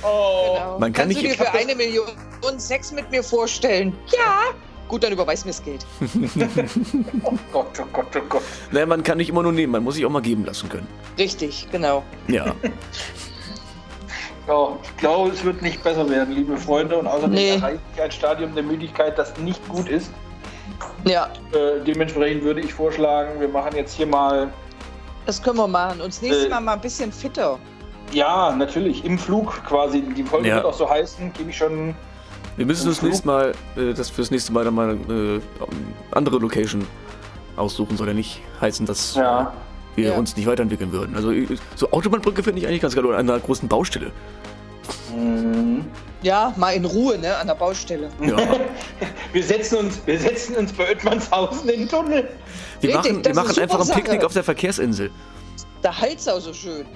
genau. 0.03 0.79
Man 0.79 0.93
kann 0.93 1.09
Kannst 1.09 1.09
nicht- 1.23 1.25
du 1.25 1.37
dir 1.37 1.45
für 1.45 1.53
eine 1.53 1.75
Million 1.75 2.07
Sex 2.59 2.93
mit 2.93 3.11
mir 3.11 3.23
vorstellen? 3.23 3.93
Ja. 4.17 4.43
Gut, 4.89 5.03
dann 5.03 5.13
überweis 5.13 5.45
mir 5.45 5.51
das 5.51 5.63
Geld. 5.65 5.85
oh 7.25 7.33
Gott, 7.53 7.69
oh 7.81 7.87
Gott, 7.93 8.07
oh 8.17 8.21
Gott. 8.29 8.43
Naja, 8.71 8.85
man 8.87 9.03
kann 9.03 9.17
nicht 9.17 9.31
immer 9.31 9.43
nur 9.43 9.53
nehmen, 9.53 9.73
man 9.73 9.83
muss 9.83 9.95
sich 9.95 10.05
auch 10.05 10.11
mal 10.11 10.21
geben 10.23 10.45
lassen 10.45 10.69
können. 10.69 10.87
Richtig, 11.19 11.67
genau. 11.73 12.03
Ja. 12.29 12.55
Ja, 14.47 14.77
ich 14.83 14.97
glaube, 14.99 15.31
es 15.31 15.43
wird 15.43 15.63
nicht 15.63 15.83
besser 15.83 16.07
werden, 16.11 16.35
liebe 16.35 16.59
Freunde. 16.59 16.99
Und 16.99 17.07
außerdem 17.07 17.31
Nee. 17.33 17.55
erreiche 17.55 17.81
ich 17.97 18.03
ein 18.03 18.13
Stadium 18.13 18.55
der 18.55 18.63
Müdigkeit, 18.63 19.17
das 19.17 19.35
nicht 19.39 19.67
gut 19.71 19.89
ist. 19.89 20.11
Ja, 21.07 21.29
Äh, 21.53 21.85
dementsprechend 21.87 22.43
würde 22.45 22.61
ich 22.61 22.73
vorschlagen, 22.73 23.39
wir 23.41 23.49
machen 23.49 23.77
jetzt 23.77 23.95
hier 23.95 24.07
mal, 24.07 24.49
das 25.27 25.43
können 25.43 25.57
wir 25.59 25.69
machen. 25.69 26.01
Und 26.01 26.09
das 26.09 26.23
nächste 26.23 26.47
Äh, 26.47 26.51
Mal 26.51 26.61
mal 26.61 26.73
ein 26.75 26.81
bisschen 26.81 27.13
fitter. 27.13 27.59
ja, 28.13 28.55
natürlich, 28.57 29.05
im 29.05 29.19
Flug 29.19 29.63
quasi. 29.67 30.03
Die 30.03 30.23
Folge 30.23 30.49
Ja. 30.49 30.57
wird 30.57 30.65
auch 30.67 30.75
so 30.75 30.89
heißen, 30.89 31.33
gebe 31.33 31.51
ich 31.51 31.57
schon. 31.57 31.95
Wir 32.57 32.67
müssen 32.67 32.87
das 32.87 32.99
Flug? 32.99 33.11
nächste 33.11 33.27
Mal, 33.27 33.53
äh, 33.77 33.93
das 33.95 34.11
fürs 34.11 34.31
nächste 34.31 34.53
Mal 34.53 34.65
dann 34.65 34.75
mal 34.75 34.93
äh, 34.95 35.41
andere 36.13 36.39
Location 36.39 36.87
aussuchen, 37.57 37.97
soll 37.97 38.09
ja 38.09 38.15
nicht 38.15 38.41
heißen, 38.61 38.87
dass 38.87 39.15
Ja. 39.15 39.53
wir 39.97 40.11
Ja. 40.11 40.15
uns 40.17 40.37
nicht 40.37 40.47
weiterentwickeln 40.47 40.93
würden. 40.93 41.17
Also 41.17 41.33
äh, 41.33 41.47
so 41.75 41.91
Autobahnbrücke 41.91 42.43
finde 42.43 42.61
ich 42.61 42.67
eigentlich 42.69 42.81
ganz 42.83 42.95
geil 42.95 43.05
oder 43.05 43.19
an 43.19 43.29
einer 43.29 43.41
großen 43.41 43.69
Baustelle. 43.69 44.11
Mhm. 45.13 45.85
Ja, 46.23 46.53
mal 46.57 46.71
in 46.75 46.85
Ruhe, 46.85 47.19
ne, 47.19 47.37
an 47.37 47.47
der 47.47 47.55
Baustelle. 47.55 48.09
Ja. 48.21 48.37
Wir 49.33 49.43
setzen 49.43 49.79
uns, 49.79 50.01
wir 50.07 50.19
setzen 50.19 50.55
uns 50.55 50.73
bei 50.73 50.89
Oettmannshausen 50.91 51.69
in 51.69 51.81
den 51.81 51.89
Tunnel. 51.89 52.29
Wir 52.81 52.91
Richtig, 52.97 53.13
machen, 53.13 53.25
wir 53.25 53.35
machen 53.35 53.59
einfach 53.59 53.81
ein 53.81 53.85
Sache. 53.87 54.01
Picknick 54.01 54.25
auf 54.25 54.33
der 54.33 54.45
Verkehrsinsel. 54.45 55.11
Der 55.83 56.01
Hals 56.01 56.29
auch 56.29 56.39
so 56.39 56.53
schön. 56.53 56.87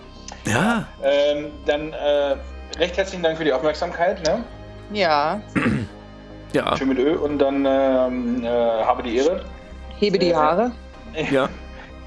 Ja. 0.47 0.87
Ähm, 1.03 1.47
dann 1.67 1.93
äh, 1.93 2.37
recht 2.79 2.97
herzlichen 2.97 3.25
Dank 3.25 3.37
für 3.39 3.45
die 3.45 3.53
Aufmerksamkeit. 3.53 4.25
Ne? 4.25 4.45
Ja, 4.93 5.41
Ja. 6.53 6.77
Schön 6.79 6.89
mit 6.89 6.99
Ö 6.99 7.17
und 7.19 7.39
dann 7.41 7.67
ähm, 7.67 8.43
äh, 8.45 8.49
habe 8.49 9.03
die 9.03 9.17
Ehre. 9.17 9.45
hebe 9.99 10.19
die 10.19 10.31
Äh, 10.31 10.35
Haare. 10.35 10.71
Ja. 11.31 11.49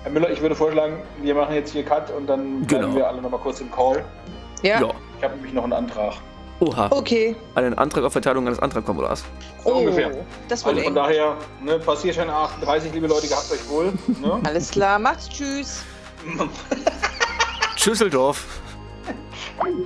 Herr 0.03 0.11
Müller, 0.11 0.29
ich 0.31 0.41
würde 0.41 0.55
vorschlagen, 0.55 0.95
wir 1.21 1.35
machen 1.35 1.53
jetzt 1.53 1.73
hier 1.73 1.83
Cut 1.83 2.09
und 2.09 2.25
dann 2.27 2.61
bleiben 2.61 2.83
Genau. 2.85 2.95
wir 2.95 3.07
alle 3.07 3.21
nochmal 3.21 3.39
kurz 3.41 3.59
im 3.59 3.69
Call. 3.69 4.03
Ja, 4.63 4.79
Ja. 4.81 4.89
Ich 5.21 5.25
habe 5.25 5.35
nämlich 5.35 5.53
noch 5.53 5.65
einen 5.65 5.73
Antrag. 5.73 6.15
Oha. 6.61 6.87
okay. 6.89 7.35
Einen 7.53 7.75
Antrag 7.75 8.03
auf 8.05 8.11
Verteilung 8.11 8.47
eines 8.47 8.57
Antragformulars. 8.57 9.23
So 9.63 9.75
ungefähr. 9.75 10.09
Oh, 10.11 10.25
Das 10.47 10.65
wird 10.65 10.77
Also 10.77 10.87
von 10.89 10.97
eng. 10.97 11.03
daher, 11.03 11.37
ne, 11.61 11.77
Passierschein 11.77 12.27
38, 12.27 12.91
liebe 12.91 13.05
Leute, 13.05 13.27
gehabt 13.27 13.51
euch 13.51 13.69
wohl. 13.69 13.93
Ne? 14.19 14.41
Alles 14.43 14.71
klar, 14.71 14.97
macht's 14.97 15.29
tschüss. 15.29 15.83
Schüsseldorf. 17.75 18.43